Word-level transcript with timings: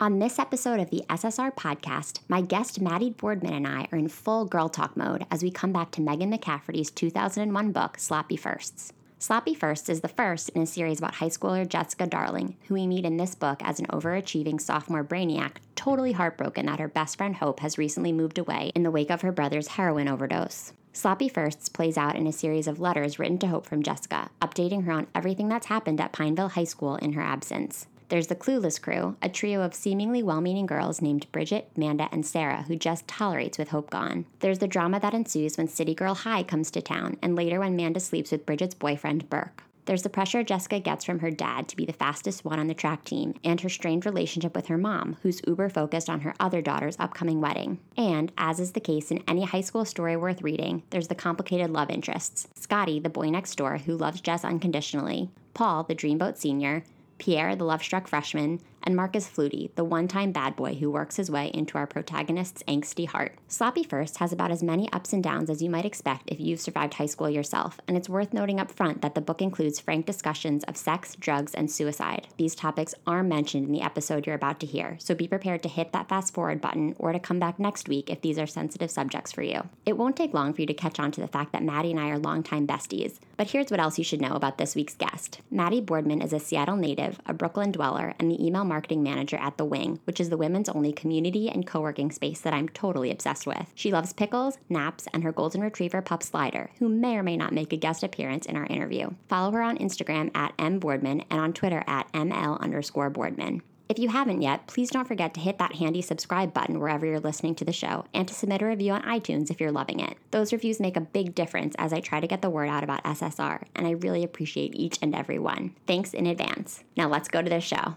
On 0.00 0.20
this 0.20 0.38
episode 0.38 0.78
of 0.78 0.90
the 0.90 1.02
SSR 1.10 1.56
podcast, 1.56 2.20
my 2.28 2.40
guest 2.40 2.80
Maddie 2.80 3.10
Boardman 3.10 3.52
and 3.52 3.66
I 3.66 3.88
are 3.90 3.98
in 3.98 4.06
full 4.06 4.44
girl 4.44 4.68
talk 4.68 4.96
mode 4.96 5.26
as 5.28 5.42
we 5.42 5.50
come 5.50 5.72
back 5.72 5.90
to 5.90 6.00
Megan 6.00 6.30
McCafferty's 6.30 6.92
2001 6.92 7.72
book, 7.72 7.98
Sloppy 7.98 8.36
Firsts. 8.36 8.92
Sloppy 9.18 9.54
Firsts 9.54 9.88
is 9.88 10.00
the 10.00 10.06
first 10.06 10.50
in 10.50 10.62
a 10.62 10.66
series 10.66 11.00
about 11.00 11.16
high 11.16 11.30
schooler 11.30 11.68
Jessica 11.68 12.06
Darling, 12.06 12.56
who 12.68 12.74
we 12.74 12.86
meet 12.86 13.04
in 13.04 13.16
this 13.16 13.34
book 13.34 13.60
as 13.64 13.80
an 13.80 13.86
overachieving 13.86 14.60
sophomore 14.60 15.02
brainiac, 15.02 15.56
totally 15.74 16.12
heartbroken 16.12 16.66
that 16.66 16.78
her 16.78 16.86
best 16.86 17.18
friend 17.18 17.34
Hope 17.34 17.58
has 17.58 17.76
recently 17.76 18.12
moved 18.12 18.38
away 18.38 18.70
in 18.76 18.84
the 18.84 18.92
wake 18.92 19.10
of 19.10 19.22
her 19.22 19.32
brother's 19.32 19.66
heroin 19.66 20.06
overdose. 20.06 20.74
Sloppy 20.92 21.28
Firsts 21.28 21.68
plays 21.68 21.98
out 21.98 22.14
in 22.14 22.28
a 22.28 22.32
series 22.32 22.68
of 22.68 22.78
letters 22.78 23.18
written 23.18 23.38
to 23.38 23.48
Hope 23.48 23.66
from 23.66 23.82
Jessica, 23.82 24.30
updating 24.40 24.84
her 24.84 24.92
on 24.92 25.08
everything 25.12 25.48
that's 25.48 25.66
happened 25.66 26.00
at 26.00 26.12
Pineville 26.12 26.50
High 26.50 26.62
School 26.62 26.94
in 26.94 27.14
her 27.14 27.22
absence. 27.22 27.88
There's 28.08 28.28
the 28.28 28.34
Clueless 28.34 28.80
Crew, 28.80 29.16
a 29.20 29.28
trio 29.28 29.60
of 29.60 29.74
seemingly 29.74 30.22
well 30.22 30.40
meaning 30.40 30.64
girls 30.64 31.02
named 31.02 31.30
Bridget, 31.30 31.70
Manda, 31.76 32.08
and 32.10 32.24
Sarah, 32.24 32.62
who 32.62 32.74
just 32.74 33.06
tolerates 33.06 33.58
with 33.58 33.68
Hope 33.68 33.90
gone. 33.90 34.24
There's 34.40 34.60
the 34.60 34.66
drama 34.66 34.98
that 35.00 35.12
ensues 35.12 35.58
when 35.58 35.68
City 35.68 35.94
Girl 35.94 36.14
Hy 36.14 36.42
comes 36.42 36.70
to 36.70 36.80
town, 36.80 37.18
and 37.20 37.36
later 37.36 37.60
when 37.60 37.76
Manda 37.76 38.00
sleeps 38.00 38.32
with 38.32 38.46
Bridget's 38.46 38.74
boyfriend, 38.74 39.28
Burke. 39.28 39.62
There's 39.84 40.02
the 40.02 40.08
pressure 40.08 40.42
Jessica 40.42 40.80
gets 40.80 41.04
from 41.04 41.18
her 41.18 41.30
dad 41.30 41.68
to 41.68 41.76
be 41.76 41.84
the 41.84 41.92
fastest 41.92 42.46
one 42.46 42.58
on 42.58 42.66
the 42.66 42.74
track 42.74 43.04
team, 43.04 43.34
and 43.44 43.60
her 43.60 43.68
strained 43.68 44.06
relationship 44.06 44.56
with 44.56 44.68
her 44.68 44.78
mom, 44.78 45.18
who's 45.22 45.42
uber 45.46 45.68
focused 45.68 46.08
on 46.08 46.20
her 46.20 46.34
other 46.40 46.62
daughter's 46.62 46.98
upcoming 46.98 47.42
wedding. 47.42 47.78
And, 47.96 48.32
as 48.38 48.58
is 48.58 48.72
the 48.72 48.80
case 48.80 49.10
in 49.10 49.22
any 49.28 49.44
high 49.44 49.60
school 49.60 49.84
story 49.84 50.16
worth 50.16 50.40
reading, 50.40 50.82
there's 50.90 51.08
the 51.08 51.14
complicated 51.14 51.70
love 51.70 51.90
interests 51.90 52.48
Scotty, 52.54 53.00
the 53.00 53.10
boy 53.10 53.28
next 53.28 53.56
door 53.56 53.78
who 53.78 53.96
loves 53.96 54.22
Jess 54.22 54.44
unconditionally, 54.44 55.30
Paul, 55.52 55.84
the 55.84 55.94
dreamboat 55.94 56.36
senior, 56.36 56.84
Pierre, 57.18 57.56
the 57.56 57.64
love 57.64 57.82
struck 57.82 58.08
freshman, 58.08 58.60
and 58.82 58.96
Marcus 58.96 59.28
Flutie, 59.28 59.74
the 59.74 59.84
one 59.84 60.08
time 60.08 60.32
bad 60.32 60.56
boy 60.56 60.74
who 60.74 60.90
works 60.90 61.16
his 61.16 61.30
way 61.30 61.50
into 61.54 61.78
our 61.78 61.86
protagonist's 61.86 62.62
angsty 62.64 63.06
heart. 63.06 63.34
Sloppy 63.48 63.82
First 63.82 64.18
has 64.18 64.32
about 64.32 64.50
as 64.50 64.62
many 64.62 64.90
ups 64.92 65.12
and 65.12 65.22
downs 65.22 65.50
as 65.50 65.62
you 65.62 65.70
might 65.70 65.84
expect 65.84 66.24
if 66.26 66.40
you've 66.40 66.60
survived 66.60 66.94
high 66.94 67.06
school 67.06 67.28
yourself, 67.28 67.80
and 67.86 67.96
it's 67.96 68.08
worth 68.08 68.32
noting 68.32 68.60
up 68.60 68.70
front 68.70 69.02
that 69.02 69.14
the 69.14 69.20
book 69.20 69.42
includes 69.42 69.80
frank 69.80 70.06
discussions 70.06 70.64
of 70.64 70.76
sex, 70.76 71.16
drugs, 71.16 71.54
and 71.54 71.70
suicide. 71.70 72.28
These 72.36 72.54
topics 72.54 72.94
are 73.06 73.22
mentioned 73.22 73.66
in 73.66 73.72
the 73.72 73.82
episode 73.82 74.26
you're 74.26 74.34
about 74.34 74.60
to 74.60 74.66
hear, 74.66 74.96
so 74.98 75.14
be 75.14 75.28
prepared 75.28 75.62
to 75.62 75.68
hit 75.68 75.92
that 75.92 76.08
fast 76.08 76.34
forward 76.34 76.60
button 76.60 76.94
or 76.98 77.12
to 77.12 77.18
come 77.18 77.38
back 77.38 77.58
next 77.58 77.88
week 77.88 78.10
if 78.10 78.20
these 78.20 78.38
are 78.38 78.46
sensitive 78.46 78.90
subjects 78.90 79.32
for 79.32 79.42
you. 79.42 79.68
It 79.86 79.96
won't 79.96 80.16
take 80.16 80.34
long 80.34 80.52
for 80.52 80.60
you 80.60 80.66
to 80.66 80.74
catch 80.74 80.98
on 81.00 81.10
to 81.12 81.20
the 81.20 81.28
fact 81.28 81.52
that 81.52 81.62
Maddie 81.62 81.90
and 81.90 82.00
I 82.00 82.10
are 82.10 82.18
longtime 82.18 82.66
besties, 82.66 83.18
but 83.36 83.50
here's 83.50 83.70
what 83.70 83.80
else 83.80 83.98
you 83.98 84.04
should 84.04 84.20
know 84.20 84.34
about 84.34 84.58
this 84.58 84.74
week's 84.74 84.94
guest. 84.94 85.40
Maddie 85.50 85.80
Boardman 85.80 86.22
is 86.22 86.32
a 86.32 86.40
Seattle 86.40 86.76
native, 86.76 87.20
a 87.26 87.32
Brooklyn 87.32 87.72
dweller, 87.72 88.14
and 88.18 88.30
the 88.30 88.44
email 88.44 88.64
marketing 88.68 89.02
manager 89.02 89.36
at 89.36 89.56
The 89.56 89.64
Wing, 89.64 90.00
which 90.04 90.20
is 90.20 90.30
the 90.30 90.36
women's 90.36 90.68
only 90.68 90.92
community 90.92 91.48
and 91.48 91.66
co 91.66 91.80
working 91.80 92.10
space 92.10 92.40
that 92.42 92.52
I'm 92.54 92.68
totally 92.68 93.10
obsessed 93.10 93.46
with. 93.46 93.72
She 93.74 93.90
loves 93.90 94.12
pickles, 94.12 94.58
naps, 94.68 95.08
and 95.12 95.24
her 95.24 95.32
golden 95.32 95.62
retriever 95.62 96.02
pup 96.02 96.22
Slider, 96.22 96.70
who 96.78 96.88
may 96.88 97.16
or 97.16 97.22
may 97.22 97.36
not 97.36 97.52
make 97.52 97.72
a 97.72 97.76
guest 97.76 98.02
appearance 98.02 98.46
in 98.46 98.56
our 98.56 98.66
interview. 98.66 99.10
Follow 99.28 99.50
her 99.52 99.62
on 99.62 99.78
Instagram 99.78 100.30
at 100.36 100.56
mboardman 100.58 101.24
and 101.30 101.40
on 101.40 101.52
Twitter 101.52 101.82
at 101.86 102.12
ml 102.12 102.60
underscore 102.60 103.10
boardman. 103.10 103.62
If 103.88 103.98
you 103.98 104.10
haven't 104.10 104.42
yet, 104.42 104.66
please 104.66 104.90
don't 104.90 105.08
forget 105.08 105.32
to 105.34 105.40
hit 105.40 105.58
that 105.58 105.76
handy 105.76 106.02
subscribe 106.02 106.52
button 106.52 106.78
wherever 106.78 107.06
you're 107.06 107.20
listening 107.20 107.54
to 107.54 107.64
the 107.64 107.72
show 107.72 108.04
and 108.12 108.28
to 108.28 108.34
submit 108.34 108.60
a 108.60 108.66
review 108.66 108.92
on 108.92 109.02
iTunes 109.02 109.50
if 109.50 109.60
you're 109.60 109.72
loving 109.72 110.00
it. 110.00 110.18
Those 110.30 110.52
reviews 110.52 110.78
make 110.78 110.96
a 110.98 111.00
big 111.00 111.34
difference 111.34 111.74
as 111.78 111.94
I 111.94 112.00
try 112.00 112.20
to 112.20 112.26
get 112.26 112.42
the 112.42 112.50
word 112.50 112.68
out 112.68 112.84
about 112.84 113.04
SSR, 113.04 113.62
and 113.74 113.86
I 113.86 113.92
really 113.92 114.22
appreciate 114.24 114.74
each 114.74 114.98
and 115.00 115.14
every 115.14 115.38
one. 115.38 115.74
Thanks 115.86 116.12
in 116.12 116.26
advance. 116.26 116.84
Now 116.98 117.08
let's 117.08 117.28
go 117.28 117.40
to 117.40 117.48
the 117.48 117.60
show. 117.60 117.96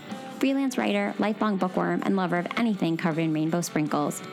freelance 0.41 0.75
writer, 0.75 1.13
lifelong 1.19 1.55
bookworm, 1.55 2.01
and 2.03 2.15
lover 2.15 2.39
of 2.39 2.47
anything 2.57 2.97
covered 2.97 3.21
in 3.21 3.31
rainbow 3.31 3.61
sprinkles. 3.61 4.23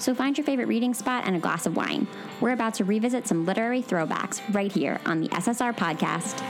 So 0.00 0.12
find 0.12 0.36
your 0.36 0.44
favorite 0.44 0.66
reading 0.66 0.92
spot 0.92 1.22
and 1.24 1.36
a 1.36 1.38
glass 1.38 1.66
of 1.66 1.76
wine. 1.76 2.08
We're 2.40 2.50
about 2.50 2.74
to 2.74 2.84
revisit 2.84 3.28
some 3.28 3.46
literary 3.46 3.80
throwbacks 3.80 4.42
right 4.52 4.72
here 4.72 5.00
on 5.06 5.20
the 5.20 5.28
SSR 5.28 5.76
podcast. 5.76 6.40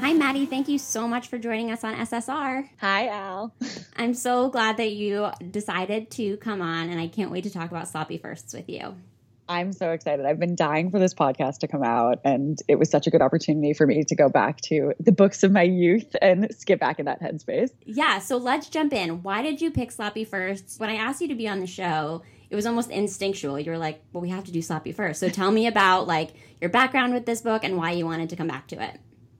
Hi, 0.00 0.12
Maddie. 0.12 0.46
Thank 0.46 0.66
you 0.66 0.78
so 0.78 1.06
much 1.06 1.28
for 1.28 1.38
joining 1.38 1.70
us 1.70 1.84
on 1.84 1.94
SSR. 1.94 2.68
Hi, 2.80 3.08
Al. 3.08 3.54
I'm 3.96 4.14
so 4.14 4.48
glad 4.48 4.78
that 4.78 4.90
you 4.90 5.30
decided 5.52 6.10
to 6.12 6.36
come 6.38 6.62
on, 6.62 6.88
and 6.88 6.98
I 6.98 7.06
can't 7.06 7.30
wait 7.30 7.44
to 7.44 7.50
talk 7.50 7.70
about 7.70 7.86
sloppy 7.86 8.18
firsts 8.18 8.52
with 8.52 8.68
you. 8.68 8.96
I'm 9.48 9.72
so 9.72 9.92
excited. 9.92 10.26
I've 10.26 10.38
been 10.38 10.54
dying 10.54 10.90
for 10.90 10.98
this 10.98 11.14
podcast 11.14 11.58
to 11.60 11.68
come 11.68 11.82
out, 11.82 12.20
and 12.24 12.58
it 12.68 12.76
was 12.78 12.90
such 12.90 13.06
a 13.06 13.10
good 13.10 13.22
opportunity 13.22 13.72
for 13.72 13.86
me 13.86 14.04
to 14.04 14.14
go 14.14 14.28
back 14.28 14.60
to 14.62 14.92
the 15.00 15.12
books 15.12 15.42
of 15.42 15.52
my 15.52 15.62
youth 15.62 16.14
and 16.20 16.48
skip 16.56 16.80
back 16.80 16.98
in 16.98 17.06
that 17.06 17.22
headspace. 17.22 17.70
Yeah, 17.84 18.18
so 18.18 18.36
let's 18.36 18.68
jump 18.68 18.92
in. 18.92 19.22
Why 19.22 19.42
did 19.42 19.60
you 19.60 19.70
pick 19.70 19.90
Sloppy 19.90 20.24
first? 20.24 20.78
When 20.78 20.90
I 20.90 20.96
asked 20.96 21.20
you 21.20 21.28
to 21.28 21.34
be 21.34 21.48
on 21.48 21.60
the 21.60 21.66
show, 21.66 22.22
it 22.50 22.56
was 22.56 22.66
almost 22.66 22.90
instinctual. 22.90 23.58
You 23.58 23.70
were 23.70 23.78
like, 23.78 24.02
well, 24.12 24.20
we 24.20 24.30
have 24.30 24.44
to 24.44 24.52
do 24.52 24.62
Sloppy 24.62 24.92
First. 24.92 25.20
So 25.20 25.28
tell 25.28 25.50
me 25.50 25.66
about 25.66 26.06
like 26.06 26.30
your 26.60 26.70
background 26.70 27.12
with 27.12 27.26
this 27.26 27.42
book 27.42 27.64
and 27.64 27.76
why 27.76 27.92
you 27.92 28.06
wanted 28.06 28.30
to 28.30 28.36
come 28.36 28.48
back 28.48 28.68
to 28.68 28.82
it. 28.82 28.98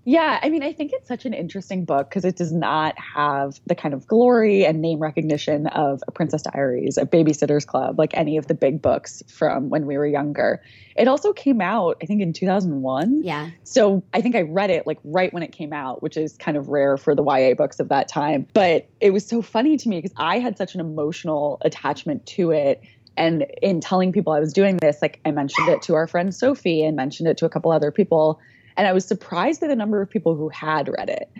Yeah, 0.09 0.41
I 0.43 0.49
mean, 0.49 0.63
I 0.63 0.73
think 0.73 0.93
it's 0.95 1.07
such 1.07 1.27
an 1.27 1.35
interesting 1.35 1.85
book 1.85 2.09
because 2.09 2.25
it 2.25 2.35
does 2.35 2.51
not 2.51 2.95
have 2.99 3.61
the 3.67 3.75
kind 3.75 3.93
of 3.93 4.07
glory 4.07 4.65
and 4.65 4.81
name 4.81 5.01
recognition 5.01 5.67
of 5.67 6.03
A 6.09 6.13
Princess 6.13 6.41
Diaries, 6.41 6.97
A 6.97 7.05
Babysitter's 7.05 7.67
Club, 7.67 7.99
like 7.99 8.17
any 8.17 8.39
of 8.39 8.47
the 8.47 8.55
big 8.55 8.81
books 8.81 9.23
from 9.29 9.69
when 9.69 9.85
we 9.85 9.99
were 9.99 10.07
younger. 10.07 10.63
It 10.97 11.09
also 11.09 11.35
came 11.35 11.61
out, 11.61 11.99
I 12.03 12.07
think, 12.07 12.23
in 12.23 12.33
2001. 12.33 13.21
Yeah. 13.23 13.51
So 13.65 14.03
I 14.15 14.23
think 14.23 14.35
I 14.35 14.41
read 14.41 14.71
it 14.71 14.87
like 14.87 14.97
right 15.05 15.31
when 15.31 15.43
it 15.43 15.53
came 15.53 15.75
out, 15.75 16.03
which 16.03 16.17
is 16.17 16.39
kind 16.39 16.57
of 16.57 16.69
rare 16.69 16.97
for 16.97 17.15
the 17.15 17.23
YA 17.23 17.53
books 17.53 17.79
of 17.79 17.91
that 17.91 18.09
time. 18.09 18.47
But 18.55 18.89
it 19.03 19.11
was 19.11 19.27
so 19.27 19.43
funny 19.43 19.77
to 19.77 19.91
me 19.91 19.99
because 19.99 20.15
I 20.17 20.39
had 20.39 20.57
such 20.57 20.75
an 20.75 20.81
emotional 20.81 21.59
attachment 21.61 22.25
to 22.29 22.51
it 22.53 22.81
and 23.19 23.45
in 23.61 23.81
telling 23.81 24.13
people 24.13 24.33
I 24.33 24.41
was 24.41 24.55
doing 24.55 24.79
this, 24.79 25.03
like 25.03 25.21
I 25.27 25.33
mentioned 25.33 25.69
it 25.69 25.83
to 25.83 25.97
our 25.97 26.07
friend 26.07 26.35
Sophie 26.35 26.83
and 26.83 26.97
mentioned 26.97 27.29
it 27.29 27.37
to 27.39 27.45
a 27.45 27.51
couple 27.51 27.73
other 27.73 27.91
people. 27.91 28.41
And 28.79 28.87
I 28.87 28.93
was 28.93 29.05
surprised 29.05 29.63
at 29.63 29.69
the 29.69 29.77
number 29.77 30.01
of 30.01 30.09
people 30.09 30.35
who 30.35 30.49
had 30.49 30.89
read 30.89 31.11
it. 31.11 31.31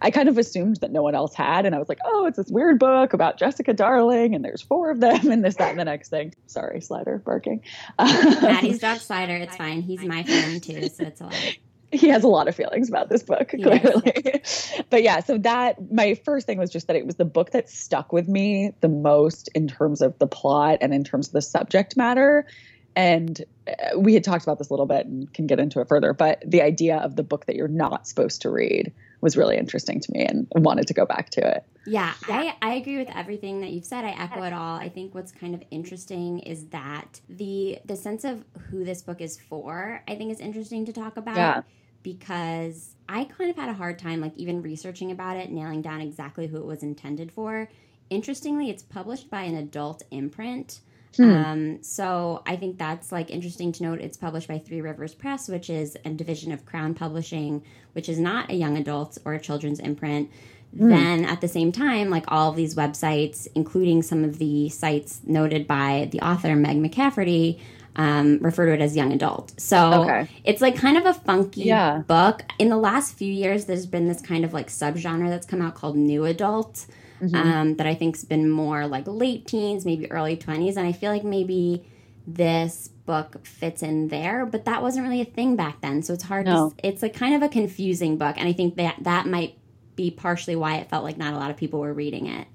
I 0.00 0.10
kind 0.10 0.28
of 0.28 0.36
assumed 0.36 0.76
that 0.76 0.92
no 0.92 1.02
one 1.02 1.14
else 1.14 1.34
had. 1.34 1.64
And 1.64 1.74
I 1.74 1.78
was 1.78 1.88
like, 1.88 1.98
oh, 2.04 2.26
it's 2.26 2.36
this 2.36 2.50
weird 2.50 2.78
book 2.78 3.14
about 3.14 3.38
Jessica 3.38 3.72
Darling, 3.72 4.34
and 4.34 4.44
there's 4.44 4.60
four 4.60 4.90
of 4.90 5.00
them, 5.00 5.30
and 5.30 5.44
this, 5.44 5.56
that, 5.56 5.70
and 5.70 5.78
the 5.78 5.84
next 5.84 6.10
thing. 6.10 6.34
Sorry, 6.46 6.80
Slider 6.80 7.18
barking. 7.24 7.62
Maddie's 7.98 8.80
dog 8.80 8.98
Slider. 8.98 9.36
It's 9.36 9.56
fine. 9.56 9.80
He's 9.80 10.04
my 10.04 10.24
friend 10.24 10.62
too, 10.62 10.88
so 10.88 11.04
it's 11.04 11.22
all 11.22 11.30
right 11.30 11.58
he 11.90 12.08
has 12.08 12.22
a 12.22 12.28
lot 12.28 12.48
of 12.48 12.54
feelings 12.54 12.88
about 12.88 13.08
this 13.08 13.22
book 13.22 13.48
clearly 13.48 14.12
yes. 14.24 14.80
but 14.90 15.02
yeah 15.02 15.20
so 15.20 15.38
that 15.38 15.76
my 15.90 16.14
first 16.24 16.46
thing 16.46 16.58
was 16.58 16.70
just 16.70 16.86
that 16.86 16.96
it 16.96 17.06
was 17.06 17.16
the 17.16 17.24
book 17.24 17.50
that 17.52 17.68
stuck 17.68 18.12
with 18.12 18.28
me 18.28 18.72
the 18.80 18.88
most 18.88 19.48
in 19.54 19.66
terms 19.66 20.02
of 20.02 20.18
the 20.18 20.26
plot 20.26 20.78
and 20.80 20.92
in 20.92 21.02
terms 21.02 21.28
of 21.28 21.32
the 21.32 21.42
subject 21.42 21.96
matter 21.96 22.46
and 22.96 23.44
uh, 23.68 23.98
we 23.98 24.14
had 24.14 24.24
talked 24.24 24.44
about 24.44 24.58
this 24.58 24.70
a 24.70 24.72
little 24.72 24.86
bit 24.86 25.06
and 25.06 25.32
can 25.32 25.46
get 25.46 25.60
into 25.60 25.80
it 25.80 25.88
further, 25.88 26.12
but 26.12 26.42
the 26.44 26.62
idea 26.62 26.96
of 26.98 27.16
the 27.16 27.22
book 27.22 27.46
that 27.46 27.56
you're 27.56 27.68
not 27.68 28.06
supposed 28.06 28.42
to 28.42 28.50
read 28.50 28.92
was 29.20 29.36
really 29.36 29.56
interesting 29.56 30.00
to 30.00 30.12
me 30.12 30.24
and 30.24 30.46
wanted 30.54 30.86
to 30.86 30.94
go 30.94 31.04
back 31.04 31.30
to 31.30 31.56
it. 31.56 31.64
Yeah, 31.86 32.12
I, 32.28 32.54
I 32.62 32.74
agree 32.74 32.98
with 32.98 33.08
everything 33.14 33.60
that 33.62 33.70
you've 33.70 33.84
said. 33.84 34.04
I 34.04 34.10
echo 34.10 34.42
it 34.42 34.52
all. 34.52 34.76
I 34.76 34.88
think 34.88 35.14
what's 35.14 35.32
kind 35.32 35.54
of 35.54 35.62
interesting 35.70 36.40
is 36.40 36.66
that 36.66 37.20
the 37.28 37.78
the 37.84 37.96
sense 37.96 38.24
of 38.24 38.44
who 38.70 38.84
this 38.84 39.02
book 39.02 39.20
is 39.20 39.38
for, 39.38 40.02
I 40.06 40.14
think 40.14 40.30
is 40.30 40.40
interesting 40.40 40.84
to 40.86 40.92
talk 40.92 41.16
about. 41.16 41.36
Yeah. 41.36 41.62
Because 42.02 42.94
I 43.08 43.24
kind 43.24 43.50
of 43.50 43.56
had 43.56 43.68
a 43.68 43.74
hard 43.74 43.98
time 43.98 44.20
like 44.20 44.36
even 44.36 44.62
researching 44.62 45.10
about 45.10 45.36
it, 45.36 45.50
nailing 45.50 45.82
down 45.82 46.00
exactly 46.00 46.46
who 46.46 46.58
it 46.58 46.64
was 46.64 46.82
intended 46.82 47.32
for. 47.32 47.68
Interestingly, 48.08 48.70
it's 48.70 48.82
published 48.82 49.28
by 49.28 49.42
an 49.42 49.56
adult 49.56 50.02
imprint 50.10 50.80
Hmm. 51.16 51.30
Um, 51.30 51.82
so 51.82 52.42
I 52.46 52.56
think 52.56 52.78
that's 52.78 53.10
like 53.10 53.30
interesting 53.30 53.72
to 53.72 53.82
note. 53.82 54.00
It's 54.00 54.16
published 54.16 54.48
by 54.48 54.58
Three 54.58 54.80
Rivers 54.80 55.14
Press, 55.14 55.48
which 55.48 55.70
is 55.70 55.96
a 56.04 56.10
division 56.10 56.52
of 56.52 56.64
Crown 56.66 56.94
Publishing, 56.94 57.62
which 57.92 58.08
is 58.08 58.18
not 58.18 58.50
a 58.50 58.54
young 58.54 58.76
adult 58.76 59.18
or 59.24 59.34
a 59.34 59.40
children's 59.40 59.80
imprint. 59.80 60.30
Hmm. 60.76 60.88
Then 60.90 61.24
at 61.24 61.40
the 61.40 61.48
same 61.48 61.72
time, 61.72 62.10
like 62.10 62.24
all 62.28 62.50
of 62.50 62.56
these 62.56 62.74
websites, 62.74 63.48
including 63.54 64.02
some 64.02 64.22
of 64.22 64.38
the 64.38 64.68
sites 64.68 65.20
noted 65.26 65.66
by 65.66 66.08
the 66.12 66.20
author 66.20 66.54
Meg 66.54 66.76
McCafferty, 66.76 67.58
um, 67.96 68.38
refer 68.40 68.66
to 68.66 68.74
it 68.74 68.80
as 68.80 68.94
young 68.94 69.12
adult. 69.12 69.58
So 69.60 70.02
Okay. 70.04 70.28
it's 70.44 70.60
like 70.60 70.76
kind 70.76 70.96
of 70.98 71.04
a 71.06 71.14
funky 71.14 71.62
Yeah. 71.62 72.02
book. 72.06 72.42
In 72.58 72.68
the 72.68 72.76
last 72.76 73.14
few 73.14 73.32
years, 73.32 73.64
there's 73.64 73.86
been 73.86 74.06
this 74.06 74.20
kind 74.20 74.44
of 74.44 74.52
like 74.52 74.68
subgenre 74.68 75.28
that's 75.30 75.46
come 75.46 75.60
out 75.62 75.74
called 75.74 75.96
new 75.96 76.24
adult 76.24 76.86
Mm-hmm. 77.20 77.34
um, 77.34 77.76
that 77.76 77.86
I 77.86 77.94
think's 77.94 78.24
been 78.24 78.48
more 78.50 78.86
like 78.86 79.04
late 79.06 79.46
teens, 79.46 79.84
maybe 79.84 80.10
early 80.10 80.36
20s. 80.36 80.76
And 80.76 80.86
I 80.86 80.92
feel 80.92 81.10
like 81.10 81.24
maybe 81.24 81.84
this 82.26 82.88
book 83.06 83.44
fits 83.46 83.82
in 83.82 84.08
there, 84.08 84.44
but 84.44 84.66
that 84.66 84.82
wasn't 84.82 85.04
really 85.04 85.20
a 85.22 85.24
thing 85.24 85.56
back 85.56 85.80
then. 85.80 86.02
So 86.02 86.12
it's 86.12 86.24
hard 86.24 86.46
No. 86.46 86.70
to, 86.70 86.86
it's 86.86 87.02
a 87.02 87.08
kind 87.08 87.34
of 87.34 87.42
a 87.42 87.48
confusing 87.48 88.18
book. 88.18 88.36
And 88.38 88.46
I 88.48 88.52
think 88.52 88.76
that 88.76 88.96
that 89.02 89.26
might 89.26 89.56
be 89.96 90.10
partially 90.10 90.54
why 90.54 90.76
it 90.76 90.88
felt 90.90 91.04
like 91.04 91.16
not 91.16 91.32
a 91.34 91.36
lot 91.36 91.50
of 91.50 91.56
people 91.56 91.80
were 91.80 91.92
reading 91.94 92.26
it. 92.26 92.46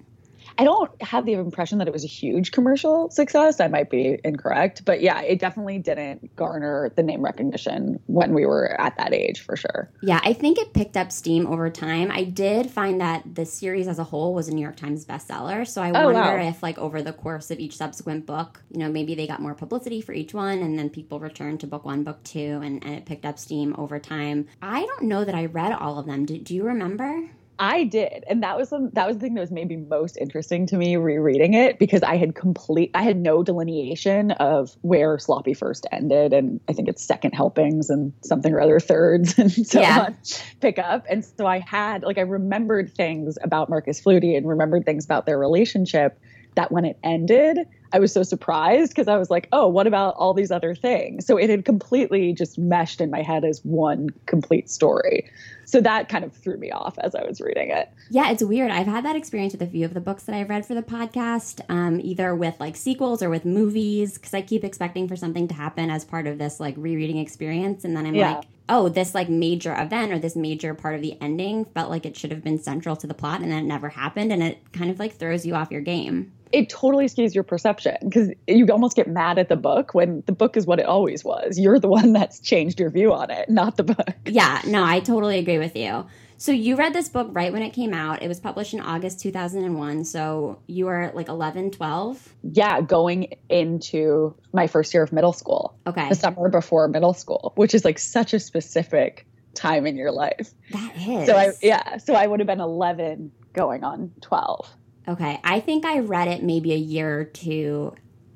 I 0.58 0.64
don't 0.64 0.90
have 1.02 1.26
the 1.26 1.34
impression 1.34 1.78
that 1.80 1.88
it 1.88 1.94
was 1.94 2.04
a 2.04 2.08
huge 2.08 2.52
commercial 2.52 3.10
success. 3.10 3.60
I 3.60 3.68
might 3.68 3.90
be 3.90 4.20
incorrect, 4.24 4.86
but 4.86 5.02
yeah, 5.02 5.22
it 5.22 5.40
definitely 5.40 5.80
didn't 5.80 6.36
garner 6.36 6.92
the 6.96 7.04
name 7.04 7.24
recognition 7.24 8.00
when 8.08 8.34
we 8.34 8.46
were 8.46 8.80
at 8.80 8.98
that 8.98 9.14
age 9.14 9.42
for 9.42 9.56
sure. 9.56 9.90
Yeah, 10.02 10.20
I 10.24 10.34
think 10.34 10.58
it 10.58 10.74
picked 10.74 10.98
up 10.98 11.12
steam 11.12 11.48
over 11.48 11.70
time. 11.70 12.12
I 12.12 12.24
did 12.24 12.70
find 12.70 13.02
that 13.02 13.36
the 13.36 13.46
series 13.46 13.88
as 13.88 14.00
a 14.00 14.04
whole 14.04 14.34
was 14.34 14.48
a 14.48 14.54
New 14.54 14.62
York 14.62 14.76
Times 14.78 15.06
bestseller. 15.06 15.68
So 15.68 15.82
I 15.82 15.90
Oh, 15.90 16.06
wonder 16.06 16.38
wow. 16.38 16.48
if, 16.48 16.62
like, 16.64 16.78
over 16.78 17.02
the 17.02 17.14
course 17.14 17.52
of 17.52 17.60
each 17.60 17.78
subsequent 17.78 18.26
book, 18.26 18.64
you 18.72 18.80
know, 18.80 18.90
maybe 18.92 19.16
they 19.16 19.28
got 19.28 19.42
more 19.42 19.54
publicity 19.56 20.02
for 20.02 20.14
each 20.14 20.34
one 20.34 20.60
and 20.60 20.78
then 20.78 20.90
people 20.90 21.20
returned 21.20 21.60
to 21.62 21.68
book 21.68 21.86
one, 21.86 22.04
book 22.04 22.24
two, 22.24 22.60
and, 22.64 22.84
and 22.84 22.96
it 22.96 23.06
picked 23.06 23.26
up 23.26 23.40
steam 23.40 23.76
over 23.78 24.00
time. 24.00 24.48
I 24.62 24.86
don't 24.86 25.04
know 25.04 25.24
that 25.26 25.36
I 25.36 25.46
read 25.46 25.74
all 25.74 26.00
of 26.00 26.06
them. 26.06 26.26
Do, 26.26 26.38
do 26.38 26.56
you 26.56 26.64
remember? 26.64 27.30
I 27.60 27.84
did, 27.84 28.24
and 28.28 28.42
that 28.44 28.58
was 28.58 28.72
the, 28.72 28.90
that 28.94 29.08
was 29.08 29.18
the 29.18 29.22
thing 29.22 29.36
that 29.36 29.42
was 29.42 29.52
maybe 29.52 29.76
most 29.76 30.18
interesting 30.18 30.66
to 30.68 30.78
me 30.78 30.98
rereading 30.98 31.54
it 31.54 31.80
because 31.80 32.02
I 32.02 32.18
had 32.18 32.36
complete 32.36 32.92
I 32.94 33.04
had 33.04 33.18
no 33.18 33.44
delineation 33.44 34.32
of 34.32 34.76
where 34.82 35.20
Sloppy 35.20 35.54
first 35.54 35.86
ended, 35.92 36.34
and 36.34 36.60
I 36.68 36.74
think 36.74 36.90
it's 36.90 37.04
second 37.04 37.32
helpings 37.34 37.90
and 37.90 38.14
something 38.24 38.54
or 38.54 38.62
other 38.62 38.80
thirds 38.80 39.38
and 39.38 39.52
so 39.52 39.80
Yeah. 39.80 40.06
on 40.08 40.18
pick 40.62 40.80
up, 40.80 41.06
and 41.10 41.24
so 41.24 41.46
I 41.46 41.60
had 41.60 42.04
like 42.04 42.18
I 42.18 42.22
remembered 42.22 42.94
things 42.94 43.38
about 43.44 43.70
Marcus 43.70 44.02
Flutie 44.02 44.36
and 44.36 44.48
remembered 44.48 44.86
things 44.86 45.06
about 45.06 45.26
their 45.26 45.38
relationship 45.38 46.20
that 46.56 46.72
when 46.72 46.86
it 46.86 46.98
ended. 47.04 47.60
I 47.94 48.00
was 48.00 48.12
so 48.12 48.24
surprised 48.24 48.92
because 48.92 49.08
I 49.08 49.18
was 49.18 49.30
like, 49.30 49.48
oh, 49.52 49.68
what 49.68 49.86
about 49.86 50.16
all 50.16 50.34
these 50.34 50.50
other 50.50 50.74
things? 50.74 51.28
So 51.28 51.38
it 51.38 51.50
had 51.50 51.64
completely 51.64 52.34
just 52.34 52.58
meshed 52.58 53.00
in 53.00 53.12
my 53.12 53.22
head 53.22 53.46
as 53.46 53.64
one 53.64 54.10
complete 54.26 54.68
story. 54.70 55.30
So 55.66 55.80
that 55.82 56.10
kind 56.10 56.26
of 56.26 56.34
threw 56.34 56.58
me 56.58 56.72
off 56.72 56.98
as 57.00 57.14
I 57.16 57.24
was 57.24 57.40
reading 57.40 57.70
it. 57.70 57.90
Yeah, 58.10 58.32
it's 58.32 58.44
weird. 58.44 58.72
I've 58.72 58.88
had 58.88 59.06
that 59.06 59.16
experience 59.16 59.54
with 59.54 59.62
a 59.62 59.68
few 59.68 59.86
of 59.86 59.94
the 59.94 60.02
books 60.02 60.24
that 60.24 60.36
I've 60.36 60.50
read 60.50 60.66
for 60.66 60.74
the 60.74 60.82
podcast, 60.82 61.62
um, 61.70 62.02
either 62.04 62.36
with 62.36 62.60
like 62.60 62.76
sequels 62.76 63.22
or 63.22 63.30
with 63.30 63.46
movies, 63.46 64.18
because 64.18 64.34
I 64.34 64.42
keep 64.42 64.64
expecting 64.64 65.08
for 65.08 65.16
something 65.16 65.48
to 65.48 65.54
happen 65.54 65.90
as 65.90 66.04
part 66.04 66.26
of 66.26 66.40
this 66.40 66.60
like 66.60 66.74
rereading 66.78 67.18
experience. 67.18 67.86
And 67.86 67.96
then 67.96 68.06
I'm 68.08 68.16
Yeah. 68.16 68.36
like, 68.36 68.46
oh, 68.70 68.90
this 68.90 69.14
like 69.14 69.30
major 69.30 69.80
event 69.80 70.12
or 70.12 70.18
this 70.18 70.36
major 70.36 70.74
part 70.74 70.96
of 70.96 71.02
the 71.02 71.16
ending 71.22 71.66
felt 71.66 71.92
like 71.92 72.06
it 72.08 72.18
should 72.18 72.32
have 72.32 72.44
been 72.44 72.58
central 72.58 72.96
to 72.96 73.06
the 73.06 73.14
plot, 73.14 73.42
and 73.42 73.52
then 73.52 73.60
it 73.60 73.68
never 73.68 73.90
happened. 73.90 74.32
And 74.34 74.42
it 74.42 74.58
kind 74.74 74.90
of 74.90 74.98
like 75.00 75.14
throws 75.16 75.46
you 75.46 75.54
off 75.54 75.70
your 75.72 75.82
game. 75.82 76.32
It 76.52 76.70
totally 76.70 77.06
skews 77.08 77.34
your 77.34 77.44
perception 77.44 77.83
because 78.02 78.30
you 78.48 78.68
almost 78.70 78.96
get 78.96 79.08
mad 79.08 79.38
at 79.38 79.50
the 79.50 79.56
book 79.56 79.94
when 79.94 80.24
the 80.26 80.32
book 80.32 80.58
is 80.58 80.66
what 80.66 80.80
it 80.80 80.86
always 80.86 81.24
was. 81.24 81.58
You're 81.60 81.80
the 81.80 81.88
one 81.88 82.14
that's 82.14 82.40
changed 82.40 82.80
your 82.80 82.90
view 82.90 83.14
on 83.14 83.30
it, 83.32 83.50
not 83.50 83.78
the 83.78 83.84
book. 83.84 84.16
Yeah, 84.26 84.62
no, 84.66 84.84
I 84.84 85.00
totally 85.00 85.40
agree 85.40 85.58
with 85.58 85.76
you. 85.76 86.06
So 86.38 86.52
you 86.52 86.76
read 86.76 86.94
this 86.94 87.08
book 87.08 87.30
right 87.32 87.54
when 87.54 87.62
it 87.62 87.70
came 87.70 87.94
out. 87.94 88.22
It 88.22 88.28
was 88.28 88.40
published 88.40 88.74
in 88.74 88.82
August 88.82 89.22
2001. 89.22 90.04
So 90.04 90.60
you 90.68 90.88
were 90.88 91.12
like 91.14 91.30
11, 91.30 91.72
12. 91.72 92.34
Yeah, 92.52 92.82
going 92.82 93.34
into 93.48 94.36
my 94.52 94.68
first 94.68 94.94
year 94.94 95.04
of 95.04 95.14
middle 95.14 95.32
school, 95.32 95.78
Okay. 95.88 96.10
the 96.10 96.16
summer 96.16 96.50
before 96.50 96.88
middle 96.90 97.14
school, 97.14 97.54
which 97.56 97.74
is 97.74 97.86
like 97.86 97.98
such 97.98 98.34
a 98.34 98.40
specific 98.40 99.26
time 99.54 99.86
in 99.86 99.96
your 99.96 100.12
life. 100.12 100.54
That 100.72 100.96
is. 100.98 101.28
So 101.28 101.38
I 101.38 101.52
yeah, 101.62 101.98
so 101.98 102.14
I 102.16 102.28
would 102.28 102.40
have 102.40 102.48
been 102.48 102.60
11 102.60 103.32
going 103.54 103.84
on 103.84 104.12
12. 104.22 104.68
Okay, 105.08 105.40
I 105.44 105.60
think 105.60 105.86
I 105.86 106.00
read 106.00 106.28
it 106.28 106.44
maybe 106.44 106.72
a 106.72 106.78
year 106.78 107.20
or 107.20 107.24
two 107.26 107.94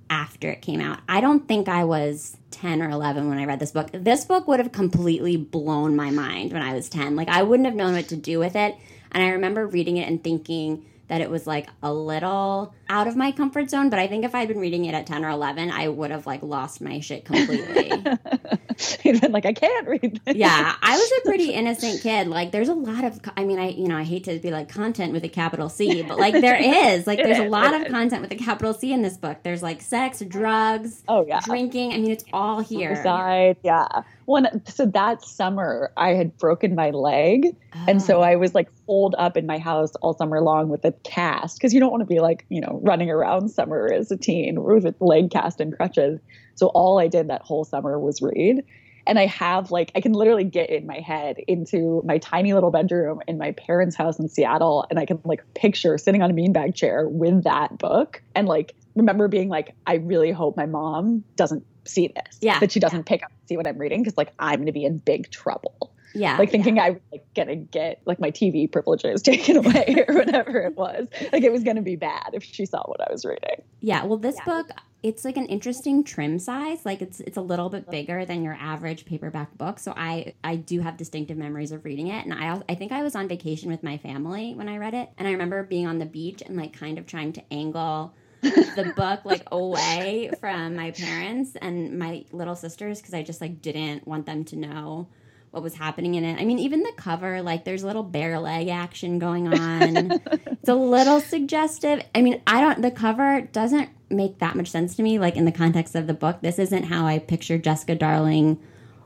after 0.09 0.49
it 0.49 0.61
came 0.61 0.81
out. 0.81 0.99
I 1.07 1.21
don't 1.21 1.47
think 1.47 1.69
I 1.69 1.85
was 1.85 2.37
10 2.51 2.81
or 2.81 2.89
11 2.89 3.29
when 3.29 3.37
I 3.37 3.45
read 3.45 3.59
this 3.59 3.71
book. 3.71 3.89
This 3.93 4.25
book 4.25 4.47
would 4.47 4.59
have 4.59 4.71
completely 4.71 5.37
blown 5.37 5.95
my 5.95 6.11
mind 6.11 6.51
when 6.51 6.61
I 6.61 6.73
was 6.73 6.89
10. 6.89 7.15
Like, 7.15 7.29
I 7.29 7.43
wouldn't 7.43 7.67
have 7.67 7.75
known 7.75 7.93
what 7.93 8.09
to 8.09 8.15
do 8.15 8.39
with 8.39 8.55
it. 8.55 8.75
And 9.11 9.23
I 9.23 9.29
remember 9.29 9.65
reading 9.65 9.97
it 9.97 10.09
and 10.09 10.21
thinking 10.21 10.85
that 11.07 11.21
it 11.21 11.30
was 11.30 11.48
like 11.48 11.68
a 11.81 11.94
little 11.94 12.74
out 12.89 13.07
of 13.07 13.15
my 13.15 13.31
comfort 13.31 13.69
zone. 13.69 13.89
But 13.89 14.00
I 14.00 14.07
think 14.07 14.25
if 14.25 14.36
I'd 14.36 14.48
been 14.48 14.59
reading 14.59 14.86
it 14.86 14.94
at 14.94 15.06
10 15.07 15.24
or 15.24 15.30
11, 15.30 15.71
I 15.71 15.88
would 15.88 16.12
have 16.12 16.25
like 16.27 16.44
lost 16.44 16.81
my 16.81 17.00
shit 17.00 17.25
completely. 17.25 17.92
You'd 19.04 19.21
been 19.21 19.31
like, 19.31 19.45
I 19.45 19.54
can't 19.54 19.88
read 19.88 20.21
this. 20.25 20.36
yeah, 20.36 20.75
I 20.81 20.98
was 20.98 21.12
a 21.19 21.21
pretty 21.27 21.51
innocent 21.51 22.01
kid. 22.04 22.27
Like, 22.27 22.51
there's 22.51 22.69
a 22.69 22.74
lot 22.74 23.04
of, 23.06 23.19
I 23.36 23.44
mean, 23.44 23.57
I, 23.57 23.69
you 23.69 23.88
know, 23.88 23.98
I 23.98 24.04
hate 24.04 24.25
to 24.25 24.38
be 24.39 24.51
like 24.51 24.69
content 24.69 25.13
with 25.13 25.24
a 25.24 25.30
capital 25.30 25.69
C, 25.69 26.04
but 26.04 26.19
like 26.19 26.33
there 26.42 26.62
is, 26.62 27.07
like, 27.07 27.18
there's 27.18 27.39
a 27.39 27.50
lot 27.50 27.74
of 27.74 27.88
content 27.88 28.21
with 28.21 28.31
a 28.31 28.36
capital 28.36 28.74
C 28.74 28.94
in 28.94 29.01
this 29.01 29.18
book. 29.18 29.38
There's 29.44 29.63
like 29.63 29.81
sex, 29.81 30.19
drugs, 30.27 31.03
Oh 31.07 31.25
yeah. 31.25 31.39
drinking. 31.44 31.94
I 31.94 31.98
mean, 31.98 32.12
it's 32.12 32.25
all 32.33 32.60
here. 32.60 32.95
Suicide, 32.95 33.57
yeah. 33.63 33.88
One 34.27 34.62
so 34.65 34.85
that 34.85 35.24
summer 35.24 35.89
I 35.95 36.09
had 36.09 36.38
broken 36.38 36.75
my 36.75 36.89
leg, 36.89 37.56
and 37.88 38.01
so 38.01 38.18
Oh. 38.18 38.21
I 38.24 38.35
was 38.35 38.53
like 38.53 38.68
holed 38.85 39.15
up 39.18 39.38
in 39.38 39.45
my 39.45 39.57
house 39.57 39.95
all 40.01 40.13
summer 40.13 40.41
long 40.41 40.68
with 40.68 40.83
a 40.83 40.91
cast 41.06 41.57
because 41.57 41.74
you 41.74 41.79
don't 41.79 41.91
want 41.91 42.01
to 42.01 42.06
be 42.06 42.19
like 42.19 42.45
you 42.50 42.59
know 42.59 42.81
running 42.83 43.09
around 43.09 43.47
summer 43.50 43.89
as 43.89 44.12
a 44.12 44.18
teen 44.18 44.62
with 44.62 44.85
a 44.85 44.94
leg 45.00 45.31
cast 45.31 45.62
and 45.62 45.74
crutches. 45.74 46.19
So 46.56 46.68
all 46.68 47.00
I 47.00 47.07
did 47.07 47.29
that 47.29 47.41
whole 47.44 47.63
summer 47.63 47.97
was 47.97 48.21
read. 48.21 48.65
And 49.06 49.18
I 49.18 49.27
have 49.27 49.71
like 49.71 49.94
I 49.95 50.01
can 50.01 50.12
literally 50.12 50.44
get 50.44 50.69
in 50.69 50.85
my 50.85 51.00
head 51.00 51.38
into 51.47 52.01
my 52.06 52.18
tiny 52.18 52.53
little 52.53 52.71
bedroom 52.71 53.21
in 53.29 53.38
my 53.38 53.53
parents' 53.53 53.95
house 53.95 54.19
in 54.19 54.27
Seattle, 54.27 54.85
and 54.89 55.00
I 55.00 55.06
can 55.06 55.21
like 55.24 55.41
picture 55.53 55.97
sitting 55.97 56.21
on 56.21 56.29
a 56.29 56.33
beanbag 56.33 56.75
chair 56.75 57.07
with 57.07 57.45
that 57.45 57.77
book, 57.77 58.21
and 58.35 58.50
like 58.50 58.75
remember 58.97 59.27
being 59.27 59.49
like, 59.49 59.75
I 59.85 59.95
really 59.95 60.31
hope 60.31 60.57
my 60.57 60.65
mom 60.65 61.23
doesn't 61.35 61.65
see 61.85 62.07
this, 62.09 62.38
Yeah. 62.41 62.59
that 62.59 62.71
she 62.71 62.79
doesn't 62.79 63.05
pick 63.05 63.23
up 63.23 63.29
and 63.29 63.47
see 63.49 63.55
what 63.57 63.67
I'm 63.67 63.77
reading, 63.77 64.01
because 64.03 64.17
like 64.17 64.33
I'm 64.39 64.59
gonna 64.59 64.71
be 64.71 64.83
in 64.85 64.97
big 64.97 65.29
trouble. 65.31 65.94
yeah. 66.13 66.38
Like 66.38 66.49
thinking 66.51 66.79
I 66.79 66.91
was 66.91 67.01
like 67.11 67.25
gonna 67.35 67.55
get 67.55 68.01
like 68.05 68.19
my 68.19 68.31
TV 68.31 68.69
privileges 68.71 69.21
taken 69.31 69.57
away 69.57 70.03
or 70.07 70.15
whatever 70.15 70.59
it 70.61 70.75
was. 70.75 71.07
Like 71.31 71.44
it 71.44 71.51
was 71.51 71.63
gonna 71.63 71.81
be 71.81 71.95
bad 71.95 72.31
if 72.33 72.44
she 72.44 72.65
saw 72.65 72.81
what 72.85 72.99
I 73.07 73.11
was 73.11 73.23
reading. 73.23 73.61
Yeah, 73.81 74.03
well, 74.05 74.17
this 74.17 74.38
book 74.45 74.69
it's 75.03 75.23
like 75.23 75.38
an 75.38 75.45
interesting 75.45 76.03
trim 76.03 76.39
size. 76.39 76.83
Like 76.83 77.03
it's 77.03 77.19
it's 77.19 77.38
a 77.38 77.41
little 77.41 77.69
bit 77.69 77.89
bigger 77.89 78.25
than 78.25 78.43
your 78.43 78.57
average 78.59 79.05
paperback 79.05 79.55
book. 79.57 79.77
So 79.79 79.93
I 79.95 80.33
I 80.43 80.55
do 80.55 80.79
have 80.81 80.97
distinctive 80.97 81.38
memories 81.38 81.71
of 81.71 81.85
reading 81.85 82.07
it, 82.07 82.25
and 82.25 82.33
I 82.33 82.59
I 82.67 82.73
think 82.75 82.91
I 82.91 83.03
was 83.03 83.15
on 83.15 83.27
vacation 83.27 83.69
with 83.69 83.83
my 83.83 83.97
family 83.97 84.55
when 84.55 84.67
I 84.67 84.77
read 84.77 84.95
it, 84.95 85.10
and 85.19 85.27
I 85.27 85.31
remember 85.31 85.62
being 85.63 85.86
on 85.86 86.00
the 86.00 86.05
beach 86.07 86.41
and 86.43 86.57
like 86.57 86.74
kind 86.74 86.98
of 86.98 87.05
trying 87.05 87.31
to 87.33 87.43
angle 87.53 88.13
the 88.41 88.94
book 88.96 89.25
like 89.25 89.44
away 89.51 90.32
from 90.39 90.75
my 90.75 90.91
parents 90.91 91.56
and 91.56 91.98
my 91.98 92.25
little 92.32 92.56
sisters 92.56 93.00
because 93.00 93.13
I 93.13 93.24
just 93.24 93.41
like 93.41 93.62
didn't 93.62 94.08
want 94.08 94.25
them 94.25 94.46
to 94.46 94.56
know 94.56 95.08
what 95.51 95.63
was 95.63 95.75
happening 95.75 96.15
in 96.15 96.24
it. 96.24 96.39
I 96.39 96.46
mean, 96.46 96.60
even 96.60 96.84
the 96.84 96.91
cover, 96.98 97.41
like 97.41 97.65
there's 97.65 97.84
a 97.84 97.88
little 97.88 98.03
bare 98.03 98.39
leg 98.39 98.67
action 98.67 99.17
going 99.17 99.48
on. 99.48 100.12
it's 100.32 100.70
a 100.70 100.75
little 100.75 101.20
suggestive. 101.20 102.03
I 102.13 102.22
mean, 102.22 102.41
I 102.46 102.62
don't 102.62 102.82
the 102.82 102.91
cover 102.91 103.41
doesn't 103.41 103.89
make 104.10 104.39
that 104.39 104.56
much 104.56 104.70
sense 104.70 104.96
to 104.96 105.03
me 105.03 105.20
like 105.20 105.36
in 105.36 105.46
the 105.46 105.51
context 105.51 105.96
of 105.96 106.08
the 106.08 106.13
book. 106.13 106.41
This 106.41 106.60
isn't 106.60 106.84
how 106.84 107.06
I 107.06 107.20
picture 107.20 107.58
Jessica 107.58 107.96
Darling 107.96 108.60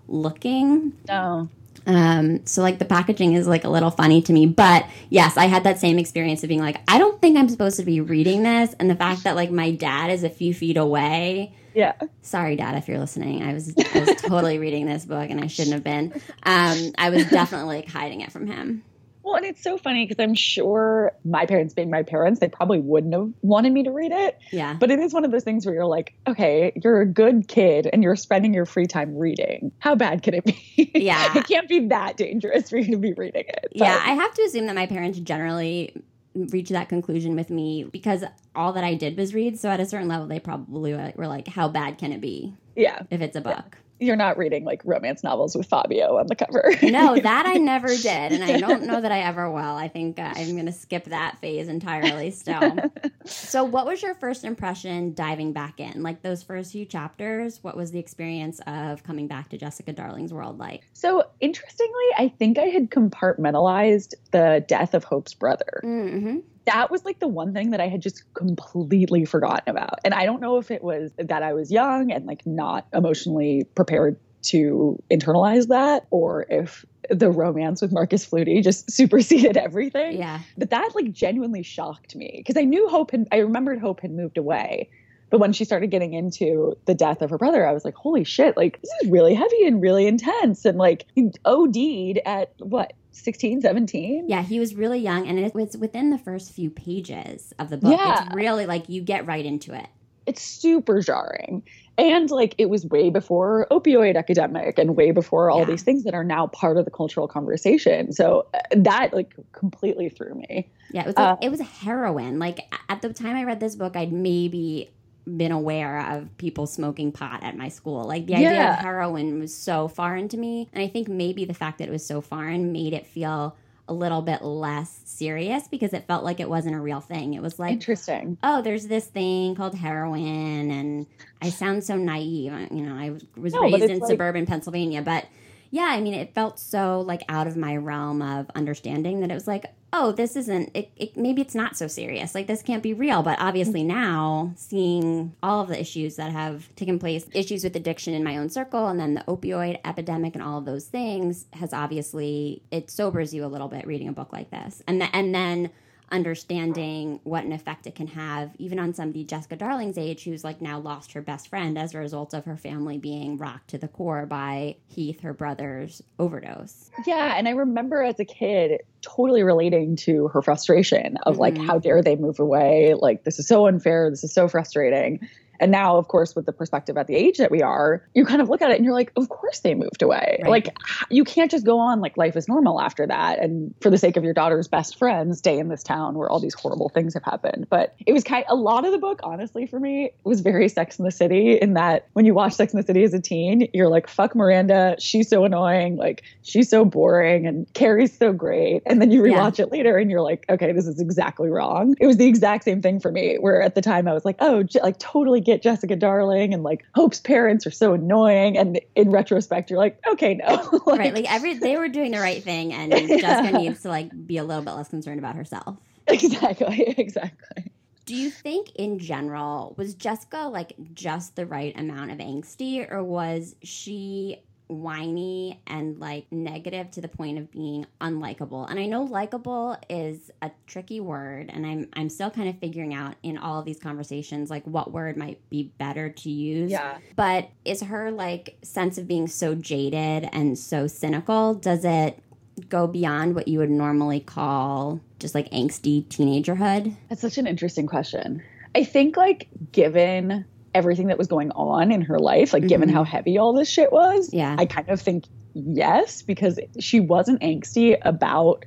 looking. 0.08 0.94
No. 1.08 1.50
Um, 1.86 2.46
so 2.46 2.62
like 2.62 2.80
the 2.80 2.86
packaging 2.86 3.34
is 3.34 3.48
like 3.48 3.64
a 3.64 3.70
little 3.70 3.92
funny 3.92 4.22
to 4.24 4.34
me, 4.34 4.46
but 4.46 4.86
yes, 5.10 5.38
I 5.38 5.46
had 5.46 5.64
that 5.64 5.80
same 5.80 5.98
experience 5.98 6.44
of 6.44 6.50
being 6.50 6.62
like, 6.62 6.80
I 6.88 6.98
don't 6.98 7.20
think 7.22 7.38
I'm 7.38 7.50
supposed 7.50 7.78
to 7.78 7.86
be 7.86 8.02
reading 8.02 8.44
this, 8.44 8.74
and 8.80 8.90
the 8.90 8.96
fact 8.96 9.24
that 9.24 9.36
like 9.36 9.52
my 9.52 9.72
dad 9.72 10.12
is 10.12 10.24
a 10.24 10.30
few 10.30 10.54
feet 10.54 10.78
away. 10.78 11.54
Yeah. 11.74 11.94
Sorry, 12.22 12.58
Dad, 12.58 12.76
if 12.76 12.90
you're 12.90 13.00
listening. 13.00 13.44
I 13.44 13.54
was 13.54 13.74
I 13.94 14.00
was 14.02 14.22
totally 14.22 14.60
reading 14.60 14.86
this 14.86 15.06
book, 15.06 15.30
and 15.30 15.40
I 15.40 15.48
shouldn't 15.48 15.74
have 15.74 15.84
been. 15.84 16.14
Um, 16.44 16.92
I 16.98 17.10
was 17.10 17.30
definitely 17.30 17.78
like 17.78 17.90
hiding 17.90 18.22
it 18.22 18.32
from 18.32 18.48
him. 18.48 18.84
Well, 19.24 19.36
and 19.36 19.46
it's 19.46 19.62
so 19.62 19.78
funny 19.78 20.06
because 20.06 20.22
I'm 20.22 20.34
sure 20.34 21.14
my 21.24 21.46
parents 21.46 21.74
being 21.74 21.90
my 21.90 22.04
parents, 22.04 22.40
they 22.40 22.50
probably 22.50 22.80
wouldn't 22.80 23.14
have 23.14 23.32
wanted 23.42 23.72
me 23.72 23.84
to 23.84 23.92
read 23.92 24.12
it. 24.12 24.38
Yeah, 24.52 24.76
But 24.80 24.92
it 24.92 25.00
is 25.00 25.14
one 25.14 25.26
of 25.26 25.32
those 25.32 25.44
things 25.44 25.66
where 25.66 25.76
you're 25.76 25.86
like, 25.86 26.14
okay, 26.28 26.74
you're 26.84 27.02
a 27.02 27.06
good 27.06 27.48
kid 27.48 27.88
and 27.92 28.04
you're 28.04 28.16
spending 28.16 28.54
your 28.54 28.66
free 28.66 28.88
time 28.88 29.16
reading. 29.18 29.72
How 29.80 29.96
bad 29.96 30.24
could 30.24 30.34
it 30.36 30.46
be? 30.46 30.92
Yeah. 31.02 31.36
it 31.38 31.48
can't 31.48 31.68
be 31.68 31.88
that 31.88 32.18
dangerous 32.18 32.70
for 32.70 32.78
you 32.78 32.92
to 32.92 32.98
be 32.98 33.14
reading 33.14 33.46
it. 33.48 33.68
But- 33.72 33.76
yeah. 33.76 34.02
I 34.04 34.14
have 34.14 34.34
to 34.36 34.44
assume 34.44 34.68
that 34.68 34.76
my 34.76 34.86
parents 34.88 35.20
generally 35.20 35.94
reach 36.34 36.70
that 36.70 36.90
conclusion 36.90 37.36
with 37.36 37.50
me 37.50 37.84
because 37.84 38.24
all 38.56 38.74
that 38.74 38.84
I 38.84 38.96
did 38.96 39.18
was 39.18 39.34
read. 39.34 39.60
So 39.60 39.70
at 39.70 39.80
a 39.80 39.86
certain 39.86 40.08
level, 40.08 40.28
they 40.28 40.40
probably 40.40 40.94
were 40.94 41.12
were 41.16 41.28
like, 41.28 41.48
"How 41.48 41.68
bad 41.68 41.98
can 41.98 42.12
it 42.12 42.22
be 42.22 42.54
yeah. 42.76 43.02
if 43.10 43.22
it's 43.22 43.36
a 43.36 43.42
book?" 43.42 43.78
You're 44.02 44.16
not 44.16 44.38
reading 44.38 44.66
like 44.66 44.82
romance 44.84 45.24
novels 45.24 45.56
with 45.56 45.68
Fabio 45.68 46.18
on 46.18 46.28
the 46.28 46.36
cover. 46.36 46.72
no, 46.82 47.16
that 47.22 47.46
I 47.46 47.54
never 47.54 47.88
did, 47.88 48.32
and 48.32 48.44
I 48.44 48.58
don't 48.58 48.84
know 48.84 49.00
that 49.00 49.12
I 49.12 49.20
ever 49.20 49.50
will. 49.50 49.60
I 49.60 49.88
think 49.88 50.20
uh, 50.20 50.34
I'm 50.36 50.54
going 50.54 50.66
to 50.66 50.72
skip 50.72 51.06
that 51.06 51.38
phase 51.40 51.68
entirely. 51.68 52.32
Still. 52.32 52.78
so, 53.26 53.64
what 53.64 53.86
was 53.86 54.02
your 54.02 54.16
first 54.16 54.44
impression 54.44 55.14
diving 55.14 55.54
back 55.54 55.80
in? 55.80 56.02
Like 56.02 56.24
those 56.24 56.42
first 56.42 56.72
few 56.72 56.86
chapters, 56.86 57.64
what 57.64 57.78
was 57.78 57.92
the 57.92 58.00
experience 58.00 58.60
of 58.66 59.04
coming 59.04 59.28
back 59.28 59.50
to 59.50 59.58
Jessica 59.58 59.94
Darling's 59.94 60.34
world 60.34 60.58
like? 60.58 60.82
So, 60.94 61.24
interestingly, 61.40 62.06
I 62.18 62.34
think 62.40 62.58
I 62.58 62.66
had 62.66 62.90
compartmentalized 62.90 64.16
the 64.32 64.66
death 64.68 64.96
of 64.96 65.04
Hope's 65.04 65.36
brother. 65.36 65.82
Mm-hmm 65.84 66.40
that 66.66 66.92
was 66.92 67.06
like 67.06 67.20
the 67.20 67.28
one 67.28 67.54
thing 67.54 67.72
that 67.72 67.82
I 67.82 67.88
had 67.88 68.02
just 68.02 68.24
completely 68.34 69.26
forgotten 69.26 69.70
about. 69.70 70.00
And 70.04 70.14
I 70.14 70.26
don't 70.26 70.42
know 70.42 70.58
if 70.58 70.72
it 70.72 70.84
was 70.84 71.12
that 71.18 71.44
I 71.44 71.54
was 71.54 71.72
young 71.72 72.12
and 72.12 72.26
like 72.26 72.46
not 72.46 72.88
emotionally 72.94 73.66
prepared 73.76 74.18
to 74.44 75.02
internalize 75.12 75.68
that 75.68 76.08
or 76.10 76.46
if 76.50 76.86
the 77.10 77.30
romance 77.30 77.82
with 77.82 77.92
Marcus 77.92 78.28
Flutie 78.28 78.64
just 78.64 78.90
superseded 78.96 79.58
everything. 79.58 80.18
Yeah. 80.18 80.40
But 80.58 80.70
that 80.70 80.92
like 80.96 81.12
genuinely 81.12 81.64
shocked 81.64 82.16
me 82.16 82.36
because 82.38 82.58
I 82.58 82.66
knew 82.66 82.88
Hope 82.88 83.12
had, 83.12 83.28
I 83.32 83.38
remembered 83.38 83.80
Hope 83.80 84.02
had 84.02 84.12
moved 84.12 84.38
away. 84.38 84.90
But 85.30 85.40
when 85.40 85.54
she 85.54 85.64
started 85.64 85.88
getting 85.92 86.14
into 86.14 86.78
the 86.86 86.94
death 86.94 87.22
of 87.22 87.30
her 87.30 87.38
brother, 87.38 87.66
I 87.66 87.72
was 87.72 87.86
like, 87.86 87.96
holy 87.96 88.26
shit, 88.26 88.58
like 88.58 88.82
this 88.82 88.92
is 89.02 89.10
really 89.10 89.34
heavy 89.34 89.66
and 89.66 89.82
really 89.82 90.06
intense. 90.06 90.66
And 90.66 90.78
like 90.78 91.06
OD'd 91.46 92.20
at 92.26 92.52
what, 92.60 92.92
16, 93.12 93.62
17? 93.62 94.26
Yeah, 94.30 94.42
he 94.42 94.60
was 94.60 94.76
really 94.76 95.00
young. 95.00 95.28
And 95.28 95.38
it 95.40 95.54
was 95.54 95.78
within 95.78 96.10
the 96.10 96.18
first 96.18 96.52
few 96.54 96.70
pages 96.70 97.54
of 97.60 97.70
the 97.70 97.78
book. 97.78 97.98
Yeah. 97.98 98.26
It's 98.26 98.36
really 98.36 98.66
like 98.66 98.90
you 98.90 99.02
get 99.02 99.26
right 99.26 99.46
into 99.46 99.74
it. 99.74 99.88
It's 100.26 100.42
super 100.42 101.02
jarring. 101.02 101.64
And 101.98 102.32
like 102.32 102.56
it 102.58 102.70
was 102.70 102.86
way 102.86 103.10
before 103.10 103.68
opioid 103.70 104.16
epidemic 104.16 104.78
and 104.80 104.96
way 104.96 105.12
before 105.12 105.52
all 105.52 105.60
Yeah. 105.60 105.66
these 105.66 105.84
things 105.84 106.04
that 106.06 106.14
are 106.14 106.24
now 106.24 106.48
part 106.48 106.78
of 106.78 106.86
the 106.86 106.92
cultural 106.92 107.28
conversation. 107.28 108.14
So 108.14 108.48
uh, 108.54 108.60
that 108.76 109.14
like 109.14 109.34
completely 109.52 110.10
threw 110.10 110.34
me. 110.36 110.70
Yeah, 110.92 111.02
it 111.02 111.08
was 111.08 111.16
like, 111.18 111.28
Uh, 111.28 111.38
it 111.42 111.50
was 111.50 111.60
heroin. 111.60 112.40
Like 112.40 112.62
at 112.88 113.02
the 113.02 113.12
time 113.14 113.36
I 113.36 113.44
read 113.44 113.60
this 113.60 113.76
book, 113.76 113.96
I'd 113.96 114.14
maybe 114.14 114.90
been 115.26 115.52
aware 115.52 116.00
of 116.12 116.36
people 116.38 116.66
smoking 116.68 117.12
pot 117.12 117.44
at 117.44 117.56
my 117.56 117.70
school. 117.70 118.04
Like 118.06 118.26
the 118.26 118.36
idea 118.36 118.54
Yeah. 118.54 118.74
of 118.74 118.80
heroin 118.80 119.40
was 119.40 119.54
so 119.54 119.88
foreign 119.88 120.28
to 120.30 120.38
me, 120.38 120.68
and 120.74 120.84
I 120.84 120.88
think 120.88 121.08
maybe 121.08 121.46
the 121.46 121.54
fact 121.54 121.78
that 121.80 121.88
it 121.88 121.92
was 121.92 122.06
so 122.06 122.22
foreign 122.22 122.72
made 122.72 122.94
it 122.94 123.06
feel 123.06 123.56
a 123.88 123.94
little 123.94 124.22
bit 124.22 124.42
less 124.42 125.02
serious 125.06 125.68
because 125.68 125.92
it 125.92 126.06
felt 126.08 126.24
like 126.24 126.40
it 126.40 126.50
wasn't 126.50 126.74
a 126.76 126.80
real 126.80 127.02
thing. 127.02 127.34
It 127.34 127.42
was 127.42 127.60
like 127.60 127.74
Interesting. 127.74 128.38
oh, 128.42 128.62
there's 128.62 128.88
this 128.88 129.06
thing 129.08 129.54
called 129.56 129.76
heroin, 129.76 130.72
and 130.72 131.08
I 131.42 131.50
sound 131.50 131.84
so 131.84 131.98
naive. 131.98 132.54
You 132.72 132.84
know, 132.86 132.96
I 132.96 133.10
was- 133.38 133.54
No, 133.54 133.62
raised 133.64 133.84
in 133.84 134.00
like- 134.00 134.10
suburban 134.10 134.46
Pennsylvania, 134.46 135.02
but 135.02 135.26
yeah, 135.72 135.88
I 135.90 136.00
mean, 136.02 136.14
it 136.14 136.34
felt 136.34 136.58
so 136.60 137.02
like 137.02 137.22
out 137.30 137.48
of 137.48 137.58
my 137.58 137.76
realm 137.76 138.22
of 138.22 138.50
understanding 138.56 139.20
that 139.22 139.32
it 139.32 139.34
was 139.34 139.48
like, 139.48 139.66
oh, 139.94 140.12
this 140.12 140.36
isn't. 140.36 140.72
It, 140.74 140.92
it 140.96 141.18
maybe 141.18 141.42
it's 141.42 141.56
not 141.56 141.76
so 141.76 141.88
serious. 141.88 142.34
Like 142.34 142.48
this 142.48 142.62
can't 142.62 142.84
be 142.84 142.94
real. 142.94 143.24
But 143.24 143.40
obviously 143.40 143.82
mm-hmm. 143.82 144.00
now, 144.00 144.54
seeing 144.56 145.36
all 145.44 145.62
of 145.62 145.68
the 145.68 145.80
issues 145.80 146.16
that 146.16 146.32
have 146.32 146.74
taken 146.76 147.00
place, 147.00 147.26
issues 147.34 147.64
with 147.64 147.76
addiction 147.76 148.14
in 148.14 148.24
my 148.24 148.38
own 148.38 148.50
circle, 148.50 148.88
and 148.88 149.00
then 149.00 149.16
the 149.16 149.24
opioid 149.28 149.80
epidemic 149.86 150.36
and 150.36 150.44
all 150.44 150.58
of 150.58 150.66
those 150.66 150.86
things, 150.86 151.46
has 151.54 151.74
obviously 151.74 152.62
it 152.72 152.90
sobers 152.90 153.34
you 153.34 153.46
a 153.46 153.48
little 153.48 153.68
bit 153.68 153.86
reading 153.86 154.08
a 154.08 154.14
book 154.14 154.32
like 154.32 154.50
this, 154.50 154.82
and 154.88 155.02
th- 155.02 155.12
and 155.14 155.36
then 155.36 155.70
understanding 156.12 157.20
what 157.24 157.44
an 157.44 157.52
effect 157.52 157.88
it 157.88 157.96
can 157.96 158.08
have 158.08 158.52
even 158.58 158.80
on 158.80 158.94
somebody 158.94 159.24
Jessica 159.24 159.56
Darling's 159.56 159.98
age 159.98 160.24
who's 160.24 160.44
like 160.44 160.62
now 160.62 160.80
lost 160.80 161.14
her 161.14 161.22
best 161.22 161.48
friend 161.48 161.78
as 161.78 161.94
a 161.94 162.00
result 162.00 162.34
of 162.34 162.46
her 162.46 162.58
family 162.58 162.98
being 162.98 163.38
rocked 163.38 163.70
to 163.70 163.78
the 163.78 163.88
core 163.88 164.26
by 164.26 164.76
Heath, 164.88 165.22
her 165.22 165.34
brother's 165.34 166.02
overdose. 166.20 166.90
Yeah, 167.08 167.36
and 167.38 167.48
I 167.48 167.52
remember 167.52 168.02
as 168.04 168.20
a 168.20 168.26
kid 168.26 168.82
totally 169.02 169.44
relating 169.44 169.96
to 169.98 170.28
her 170.30 170.42
frustration 170.42 171.18
of 171.24 171.38
like 171.38 171.56
Mhm. 171.56 171.66
how 171.66 171.80
dare 171.80 172.02
they 172.02 172.16
move 172.16 172.40
away? 172.40 172.94
Like 172.94 173.24
this 173.24 173.40
is 173.40 173.48
so 173.48 173.68
unfair, 173.68 174.10
this 174.10 174.24
is 174.24 174.34
so 174.34 174.48
frustrating. 174.48 175.20
And 175.62 175.72
now 175.72 175.98
of 175.98 176.08
course 176.10 176.36
with 176.36 176.46
the 176.46 176.52
perspective 176.52 176.98
at 176.98 177.08
the 177.08 177.16
age 177.16 177.38
that 177.38 177.52
we 177.52 177.62
are, 177.62 178.04
you 178.14 178.26
kind 178.26 178.42
of 178.42 178.50
look 178.50 178.62
at 178.62 178.72
it 178.72 178.76
and 178.76 178.84
you're 178.84 178.94
like, 178.94 179.12
of 179.16 179.30
course 179.30 179.60
they 179.62 179.74
moved 179.76 180.02
away. 180.02 180.40
Right. 180.42 180.50
Like 180.50 180.76
you 181.10 181.24
can't 181.24 181.50
just 181.50 181.66
go 181.66 181.80
on 181.80 182.02
like 182.02 182.18
life 182.18 182.36
is 182.36 182.48
normal 182.48 182.82
after 182.82 183.08
that 183.08 183.40
and 183.40 183.74
for 183.82 183.90
the 183.90 183.98
sake 183.98 184.18
of 184.18 184.24
your 184.24 184.34
daughter's 184.34 184.68
best 184.68 184.98
friend 184.98 185.38
stay 185.38 185.58
in 185.58 185.70
this 185.70 185.84
town 185.84 186.16
where 186.18 186.30
all 186.30 186.40
these 186.40 186.54
horrible 186.54 186.90
things 186.90 187.14
have 187.14 187.24
happened. 187.24 187.68
But 187.70 187.96
it 188.06 188.14
was 188.14 188.24
kind 188.24 188.44
of, 188.50 188.58
a 188.58 188.62
lot 188.62 188.86
of 188.86 188.92
the 188.92 188.98
book 188.98 189.20
honestly 189.24 189.66
for 189.68 189.80
me 189.80 190.12
was 190.24 190.42
very 190.42 190.68
Sex 190.68 191.00
in 191.00 191.06
the 191.06 191.12
City 191.12 191.54
in 191.56 191.74
that 191.76 192.08
when 192.14 192.26
you 192.26 192.34
watch 192.34 192.54
Sex 192.54 192.74
in 192.74 192.78
the 192.80 192.86
City 192.86 193.04
as 193.04 193.14
a 193.14 193.22
teen, 193.22 193.70
you're 193.74 193.88
like 193.90 194.08
fuck 194.08 194.36
Miranda, 194.36 194.96
she's 195.00 195.30
so 195.30 195.46
annoying, 195.46 195.96
like 195.96 196.24
she's 196.42 196.70
so 196.70 196.84
boring 196.84 197.46
and 197.46 197.72
Carrie's 197.74 198.18
so 198.18 198.34
great. 198.34 198.82
And 198.86 199.02
then 199.02 199.12
you 199.12 199.26
Yeah. 199.26 199.40
rewatch 199.40 199.60
it 199.60 199.72
later 199.72 199.98
and 199.98 200.10
you're 200.10 200.22
like, 200.22 200.46
okay, 200.50 200.72
this 200.72 200.88
is 200.88 201.00
exactly 201.00 201.50
wrong. 201.50 201.96
It 202.00 202.08
was 202.08 202.18
the 202.18 202.26
exact 202.26 202.64
same 202.64 202.82
thing 202.82 203.00
for 203.00 203.12
me 203.12 203.36
where 203.40 203.62
at 203.62 203.76
the 203.76 203.82
time 203.82 204.08
I 204.08 204.14
was 204.14 204.26
like, 204.26 204.38
oh, 204.40 204.64
J- 204.64 204.82
like 204.82 204.98
totally 204.98 205.42
get 205.52 205.62
Jessica 205.62 205.96
Darling 205.96 206.54
and 206.54 206.64
like 206.64 206.86
Hope's 206.96 207.20
parents 207.20 207.68
are 207.68 207.72
so 207.72 207.94
annoying 207.94 208.58
and 208.58 208.80
in 208.96 209.12
retrospect 209.12 209.70
you're 209.70 209.80
like, 209.80 210.00
okay, 210.08 210.36
no. 210.36 210.82
Like, 210.86 211.00
right, 211.00 211.14
like 211.14 211.32
every 211.32 211.54
they 211.56 211.78
were 211.78 211.90
doing 211.90 212.12
the 212.12 212.20
right 212.20 212.44
thing 212.44 212.74
and 212.74 212.92
Jessica 213.08 213.58
needs 213.58 213.82
to 213.84 213.90
like 213.90 214.10
be 214.28 214.38
a 214.38 214.44
little 214.44 214.64
bit 214.64 214.72
less 214.72 214.90
concerned 214.90 215.20
about 215.20 215.36
herself. 215.36 215.78
exactly, 216.08 216.82
exactly. 216.98 217.72
Do 218.06 218.16
you 218.16 218.30
think 218.30 218.72
in 218.76 219.00
general 219.00 219.76
was 219.78 219.94
Jessica 219.94 220.48
like 220.48 220.74
just 220.94 221.36
the 221.36 221.46
right 221.46 221.78
amount 221.78 222.12
of 222.12 222.18
angsty 222.18 222.90
or 222.92 223.04
was 223.04 223.56
she 223.64 224.42
whiny 224.72 225.62
and 225.68 226.00
like 226.00 226.26
negative 226.32 226.90
to 226.92 227.02
the 227.02 227.08
point 227.08 227.38
of 227.38 227.52
being 227.52 227.86
unlikable? 228.00 228.70
And 228.70 228.80
I 228.80 228.86
know 228.86 229.04
likable 229.04 229.78
is 229.90 230.32
a 230.42 230.52
tricky 230.68 231.00
word 231.00 231.50
and 231.54 231.66
I'm 231.66 231.90
I'm 231.94 232.10
still 232.10 232.32
kind 232.32 232.50
of 232.50 232.58
figuring 232.60 232.94
out 232.94 233.16
in 233.22 233.38
all 233.38 233.60
of 233.60 233.66
these 233.66 233.80
conversations 233.80 234.50
like 234.50 234.64
what 234.64 234.92
word 234.92 235.18
might 235.18 235.40
be 235.50 235.72
better 235.78 236.10
to 236.10 236.30
use. 236.30 236.72
Yeah. 236.72 236.98
But 237.16 237.50
is 237.66 237.82
her 237.82 238.12
like 238.12 238.58
sense 238.64 238.98
of 238.98 239.08
being 239.08 239.28
so 239.28 239.56
jaded 239.56 240.30
and 240.32 240.58
so 240.58 240.88
cynical 240.88 241.54
does 241.54 241.86
it 241.86 242.22
go 242.70 242.88
beyond 242.88 243.36
what 243.36 243.48
you 243.48 243.60
would 243.60 243.70
normally 243.70 244.20
call 244.20 245.00
just 245.20 245.36
like 245.36 245.50
angsty 245.52 246.06
teenagerhood? 246.06 246.96
That's 247.10 247.22
such 247.22 247.38
an 247.38 247.48
interesting 247.48 247.88
question. 247.88 248.42
I 248.74 248.84
think 248.84 249.18
like 249.18 249.50
given 249.72 250.46
everything 250.74 251.08
that 251.08 251.18
was 251.18 251.28
going 251.28 251.52
on 251.52 251.92
in 251.92 252.02
her 252.02 252.20
life, 252.20 252.54
like 252.54 252.68
given 252.68 252.90
Mhm. 252.90 252.94
how 252.94 253.04
heavy 253.04 253.38
all 253.38 253.54
this 253.54 253.70
shit 253.70 253.92
was, 253.92 254.34
Yeah. 254.34 254.56
I 254.58 254.66
kind 254.66 254.90
of 254.90 255.02
think 255.02 255.26
yes, 255.54 256.22
because 256.22 256.60
she 256.80 257.00
wasn't 257.00 257.42
angsty 257.42 257.98
about 258.04 258.64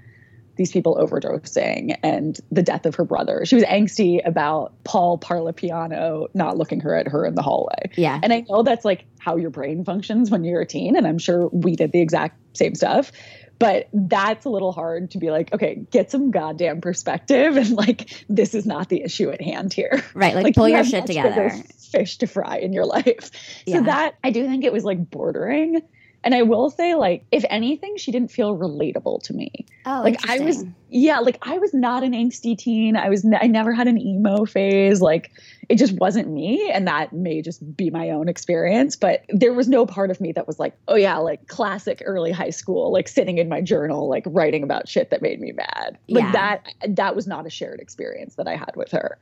these 0.57 0.71
people 0.71 0.97
overdosing 0.97 1.97
and 2.05 2.39
the 2.53 2.63
death 2.63 2.87
of 2.87 2.95
her 2.95 3.05
brother. 3.05 3.45
She 3.45 3.57
was 3.57 3.65
angsty 3.65 4.21
about 4.25 4.73
Paul 4.85 5.19
Parlapiano 5.19 6.27
not 6.35 6.57
looking 6.57 6.79
her 6.81 6.95
at 6.95 7.09
her 7.09 7.27
in 7.27 7.35
the 7.35 7.43
hallway. 7.43 7.91
Yeah. 7.97 8.21
And 8.23 8.33
I 8.33 8.45
know 8.49 8.63
that's 8.63 8.85
like 8.85 9.05
how 9.19 9.37
your 9.37 9.51
brain 9.51 9.85
functions 9.85 10.31
when 10.31 10.45
you're 10.45 10.61
a 10.61 10.67
teen, 10.67 10.95
and 10.97 11.07
I'm 11.09 11.19
sure 11.19 11.49
we 11.49 11.75
did 11.75 11.91
the 11.91 12.01
exact 12.01 12.39
same 12.57 12.75
stuff. 12.77 13.11
But 13.59 13.89
that's 13.93 14.45
a 14.45 14.49
little 14.49 14.73
hard 14.73 15.13
to 15.13 15.19
be 15.19 15.31
like, 15.31 15.53
okay, 15.53 15.77
get 15.91 16.11
some 16.11 16.31
goddamn 16.31 16.81
perspective, 16.81 17.57
and 17.57 17.71
like 17.73 18.11
this 18.29 18.55
is 18.55 18.67
not 18.67 18.89
the 18.89 19.03
issue 19.03 19.31
at 19.31 19.41
hand 19.41 19.73
here. 19.73 20.03
Right. 20.15 20.35
Like, 20.35 20.55
pull 20.55 20.69
you 20.69 20.77
your 20.77 20.85
shit 20.85 21.07
together. 21.07 21.53
Fish 21.95 22.19
to 22.19 22.27
fry 22.27 22.59
in 22.59 22.73
your 22.73 22.87
life. 22.97 23.31
Yeah. 23.67 23.79
So 23.79 23.85
that 23.85 24.17
I 24.25 24.31
do 24.31 24.47
think 24.47 24.65
it 24.65 24.73
was 24.73 24.85
like 24.85 25.11
bordering. 25.11 25.81
And 26.25 26.35
I 26.35 26.41
will 26.41 26.71
say, 26.71 26.95
like, 26.95 27.27
if 27.33 27.45
anything, 27.51 27.99
she 27.99 28.11
didn't 28.11 28.31
feel 28.31 28.57
relatable 28.57 29.23
to 29.25 29.35
me. 29.35 29.67
Oh, 29.85 30.01
like 30.03 30.27
I 30.27 30.39
was, 30.39 30.65
yeah, 30.89 31.19
like 31.19 31.37
I 31.43 31.59
was 31.59 31.75
not 31.75 32.03
an 32.03 32.13
angsty 32.13 32.57
teen. 32.57 32.97
I 32.97 33.11
was, 33.11 33.27
n- 33.27 33.37
I 33.39 33.47
never 33.47 33.75
had 33.75 33.89
an 33.89 33.99
emo 34.01 34.47
phase. 34.47 35.03
Like 35.03 35.31
it 35.69 35.77
just 35.77 35.93
wasn't 35.99 36.29
me, 36.31 36.71
and 36.73 36.89
that 36.89 37.13
may 37.13 37.43
just 37.43 37.77
be 37.77 37.91
my 37.91 38.09
own 38.09 38.31
experience. 38.31 38.97
But 38.97 39.27
there 39.29 39.53
was 39.53 39.69
no 39.69 39.85
part 39.85 40.11
of 40.11 40.19
me 40.19 40.33
that 40.33 40.47
was 40.47 40.59
like, 40.59 40.73
oh 40.89 40.95
yeah, 40.97 41.19
like 41.19 41.47
classic 41.49 42.03
early 42.07 42.33
high 42.33 42.49
school, 42.49 42.91
like 42.91 43.07
sitting 43.07 43.37
in 43.37 43.51
my 43.51 43.61
journal, 43.61 44.09
like 44.09 44.25
writing 44.27 44.63
about 44.63 44.89
shit 44.89 45.11
that 45.11 45.21
made 45.21 45.41
me 45.43 45.53
mad. 45.53 45.99
Like 46.09 46.25
Yeah. 46.25 46.33
that, 46.33 46.69
that 46.89 47.15
was 47.15 47.27
not 47.27 47.45
a 47.45 47.51
shared 47.51 47.81
experience 47.81 48.37
that 48.37 48.49
I 48.49 48.57
had 48.57 48.73
with 48.77 48.93
her. 48.93 49.19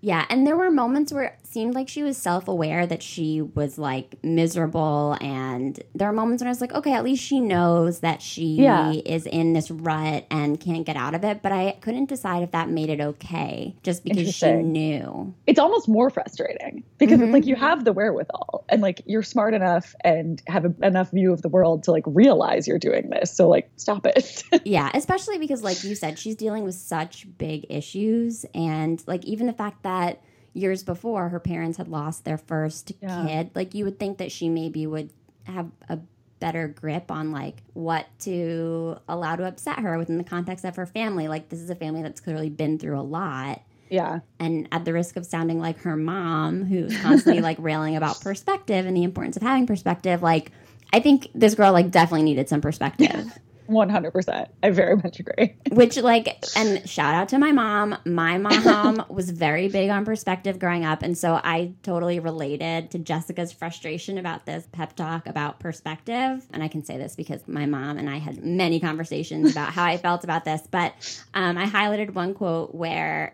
Yeah, 0.00 0.24
and 0.28 0.46
there 0.46 0.56
were 0.56 0.70
moments 0.70 1.12
where 1.12 1.22
it 1.24 1.38
seemed 1.42 1.74
like 1.74 1.88
she 1.88 2.02
was 2.02 2.16
self 2.16 2.48
aware 2.48 2.86
that 2.86 3.02
she 3.02 3.40
was 3.40 3.78
like 3.78 4.22
miserable, 4.22 5.16
and 5.20 5.80
there 5.94 6.08
were 6.08 6.14
moments 6.14 6.42
when 6.42 6.48
I 6.48 6.50
was 6.50 6.60
like, 6.60 6.72
okay, 6.74 6.92
at 6.92 7.02
least 7.02 7.24
she 7.24 7.40
knows 7.40 8.00
that 8.00 8.20
she 8.22 8.56
Yeah. 8.56 8.92
is 8.92 9.26
in 9.26 9.52
this 9.54 9.70
rut 9.70 10.26
and 10.30 10.60
can't 10.60 10.84
get 10.84 10.96
out 10.96 11.14
of 11.14 11.24
it. 11.24 11.42
But 11.42 11.52
I 11.52 11.72
couldn't 11.80 12.08
decide 12.08 12.42
if 12.42 12.50
that 12.52 12.68
made 12.68 12.90
it 12.90 13.00
okay, 13.00 13.74
just 13.82 14.04
because 14.04 14.34
she 14.34 14.52
knew. 14.52 15.34
It's 15.46 15.58
almost 15.58 15.88
more 15.88 16.10
frustrating 16.10 16.84
because 16.98 17.18
Mhm. 17.18 17.24
it's 17.24 17.32
like 17.32 17.46
you 17.46 17.56
have 17.56 17.84
the 17.84 17.92
wherewithal 17.92 18.64
and 18.68 18.82
like 18.82 19.00
you're 19.06 19.22
smart 19.22 19.54
enough 19.54 19.94
and 20.04 20.42
have 20.46 20.66
a, 20.66 20.74
enough 20.86 21.10
view 21.10 21.32
of 21.32 21.42
the 21.42 21.48
world 21.48 21.82
to 21.84 21.90
like 21.90 22.04
realize 22.06 22.68
you're 22.68 22.78
doing 22.78 23.08
this. 23.10 23.32
So 23.32 23.48
like 23.48 23.70
stop 23.76 24.06
it. 24.06 24.44
yeah, 24.64 24.90
especially 24.94 25.38
because, 25.38 25.62
like 25.62 25.82
you 25.84 25.94
said, 25.94 26.18
she's 26.18 26.36
dealing 26.36 26.64
with 26.64 26.74
such 26.74 27.26
big 27.38 27.66
issues, 27.70 28.44
and 28.54 29.02
like 29.06 29.24
even 29.24 29.46
the 29.46 29.52
fact 29.52 29.82
that 29.86 30.20
years 30.52 30.82
before 30.82 31.28
her 31.28 31.38
parents 31.38 31.78
had 31.78 31.86
lost 31.86 32.24
their 32.24 32.38
first 32.38 32.90
Yeah. 33.00 33.24
kid, 33.26 33.50
like 33.54 33.72
you 33.74 33.84
would 33.84 33.98
think 34.00 34.18
that 34.18 34.32
she 34.32 34.48
maybe 34.48 34.84
would 34.86 35.10
have 35.44 35.70
a 35.88 36.00
better 36.40 36.66
grip 36.66 37.10
on 37.10 37.30
like 37.30 37.62
what 37.74 38.06
to 38.20 38.96
allow 39.08 39.36
to 39.36 39.44
upset 39.46 39.78
her 39.78 39.96
within 39.96 40.18
the 40.18 40.24
context 40.24 40.64
of 40.64 40.74
her 40.76 40.86
family. 40.86 41.28
Like 41.28 41.48
this 41.50 41.60
is 41.60 41.70
a 41.70 41.74
family 41.76 42.02
that's 42.02 42.20
clearly 42.20 42.50
been 42.50 42.78
through 42.78 42.98
a 42.98 43.02
lot. 43.02 43.62
Yeah. 43.88 44.20
And 44.40 44.66
at 44.72 44.84
the 44.84 44.92
risk 44.92 45.16
of 45.16 45.24
sounding 45.24 45.60
like 45.60 45.78
her 45.82 45.94
mom, 45.96 46.64
who's 46.64 46.96
constantly 47.00 47.40
like 47.50 47.58
railing 47.60 47.94
about 47.96 48.20
perspective 48.20 48.86
and 48.86 48.96
the 48.96 49.04
importance 49.04 49.36
of 49.36 49.42
having 49.42 49.66
perspective, 49.66 50.20
like 50.22 50.50
I 50.92 51.00
think 51.00 51.28
this 51.34 51.54
girl 51.54 51.72
like 51.72 51.90
definitely 51.90 52.24
needed 52.24 52.48
some 52.48 52.60
perspective. 52.60 53.26
100%. 53.68 54.48
I 54.62 54.70
very 54.70 54.96
much 54.96 55.20
agree. 55.20 55.56
Which, 55.70 55.96
like, 55.96 56.44
and 56.56 56.88
shout 56.88 57.14
out 57.14 57.28
to 57.30 57.38
my 57.38 57.52
mom. 57.52 57.96
My 58.04 58.38
mom 58.38 59.04
was 59.08 59.30
very 59.30 59.68
big 59.68 59.90
on 59.90 60.04
perspective 60.04 60.58
growing 60.58 60.84
up. 60.84 61.02
And 61.02 61.16
so 61.16 61.34
I 61.42 61.72
totally 61.82 62.18
related 62.18 62.90
to 62.92 62.98
Jessica's 62.98 63.52
frustration 63.52 64.18
about 64.18 64.46
this 64.46 64.66
pep 64.72 64.96
talk 64.96 65.26
about 65.26 65.60
perspective. 65.60 66.46
And 66.52 66.62
I 66.62 66.68
can 66.68 66.84
say 66.84 66.96
this 66.96 67.16
because 67.16 67.46
my 67.46 67.66
mom 67.66 67.98
and 67.98 68.08
I 68.08 68.18
had 68.18 68.44
many 68.44 68.80
conversations 68.80 69.52
about 69.52 69.72
how 69.72 69.84
I 69.84 69.96
felt 70.06 70.24
about 70.24 70.44
this. 70.44 70.62
But 70.70 70.94
um, 71.34 71.58
I 71.58 71.66
highlighted 71.66 72.14
one 72.14 72.34
quote 72.34 72.74
where 72.74 73.32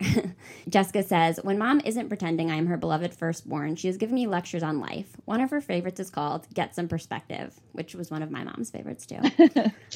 Jessica 0.68 1.02
says, 1.02 1.40
When 1.42 1.58
mom 1.58 1.80
isn't 1.84 2.08
pretending 2.08 2.50
I 2.50 2.56
am 2.56 2.66
her 2.66 2.76
beloved 2.76 3.14
firstborn, 3.14 3.76
she 3.76 3.86
has 3.88 3.96
given 3.96 4.14
me 4.14 4.26
lectures 4.26 4.62
on 4.62 4.80
life. 4.80 5.08
One 5.24 5.40
of 5.40 5.50
her 5.50 5.60
favorites 5.60 6.00
is 6.00 6.10
called 6.10 6.46
Get 6.54 6.74
Some 6.74 6.88
Perspective, 6.88 7.58
which 7.72 7.94
was 7.94 8.10
one 8.10 8.22
of 8.22 8.30
my 8.30 8.44
mom's 8.44 8.70
favorites 8.70 9.06
too. 9.06 9.20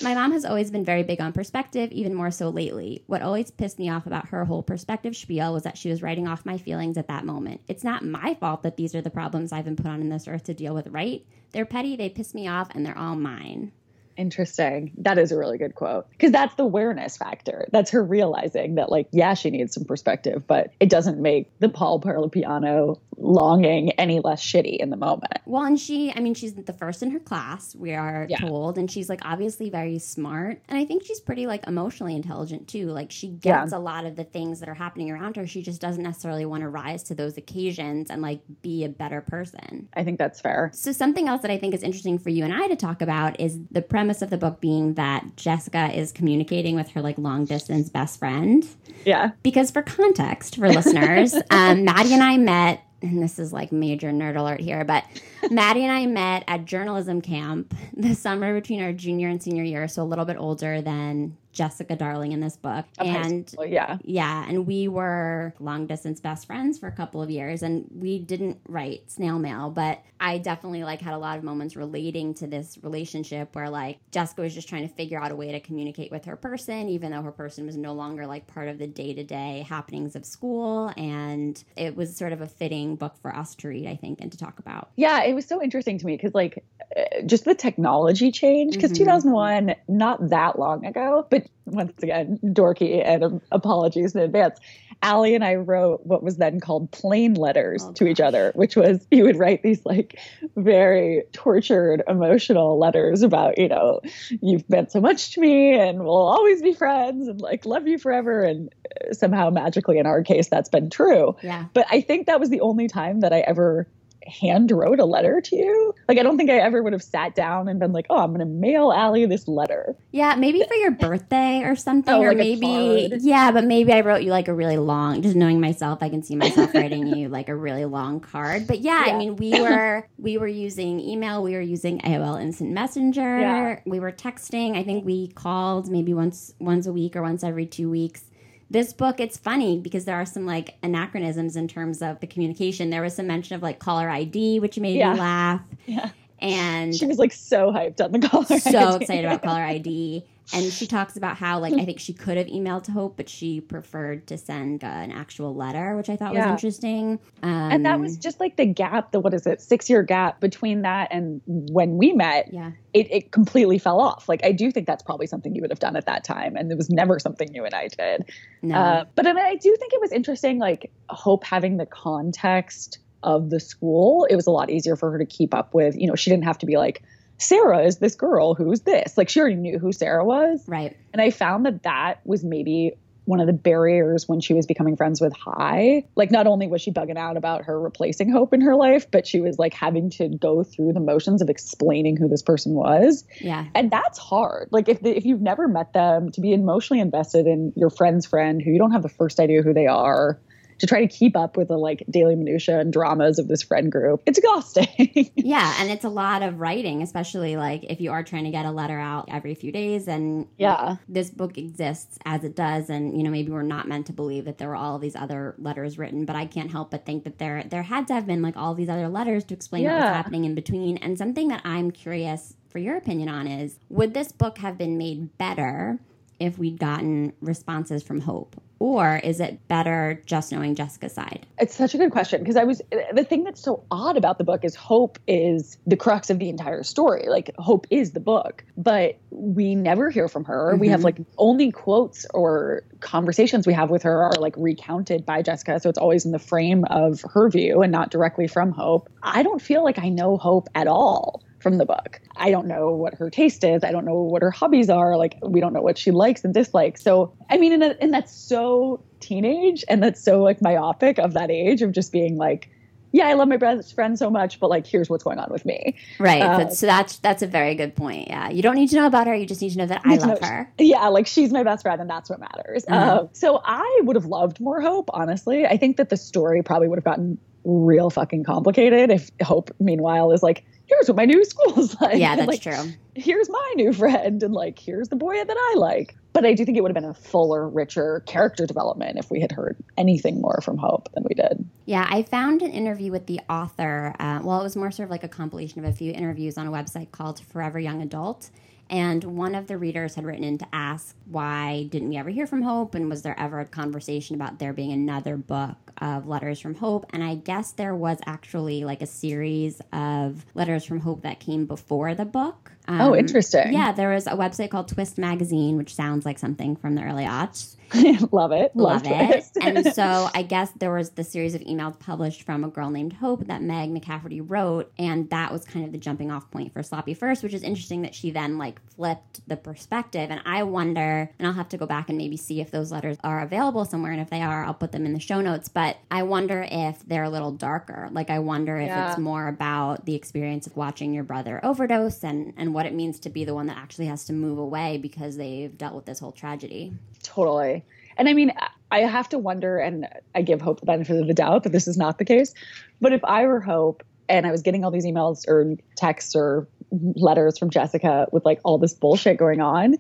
my 0.03 0.15
mom 0.15 0.26
mom 0.27 0.33
has 0.33 0.45
always 0.45 0.73
been 0.73 0.85
very 0.85 1.05
big 1.05 1.21
on 1.21 1.33
perspective, 1.33 1.93
even 1.93 2.13
more 2.13 2.33
so 2.33 2.49
lately. 2.49 3.05
What 3.07 3.23
always 3.23 3.53
pissed 3.53 3.79
me 3.79 3.89
off 3.89 4.07
about 4.07 4.31
her 4.31 4.45
whole 4.45 4.65
perspective 4.65 5.15
spiel 5.15 5.53
was 5.53 5.63
that 5.63 5.79
she 5.79 5.89
was 5.89 6.03
writing 6.03 6.27
off 6.27 6.45
my 6.45 6.59
feelings 6.59 6.99
at 6.99 7.07
that 7.07 7.25
moment. 7.25 7.61
It's 7.69 7.85
not 7.85 8.05
my 8.05 8.35
fault 8.35 8.65
that 8.65 8.77
these 8.77 8.93
are 8.97 9.01
the 9.01 9.09
problems 9.09 9.53
I've 9.53 9.67
been 9.67 9.77
put 9.77 9.87
on 9.87 10.01
in 10.01 10.09
this 10.09 10.27
earth 10.27 10.43
to 10.45 10.55
deal 10.55 10.75
with, 10.75 10.89
right? 10.89 11.25
They're 11.53 11.65
petty, 11.65 11.95
they 11.95 12.09
piss 12.09 12.35
me 12.35 12.49
off, 12.49 12.71
and 12.75 12.85
they're 12.85 12.99
all 12.99 13.15
mine. 13.15 13.71
Interesting. 14.17 14.93
That 14.99 15.19
is 15.19 15.33
a 15.33 15.37
really 15.37 15.59
good 15.59 15.75
quote 15.75 16.09
because 16.11 16.33
that's 16.33 16.55
the 16.55 16.65
awareness 16.65 17.17
factor. 17.17 17.67
That's 17.73 17.91
her 17.91 18.03
realizing 18.03 18.77
that, 18.77 18.91
like, 18.91 19.09
yeah, 19.13 19.35
she 19.35 19.51
needs 19.51 19.75
some 19.75 19.85
perspective, 19.85 20.47
but 20.47 20.73
it 20.81 20.89
doesn't 20.89 21.21
make 21.21 21.51
the 21.59 21.69
Paul 21.69 22.01
Parlapiano 22.01 22.99
longing 23.19 23.91
any 23.93 24.21
less 24.21 24.43
shitty 24.43 24.77
in 24.77 24.91
the 24.91 24.97
moment. 24.97 25.39
Well, 25.47 25.65
and 25.65 25.79
she, 25.79 26.13
I 26.15 26.21
mean, 26.21 26.35
she's 26.35 26.55
the 26.55 26.73
first 26.73 27.03
in 27.03 27.11
her 27.11 27.19
class, 27.19 27.75
we 27.75 27.95
are 27.95 28.27
yeah. 28.29 28.39
told, 28.39 28.79
and 28.79 28.91
she's 28.91 29.09
like 29.09 29.21
obviously 29.23 29.71
very 29.71 29.99
smart. 29.99 30.61
And 30.69 30.79
I 30.79 30.85
think 30.85 31.05
she's 31.05 31.21
pretty 31.21 31.47
like 31.47 31.67
emotionally 31.67 32.15
intelligent 32.15 32.69
too. 32.69 32.89
Like, 32.89 33.11
she 33.11 33.29
gets 33.29 33.73
yeah. 33.73 33.79
a 33.79 33.81
lot 33.81 34.05
of 34.05 34.17
the 34.17 34.25
things 34.25 34.61
that 34.61 34.69
are 34.69 34.75
happening 34.75 35.11
around 35.11 35.37
her. 35.37 35.47
She 35.47 35.63
just 35.63 35.81
doesn't 35.81 36.03
necessarily 36.03 36.45
want 36.45 36.63
to 36.63 36.69
rise 36.69 37.03
to 37.05 37.15
those 37.15 37.37
occasions 37.37 38.11
and 38.11 38.23
like 38.23 38.41
be 38.63 38.85
a 38.85 38.89
better 38.89 39.21
person. 39.21 39.89
I 39.95 40.05
think 40.05 40.19
that's 40.19 40.41
fair. 40.41 40.71
So, 40.75 40.93
something 40.93 41.29
else 41.29 41.43
that 41.43 41.51
I 41.51 41.59
think 41.59 41.75
is 41.75 41.83
interesting 41.83 42.19
for 42.19 42.31
you 42.31 42.45
and 42.45 42.53
I 42.53 42.69
to 42.69 42.77
talk 42.77 43.03
about 43.03 43.41
is 43.41 43.59
the 43.71 43.83
premise 43.83 44.06
premise 44.07 44.23
of 44.23 44.31
the 44.31 44.39
book 44.39 44.61
being 44.61 44.95
that 44.95 45.37
Jessica 45.37 45.91
is 45.93 46.13
communicating 46.13 46.77
with 46.77 46.91
her 46.91 47.03
like 47.03 47.19
long 47.19 47.45
distance 47.45 47.89
best 47.89 48.21
friend. 48.21 48.65
Yeah. 49.05 49.33
Because 49.43 49.73
for 49.73 49.83
context 49.83 50.55
for 50.55 50.69
listeners, 50.69 51.35
um, 51.51 51.85
Maddie 51.85 52.15
and 52.15 52.23
I 52.23 52.37
met 52.37 52.83
and 53.03 53.21
this 53.21 53.41
is 53.41 53.53
like 53.53 53.73
major 53.73 54.11
nerd 54.11 54.37
alert 54.37 54.61
here, 54.61 54.85
but 54.85 55.05
Maddie 55.51 55.83
and 55.83 55.93
I 55.93 56.07
met 56.07 56.45
at 56.47 56.67
journalism 56.67 57.21
camp 57.21 57.75
the 57.95 58.15
summer 58.15 58.55
between 58.55 58.81
our 58.81 58.93
junior 58.93 59.29
and 59.29 59.43
senior 59.43 59.65
year, 59.65 59.89
so 59.89 60.03
a 60.03 60.05
little 60.05 60.25
bit 60.25 60.37
older 60.39 60.81
than 60.81 61.37
Jessica 61.57 61.97
Darling 61.97 62.33
in 62.33 62.41
this 62.41 62.57
book. 62.57 62.85
Of 62.99 63.07
and 63.07 63.55
yeah. 63.67 63.97
Yeah. 64.05 64.45
And 64.47 64.67
we 64.67 64.89
were 64.89 65.55
long 65.59 65.87
distance 65.87 66.21
best 66.21 66.47
friends 66.47 66.79
for 66.79 66.87
a 66.87 66.93
couple 66.93 67.23
of 67.23 67.31
years 67.31 67.63
and 67.63 67.87
we 67.91 68.19
didn't 68.19 68.61
write 68.69 69.11
snail 69.11 69.39
mail, 69.39 69.71
but 69.71 70.03
I 70.21 70.37
definitely 70.37 70.85
like 70.85 71.01
had 71.01 71.15
a 71.15 71.19
lot 71.19 71.39
of 71.39 71.45
moments 71.45 71.75
relating 71.75 72.35
to 72.35 72.47
this 72.47 72.79
relationship 72.83 73.55
where 73.55 73.71
like 73.71 73.99
Jessica 74.11 74.43
was 74.43 74.55
just 74.55 74.69
trying 74.69 74.87
to 74.87 74.95
figure 74.95 75.19
out 75.19 75.33
a 75.33 75.37
way 75.37 75.53
to 75.53 75.61
communicate 75.61 76.11
with 76.11 76.27
her 76.27 76.37
person, 76.37 76.91
even 76.91 77.11
though 77.11 77.23
her 77.23 77.33
person 77.33 77.65
was 77.65 77.77
no 77.77 77.95
longer 77.95 78.27
like 78.27 78.47
part 78.47 78.69
of 78.69 78.79
the 78.79 78.87
day 78.87 79.15
to 79.15 79.25
day 79.25 79.65
happenings 79.67 80.15
of 80.15 80.27
school. 80.27 80.93
And 80.99 81.63
it 81.75 81.97
was 81.97 82.15
sort 82.15 82.33
of 82.33 82.43
a 82.43 82.47
fitting 82.47 82.97
book 82.97 83.17
for 83.23 83.35
us 83.35 83.55
to 83.57 83.69
read, 83.69 83.87
I 83.87 83.97
think, 83.97 84.21
and 84.21 84.31
to 84.31 84.37
talk 84.37 84.59
about. 84.59 84.91
Yeah. 84.97 85.25
It 85.25 85.35
was 85.35 85.47
so 85.47 85.63
interesting 85.63 85.99
to 85.99 86.07
me 86.07 86.17
because 86.17 86.35
like 86.35 86.63
uh, 86.95 87.23
just 87.25 87.47
the 87.47 87.55
technology 87.55 88.31
change, 88.31 88.75
because 88.75 88.93
mm-hmm. 88.93 89.05
2001, 89.05 89.75
not 89.89 90.29
that 90.29 90.59
long 90.59 90.85
ago, 90.85 91.27
but 91.31 91.46
once 91.67 92.03
again, 92.03 92.39
dorky 92.45 93.05
and 93.05 93.41
apologies 93.51 94.15
in 94.15 94.23
advance. 94.23 94.59
Allie 95.03 95.35
and 95.35 95.45
I 95.45 95.57
wrote 95.57 96.07
what 96.07 96.23
was 96.23 96.39
then 96.39 96.59
called 96.61 96.91
plain 96.91 97.35
letters 97.35 97.85
oh, 97.85 97.93
to 97.95 98.07
each 98.07 98.21
other, 98.21 98.53
which 98.55 98.77
was 98.77 99.07
you 99.11 99.25
would 99.25 99.37
write 99.37 99.63
these 99.63 99.85
like 99.85 100.19
very 100.57 101.25
tortured, 101.33 102.03
emotional 102.09 102.79
letters 102.79 103.23
about, 103.23 103.59
you 103.59 103.69
know, 103.69 104.01
you've 104.41 104.69
meant 104.71 104.93
so 104.93 105.01
much 105.01 105.33
to 105.35 105.41
me 105.41 105.79
and 105.79 105.99
we'll 106.01 106.17
always 106.17 106.63
be 106.63 106.73
friends 106.73 107.29
and 107.29 107.41
like 107.41 107.67
love 107.67 107.87
you 107.87 107.99
forever. 107.99 108.43
And 108.43 108.75
uh, 109.09 109.13
somehow 109.13 109.51
magically 109.51 109.99
in 109.99 110.07
our 110.07 110.23
case, 110.23 110.49
that's 110.49 110.71
been 110.71 110.89
true. 110.89 111.37
Yeah. 111.43 111.67
But 111.75 111.87
I 111.91 112.01
think 112.01 112.27
that 112.27 112.41
was 112.41 112.49
the 112.49 112.61
only 112.61 112.89
time 112.89 113.21
that 113.21 113.33
I 113.33 113.41
ever 113.41 113.87
hand 114.27 114.71
wrote 114.71 115.01
a 115.01 115.05
letter 115.05 115.41
to 115.41 115.57
you. 115.57 115.95
Like 116.09 116.19
I 116.19 116.23
don't 116.23 116.37
think 116.37 116.51
I 116.51 116.59
ever 116.59 116.83
would 116.83 116.93
have 116.93 117.03
sat 117.03 117.35
down 117.35 117.69
and 117.69 117.79
been 117.79 117.93
like, 117.93 118.07
"Oh, 118.11 118.19
I'm 118.19 118.31
going 118.35 118.41
to 118.41 118.47
mail 118.47 118.93
Allie 118.93 119.27
this 119.27 119.49
letter." 119.49 119.97
Yeah, 120.13 120.35
maybe 120.37 120.63
for 120.67 120.75
your 120.75 120.91
birthday 120.91 121.63
or 121.65 121.77
something, 121.77 122.15
oh, 122.15 122.23
or 122.23 122.29
like 122.29 122.39
maybe 122.39 123.17
yeah, 123.21 123.51
but 123.51 123.65
maybe 123.65 123.93
I 123.93 124.01
wrote 124.01 124.23
you 124.23 124.31
like 124.31 124.49
a 124.49 124.55
really 124.55 124.77
long. 124.77 125.23
Just 125.23 125.37
knowing 125.37 125.61
myself, 125.61 126.03
I 126.03 126.09
can 126.09 126.23
see 126.23 126.37
myself 126.37 126.75
writing 126.75 127.07
you 127.07 127.29
like 127.37 127.49
a 127.49 127.57
really 127.57 127.85
long 127.85 128.21
card. 128.21 128.67
But 128.67 128.81
yeah, 128.81 129.07
yeah. 129.07 129.15
I 129.15 129.19
mean, 129.19 129.37
we 129.37 129.61
were 129.61 130.09
we 130.19 130.39
were 130.39 130.49
using 130.49 131.01
email, 131.01 131.43
we 131.43 131.55
were 131.55 131.61
using 131.61 132.01
AOL 132.01 132.41
Instant 132.41 132.73
Messenger, 132.73 133.41
yeah. 133.41 133.81
we 133.85 134.01
were 134.01 134.13
texting. 134.13 134.77
I 134.77 134.85
think 134.85 135.05
we 135.05 135.29
called 135.29 135.91
maybe 135.91 136.15
once 136.15 136.55
once 136.59 136.87
a 136.87 136.93
week 136.93 137.17
or 137.17 137.23
once 137.23 137.45
every 137.45 137.67
two 137.67 137.91
weeks 137.91 138.25
this 138.71 138.93
book 138.93 139.21
it's 139.21 139.37
funny 139.37 139.79
because 139.79 140.05
there 140.05 140.17
are 140.17 140.27
some 140.27 140.47
like 140.47 140.77
anachronisms 140.83 141.57
in 141.57 141.69
terms 141.69 142.03
of 142.03 142.19
the 142.21 142.27
communication 142.27 142.91
there 142.91 143.03
was 143.03 143.15
some 143.15 143.27
mention 143.27 143.55
of 143.55 143.63
like 143.63 143.79
caller 143.79 144.09
id 144.11 144.61
which 144.61 144.79
made 144.79 144.97
yeah. 144.97 145.13
me 145.13 145.21
laugh 145.21 145.61
yeah 145.87 146.11
and 146.41 146.95
she 146.95 147.07
was 147.07 147.19
like 147.19 147.33
so 147.33 147.73
hyped 147.73 148.01
on 148.01 148.13
the 148.13 148.19
caller 148.29 148.59
so 148.59 148.79
ID. 148.79 149.03
excited 149.03 149.25
about 149.25 149.43
caller 149.43 149.63
id 149.63 150.25
and 150.53 150.73
she 150.73 150.87
talks 150.97 151.17
about 151.17 151.37
how 151.37 151.59
like 151.59 151.75
i 151.75 151.85
think 151.85 152.01
she 152.01 152.13
could 152.13 152.37
have 152.37 152.47
emailed 152.47 152.85
to 152.85 152.93
hope 152.93 153.17
but 153.17 153.29
she 153.29 153.61
preferred 153.61 154.27
to 154.27 154.39
send 154.39 154.85
uh, 154.85 154.87
an 154.87 155.13
actual 155.13 155.55
letter 155.55 155.97
which 155.97 156.09
i 156.09 156.17
thought 156.17 156.35
yeah. 156.35 156.53
was 156.53 156.63
interesting. 156.63 157.19
Um, 157.43 157.73
and 157.73 157.87
that 157.87 158.01
was 158.01 158.17
just 158.17 158.41
like 158.41 158.57
the 158.57 158.67
gap 158.67 159.13
the 159.13 159.21
what 159.21 159.35
is 159.35 159.47
it 159.47 159.61
six 159.61 159.89
year 159.89 160.03
gap 160.03 160.41
between 160.41 160.83
that 160.83 161.09
and 161.11 161.41
when 161.47 161.97
we 161.97 162.13
met. 162.13 162.53
Yeah. 162.53 162.73
It, 162.95 163.13
it 163.13 163.33
completely 163.33 163.79
fell 163.79 164.01
off. 164.01 164.29
Like 164.29 164.45
i 164.45 164.53
do 164.53 164.71
think 164.71 164.87
that's 164.87 165.03
probably 165.03 165.27
something 165.27 165.55
you 165.55 165.61
would 165.61 165.71
have 165.71 165.79
done 165.79 165.97
at 165.97 166.07
that 166.07 166.25
time 166.25 166.57
and 166.57 166.71
it 166.71 166.77
was 166.77 166.91
never 166.91 167.19
something 167.19 167.53
you 167.55 167.65
and 167.65 167.75
i 167.75 167.89
did. 167.89 168.31
No. 168.63 168.77
Uh, 168.77 169.05
but 169.15 169.27
I, 169.27 169.33
mean, 169.33 169.45
I 169.45 169.57
do 169.57 169.75
think 169.79 169.93
it 169.93 170.01
was 170.01 170.13
interesting 170.13 170.59
like 170.59 170.91
hope 171.09 171.45
having 171.45 171.77
the 171.77 171.87
context 171.87 172.99
of 173.23 173.51
the 173.51 173.61
school. 173.61 174.27
It 174.31 174.37
was 174.37 174.47
a 174.47 174.51
lot 174.51 174.71
easier 174.71 174.97
for 174.97 175.11
her 175.11 175.19
to 175.19 175.27
keep 175.27 175.55
up 175.55 175.75
with 175.75 175.97
you 175.97 176.07
know 176.07 176.15
she 176.15 176.31
didn't 176.31 176.45
have 176.45 176.59
to 176.59 176.67
be 176.67 176.77
like 176.77 177.03
Sarah 177.39 177.85
is 177.85 177.99
this 177.99 178.15
girl 178.15 178.55
who's 178.55 178.81
this. 178.81 179.17
Like 179.17 179.29
she 179.29 179.41
already 179.41 179.57
knew 179.57 179.79
who 179.79 179.93
Sarah 179.93 180.25
was. 180.25 180.67
Right. 180.67 180.97
And 181.13 181.21
I 181.21 181.31
found 181.31 181.67
that 181.67 181.83
that 181.83 182.21
was 182.25 182.45
maybe 182.45 182.97
one 183.27 183.41
of 183.41 183.47
the 183.47 183.53
barriers 183.53 184.29
when 184.29 184.41
she 184.41 184.55
was 184.55 184.67
becoming 184.67 184.97
friends 184.97 185.21
with 185.21 185.33
Hy. 185.35 186.05
Like, 186.15 186.31
not 186.31 186.47
only 186.47 186.69
was 186.69 186.81
she 186.81 186.93
bugging 186.93 187.19
out 187.19 187.37
about 187.37 187.65
her 187.65 187.79
replacing 187.79 188.31
Hope 188.31 188.55
in 188.55 188.61
her 188.61 188.75
life, 188.75 189.11
but 189.11 189.27
she 189.27 189.41
was 189.41 189.59
like 189.59 189.75
having 189.75 190.11
to 190.11 190.29
go 190.29 190.63
through 190.63 190.93
the 190.93 191.01
motions 191.01 191.43
of 191.43 191.51
explaining 191.51 192.17
who 192.17 192.29
this 192.29 192.43
person 192.43 192.75
was. 192.75 193.25
Yeah. 193.41 193.67
And 193.75 193.91
that's 193.91 194.19
hard. 194.19 194.69
Like, 194.71 194.89
if, 194.89 195.01
the, 195.01 195.15
if 195.17 195.25
you've 195.25 195.43
never 195.43 195.69
met 195.69 195.93
them, 195.93 196.31
to 196.33 196.41
be 196.41 196.53
emotionally 196.53 197.01
invested 197.01 197.47
in 197.47 197.73
your 197.77 197.91
friend's 197.91 198.27
friend 198.27 198.63
who 198.63 198.71
you 198.71 198.79
don't 198.79 198.93
have 198.93 199.03
the 199.03 199.09
first 199.09 199.41
idea 199.41 199.63
who 199.63 199.75
they 199.75 199.89
are, 199.89 200.41
to 200.79 200.87
try 200.87 201.05
to 201.05 201.09
keep 201.09 201.37
up 201.37 201.57
with 201.57 201.69
the 201.69 201.77
like 201.77 202.05
daily 202.11 202.37
minutia 202.37 202.81
and 202.81 202.93
dramas 202.93 203.39
of 203.39 203.49
this 203.49 203.63
friend 203.63 203.91
group. 203.91 204.23
It's 204.27 204.39
exhausting. 204.39 205.31
yeah, 205.37 205.75
and 205.79 205.91
it's 205.91 206.05
a 206.05 206.09
lot 206.09 206.43
of 206.43 206.61
writing, 206.61 207.03
especially 207.03 207.57
like 207.57 207.85
if 207.85 208.01
you 208.01 208.13
are 208.13 208.23
trying 208.23 208.45
to 208.45 208.51
get 208.51 208.67
a 208.67 208.71
letter 208.71 208.99
out 208.99 209.29
every 209.31 209.55
few 209.55 209.73
days 209.73 210.09
and 210.09 210.47
yeah. 210.59 210.97
This 211.09 211.31
book 211.31 211.59
exists 211.59 212.19
as 212.25 212.45
it 212.45 212.55
does 212.55 212.91
and 212.91 213.17
you 213.17 213.23
know 213.23 213.31
maybe 213.31 213.51
we're 213.51 213.63
not 213.63 213.89
meant 213.89 214.07
to 214.07 214.13
believe 214.13 214.45
that 214.45 214.59
there 214.59 214.69
were 214.69 214.77
all 214.77 214.99
these 214.99 215.17
other 215.17 215.55
letters 215.59 215.99
written, 215.99 216.25
but 216.25 216.37
I 216.37 216.47
can't 216.47 216.71
help 216.71 216.91
but 216.91 217.05
think 217.07 217.25
that 217.25 217.39
there 217.39 217.63
there 217.65 217.83
had 217.83 218.07
to 218.09 218.15
have 218.15 218.27
been 218.27 218.43
like 218.43 218.57
all 218.57 218.75
these 218.75 218.89
other 218.89 219.09
letters 219.09 219.45
to 219.45 219.55
explain 219.55 219.85
yeah. 219.85 219.95
what 219.95 220.01
was 220.01 220.17
happening 220.17 220.45
in 220.45 220.55
between. 220.55 220.97
And 220.99 221.17
something 221.19 221.49
that 221.49 221.63
I'm 221.65 221.91
curious 221.91 222.55
for 222.69 222.79
your 222.79 222.97
opinion 222.97 223.29
on 223.29 223.47
is 223.47 223.79
would 223.89 224.15
this 224.15 224.33
book 224.33 224.59
have 224.59 224.77
been 224.77 224.99
made 224.99 225.37
better 225.39 225.99
if 226.39 226.59
we'd 226.59 226.79
gotten 226.79 227.33
responses 227.41 228.03
from 228.03 228.21
Hope? 228.21 228.61
Or 228.79 229.17
is 229.25 229.41
it 229.41 229.67
better 229.69 230.23
just 230.27 230.53
knowing 230.53 230.75
Jessica's 230.75 231.15
side? 231.15 231.47
It's 231.59 231.75
such 231.75 231.95
a 231.95 231.99
good 231.99 232.13
question 232.13 232.41
because 232.41 232.57
I 232.57 232.65
was 232.65 232.83
the 233.13 233.25
thing 233.25 233.43
that's 233.43 233.63
so 233.63 233.85
odd 233.91 234.19
about 234.19 234.37
the 234.37 234.45
book 234.45 234.65
is 234.65 234.75
Hope 234.75 235.19
is 235.27 235.79
the 235.87 235.97
crux 235.97 236.29
of 236.29 236.39
the 236.39 236.51
entire 236.51 236.83
story. 236.83 237.27
Like 237.29 237.53
Hope 237.59 237.87
is 237.89 238.13
the 238.13 238.21
book, 238.21 238.65
but 238.77 239.17
we 239.31 239.75
never 239.75 240.11
hear 240.11 240.29
from 240.29 240.45
her. 240.45 240.73
Mm-hmm. 240.73 240.81
We 240.81 240.89
have 240.89 240.99
mm-hmm. 241.01 241.05
like 241.05 241.21
only 241.39 241.73
quotes 241.73 242.27
or 242.35 242.83
conversations 243.01 243.67
we 243.67 243.73
have 243.73 243.89
with 243.89 244.03
her 244.03 244.25
are 244.25 244.35
like 244.39 244.55
recounted 244.59 245.25
by 245.25 245.41
Jessica, 245.41 245.81
so 245.81 245.89
it's 245.89 245.99
always 245.99 246.27
in 246.27 246.33
the 246.33 246.39
frame 246.39 246.85
of 246.91 247.23
her 247.33 247.49
view 247.49 247.81
and 247.81 247.91
not 247.91 248.11
directly 248.11 248.47
from 248.47 248.73
Hope. 248.73 249.09
I 249.23 249.43
don't 249.43 249.63
feel 249.63 249.85
like 249.85 249.99
I 249.99 250.11
know 250.11 250.37
Hope 250.37 250.69
at 250.75 250.87
all 250.87 251.43
from 251.67 251.79
the 251.79 251.85
book. 251.85 252.21
I 252.37 252.53
don't 252.53 252.69
know 252.69 252.91
what 252.91 253.15
her 253.15 253.29
taste 253.29 253.65
is. 253.65 253.83
I 253.83 253.91
don't 253.91 254.05
know 254.05 254.21
what 254.21 254.41
her 254.41 254.53
hobbies 254.53 254.89
are. 254.89 255.17
Like 255.17 255.37
we 255.43 255.61
don't 255.61 255.73
know 255.73 255.83
what 255.83 255.99
she 255.99 256.13
likes 256.13 256.45
and 256.45 256.55
dislikes. 256.55 257.03
So 257.03 257.33
I 257.51 257.57
mean, 257.57 257.73
and, 257.73 257.83
that, 257.83 257.99
and 258.01 258.15
that's 258.15 258.33
so 258.33 259.03
teenage, 259.19 259.85
and 259.89 260.01
that's 260.03 260.23
so 260.23 260.43
like 260.43 260.63
myopic 260.63 261.19
of 261.19 261.33
that 261.33 261.51
age 261.51 261.83
of 261.83 261.91
just 261.91 262.13
being 262.13 262.37
like, 262.37 262.71
yeah, 263.13 263.27
I 263.27 263.33
love 263.33 263.49
my 263.49 263.57
best 263.57 263.95
friend 263.95 264.19
so 264.19 264.31
much, 264.31 264.61
but 264.61 264.69
like, 264.69 264.87
here's 264.87 265.09
what's 265.09 265.25
going 265.25 265.39
on 265.39 265.51
with 265.51 265.65
me. 265.65 265.97
Right. 266.19 266.43
Uh, 266.43 266.69
so 266.71 266.87
that's 266.87 267.17
that's 267.19 267.43
a 267.43 267.47
very 267.47 267.75
good 267.75 267.97
point. 267.97 268.29
Yeah, 268.29 268.51
you 268.51 268.63
don't 268.63 268.77
need 268.77 268.91
to 268.91 268.97
know 268.97 269.07
about 269.07 269.27
her. 269.27 269.35
You 269.35 269.47
just 269.47 269.61
need 269.61 269.71
to 269.71 269.79
know 269.79 269.87
that 269.87 270.03
I 270.05 270.17
love 270.17 270.41
know, 270.41 270.47
her. 270.47 270.73
Yeah, 270.79 271.09
like 271.09 271.27
she's 271.27 271.51
my 271.51 271.65
best 271.65 271.83
friend, 271.83 272.01
and 272.01 272.09
that's 272.09 272.31
what 272.31 272.39
matters. 272.39 272.85
Mm-hmm. 272.85 273.25
Uh, 273.25 273.29
so 273.33 273.61
I 273.65 274.01
would 274.05 274.17
have 274.17 274.27
loved 274.27 274.61
more 274.61 274.81
hope. 274.81 275.11
Honestly, 275.13 275.67
I 275.67 275.77
think 275.77 275.97
that 275.97 276.11
the 276.11 276.17
story 276.17 276.63
probably 276.63 276.87
would 276.89 276.99
have 276.99 277.05
gotten 277.05 277.39
real 277.67 278.11
fucking 278.11 278.45
complicated 278.45 279.11
if 279.11 279.31
Hope, 279.43 279.71
meanwhile, 279.81 280.33
is 280.33 280.43
like, 280.43 280.65
here's 280.87 281.09
what 281.09 281.17
my 281.17 281.25
new 281.25 281.45
school's 281.45 282.01
like. 282.01 282.19
Yeah, 282.19 282.37
that's 282.37 282.49
like, 282.49 282.63
true. 282.63 282.93
Here's 283.15 283.51
my 283.51 283.73
new 283.77 283.93
friend, 283.93 284.43
and 284.43 284.55
like, 284.55 284.79
here's 284.79 285.09
the 285.09 285.17
boy 285.17 285.35
that 285.35 285.57
I 285.59 285.75
like. 285.77 286.17
But 286.33 286.45
I 286.45 286.53
do 286.53 286.65
think 286.65 286.77
it 286.77 286.83
would 286.83 286.95
have 286.95 287.03
been 287.03 287.11
a 287.11 287.15
fuller, 287.15 287.69
richer 287.69 288.23
character 288.27 288.67
development 288.67 289.19
if 289.19 289.31
we 289.31 289.41
had 289.41 289.53
heard 289.53 289.77
anything 289.97 290.41
more 290.41 290.61
from 290.63 290.77
Hope 290.77 291.13
than 291.15 291.25
we 291.29 291.35
did. 291.35 291.69
Yeah, 291.87 292.07
I 292.09 292.23
found 292.23 292.63
an 292.63 292.71
interview 292.71 293.11
with 293.11 293.27
the 293.27 293.41
author. 293.49 294.15
Uh, 294.19 294.41
well, 294.43 294.61
it 294.61 294.63
was 294.63 294.77
more 294.77 294.91
sort 294.91 295.07
of 295.07 295.11
like 295.11 295.25
a 295.25 295.29
compilation 295.29 295.83
of 295.83 295.91
a 295.91 295.97
few 295.97 296.13
interviews 296.13 296.59
on 296.59 296.67
a 296.67 296.71
website 296.71 297.11
called 297.11 297.41
Forever 297.41 297.79
Young 297.79 298.03
Adult. 298.03 298.51
And 298.89 299.25
one 299.25 299.55
of 299.55 299.67
the 299.67 299.77
readers 299.79 300.15
had 300.15 300.25
written 300.25 300.45
in 300.45 300.59
to 300.59 300.67
ask 300.73 301.17
why 301.25 301.89
didn't 301.91 302.09
we 302.09 302.17
ever 302.17 302.31
hear 302.31 302.47
from 302.47 302.63
Hope, 302.63 302.95
and 302.95 303.09
was 303.09 303.23
there 303.23 303.39
ever 303.41 303.59
a 303.61 303.65
conversation 303.65 304.37
about 304.37 304.59
there 304.59 304.73
being 304.73 304.93
another 304.93 305.37
book 305.37 305.86
of 305.99 306.27
letters 306.27 306.61
from 306.61 306.75
Hope? 306.75 307.07
And 307.11 307.23
I 307.23 307.35
guess 307.35 307.73
there 307.73 307.95
was 307.95 308.19
actually 308.27 308.85
like 308.85 309.03
a 309.03 309.07
series 309.07 309.81
of 309.93 310.45
letters 310.55 310.85
from 310.85 311.01
Hope 311.01 311.23
that 311.23 311.41
came 311.41 311.67
before 311.67 312.15
the 312.15 312.25
book. 312.25 312.73
Oh, 312.89 312.95
um, 312.95 313.01
oh, 313.01 313.17
interesting. 313.17 313.73
Yeah, 313.73 313.93
there 313.93 314.11
was 314.11 314.27
a 314.27 314.33
website 314.33 314.71
called 314.71 314.89
Twist 314.89 315.19
Magazine, 315.19 315.77
which 315.77 315.95
sounds 315.95 316.25
like 316.25 316.39
something 316.39 316.77
from 316.77 316.95
the 316.95 317.03
early 317.03 317.25
aughts. 317.25 317.77
Love 318.33 318.53
it. 318.53 318.75
Love, 318.75 319.07
Love 319.07 319.07
it. 319.07 319.45
and 319.61 319.87
so 319.95 320.29
I 320.35 320.43
guess 320.43 320.71
there 320.73 320.93
was 320.93 321.11
the 321.11 321.23
series 321.23 321.55
of 321.55 321.61
emails 321.63 321.99
published 321.99 322.43
from 322.43 322.65
a 322.65 322.69
girl 322.69 322.91
named 322.91 323.13
Hope 323.13 323.47
that 323.47 323.63
Meg 323.63 323.91
McCafferty 323.91 324.43
wrote. 324.45 324.93
And 324.99 325.31
that 325.31 325.53
was 325.53 325.65
kind 325.65 325.85
of 325.85 325.93
the 325.93 325.99
jumping 325.99 326.31
off 326.31 326.51
point 326.51 326.73
for 326.73 326.83
Sloppy 326.83 327.15
First, 327.15 327.43
which 327.43 327.55
is 327.55 327.63
interesting 327.63 328.03
that 328.03 328.15
she 328.15 328.31
then 328.31 328.59
like 328.59 328.81
flipped 328.97 329.47
the 329.49 329.57
perspective. 329.57 330.31
And 330.31 330.41
I 330.45 330.65
wonder, 330.65 331.31
and 331.39 331.47
I'll 331.47 331.55
have 331.55 331.69
to 331.71 331.77
go 331.77 331.87
back 331.87 332.09
and 332.09 332.19
maybe 332.19 332.37
see 332.37 332.61
if 332.61 332.71
those 332.71 332.91
letters 332.91 333.19
are 333.23 333.41
available 333.41 333.85
somewhere. 333.85 334.13
And 334.13 334.21
if 334.21 334.31
they 334.31 334.43
are, 334.43 334.65
I'll 334.65 334.75
put 334.75 334.93
them 334.93 335.07
in 335.07 335.13
the 335.13 335.21
show 335.21 335.41
notes. 335.41 335.69
But 335.69 335.86
I 336.11 336.23
wonder 336.23 336.67
if 336.71 337.07
they're 337.07 337.25
a 337.25 337.31
little 337.31 337.53
darker. 337.53 338.09
Like, 338.13 338.31
I 338.31 338.39
wonder 338.39 338.79
if 338.79 338.89
yeah. 338.89 339.11
it's 339.11 339.19
more 339.19 339.49
about 339.49 340.07
the 340.07 340.15
experience 340.15 340.67
of 340.67 340.77
watching 340.77 341.13
your 341.13 341.25
brother 341.25 341.61
overdose 341.63 342.25
and, 342.25 342.53
and 342.57 342.73
what 342.73 342.87
it 342.87 342.95
means 342.95 343.21
to 343.21 343.31
be 343.31 343.45
the 343.45 343.55
one 343.55 343.67
that 343.67 343.77
actually 343.77 344.07
has 344.07 344.25
to 344.27 344.33
move 344.33 344.59
away 344.59 344.99
because 344.99 345.37
they've 345.37 345.77
dealt 345.77 345.95
with 345.95 346.07
this 346.07 346.19
whole 346.19 346.33
tragedy. 346.33 346.93
Totally. 347.23 347.85
And 348.17 348.29
I 348.29 348.33
mean, 348.33 348.53
I 348.91 349.01
have 349.01 349.29
to 349.31 349.39
wonder, 349.39 349.79
and 349.79 350.07
I 350.35 350.43
give 350.43 350.61
Hope 350.61 350.81
the 350.81 350.87
benefit 350.87 351.21
of 351.21 351.27
the 351.27 351.35
doubt 351.35 351.65
that 351.65 351.73
this 351.73 351.87
is 351.87 351.97
not 351.97 352.19
the 352.19 352.25
case. 352.25 352.55
But 353.01 353.13
if 353.13 353.25
I 353.25 353.47
were 353.47 353.61
Hope 353.61 354.03
and 354.29 354.47
I 354.47 354.51
was 354.51 354.63
getting 354.63 354.85
all 354.85 354.91
these 354.91 355.07
emails 355.07 355.47
or 355.49 355.77
texts 355.97 356.35
or 356.35 356.67
letters 356.91 357.59
from 357.59 357.71
Jessica 357.71 358.27
with 358.33 358.45
like 358.45 358.61
all 358.65 358.79
this 358.79 358.95
bullshit 358.95 359.37
going 359.37 359.61
on 359.61 359.97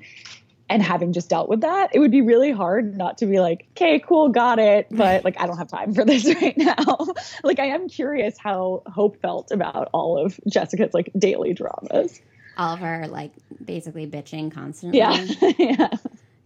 and 0.68 0.82
having 0.82 1.12
just 1.12 1.28
dealt 1.28 1.48
with 1.48 1.60
that, 1.60 1.94
it 1.94 2.00
would 2.00 2.10
be 2.10 2.22
really 2.22 2.50
hard 2.50 2.96
not 2.96 3.18
to 3.18 3.26
be 3.26 3.40
like, 3.40 3.66
okay, 3.72 4.00
cool, 4.00 4.28
got 4.28 4.58
it. 4.58 4.86
Mm-hmm. 4.86 4.96
But 4.96 5.24
like, 5.24 5.40
I 5.40 5.46
don't 5.46 5.58
have 5.58 5.68
time 5.68 5.94
for 5.94 6.04
this 6.04 6.26
right 6.42 6.56
now. 6.56 7.06
like, 7.44 7.58
I 7.58 7.66
am 7.66 7.88
curious 7.88 8.36
how 8.38 8.82
Hope 8.86 9.20
felt 9.20 9.50
about 9.52 9.88
all 9.92 10.18
of 10.18 10.40
Jessica's 10.48 10.92
like 10.92 11.10
daily 11.16 11.54
dramas. 11.54 12.20
All 12.56 12.74
of 12.74 12.80
her 12.80 13.06
like 13.06 13.32
basically 13.64 14.06
bitching 14.06 14.52
constantly. 14.52 14.98
Yeah. 14.98 15.24
yeah. 15.58 15.88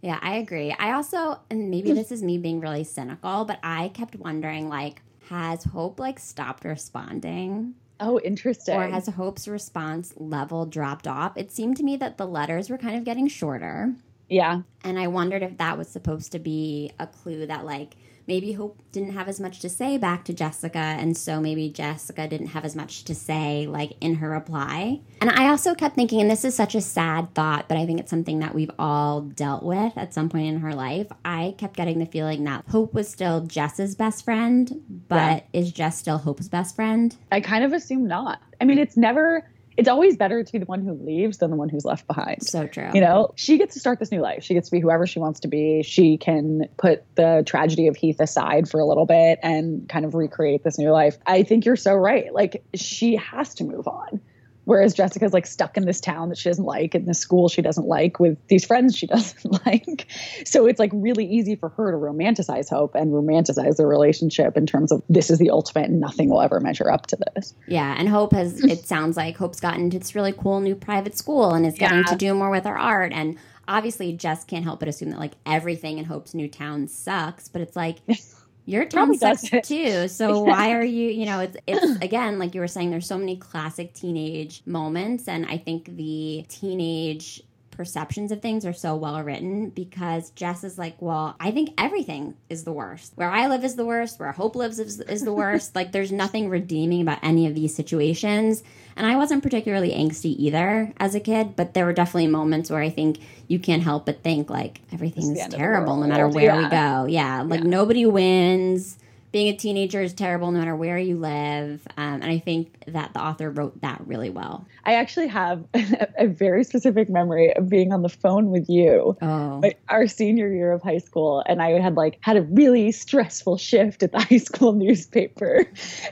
Yeah, 0.01 0.17
I 0.19 0.37
agree. 0.37 0.71
I 0.71 0.93
also, 0.93 1.39
and 1.49 1.69
maybe 1.69 1.89
mm-hmm. 1.89 1.97
this 1.97 2.11
is 2.11 2.23
me 2.23 2.39
being 2.39 2.59
really 2.59 2.83
cynical, 2.83 3.45
but 3.45 3.59
I 3.61 3.89
kept 3.89 4.15
wondering 4.15 4.67
like, 4.67 5.01
has 5.29 5.63
Hope 5.63 5.99
like 5.99 6.19
stopped 6.19 6.65
responding? 6.65 7.75
Oh, 7.99 8.19
interesting. 8.19 8.75
Or 8.75 8.87
has 8.87 9.07
Hope's 9.07 9.47
response 9.47 10.13
level 10.17 10.65
dropped 10.65 11.07
off? 11.07 11.37
It 11.37 11.51
seemed 11.51 11.77
to 11.77 11.83
me 11.83 11.97
that 11.97 12.17
the 12.17 12.25
letters 12.25 12.69
were 12.69 12.79
kind 12.79 12.95
of 12.95 13.03
getting 13.03 13.27
shorter. 13.27 13.93
Yeah. 14.31 14.61
And 14.85 14.97
I 14.97 15.07
wondered 15.07 15.43
if 15.43 15.57
that 15.57 15.77
was 15.77 15.89
supposed 15.89 16.31
to 16.31 16.39
be 16.39 16.93
a 16.97 17.05
clue 17.05 17.45
that 17.47 17.65
like 17.65 17.97
maybe 18.27 18.53
Hope 18.53 18.81
didn't 18.93 19.11
have 19.11 19.27
as 19.27 19.41
much 19.41 19.59
to 19.59 19.67
say 19.67 19.97
back 19.97 20.23
to 20.23 20.33
Jessica, 20.33 20.77
and 20.77 21.17
so 21.17 21.41
maybe 21.41 21.69
Jessica 21.69 22.29
didn't 22.29 22.47
have 22.47 22.63
as 22.63 22.75
much 22.75 23.03
to 23.05 23.13
say, 23.13 23.67
like 23.67 23.91
in 23.99 24.15
her 24.15 24.29
reply. 24.29 25.01
And 25.19 25.29
I 25.29 25.49
also 25.49 25.75
kept 25.75 25.95
thinking, 25.95 26.21
and 26.21 26.31
this 26.31 26.45
is 26.45 26.55
such 26.55 26.73
a 26.73 26.79
sad 26.79 27.33
thought, 27.33 27.67
but 27.67 27.77
I 27.77 27.85
think 27.85 27.99
it's 27.99 28.09
something 28.09 28.39
that 28.39 28.55
we've 28.55 28.71
all 28.79 29.21
dealt 29.21 29.63
with 29.63 29.97
at 29.97 30.13
some 30.13 30.29
point 30.29 30.47
in 30.47 30.61
her 30.61 30.73
life. 30.73 31.07
I 31.25 31.55
kept 31.57 31.75
getting 31.75 31.99
the 31.99 32.05
feeling 32.05 32.45
that 32.45 32.63
Hope 32.69 32.93
was 32.93 33.09
still 33.09 33.41
Jess's 33.41 33.95
best 33.95 34.23
friend, 34.23 34.81
but 35.09 35.45
yeah. 35.53 35.59
is 35.59 35.73
Jess 35.73 35.97
still 35.97 36.19
Hope's 36.19 36.47
best 36.47 36.75
friend? 36.75 37.13
I 37.33 37.41
kind 37.41 37.65
of 37.65 37.73
assume 37.73 38.07
not. 38.07 38.39
I 38.61 38.63
mean, 38.65 38.77
it's 38.77 38.95
never 38.95 39.49
it's 39.77 39.89
always 39.89 40.17
better 40.17 40.43
to 40.43 40.51
be 40.51 40.59
the 40.59 40.65
one 40.65 40.83
who 40.83 40.93
leaves 40.93 41.37
than 41.37 41.49
the 41.49 41.55
one 41.55 41.69
who's 41.69 41.85
left 41.85 42.07
behind. 42.07 42.43
So 42.43 42.67
true. 42.67 42.89
You 42.93 43.01
know, 43.01 43.33
she 43.35 43.57
gets 43.57 43.73
to 43.75 43.79
start 43.79 43.99
this 43.99 44.11
new 44.11 44.21
life. 44.21 44.43
She 44.43 44.53
gets 44.53 44.69
to 44.69 44.75
be 44.75 44.81
whoever 44.81 45.07
she 45.07 45.19
wants 45.19 45.41
to 45.41 45.47
be. 45.47 45.83
She 45.83 46.17
can 46.17 46.67
put 46.77 47.03
the 47.15 47.43
tragedy 47.45 47.87
of 47.87 47.95
Heath 47.95 48.19
aside 48.19 48.69
for 48.69 48.79
a 48.79 48.85
little 48.85 49.05
bit 49.05 49.39
and 49.41 49.87
kind 49.87 50.05
of 50.05 50.13
recreate 50.13 50.63
this 50.63 50.77
new 50.77 50.91
life. 50.91 51.17
I 51.25 51.43
think 51.43 51.65
you're 51.65 51.75
so 51.75 51.93
right. 51.93 52.33
Like, 52.33 52.63
she 52.75 53.15
has 53.15 53.55
to 53.55 53.63
move 53.63 53.87
on. 53.87 54.21
Whereas 54.65 54.93
Jessica's 54.93 55.33
like 55.33 55.47
stuck 55.47 55.77
in 55.77 55.85
this 55.85 55.99
town 55.99 56.29
that 56.29 56.37
she 56.37 56.49
doesn't 56.49 56.65
like, 56.65 56.93
in 56.93 57.05
this 57.05 57.19
school 57.19 57.49
she 57.49 57.61
doesn't 57.61 57.87
like, 57.87 58.19
with 58.19 58.37
these 58.47 58.65
friends 58.65 58.95
she 58.95 59.07
doesn't 59.07 59.65
like. 59.65 60.07
So 60.45 60.67
it's 60.67 60.79
like 60.79 60.91
really 60.93 61.25
easy 61.25 61.55
for 61.55 61.69
her 61.69 61.91
to 61.91 61.97
romanticize 61.97 62.69
Hope 62.69 62.95
and 62.95 63.11
romanticize 63.11 63.77
their 63.77 63.87
relationship 63.87 64.55
in 64.57 64.65
terms 64.65 64.91
of 64.91 65.01
this 65.09 65.29
is 65.29 65.39
the 65.39 65.49
ultimate 65.49 65.89
and 65.89 65.99
nothing 65.99 66.29
will 66.29 66.41
ever 66.41 66.59
measure 66.59 66.89
up 66.89 67.07
to 67.07 67.17
this. 67.33 67.53
Yeah. 67.67 67.95
And 67.97 68.09
Hope 68.09 68.33
has, 68.33 68.63
it 68.63 68.85
sounds 68.87 69.17
like 69.17 69.37
Hope's 69.37 69.59
gotten 69.59 69.89
to 69.89 69.99
this 69.99 70.15
really 70.15 70.33
cool 70.33 70.59
new 70.59 70.75
private 70.75 71.17
school 71.17 71.53
and 71.53 71.65
is 71.65 71.75
getting 71.75 71.99
yeah. 71.99 72.03
to 72.05 72.15
do 72.15 72.33
more 72.33 72.51
with 72.51 72.65
her 72.65 72.77
art. 72.77 73.11
And 73.13 73.37
obviously, 73.67 74.13
Jess 74.13 74.43
can't 74.43 74.63
help 74.63 74.79
but 74.79 74.89
assume 74.89 75.09
that 75.09 75.19
like 75.19 75.33
everything 75.45 75.97
in 75.97 76.05
Hope's 76.05 76.33
new 76.33 76.47
town 76.47 76.87
sucks, 76.87 77.47
but 77.47 77.61
it's 77.61 77.75
like, 77.75 77.97
your 78.65 78.85
town 78.85 79.17
sucks 79.17 79.49
too. 79.63 80.07
So 80.07 80.39
why 80.43 80.73
are 80.73 80.83
you, 80.83 81.09
you 81.09 81.25
know, 81.25 81.39
it's 81.39 81.57
it's 81.67 82.03
again, 82.03 82.39
like 82.39 82.53
you 82.55 82.61
were 82.61 82.67
saying, 82.67 82.91
there's 82.91 83.07
so 83.07 83.17
many 83.17 83.37
classic 83.37 83.93
teenage 83.93 84.61
moments. 84.65 85.27
And 85.27 85.45
I 85.45 85.57
think 85.57 85.95
the 85.95 86.45
teenage 86.47 87.41
perceptions 87.81 88.31
of 88.31 88.43
things 88.43 88.63
are 88.63 88.73
so 88.73 88.95
well 88.95 89.19
written 89.23 89.71
because 89.71 90.29
Jess 90.31 90.63
is 90.63 90.77
like, 90.77 91.01
well, 91.01 91.35
I 91.39 91.49
think 91.49 91.71
everything 91.79 92.35
is 92.47 92.63
the 92.63 92.71
worst. 92.71 93.13
Where 93.15 93.31
I 93.31 93.47
live 93.47 93.63
is 93.63 93.75
the 93.75 93.87
worst. 93.87 94.19
Where 94.19 94.31
Hope 94.31 94.55
lives 94.55 94.77
is, 94.77 94.99
is 94.99 95.23
the 95.23 95.33
worst. 95.33 95.73
like, 95.75 95.91
there's 95.91 96.11
nothing 96.11 96.47
redeeming 96.47 97.01
about 97.01 97.17
any 97.23 97.47
of 97.47 97.55
these 97.55 97.73
situations. 97.73 98.61
And 98.95 99.07
I 99.07 99.15
wasn't 99.15 99.41
particularly 99.41 99.93
angsty 99.93 100.35
either 100.37 100.93
as 100.97 101.15
a 101.15 101.19
kid, 101.19 101.55
but 101.55 101.73
there 101.73 101.85
were 101.85 101.93
definitely 101.93 102.27
moments 102.27 102.69
where 102.69 102.81
I 102.81 102.91
think 102.91 103.17
you 103.47 103.57
can't 103.57 103.81
help 103.81 104.05
but 104.05 104.21
think 104.21 104.51
like 104.51 104.81
everything's 104.93 105.47
terrible 105.47 105.97
no 105.97 106.05
matter 106.05 106.27
where 106.27 106.43
yeah. 106.43 106.57
we 106.57 106.69
go. 106.69 107.11
Yeah, 107.11 107.41
like 107.41 107.61
yeah. 107.61 107.67
nobody 107.67 108.05
wins 108.05 108.99
being 109.31 109.47
a 109.47 109.55
teenager 109.55 110.01
is 110.01 110.13
terrible 110.13 110.51
no 110.51 110.59
matter 110.59 110.75
where 110.75 110.97
you 110.97 111.17
live. 111.17 111.87
Um, 111.95 112.21
and 112.21 112.25
I 112.25 112.39
think 112.39 112.83
that 112.87 113.13
the 113.13 113.21
author 113.21 113.49
wrote 113.49 113.79
that 113.81 114.01
really 114.05 114.29
well. 114.29 114.67
I 114.83 114.95
actually 114.95 115.27
have 115.27 115.63
a, 115.73 116.27
very 116.27 116.63
specific 116.63 117.09
memory 117.09 117.53
of 117.55 117.69
being 117.69 117.93
on 117.93 118.01
the 118.01 118.09
phone 118.09 118.49
with 118.49 118.69
you 118.69 119.17
oh. 119.21 119.59
like, 119.61 119.79
our 119.89 120.07
senior 120.07 120.51
year 120.51 120.71
of 120.71 120.81
high 120.81 120.97
school. 120.97 121.43
And 121.45 121.61
I 121.61 121.79
had 121.79 121.95
like 121.95 122.17
had 122.21 122.35
a 122.35 122.41
really 122.41 122.91
stressful 122.91 123.57
shift 123.57 124.03
at 124.03 124.11
the 124.11 124.19
high 124.29 124.37
school 124.37 124.73
newspaper. 124.73 125.65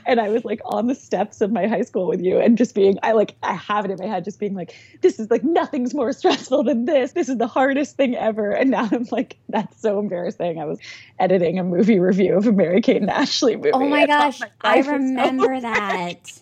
And 0.06 0.20
I 0.20 0.28
was 0.30 0.44
like 0.44 0.60
on 0.64 0.86
the 0.86 0.94
steps 0.94 1.40
of 1.40 1.52
my 1.52 1.66
high 1.66 1.82
school 1.82 2.06
with 2.06 2.22
you 2.22 2.38
and 2.38 2.56
just 2.56 2.74
being, 2.74 2.98
I 3.02 3.12
like, 3.12 3.34
I 3.42 3.54
have 3.54 3.84
it 3.84 3.90
in 3.90 3.98
my 3.98 4.06
head, 4.06 4.24
just 4.24 4.40
being 4.40 4.54
like, 4.54 4.74
this 5.02 5.18
is 5.18 5.30
like 5.30 5.44
nothing's 5.44 5.94
more 5.94 6.12
stressful 6.20 6.64
than 6.64 6.86
this. 6.86 7.12
This 7.12 7.28
is 7.28 7.36
the 7.36 7.46
hardest 7.46 7.96
thing 7.96 8.14
ever. 8.14 8.50
And 8.50 8.70
now 8.70 8.88
I'm 8.90 9.06
like, 9.10 9.36
that's 9.48 9.80
so 9.80 9.98
embarrassing. 9.98 10.58
I 10.58 10.64
was 10.64 10.78
editing 11.18 11.58
a 11.58 11.64
movie 11.64 11.98
review 11.98 12.36
of 12.36 12.46
a 12.46 12.52
Mary 12.52 12.80
Kate 12.80 13.09
and 13.10 13.22
Ashley 13.22 13.56
movie. 13.56 13.72
Oh 13.72 13.88
my 13.88 14.06
gosh, 14.06 14.40
I 14.60 14.80
remember 14.80 15.56
so 15.56 15.60
that. 15.62 16.40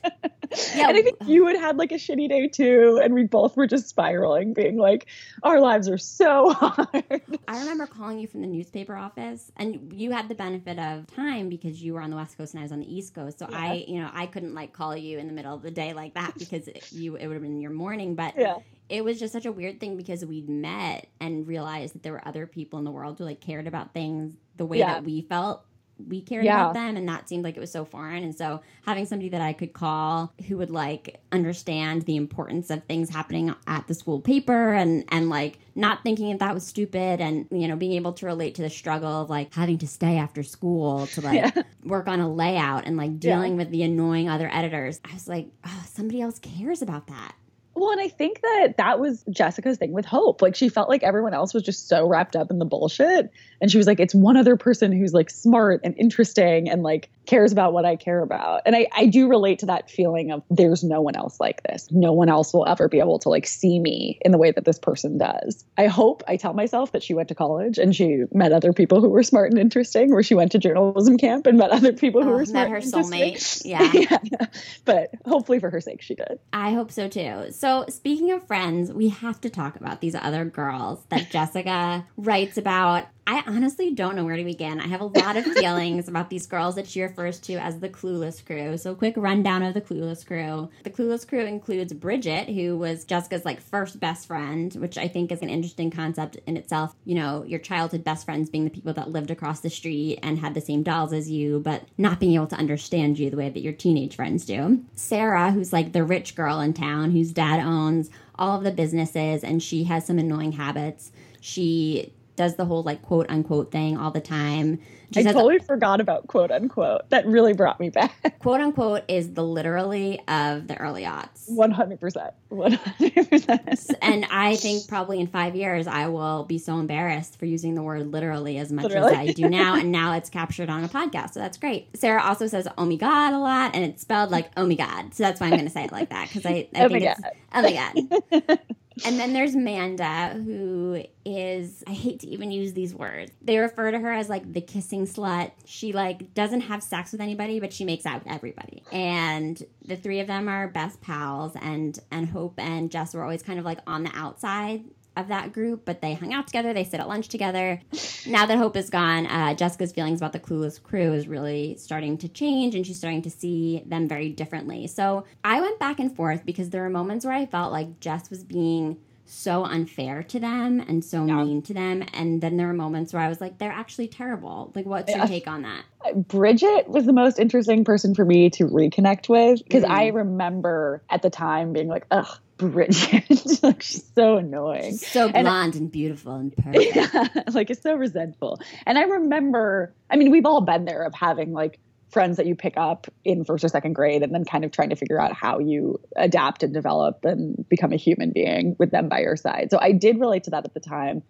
yeah, 0.75 0.89
and 0.89 0.97
I 0.97 1.03
think 1.03 1.17
you 1.27 1.47
had 1.47 1.57
had 1.57 1.77
like 1.77 1.93
a 1.93 1.97
shitty 1.97 2.29
day 2.29 2.49
too, 2.49 3.01
and 3.03 3.15
we 3.15 3.25
both 3.25 3.57
were 3.57 3.67
just 3.67 3.89
spiraling, 3.89 4.55
being 4.55 4.77
like, 4.77 5.07
our 5.43 5.61
lives 5.61 5.89
are 5.89 5.99
so 5.99 6.51
hard. 6.53 7.23
I 7.49 7.59
remember 7.61 7.87
calling 7.87 8.19
you 8.19 8.27
from 8.27 8.41
the 8.41 8.47
newspaper 8.47 8.97
office, 8.97 9.51
and 9.57 9.93
you 9.95 10.11
had 10.11 10.29
the 10.29 10.35
benefit 10.35 10.79
of 10.79 11.07
time 11.15 11.49
because 11.49 11.83
you 11.83 11.95
were 11.95 12.01
on 12.01 12.11
the 12.11 12.17
West 12.17 12.37
Coast 12.37 12.55
and 12.55 12.61
I 12.61 12.63
was 12.63 12.73
on 12.73 12.81
the 12.81 12.95
East 12.95 13.15
Coast. 13.15 13.39
So 13.39 13.49
yeah. 13.51 13.59
I, 13.59 13.85
you 13.87 14.01
know, 14.01 14.11
I 14.13 14.27
couldn't 14.27 14.55
like 14.55 14.73
call 14.73 14.97
you 14.97 15.19
in 15.19 15.27
the 15.27 15.33
middle 15.33 15.55
of 15.55 15.63
the 15.63 15.71
day 15.71 15.93
like 15.93 16.15
that 16.15 16.35
because 16.39 16.69
it, 16.69 16.93
you 16.93 17.17
it 17.17 17.27
would 17.27 17.35
have 17.35 17.43
been 17.43 17.61
your 17.61 17.71
morning, 17.71 18.15
but 18.15 18.35
yeah 18.37 18.59
it 18.89 19.05
was 19.05 19.19
just 19.19 19.33
such 19.33 19.45
a 19.45 19.53
weird 19.53 19.81
thing 19.81 19.97
because 19.97 20.25
we'd 20.25 20.49
met 20.49 21.09
and 21.21 21.47
realized 21.47 21.95
that 21.95 22.03
there 22.03 22.13
were 22.13 22.27
other 22.27 22.47
people 22.47 22.79
in 22.79 22.85
the 22.85 22.91
world 22.91 23.19
who 23.19 23.25
like 23.25 23.41
cared 23.41 23.67
about 23.67 23.93
things 23.93 24.35
the 24.57 24.65
way 24.65 24.79
yeah. 24.79 24.95
that 24.95 25.05
we 25.05 25.23
felt 25.23 25.65
we 26.07 26.21
cared 26.21 26.45
Yeah. 26.45 26.61
about 26.61 26.75
them 26.75 26.97
and 26.97 27.09
that 27.09 27.29
seemed 27.29 27.43
like 27.45 27.57
it 27.57 27.61
was 27.61 27.73
so 27.73 27.85
foreign 27.85 28.23
and 28.23 28.35
so 28.35 28.61
having 28.87 29.05
somebody 29.07 29.29
that 29.31 29.41
i 29.41 29.53
could 29.53 29.73
call 29.73 30.33
who 30.47 30.57
would 30.59 30.71
like 30.71 31.21
understand 31.33 32.03
the 32.03 32.17
importance 32.17 32.71
of 32.71 32.85
things 32.85 33.11
happening 33.11 33.55
at 33.67 33.87
the 33.89 33.95
school 33.95 34.21
paper 34.21 34.73
and 34.75 35.05
and 35.09 35.29
like 35.29 35.59
not 35.75 36.03
thinking 36.03 36.31
that 36.31 36.39
that 36.39 36.55
was 36.55 36.67
stupid 36.67 37.21
and 37.21 37.47
you 37.51 37.67
know 37.67 37.77
being 37.77 37.93
able 37.93 38.13
to 38.13 38.27
relate 38.27 38.55
to 38.55 38.63
the 38.63 38.71
struggle 38.71 39.23
of 39.23 39.31
like 39.31 39.53
having 39.55 39.79
to 39.79 39.87
stay 39.89 40.17
after 40.19 40.43
school 40.43 41.07
to 41.09 41.21
like 41.21 41.35
Yeah. 41.57 41.63
work 41.85 42.07
on 42.07 42.21
a 42.21 42.33
layout 42.33 42.87
and 42.87 42.97
like 42.97 43.19
dealing 43.19 43.57
with 43.57 43.71
the 43.71 43.83
annoying 43.83 44.29
other 44.29 44.49
editors 44.53 45.01
i 45.05 45.13
was 45.15 45.27
like 45.29 45.49
oh 45.67 45.85
somebody 45.87 46.21
else 46.21 46.39
cares 46.39 46.83
about 46.83 47.07
that 47.09 47.35
Well, 47.79 47.91
and 47.93 48.01
I 48.01 48.09
think 48.09 48.41
that 48.43 48.75
that 48.79 48.99
was 49.01 49.25
Jessica's 49.31 49.79
thing 49.79 49.93
with 49.93 50.05
Hope. 50.05 50.43
Like 50.43 50.55
she 50.55 50.69
felt 50.69 50.89
like 50.89 51.03
everyone 51.03 51.35
else 51.35 51.55
was 51.55 51.63
just 51.63 51.89
so 51.89 52.07
wrapped 52.07 52.37
up 52.37 52.51
in 52.51 52.59
the 52.59 52.65
bullshit. 52.65 53.31
And 53.61 53.71
she 53.71 53.79
was 53.79 53.87
like, 53.87 53.99
it's 54.01 54.15
one 54.15 54.37
other 54.37 54.57
person 54.57 54.93
who's 54.93 55.13
like 55.13 55.31
smart 55.31 55.81
and 55.83 55.95
interesting 55.99 56.69
and 56.69 56.83
like 56.83 57.11
cares 57.27 57.51
about 57.53 57.73
what 57.73 57.85
I 57.85 57.97
care 57.97 58.23
about. 58.23 58.63
And 58.67 58.77
I, 58.77 58.87
I 58.97 59.07
do 59.07 59.29
relate 59.29 59.59
to 59.61 59.67
that 59.67 59.91
feeling 59.91 60.31
of 60.31 60.43
there's 60.51 60.85
no 60.85 61.01
one 61.03 61.17
else 61.17 61.41
like 61.41 61.63
this. 61.65 61.89
No 61.91 62.13
one 62.13 62.29
else 62.29 62.53
will 62.55 62.67
ever 62.67 62.89
be 62.89 63.01
able 63.01 63.19
to 63.21 63.29
like 63.29 63.47
see 63.47 63.79
me 63.81 64.19
in 64.23 64.31
the 64.33 64.39
way 64.39 64.53
that 64.53 64.65
this 64.65 64.79
person 64.79 65.19
does. 65.19 65.65
I 65.77 65.87
hope 65.87 66.23
I 66.29 66.37
tell 66.37 66.55
myself 66.55 66.93
that 66.93 67.03
she 67.03 67.15
went 67.15 67.29
to 67.31 67.35
college 67.35 67.79
and 67.79 67.95
she 67.95 68.23
met 68.33 68.53
other 68.53 68.73
people 68.73 69.01
who 69.01 69.09
were 69.09 69.23
smart 69.25 69.51
and 69.51 69.59
interesting, 69.61 70.13
or 70.13 70.23
she 70.23 70.35
went 70.35 70.53
to 70.53 70.59
journalism 70.59 71.19
camp 71.19 71.47
and 71.47 71.59
met 71.59 71.71
other 71.71 71.93
people 71.93 72.23
who 72.23 72.29
Oh, 72.31 72.33
were 72.33 72.39
met 72.39 72.49
smart 72.49 72.69
her 72.71 72.77
and 72.77 72.85
interesting. 72.85 73.21
soulmate. 73.35 73.65
Yeah. 73.69 73.91
yeah. 73.93 74.47
But 74.85 75.11
hopefully 75.27 75.59
for 75.59 75.69
her 75.71 75.81
sake, 75.81 76.01
she 76.03 76.15
did. 76.15 76.39
I 76.53 76.73
hope 76.73 76.91
so 76.93 77.09
too. 77.09 77.47
So, 77.51 77.68
speaking 77.89 78.31
of 78.33 78.47
friends, 78.47 78.93
we 78.93 79.09
have 79.09 79.41
to 79.43 79.51
talk 79.51 79.77
about 79.77 80.01
these 80.01 80.15
other 80.15 80.45
girls 80.45 81.01
that 81.09 81.31
Jessica 81.31 82.07
writes 82.17 82.57
about. 82.57 83.07
I 83.29 83.43
honestly 83.47 83.93
don't 83.93 84.17
know 84.17 84.25
where 84.25 84.39
to 84.39 84.43
begin. 84.43 84.81
I 84.81 84.87
have 84.87 85.03
a 85.03 85.05
lot 85.05 85.37
of 85.37 85.45
feelings 85.45 86.09
about 86.09 86.31
these 86.31 86.47
girls 86.47 86.77
that 86.77 86.87
she 86.87 87.03
refers 87.03 87.39
to 87.41 87.57
as 87.57 87.79
the 87.79 87.91
Clueless 87.91 88.43
Crew. 88.45 88.79
So, 88.79 88.95
quick 88.95 89.13
rundown 89.19 89.63
of 89.63 89.75
the 89.75 89.83
Clueless 89.83 90.27
Crew. 90.27 90.71
The 90.83 90.89
Clueless 90.89 91.29
Crew 91.29 91.45
includes 91.45 91.93
Bridget, 91.93 92.49
who 92.49 92.79
was 92.79 93.05
Jessica's 93.05 93.45
like 93.45 93.61
first 93.61 94.01
best 94.01 94.29
friend, 94.29 94.73
which 94.77 94.97
I 94.97 95.09
think 95.09 95.31
is 95.31 95.43
an 95.43 95.51
interesting 95.51 95.91
concept 95.91 96.39
in 96.47 96.57
itself. 96.57 96.97
You 97.05 97.17
know, 97.17 97.45
your 97.45 97.59
childhood 97.59 98.03
best 98.03 98.25
friends 98.25 98.49
being 98.49 98.65
the 98.65 98.71
people 98.71 98.95
that 98.95 99.11
lived 99.11 99.31
across 99.31 99.61
the 99.61 99.69
street 99.69 100.21
and 100.23 100.39
had 100.39 100.55
the 100.55 100.63
same 100.63 100.83
dolls 100.83 101.13
as 101.13 101.31
you, 101.31 101.61
but 101.61 101.83
not 101.99 102.21
being 102.21 102.33
able 102.33 102.47
to 102.47 102.57
understand 102.57 103.19
you 103.19 103.29
the 103.29 103.37
way 103.37 103.51
that 103.51 103.61
your 103.61 103.75
teenage 103.75 104.17
friends 104.17 104.47
do. 104.47 104.83
Sarah, 104.95 105.53
who's 105.53 105.71
like 105.71 105.93
the 105.93 106.03
rich 106.03 106.35
girl 106.35 106.61
in 106.61 106.73
town, 106.73 107.11
whose 107.11 107.33
dad 107.33 107.61
owns 107.61 108.09
all 108.37 108.57
of 108.57 108.65
the 108.65 108.71
businesses 108.71 109.45
and 109.45 109.63
she 109.63 109.85
has 109.85 110.07
some 110.07 110.19
annoying 110.19 110.53
habits. 110.53 111.13
She 111.41 112.15
does 112.39 112.55
the 112.55 112.65
whole 112.65 112.83
like 112.85 113.03
quote 113.03 113.27
unquote 113.29 113.71
thing 113.73 113.99
all 113.99 114.13
the 114.13 114.21
time. 114.21 114.79
I 115.17 115.23
totally 115.25 115.59
forgot 115.59 116.01
about 116.01 116.29
quote 116.29 116.51
unquote. 116.51 117.11
That 117.11 117.27
really 117.27 117.53
brought 117.53 117.81
me 117.81 117.91
back. 117.91 118.39
quote 118.39 118.61
unquote 118.61 119.03
is 119.09 119.33
the 119.35 119.43
literally 119.43 120.21
of 120.29 120.69
the 120.69 120.77
early 120.79 121.03
aughts. 121.03 121.51
100%. 121.51 122.31
100%. 122.53 123.95
And 124.01 124.27
I 124.31 124.55
think 124.57 124.87
probably 124.87 125.19
in 125.21 125.27
five 125.27 125.57
years 125.57 125.87
I 125.87 126.07
will 126.09 126.45
be 126.45 126.59
so 126.59 126.79
embarrassed 126.79 127.39
for 127.39 127.47
using 127.47 127.75
the 127.75 127.83
word 127.83 128.13
literally 128.13 128.59
as 128.59 128.71
much 128.71 128.85
Literally. 128.85 129.13
as 129.13 129.19
I 129.19 129.33
do 129.33 129.49
now. 129.49 129.75
And 129.75 129.91
now 130.01 130.13
it's 130.15 130.31
captured 130.31 130.71
on 130.71 130.85
a 130.85 130.89
podcast. 130.89 131.33
So 131.33 131.41
that's 131.41 131.59
great. 131.59 131.89
Sarah 131.97 132.23
also 132.23 132.47
says 132.47 132.69
oh 132.79 132.85
my 132.85 132.97
god 132.97 133.33
a 133.33 133.39
lot 133.39 133.75
and 133.75 133.85
it's 133.85 134.03
spelled 134.03 134.31
like 134.31 134.51
oh 134.57 134.67
my 134.67 134.75
god. 134.75 135.13
So 135.15 135.25
that's 135.25 135.41
why 135.41 135.49
I'm 135.49 135.57
gonna 135.57 135.71
say 135.71 135.85
it 135.85 135.93
like 135.93 136.11
that. 136.11 136.29
Because 136.29 136.47
I, 136.47 136.69
I 136.75 136.85
Oh 136.85 136.89
think 136.89 137.03
it's 137.05 137.21
oh 137.53 137.63
my 137.63 137.73
god. 137.73 138.61
And 139.05 139.19
then 139.19 139.33
there's 139.33 139.55
Manda, 139.55 140.31
who 140.31 141.05
is, 141.25 141.85
I 141.87 141.93
hate 141.93 142.21
to 142.21 142.29
even 142.29 142.51
use 142.51 142.73
these 142.73 142.95
words. 142.95 143.33
They 143.43 143.59
refer 143.59 143.91
to 143.91 143.99
her 143.99 144.13
as 144.13 144.29
like 144.29 144.53
the 144.53 144.61
kissing 144.61 145.07
slut. 145.07 145.53
She 145.65 145.93
like 145.93 146.35
doesn't 146.35 146.63
have 146.63 146.83
sex 146.83 147.13
with 147.13 147.21
anybody, 147.21 147.61
but 147.61 147.73
she 147.73 147.85
makes 147.85 148.07
out 148.07 148.25
with 148.25 148.33
everybody. 148.33 148.83
And 148.93 149.63
the 149.85 149.97
three 149.97 150.21
of 150.21 150.27
them 150.27 150.49
are 150.49 150.69
best 150.69 151.01
pals 151.01 151.53
and 151.61 151.99
and 152.11 152.29
Hope 152.29 152.59
and 152.59 152.91
Jess 152.91 153.15
were 153.15 153.23
always 153.23 153.43
kind 153.43 153.59
of 153.59 153.65
like 153.65 153.81
on 153.87 154.03
the 154.03 154.11
outside 154.15 154.85
of 155.19 155.29
that 155.29 155.53
group, 155.53 155.85
but 155.85 156.01
they 156.01 156.15
hung 156.15 156.33
out 156.33 156.47
together, 156.47 156.73
they 156.73 156.85
sit 156.85 157.01
at 157.01 157.09
lunch 157.09 157.29
together. 157.29 157.81
Now 158.27 158.47
that 158.47 158.57
Hope 158.59 158.77
is 158.77 158.91
gone, 158.91 159.27
uh, 159.27 159.55
Jessica's 159.55 159.93
feelings 159.93 160.21
about 160.21 160.33
the 160.33 160.41
clueless 160.41 160.83
crew 160.83 161.13
is 161.13 161.29
really 161.29 161.77
starting 161.77 162.19
to 162.19 162.29
change 162.29 162.75
and 162.75 162.87
she's 162.87 162.99
starting 162.99 163.23
to 163.23 163.31
see 163.31 163.83
them 163.87 164.09
very 164.09 164.29
differently. 164.31 164.87
So 164.87 165.25
I 165.45 165.61
went 165.61 165.79
back 165.79 165.99
and 165.99 166.15
forth 166.15 166.45
because 166.47 166.71
there 166.71 166.83
were 166.83 166.91
moments 166.91 167.25
where 167.25 167.35
I 167.35 167.47
felt 167.47 167.73
like 167.73 168.01
Jess 168.01 168.31
was 168.31 168.45
being 168.45 168.99
so 169.31 169.63
unfair 169.65 170.23
to 170.23 170.41
them 170.41 170.81
and 170.81 171.05
so 171.05 171.27
Yeah. 171.27 171.45
mean 171.45 171.61
to 171.63 171.75
them. 171.75 172.03
And 172.15 172.41
then 172.41 172.57
there 172.57 172.67
were 172.67 172.73
moments 172.73 173.13
where 173.13 173.21
I 173.21 173.29
was 173.29 173.43
like, 173.43 173.59
they're 173.59 173.71
actually 173.71 174.09
terrible. 174.09 174.73
Like, 174.75 174.87
what's 174.87 175.15
your 175.15 175.27
take 175.27 175.47
on 175.47 175.63
that? 175.63 175.85
Bridget 176.29 176.89
was 176.89 177.05
the 177.05 177.13
most 177.13 177.39
interesting 177.39 177.85
person 177.85 178.15
for 178.15 178.25
me 178.25 178.49
to 178.51 178.65
reconnect 178.65 179.29
with 179.29 179.63
because 179.65 179.85
Mm. 179.85 179.91
I 179.91 180.07
remember 180.09 181.03
at 181.11 181.21
the 181.21 181.29
time 181.29 181.75
being 181.75 181.89
like, 181.89 182.07
ugh, 182.11 182.39
Bridget. 182.59 183.25
like, 183.63 183.83
she's 183.83 184.05
so 184.15 184.37
annoying. 184.37 184.91
She's 184.93 185.07
so 185.07 185.29
And- 185.29 185.45
blonde 185.47 185.77
and 185.77 185.91
beautiful 185.91 186.35
and 186.35 186.55
perfect. 186.57 186.97
Yeah, 186.97 187.29
like 187.53 187.71
it's 187.71 187.83
so 187.83 187.95
resentful. 187.95 188.61
And 188.87 188.99
I 188.99 189.03
remember, 189.03 189.95
I 190.11 190.17
mean, 190.17 190.31
we've 190.31 190.47
all 190.47 190.61
been 190.61 190.85
there 190.85 191.05
of 191.05 191.15
having 191.15 191.53
like 191.53 191.79
friends 192.11 192.39
that 192.39 192.47
you 192.47 192.55
pick 192.55 192.75
up 192.77 193.07
in 193.25 193.45
first 193.45 193.63
or 193.65 193.69
second 193.69 193.93
grade 193.93 194.23
and 194.23 194.35
then 194.35 194.45
kind 194.45 194.65
of 194.65 194.71
trying 194.73 194.91
to 194.91 194.97
figure 194.97 195.21
out 195.21 195.33
how 195.33 195.59
you 195.59 196.01
adapt 196.17 196.63
and 196.63 196.73
develop 196.73 197.25
and 197.25 197.69
become 197.69 197.93
a 197.93 197.97
human 197.97 198.31
being 198.31 198.75
with 198.79 198.91
them 198.91 199.09
by 199.09 199.21
your 199.21 199.37
side. 199.37 199.69
So 199.71 199.79
I 199.81 199.93
did 199.93 200.19
relate 200.19 200.45
to 200.45 200.51
that 200.51 200.65
at 200.65 200.75
the 200.75 200.81
time. 200.81 201.23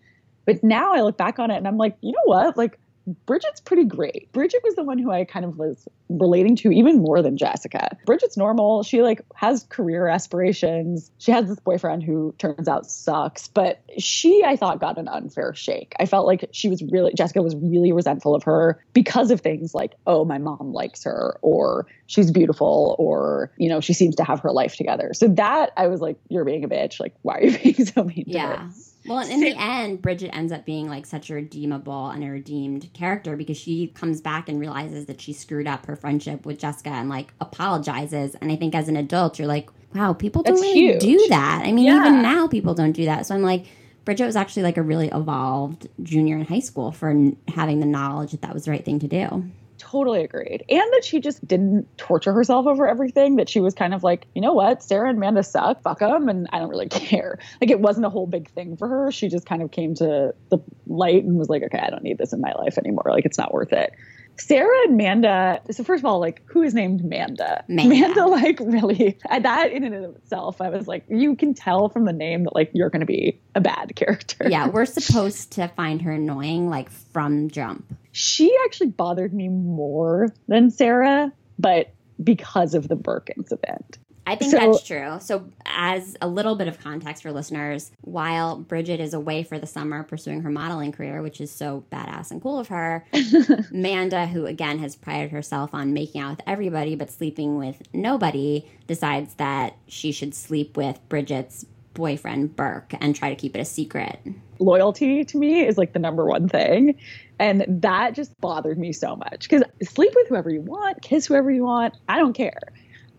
But 0.47 0.63
now 0.65 0.95
I 0.95 1.03
look 1.03 1.17
back 1.19 1.39
on 1.39 1.51
it 1.51 1.57
and 1.57 1.67
I'm 1.67 1.77
like, 1.77 1.97
you 2.01 2.13
know 2.13 2.23
what? 2.25 2.57
Like 2.57 2.79
Bridget's 3.27 3.61
pretty 3.61 3.85
great. 3.85 4.31
Bridget 4.33 4.61
was 4.65 4.75
the 4.75 4.83
one 4.85 4.99
who 4.99 5.11
I 5.11 5.25
kind 5.25 5.45
of 5.45 5.57
was 5.57 5.87
relating 6.09 6.57
to 6.57 6.71
even 6.71 6.99
more 6.99 7.23
than 7.23 7.37
Jessica. 7.37 7.97
Bridget's 8.07 8.37
normal. 8.37 8.83
She 8.83 9.03
like 9.03 9.23
has 9.35 9.65
career 9.71 10.09
aspirations. 10.09 11.11
She 11.19 11.33
has 11.33 11.49
this 11.49 11.59
boyfriend 11.61 12.03
who 12.03 12.35
turns 12.39 12.69
out 12.69 12.87
sucks, 12.91 13.49
but 13.49 13.83
she 13.99 14.43
I 14.45 14.57
thought 14.57 14.81
got 14.81 14.99
an 14.99 15.09
unfair 15.09 15.55
shake. 15.55 15.95
I 15.99 16.07
felt 16.07 16.27
like 16.27 16.49
she 16.53 16.69
was 16.69 16.83
really 16.91 17.13
Jessica 17.15 17.43
was 17.43 17.57
really 17.57 17.93
resentful 17.93 18.35
of 18.35 18.43
her 18.45 18.83
because 18.93 19.31
of 19.31 19.41
things 19.41 19.75
like, 19.75 19.95
"Oh, 20.07 20.25
my 20.25 20.39
mom 20.39 20.73
likes 20.73 21.05
her," 21.05 21.39
or 21.43 21.87
"She's 22.07 22.31
beautiful," 22.31 22.97
or, 22.99 23.53
you 23.59 23.69
know, 23.69 23.81
she 23.81 23.93
seems 23.93 24.17
to 24.17 24.25
have 24.25 24.41
her 24.41 24.53
life 24.53 24.77
together. 24.77 25.13
So 25.15 25.29
that 25.29 25.71
I 25.77 25.87
was 25.87 26.01
like, 26.01 26.19
"You're 26.29 26.45
being 26.45 26.65
a 26.65 26.69
bitch. 26.69 27.01
Like, 27.01 27.15
why 27.23 27.35
are 27.39 27.45
you 27.45 27.59
being 27.63 27.87
so 27.87 28.05
mean 28.05 28.25
to 28.25 28.31
Yeah. 28.31 28.57
her?" 28.57 28.69
Well, 29.09 29.19
and 29.19 29.31
in 29.31 29.41
the 29.41 29.55
end, 29.59 30.03
Bridget 30.03 30.31
ends 30.37 30.53
up 30.53 30.65
being 30.65 30.89
like 30.89 31.07
such 31.07 31.31
a 31.31 31.35
redeemable 31.35 32.09
and 32.11 32.23
a 32.23 32.29
redeemed 32.31 32.93
character 32.93 33.37
because 33.37 33.57
she 33.57 33.89
comes 33.89 34.21
back 34.21 34.49
and 34.49 34.61
realizes 34.61 35.07
that 35.07 35.21
she 35.21 35.33
screwed 35.33 35.67
up 35.67 35.87
her 35.87 35.97
friendship 35.97 36.45
with 36.47 36.59
Jessica 36.59 36.91
and 36.91 37.09
like 37.09 37.33
apologizes. 37.41 38.35
And 38.37 38.51
I 38.53 38.57
think 38.57 38.75
as 38.75 38.89
an 38.89 38.97
adult, 38.97 39.39
you're 39.39 39.49
like, 39.49 39.71
wow, 39.95 40.13
people 40.13 40.43
don't 40.43 40.55
That's 40.55 40.63
really 40.63 40.79
huge. 40.79 41.01
do 41.01 41.27
that. 41.31 41.63
I 41.65 41.73
mean, 41.73 41.87
Yeah. 41.87 42.01
even 42.01 42.23
now, 42.23 42.47
people 42.49 42.75
don't 42.75 42.93
do 42.93 43.05
that. 43.07 43.27
So 43.27 43.35
I'm 43.35 43.43
like, 43.43 43.67
Bridget 44.05 44.27
was 44.27 44.37
actually 44.37 44.63
like 44.63 44.77
a 44.77 44.83
really 44.83 45.09
evolved 45.09 45.87
junior 46.03 46.37
in 46.39 46.45
high 46.47 46.61
school 46.61 46.93
for 46.93 47.11
n- 47.11 47.37
having 47.49 47.81
the 47.81 47.87
knowledge 47.87 48.31
that 48.33 48.41
that 48.43 48.55
was 48.55 48.65
the 48.65 48.71
right 48.71 48.85
thing 48.85 48.99
to 49.01 49.09
do. 49.09 49.45
Totally 49.91 50.23
agreed. 50.23 50.65
And 50.69 50.93
that 50.93 51.03
she 51.03 51.19
just 51.19 51.47
didn't 51.47 51.87
torture 51.97 52.35
herself 52.35 52.67
over 52.67 52.87
everything. 52.87 53.37
That 53.37 53.49
she 53.49 53.61
was 53.61 53.73
kind 53.73 53.95
of 53.95 54.03
like, 54.03 54.27
you 54.35 54.43
know 54.43 54.53
what, 54.53 54.83
Sarah 54.83 55.09
and 55.09 55.17
Amanda 55.17 55.43
suck, 55.43 55.83
fuck 55.83 56.01
them, 56.01 56.29
and 56.29 56.47
I 56.53 56.59
don't 56.59 56.69
really 56.69 56.89
care. 56.91 57.39
Like 57.61 57.71
it 57.71 57.81
wasn't 57.81 58.05
a 58.05 58.11
whole 58.11 58.27
big 58.27 58.51
thing 58.51 58.77
for 58.77 58.87
her. 58.87 59.11
She 59.11 59.29
just 59.29 59.47
kind 59.47 59.63
of 59.63 59.71
came 59.71 59.95
to 59.95 60.35
the 60.51 60.59
light 60.87 61.25
and 61.25 61.39
was 61.39 61.49
like, 61.49 61.63
okay, 61.63 61.79
I 61.79 61.89
don't 61.89 62.03
need 62.03 62.19
this 62.19 62.35
in 62.35 62.41
my 62.41 62.53
life 62.53 62.77
anymore. 62.77 63.05
Like 63.07 63.25
it's 63.25 63.39
not 63.39 63.55
worth 63.55 63.73
it. 63.73 63.95
Sarah 64.41 64.77
and 64.85 64.97
Manda. 64.97 65.61
So 65.71 65.83
first 65.83 66.03
of 66.03 66.05
all, 66.05 66.21
like 66.21 66.43
who 66.47 66.63
is 66.63 66.75
named 66.75 67.05
Manda? 67.05 67.65
Manda. 67.69 68.27
like 68.27 68.61
really 68.61 69.19
that 69.29 69.73
in 69.73 69.85
and 69.85 69.95
of 69.95 70.17
itself, 70.17 70.61
I 70.61 70.69
was 70.69 70.87
like, 70.87 71.05
you 71.09 71.35
can 71.35 71.55
tell 71.55 71.89
from 71.89 72.05
the 72.05 72.13
name 72.13 72.45
that 72.45 72.55
like 72.55 72.71
you're 72.73 72.91
going 72.91 73.01
to 73.01 73.07
be 73.07 73.41
a 73.55 73.61
bad 73.61 73.93
character. 73.97 74.49
Yeah, 74.49 74.69
we're 74.69 74.87
supposed 74.87 75.53
to 75.53 75.69
find 75.69 76.03
her 76.03 76.13
annoying 76.13 76.69
like 76.69 76.91
from 76.91 77.51
jump. 77.51 77.97
She 78.19 78.53
actually 78.65 78.89
bothered 78.89 79.33
me 79.33 79.49
more 79.49 80.35
than 80.49 80.71
Sarah, 80.71 81.33
but 81.59 81.93
because 82.23 82.75
of 82.75 82.89
the 82.89 82.97
Burke 82.97 83.31
incident. 83.37 83.99
I 84.27 84.35
think 84.35 84.51
So- 84.51 84.59
that's 84.59 84.83
true. 84.83 85.17
So, 85.21 85.45
as 85.65 86.17
a 86.21 86.29
little 86.29 86.55
bit 86.57 86.69
of 86.69 86.79
context 86.81 87.23
for 87.23 87.33
listeners, 87.33 87.91
while 88.03 88.59
Bridget 88.59 89.01
is 89.01 89.15
away 89.15 89.43
for 89.43 89.59
the 89.59 89.67
summer 89.67 90.03
pursuing 90.03 90.43
her 90.43 90.51
modeling 90.51 90.93
career, 90.93 91.23
which 91.23 91.41
is 91.41 91.51
so 91.51 91.85
badass 91.91 92.31
and 92.31 92.43
cool 92.43 92.59
of 92.59 92.69
her, 92.69 93.07
Manda, 93.73 94.27
who 94.27 94.45
again 94.47 94.81
has 94.81 94.97
prided 94.97 95.31
herself 95.31 95.73
on 95.73 95.95
making 95.95 96.21
out 96.21 96.31
with 96.31 96.41
everybody 96.47 96.95
but 96.95 97.11
sleeping 97.11 97.57
with 97.57 97.81
nobody, 97.95 98.67
decides 98.87 99.35
that 99.35 99.77
she 99.87 100.13
should 100.13 100.35
sleep 100.35 100.77
with 100.77 101.01
Bridget's 101.09 101.65
boyfriend, 101.95 102.55
Burke, 102.55 102.93
and 103.01 103.17
try 103.17 103.31
to 103.31 103.37
keep 103.37 103.57
it 103.57 103.61
a 103.61 103.65
secret. 103.65 104.21
Loyalty 104.59 105.25
to 105.25 105.39
me 105.39 105.67
is 105.67 105.79
like 105.79 105.93
the 105.93 105.99
number 105.99 106.27
one 106.27 106.49
thing. 106.49 106.99
And 107.39 107.65
that 107.83 108.15
just 108.15 108.39
bothered 108.41 108.79
me 108.79 108.93
so 108.93 109.17
much 109.17 109.49
because 109.49 109.63
sleep 109.83 110.13
with 110.15 110.29
whoever 110.29 110.51
you 110.51 110.61
want, 110.61 111.03
kiss 111.03 111.27
whoever 111.27 111.51
you 111.51 111.65
want, 111.65 111.95
I 112.09 112.19
don't 112.19 112.33
care. 112.33 112.61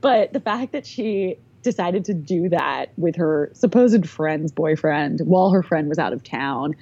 But 0.02 0.34
the 0.34 0.40
fact 0.40 0.72
that 0.74 0.86
she 0.86 1.38
decided 1.62 2.06
to 2.06 2.14
do 2.14 2.50
that 2.50 2.92
with 2.98 3.16
her 3.18 3.52
supposed 3.54 4.08
friend's 4.08 4.52
boyfriend 4.52 5.22
while 5.26 5.52
her 5.52 5.64
friend 5.64 5.90
was 5.90 6.00
out 6.00 6.14
of 6.14 6.24
town 6.24 6.76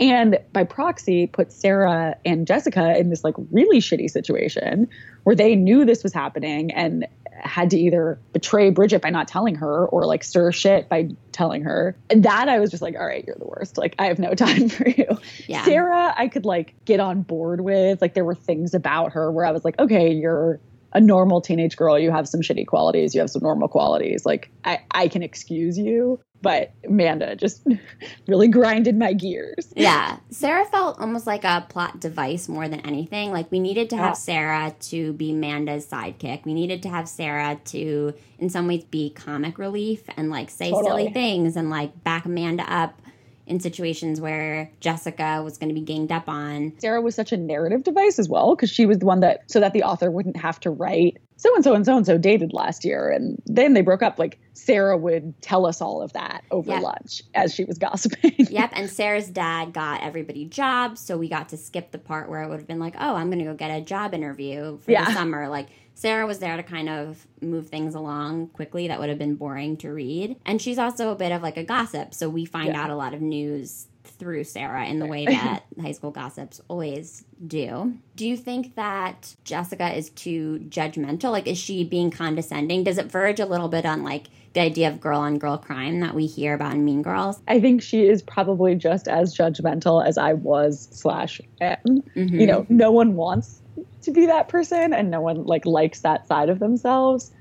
and 0.00 0.38
by 0.52 0.64
proxy 0.64 1.26
put 1.26 1.52
Sarah 1.52 2.16
and 2.24 2.46
Jessica 2.46 2.98
in 2.98 3.10
this 3.10 3.22
like 3.22 3.34
really 3.50 3.78
shitty 3.78 4.10
situation 4.10 4.88
where 5.22 5.36
they 5.36 5.54
knew 5.54 5.84
this 5.84 6.02
was 6.02 6.12
happening 6.12 6.72
and 6.72 7.06
had 7.40 7.70
to 7.70 7.78
either 7.78 8.18
betray 8.32 8.70
Bridget 8.70 9.02
by 9.02 9.10
not 9.10 9.28
telling 9.28 9.54
her 9.56 9.86
or 9.86 10.06
like 10.06 10.24
stir 10.24 10.52
shit 10.52 10.88
by 10.88 11.08
telling 11.32 11.62
her. 11.62 11.96
And 12.10 12.22
that 12.24 12.48
I 12.48 12.58
was 12.58 12.70
just 12.70 12.82
like, 12.82 12.94
all 12.96 13.06
right, 13.06 13.24
you're 13.26 13.36
the 13.36 13.46
worst. 13.46 13.76
Like, 13.76 13.94
I 13.98 14.06
have 14.06 14.18
no 14.18 14.34
time 14.34 14.68
for 14.68 14.88
you. 14.88 15.06
Yeah. 15.46 15.64
Sarah, 15.64 16.14
I 16.16 16.28
could 16.28 16.44
like 16.44 16.74
get 16.84 17.00
on 17.00 17.22
board 17.22 17.60
with. 17.60 18.00
Like, 18.00 18.14
there 18.14 18.24
were 18.24 18.34
things 18.34 18.74
about 18.74 19.12
her 19.12 19.30
where 19.30 19.44
I 19.44 19.50
was 19.50 19.64
like, 19.64 19.78
okay, 19.78 20.12
you're 20.12 20.60
a 20.92 21.00
normal 21.00 21.40
teenage 21.40 21.76
girl. 21.76 21.98
You 21.98 22.12
have 22.12 22.28
some 22.28 22.40
shitty 22.40 22.66
qualities. 22.66 23.14
You 23.14 23.20
have 23.20 23.30
some 23.30 23.42
normal 23.42 23.68
qualities. 23.68 24.24
Like, 24.24 24.50
I, 24.64 24.80
I 24.92 25.08
can 25.08 25.22
excuse 25.22 25.76
you 25.76 26.20
but 26.44 26.72
Amanda 26.86 27.34
just 27.34 27.66
really 28.28 28.48
grinded 28.48 28.96
my 28.96 29.14
gears. 29.14 29.72
Yeah. 29.74 30.18
Sarah 30.30 30.66
felt 30.66 31.00
almost 31.00 31.26
like 31.26 31.42
a 31.42 31.66
plot 31.70 31.98
device 32.00 32.48
more 32.48 32.68
than 32.68 32.80
anything. 32.80 33.32
Like 33.32 33.50
we 33.50 33.58
needed 33.58 33.88
to 33.90 33.96
have 33.96 34.10
yeah. 34.10 34.12
Sarah 34.12 34.74
to 34.80 35.14
be 35.14 35.32
Amanda's 35.32 35.86
sidekick. 35.86 36.44
We 36.44 36.52
needed 36.52 36.82
to 36.82 36.90
have 36.90 37.08
Sarah 37.08 37.58
to 37.64 38.12
in 38.38 38.50
some 38.50 38.68
ways 38.68 38.84
be 38.84 39.08
comic 39.08 39.58
relief 39.58 40.02
and 40.18 40.28
like 40.28 40.50
say 40.50 40.70
totally. 40.70 41.04
silly 41.04 41.12
things 41.12 41.56
and 41.56 41.70
like 41.70 42.04
back 42.04 42.26
Amanda 42.26 42.70
up 42.70 43.00
in 43.46 43.60
situations 43.60 44.20
where 44.20 44.70
Jessica 44.80 45.42
was 45.44 45.58
going 45.58 45.68
to 45.68 45.74
be 45.74 45.80
ganged 45.80 46.12
up 46.12 46.28
on. 46.28 46.72
Sarah 46.78 47.00
was 47.00 47.14
such 47.14 47.32
a 47.32 47.36
narrative 47.36 47.84
device 47.84 48.18
as 48.18 48.28
well 48.28 48.54
because 48.54 48.70
she 48.70 48.86
was 48.86 48.98
the 48.98 49.06
one 49.06 49.20
that 49.20 49.50
so 49.50 49.60
that 49.60 49.72
the 49.72 49.82
author 49.82 50.10
wouldn't 50.10 50.36
have 50.36 50.58
to 50.60 50.70
write 50.70 51.18
so 51.36 51.54
and 51.54 51.64
so 51.64 51.74
and 51.74 51.84
so 51.84 51.96
and 51.96 52.06
so 52.06 52.16
dated 52.16 52.52
last 52.52 52.84
year 52.84 53.10
and 53.10 53.42
then 53.46 53.74
they 53.74 53.82
broke 53.82 54.02
up 54.02 54.18
like 54.18 54.38
Sarah 54.54 54.96
would 54.96 55.40
tell 55.42 55.66
us 55.66 55.80
all 55.82 56.00
of 56.00 56.12
that 56.14 56.42
over 56.50 56.70
yep. 56.70 56.82
lunch 56.82 57.22
as 57.34 57.54
she 57.54 57.64
was 57.64 57.76
gossiping. 57.76 58.46
yep, 58.50 58.70
and 58.72 58.88
Sarah's 58.90 59.28
dad 59.28 59.72
got 59.72 60.02
everybody 60.02 60.46
jobs, 60.46 61.00
so 61.00 61.18
we 61.18 61.28
got 61.28 61.50
to 61.50 61.56
skip 61.56 61.90
the 61.90 61.98
part 61.98 62.30
where 62.30 62.42
it 62.42 62.48
would 62.48 62.60
have 62.60 62.66
been 62.66 62.78
like, 62.78 62.94
"Oh, 62.98 63.14
I'm 63.14 63.28
going 63.28 63.40
to 63.40 63.44
go 63.44 63.54
get 63.54 63.70
a 63.70 63.80
job 63.80 64.14
interview 64.14 64.78
for 64.78 64.90
yeah. 64.90 65.04
the 65.04 65.12
summer." 65.12 65.48
Like 65.48 65.68
Sarah 65.94 66.26
was 66.26 66.40
there 66.40 66.56
to 66.56 66.62
kind 66.62 66.88
of 66.88 67.26
move 67.40 67.68
things 67.68 67.94
along 67.94 68.48
quickly 68.48 68.88
that 68.88 68.98
would 68.98 69.08
have 69.08 69.18
been 69.18 69.36
boring 69.36 69.76
to 69.78 69.92
read. 69.92 70.36
And 70.44 70.60
she's 70.60 70.78
also 70.78 71.10
a 71.10 71.14
bit 71.14 71.32
of 71.32 71.42
like 71.42 71.56
a 71.56 71.64
gossip, 71.64 72.14
so 72.14 72.28
we 72.28 72.44
find 72.44 72.68
yeah. 72.74 72.82
out 72.82 72.90
a 72.90 72.96
lot 72.96 73.14
of 73.14 73.20
news 73.20 73.86
through 74.04 74.44
Sarah 74.44 74.86
in 74.86 74.98
the 74.98 75.06
way 75.06 75.24
that 75.26 75.64
high 75.80 75.92
school 75.92 76.10
gossips 76.10 76.60
always 76.68 77.24
do. 77.46 77.94
Do 78.16 78.26
you 78.26 78.36
think 78.36 78.74
that 78.76 79.34
Jessica 79.44 79.96
is 79.96 80.10
too 80.10 80.64
judgmental? 80.68 81.30
Like, 81.30 81.46
is 81.46 81.58
she 81.58 81.84
being 81.84 82.10
condescending? 82.10 82.84
Does 82.84 82.98
it 82.98 83.06
verge 83.06 83.40
a 83.40 83.46
little 83.46 83.68
bit 83.68 83.86
on 83.86 84.02
like 84.02 84.26
the 84.52 84.60
idea 84.60 84.88
of 84.88 85.00
girl 85.00 85.20
on 85.20 85.38
girl 85.38 85.58
crime 85.58 86.00
that 86.00 86.14
we 86.14 86.26
hear 86.26 86.54
about 86.54 86.74
in 86.74 86.84
Mean 86.84 87.02
Girls? 87.02 87.40
I 87.48 87.60
think 87.60 87.82
she 87.82 88.06
is 88.06 88.22
probably 88.22 88.74
just 88.74 89.08
as 89.08 89.36
judgmental 89.36 90.04
as 90.04 90.16
I 90.16 90.34
was 90.34 90.88
slash 90.92 91.40
am. 91.60 91.78
Mm-hmm. 91.84 92.40
You 92.40 92.46
know, 92.46 92.66
no 92.68 92.92
one 92.92 93.14
wants 93.14 93.60
to 94.04 94.12
be 94.12 94.26
that 94.26 94.48
person 94.48 94.92
and 94.92 95.10
no 95.10 95.20
one 95.20 95.44
like 95.44 95.66
likes 95.66 96.00
that 96.00 96.26
side 96.26 96.48
of 96.48 96.58
themselves 96.58 97.32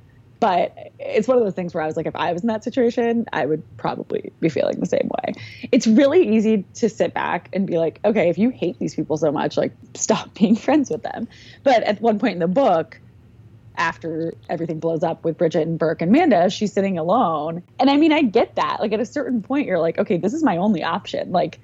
but 0.43 0.91
it's 0.99 1.25
one 1.25 1.37
of 1.37 1.45
those 1.45 1.53
things 1.53 1.73
where 1.73 1.81
I 1.81 1.87
was 1.87 1.95
like, 1.95 2.05
if 2.05 2.17
I 2.17 2.33
was 2.33 2.41
in 2.41 2.49
that 2.49 2.65
situation, 2.65 3.27
I 3.31 3.45
would 3.45 3.63
probably 3.77 4.33
be 4.41 4.49
feeling 4.49 4.77
the 4.77 4.85
same 4.85 5.09
way. 5.09 5.35
It's 5.71 5.87
really 5.87 6.35
easy 6.35 6.65
to 6.73 6.89
sit 6.89 7.13
back 7.13 7.47
and 7.53 7.65
be 7.65 7.77
like, 7.77 8.01
okay, 8.03 8.27
if 8.27 8.37
you 8.37 8.49
hate 8.49 8.77
these 8.77 8.93
people 8.93 9.15
so 9.15 9.31
much, 9.31 9.55
like 9.55 9.71
stop 9.93 10.33
being 10.37 10.57
friends 10.57 10.89
with 10.89 11.01
them. 11.01 11.29
But 11.63 11.83
at 11.83 12.01
one 12.01 12.19
point 12.19 12.33
in 12.33 12.39
the 12.39 12.49
book, 12.49 12.99
after 13.77 14.33
everything 14.49 14.81
blows 14.81 15.01
up 15.01 15.23
with 15.23 15.37
Bridget 15.37 15.65
and 15.65 15.79
Burke 15.79 16.01
and 16.01 16.13
Amanda, 16.13 16.49
she's 16.49 16.73
sitting 16.73 16.97
alone. 16.97 17.63
And 17.79 17.89
I 17.89 17.95
mean, 17.95 18.11
I 18.11 18.21
get 18.23 18.55
that. 18.55 18.81
Like 18.81 18.91
at 18.91 18.99
a 18.99 19.05
certain 19.05 19.43
point, 19.43 19.65
you're 19.65 19.79
like, 19.79 19.97
okay, 19.97 20.17
this 20.17 20.33
is 20.33 20.43
my 20.43 20.57
only 20.57 20.83
option. 20.83 21.31
Like 21.31 21.61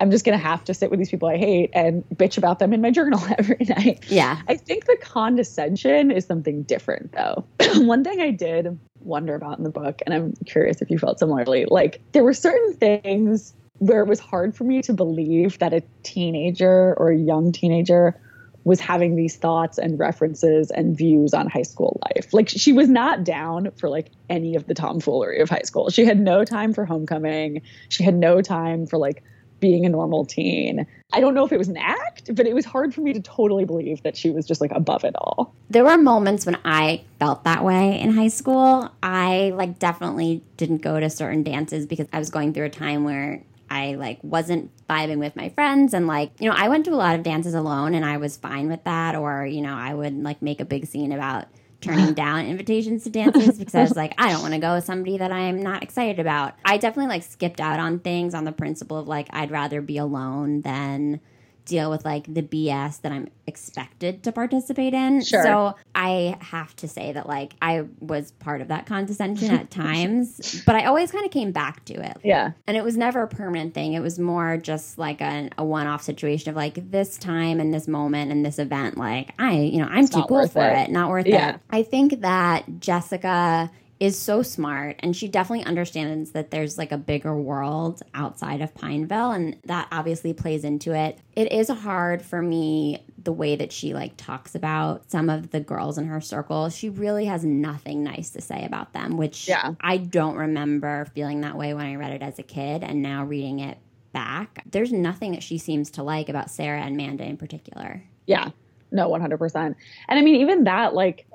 I'm 0.00 0.10
just 0.10 0.24
going 0.24 0.38
to 0.38 0.42
have 0.42 0.64
to 0.64 0.74
sit 0.74 0.90
with 0.90 0.98
these 0.98 1.10
people 1.10 1.28
I 1.28 1.36
hate 1.36 1.70
and 1.72 2.04
bitch 2.14 2.38
about 2.38 2.58
them 2.58 2.72
in 2.72 2.80
my 2.80 2.90
journal 2.90 3.20
every 3.38 3.64
night. 3.68 4.04
Yeah. 4.08 4.40
I 4.48 4.56
think 4.56 4.86
the 4.86 4.96
condescension 5.00 6.10
is 6.10 6.24
something 6.24 6.62
different, 6.62 7.12
though. 7.12 7.44
One 7.76 8.04
thing 8.04 8.20
I 8.20 8.30
did 8.30 8.78
wonder 9.00 9.34
about 9.34 9.58
in 9.58 9.64
the 9.64 9.70
book, 9.70 10.02
and 10.06 10.14
I'm 10.14 10.34
curious 10.46 10.82
if 10.82 10.90
you 10.90 10.98
felt 10.98 11.18
similarly, 11.18 11.66
like 11.68 12.00
there 12.12 12.24
were 12.24 12.34
certain 12.34 12.74
things 12.74 13.54
where 13.78 14.00
it 14.00 14.08
was 14.08 14.20
hard 14.20 14.56
for 14.56 14.64
me 14.64 14.82
to 14.82 14.92
believe 14.92 15.58
that 15.60 15.72
a 15.72 15.82
teenager 16.02 16.94
or 16.94 17.10
a 17.10 17.16
young 17.16 17.52
teenager 17.52 18.20
was 18.64 18.80
having 18.80 19.16
these 19.16 19.36
thoughts 19.36 19.78
and 19.78 19.98
references 19.98 20.70
and 20.70 20.96
views 20.96 21.32
on 21.32 21.48
high 21.48 21.62
school 21.62 22.00
life. 22.04 22.34
Like 22.34 22.48
she 22.48 22.72
was 22.72 22.88
not 22.88 23.24
down 23.24 23.70
for 23.78 23.88
like 23.88 24.10
any 24.28 24.56
of 24.56 24.66
the 24.66 24.74
tomfoolery 24.74 25.40
of 25.40 25.48
high 25.48 25.62
school. 25.62 25.88
She 25.90 26.04
had 26.04 26.20
no 26.20 26.44
time 26.44 26.74
for 26.74 26.84
homecoming. 26.84 27.62
She 27.88 28.04
had 28.04 28.14
no 28.14 28.42
time 28.42 28.86
for 28.86 28.98
like 28.98 29.22
being 29.60 29.84
a 29.86 29.88
normal 29.88 30.24
teen. 30.24 30.86
I 31.12 31.20
don't 31.20 31.34
know 31.34 31.44
if 31.44 31.52
it 31.52 31.58
was 31.58 31.68
an 31.68 31.76
act, 31.76 32.34
but 32.34 32.46
it 32.46 32.54
was 32.54 32.64
hard 32.64 32.94
for 32.94 33.00
me 33.00 33.12
to 33.12 33.20
totally 33.20 33.64
believe 33.64 34.02
that 34.02 34.16
she 34.16 34.30
was 34.30 34.46
just 34.46 34.60
like 34.60 34.72
above 34.72 35.04
it 35.04 35.14
all. 35.16 35.54
There 35.70 35.84
were 35.84 35.96
moments 35.96 36.44
when 36.44 36.58
I 36.64 37.02
felt 37.18 37.44
that 37.44 37.64
way 37.64 37.98
in 37.98 38.12
high 38.12 38.28
school. 38.28 38.90
I 39.02 39.52
like 39.54 39.78
definitely 39.78 40.42
didn't 40.56 40.82
go 40.82 41.00
to 41.00 41.08
certain 41.08 41.42
dances 41.42 41.86
because 41.86 42.06
I 42.12 42.18
was 42.18 42.30
going 42.30 42.52
through 42.52 42.66
a 42.66 42.70
time 42.70 43.04
where 43.04 43.42
I 43.70 43.94
like 43.94 44.18
wasn't 44.22 44.70
vibing 44.88 45.18
with 45.18 45.36
my 45.36 45.50
friends 45.50 45.92
and 45.94 46.06
like, 46.06 46.32
you 46.40 46.48
know, 46.48 46.56
I 46.56 46.68
went 46.68 46.84
to 46.86 46.92
a 46.92 46.96
lot 46.96 47.14
of 47.14 47.22
dances 47.22 47.54
alone 47.54 47.94
and 47.94 48.04
I 48.04 48.16
was 48.16 48.36
fine 48.36 48.68
with 48.68 48.84
that 48.84 49.14
or, 49.14 49.44
you 49.46 49.60
know, 49.60 49.74
I 49.74 49.94
would 49.94 50.22
like 50.22 50.40
make 50.40 50.60
a 50.60 50.64
big 50.64 50.86
scene 50.86 51.12
about 51.12 51.46
turning 51.80 52.14
down 52.14 52.46
invitations 52.46 53.04
to 53.04 53.10
dances 53.10 53.58
because 53.58 53.74
I 53.74 53.82
was 53.82 53.96
like, 53.96 54.14
I 54.18 54.32
don't 54.32 54.42
want 54.42 54.54
to 54.54 54.60
go 54.60 54.74
with 54.74 54.84
somebody 54.84 55.18
that 55.18 55.30
I'm 55.30 55.62
not 55.62 55.82
excited 55.82 56.18
about. 56.18 56.54
I 56.64 56.76
definitely 56.76 57.08
like 57.08 57.22
skipped 57.22 57.60
out 57.60 57.78
on 57.78 58.00
things 58.00 58.34
on 58.34 58.44
the 58.44 58.52
principle 58.52 58.98
of 58.98 59.06
like 59.06 59.28
I'd 59.30 59.50
rather 59.50 59.80
be 59.80 59.98
alone 59.98 60.62
than 60.62 61.20
deal 61.68 61.90
with 61.90 62.04
like 62.04 62.32
the 62.32 62.42
BS 62.42 63.02
that 63.02 63.12
I'm 63.12 63.28
expected 63.46 64.24
to 64.24 64.32
participate 64.32 64.94
in. 64.94 65.22
Sure. 65.22 65.42
So 65.42 65.76
I 65.94 66.36
have 66.40 66.74
to 66.76 66.88
say 66.88 67.12
that 67.12 67.28
like 67.28 67.54
I 67.62 67.84
was 68.00 68.32
part 68.32 68.60
of 68.60 68.68
that 68.68 68.86
condescension 68.86 69.52
at 69.52 69.70
times, 69.70 70.62
but 70.66 70.74
I 70.74 70.86
always 70.86 71.12
kind 71.12 71.24
of 71.24 71.30
came 71.30 71.52
back 71.52 71.84
to 71.86 71.94
it. 71.94 72.16
Yeah. 72.24 72.52
And 72.66 72.76
it 72.76 72.82
was 72.82 72.96
never 72.96 73.22
a 73.22 73.28
permanent 73.28 73.74
thing. 73.74 73.92
It 73.92 74.00
was 74.00 74.18
more 74.18 74.56
just 74.56 74.98
like 74.98 75.20
a, 75.20 75.50
a 75.56 75.64
one 75.64 75.86
off 75.86 76.02
situation 76.02 76.50
of 76.50 76.56
like 76.56 76.90
this 76.90 77.16
time 77.18 77.60
and 77.60 77.72
this 77.72 77.86
moment 77.86 78.32
and 78.32 78.44
this 78.44 78.58
event. 78.58 78.96
Like 78.96 79.34
I, 79.38 79.58
you 79.58 79.78
know, 79.78 79.88
I'm 79.88 80.04
it's 80.04 80.10
too 80.10 80.24
cool 80.26 80.48
for 80.48 80.66
it. 80.66 80.88
it. 80.88 80.90
Not 80.90 81.10
worth 81.10 81.26
yeah. 81.26 81.56
it. 81.56 81.60
I 81.70 81.82
think 81.82 82.22
that 82.22 82.80
Jessica 82.80 83.70
is 84.00 84.16
so 84.16 84.42
smart 84.42 84.96
and 85.00 85.16
she 85.16 85.26
definitely 85.26 85.64
understands 85.64 86.30
that 86.30 86.50
there's 86.50 86.78
like 86.78 86.92
a 86.92 86.98
bigger 86.98 87.36
world 87.36 88.00
outside 88.14 88.60
of 88.60 88.74
Pineville 88.74 89.32
and 89.32 89.56
that 89.64 89.88
obviously 89.90 90.32
plays 90.32 90.64
into 90.64 90.94
it. 90.94 91.18
It 91.34 91.50
is 91.52 91.68
hard 91.68 92.22
for 92.22 92.40
me 92.40 93.04
the 93.22 93.32
way 93.32 93.56
that 93.56 93.72
she 93.72 93.94
like 93.94 94.16
talks 94.16 94.54
about 94.54 95.10
some 95.10 95.28
of 95.28 95.50
the 95.50 95.60
girls 95.60 95.98
in 95.98 96.06
her 96.06 96.20
circle. 96.20 96.70
She 96.70 96.88
really 96.88 97.24
has 97.24 97.44
nothing 97.44 98.04
nice 98.04 98.30
to 98.30 98.40
say 98.40 98.64
about 98.64 98.92
them, 98.92 99.16
which 99.16 99.48
yeah. 99.48 99.74
I 99.80 99.96
don't 99.96 100.36
remember 100.36 101.06
feeling 101.14 101.40
that 101.40 101.56
way 101.56 101.74
when 101.74 101.86
I 101.86 101.96
read 101.96 102.12
it 102.12 102.22
as 102.22 102.38
a 102.38 102.44
kid 102.44 102.84
and 102.84 103.02
now 103.02 103.24
reading 103.24 103.58
it 103.58 103.78
back. 104.12 104.62
There's 104.70 104.92
nothing 104.92 105.32
that 105.32 105.42
she 105.42 105.58
seems 105.58 105.90
to 105.92 106.04
like 106.04 106.28
about 106.28 106.50
Sarah 106.50 106.80
and 106.80 106.94
Amanda 106.94 107.24
in 107.24 107.36
particular. 107.36 108.02
Yeah. 108.26 108.50
No, 108.90 109.10
100%. 109.10 109.56
And 109.56 109.76
I 110.08 110.22
mean, 110.22 110.36
even 110.36 110.64
that, 110.64 110.94
like, 110.94 111.26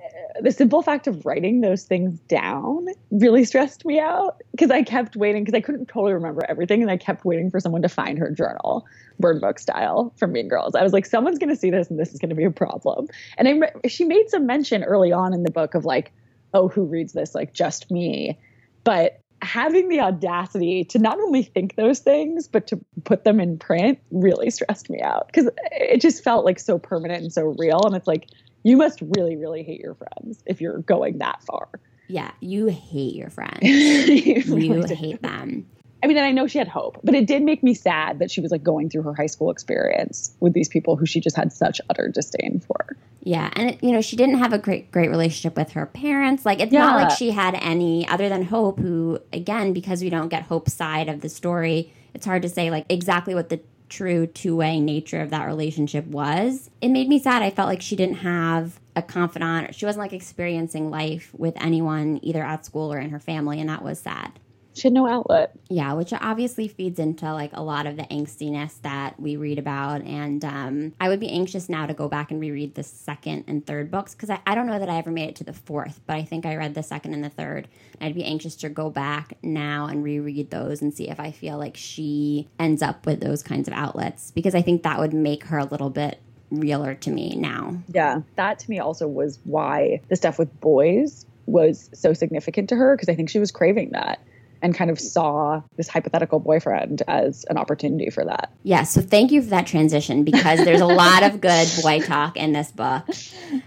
the 0.41 0.51
simple 0.51 0.81
fact 0.81 1.05
of 1.05 1.25
writing 1.25 1.61
those 1.61 1.83
things 1.83 2.19
down 2.21 2.87
really 3.11 3.45
stressed 3.45 3.85
me 3.85 3.99
out 3.99 4.41
because 4.51 4.71
I 4.71 4.81
kept 4.81 5.15
waiting 5.15 5.43
because 5.43 5.55
I 5.55 5.61
couldn't 5.61 5.85
totally 5.87 6.13
remember 6.13 6.43
everything 6.49 6.81
and 6.81 6.89
I 6.89 6.97
kept 6.97 7.25
waiting 7.25 7.51
for 7.51 7.59
someone 7.59 7.83
to 7.83 7.89
find 7.89 8.17
her 8.17 8.31
journal, 8.31 8.85
burn 9.19 9.39
book 9.39 9.59
style 9.59 10.11
from 10.17 10.31
Mean 10.31 10.47
Girls. 10.47 10.73
I 10.73 10.81
was 10.81 10.93
like, 10.93 11.05
someone's 11.05 11.37
going 11.37 11.49
to 11.49 11.55
see 11.55 11.69
this 11.69 11.89
and 11.89 11.99
this 11.99 12.11
is 12.11 12.19
going 12.19 12.29
to 12.29 12.35
be 12.35 12.43
a 12.43 12.51
problem. 12.51 13.07
And 13.37 13.47
I, 13.47 13.87
she 13.87 14.03
made 14.03 14.29
some 14.29 14.47
mention 14.47 14.83
early 14.83 15.11
on 15.11 15.33
in 15.33 15.43
the 15.43 15.51
book 15.51 15.75
of 15.75 15.85
like, 15.85 16.11
oh, 16.55 16.67
who 16.67 16.83
reads 16.85 17.13
this? 17.13 17.35
Like, 17.35 17.53
just 17.53 17.91
me. 17.91 18.39
But 18.83 19.19
having 19.43 19.89
the 19.89 19.99
audacity 19.99 20.83
to 20.85 20.99
not 20.99 21.19
only 21.19 21.43
think 21.43 21.75
those 21.75 21.99
things 21.99 22.47
but 22.47 22.67
to 22.67 22.79
put 23.03 23.23
them 23.23 23.39
in 23.39 23.57
print 23.57 23.99
really 24.11 24.49
stressed 24.49 24.89
me 24.89 25.01
out. 25.01 25.27
Because 25.27 25.49
it 25.71 26.01
just 26.01 26.23
felt 26.23 26.45
like 26.45 26.59
so 26.59 26.79
permanent 26.79 27.21
and 27.23 27.33
so 27.33 27.55
real. 27.57 27.81
And 27.85 27.95
it's 27.95 28.07
like 28.07 28.29
you 28.63 28.77
must 28.77 29.01
really 29.15 29.35
really 29.35 29.63
hate 29.63 29.79
your 29.79 29.95
friends 29.95 30.43
if 30.45 30.61
you're 30.61 30.79
going 30.79 31.19
that 31.19 31.43
far. 31.43 31.67
Yeah 32.07 32.31
you 32.39 32.67
hate 32.67 33.15
your 33.15 33.29
friends. 33.29 33.59
You, 33.63 34.57
you 34.57 34.83
hate 34.83 35.21
them 35.21 35.65
I 36.03 36.07
mean, 36.07 36.17
and 36.17 36.25
I 36.25 36.31
know 36.31 36.47
she 36.47 36.57
had 36.57 36.67
hope, 36.67 36.99
but 37.01 37.15
it 37.15 37.25
did 37.25 37.43
make 37.43 37.63
me 37.63 37.73
sad 37.73 38.19
that 38.19 38.29
she 38.29 38.41
was 38.41 38.51
like 38.51 38.61
going 38.61 38.89
through 38.89 39.03
her 39.03 39.13
high 39.13 39.27
school 39.27 39.49
experience 39.49 40.35
with 40.41 40.51
these 40.51 40.67
people 40.67 40.97
who 40.97 41.05
she 41.05 41.21
just 41.21 41.37
had 41.37 41.53
such 41.53 41.79
utter 41.89 42.09
disdain 42.09 42.59
for. 42.59 42.97
Yeah, 43.21 43.49
and 43.53 43.69
it, 43.69 43.83
you 43.83 43.93
know, 43.93 44.01
she 44.01 44.17
didn't 44.17 44.39
have 44.39 44.51
a 44.51 44.57
great 44.57 44.91
great 44.91 45.09
relationship 45.09 45.55
with 45.55 45.71
her 45.71 45.85
parents. 45.85 46.45
Like 46.45 46.59
it's 46.59 46.73
yeah. 46.73 46.81
not 46.81 47.01
like 47.01 47.17
she 47.17 47.31
had 47.31 47.55
any 47.55 48.05
other 48.09 48.27
than 48.27 48.43
Hope, 48.43 48.79
who 48.79 49.19
again, 49.31 49.71
because 49.71 50.01
we 50.01 50.09
don't 50.09 50.27
get 50.27 50.43
Hope's 50.43 50.73
side 50.73 51.07
of 51.07 51.21
the 51.21 51.29
story, 51.29 51.93
it's 52.13 52.25
hard 52.25 52.41
to 52.41 52.49
say 52.49 52.69
like 52.69 52.85
exactly 52.89 53.33
what 53.33 53.47
the 53.47 53.61
true 53.87 54.25
two-way 54.27 54.81
nature 54.81 55.21
of 55.21 55.29
that 55.29 55.45
relationship 55.45 56.05
was. 56.07 56.69
It 56.81 56.89
made 56.89 57.07
me 57.07 57.19
sad. 57.19 57.43
I 57.43 57.49
felt 57.49 57.69
like 57.69 57.81
she 57.81 57.95
didn't 57.95 58.17
have 58.17 58.79
a 58.95 59.01
confidant. 59.01 59.75
She 59.75 59.85
wasn't 59.85 60.01
like 60.01 60.13
experiencing 60.13 60.89
life 60.89 61.31
with 61.37 61.55
anyone 61.61 62.19
either 62.23 62.43
at 62.43 62.65
school 62.65 62.91
or 62.91 62.97
in 62.97 63.11
her 63.11 63.19
family, 63.19 63.61
and 63.61 63.69
that 63.69 63.83
was 63.83 63.99
sad. 63.99 64.39
She 64.73 64.87
had 64.87 64.93
no 64.93 65.07
outlet. 65.07 65.55
Yeah, 65.69 65.93
which 65.93 66.13
obviously 66.13 66.67
feeds 66.67 66.99
into 66.99 67.31
like 67.31 67.51
a 67.53 67.61
lot 67.61 67.85
of 67.85 67.95
the 67.95 68.03
angstiness 68.03 68.81
that 68.81 69.19
we 69.19 69.37
read 69.37 69.59
about. 69.59 70.01
And 70.01 70.43
um, 70.43 70.93
I 70.99 71.09
would 71.09 71.19
be 71.19 71.29
anxious 71.29 71.69
now 71.69 71.85
to 71.85 71.93
go 71.93 72.07
back 72.07 72.31
and 72.31 72.39
reread 72.39 72.75
the 72.75 72.83
second 72.83 73.45
and 73.47 73.65
third 73.65 73.91
books 73.91 74.13
because 74.13 74.29
I, 74.29 74.39
I 74.45 74.55
don't 74.55 74.67
know 74.67 74.79
that 74.79 74.89
I 74.89 74.97
ever 74.97 75.11
made 75.11 75.29
it 75.29 75.35
to 75.37 75.43
the 75.43 75.53
fourth, 75.53 76.01
but 76.05 76.15
I 76.15 76.23
think 76.23 76.45
I 76.45 76.55
read 76.55 76.73
the 76.73 76.83
second 76.83 77.13
and 77.13 77.23
the 77.23 77.29
third. 77.29 77.67
I'd 78.01 78.15
be 78.15 78.25
anxious 78.25 78.55
to 78.57 78.69
go 78.69 78.89
back 78.89 79.37
now 79.43 79.85
and 79.85 80.03
reread 80.03 80.49
those 80.49 80.81
and 80.81 80.93
see 80.93 81.09
if 81.09 81.19
I 81.19 81.31
feel 81.31 81.57
like 81.57 81.77
she 81.77 82.47
ends 82.59 82.81
up 82.81 83.05
with 83.05 83.19
those 83.19 83.43
kinds 83.43 83.67
of 83.67 83.73
outlets 83.73 84.31
because 84.31 84.55
I 84.55 84.61
think 84.61 84.83
that 84.83 84.99
would 84.99 85.13
make 85.13 85.45
her 85.45 85.59
a 85.59 85.65
little 85.65 85.89
bit 85.89 86.19
realer 86.49 86.95
to 86.95 87.09
me 87.09 87.35
now. 87.35 87.77
Yeah, 87.89 88.21
that 88.35 88.59
to 88.59 88.69
me 88.69 88.79
also 88.79 89.07
was 89.07 89.39
why 89.43 90.01
the 90.09 90.15
stuff 90.15 90.37
with 90.37 90.59
boys 90.59 91.25
was 91.45 91.89
so 91.93 92.13
significant 92.13 92.69
to 92.69 92.75
her 92.75 92.95
because 92.95 93.09
I 93.09 93.15
think 93.15 93.29
she 93.29 93.39
was 93.39 93.51
craving 93.51 93.89
that 93.91 94.19
and 94.63 94.73
kind 94.73 94.89
of 94.89 94.99
saw 94.99 95.61
this 95.75 95.87
hypothetical 95.87 96.39
boyfriend 96.39 97.03
as 97.07 97.43
an 97.49 97.57
opportunity 97.57 98.09
for 98.09 98.23
that. 98.25 98.51
Yeah, 98.63 98.83
so 98.83 99.01
thank 99.01 99.31
you 99.31 99.41
for 99.41 99.49
that 99.49 99.67
transition 99.67 100.23
because 100.23 100.63
there's 100.63 100.81
a 100.81 100.87
lot 100.87 101.23
of 101.23 101.41
good 101.41 101.67
boy 101.81 101.99
talk 101.99 102.37
in 102.37 102.53
this 102.53 102.71
book. 102.71 103.05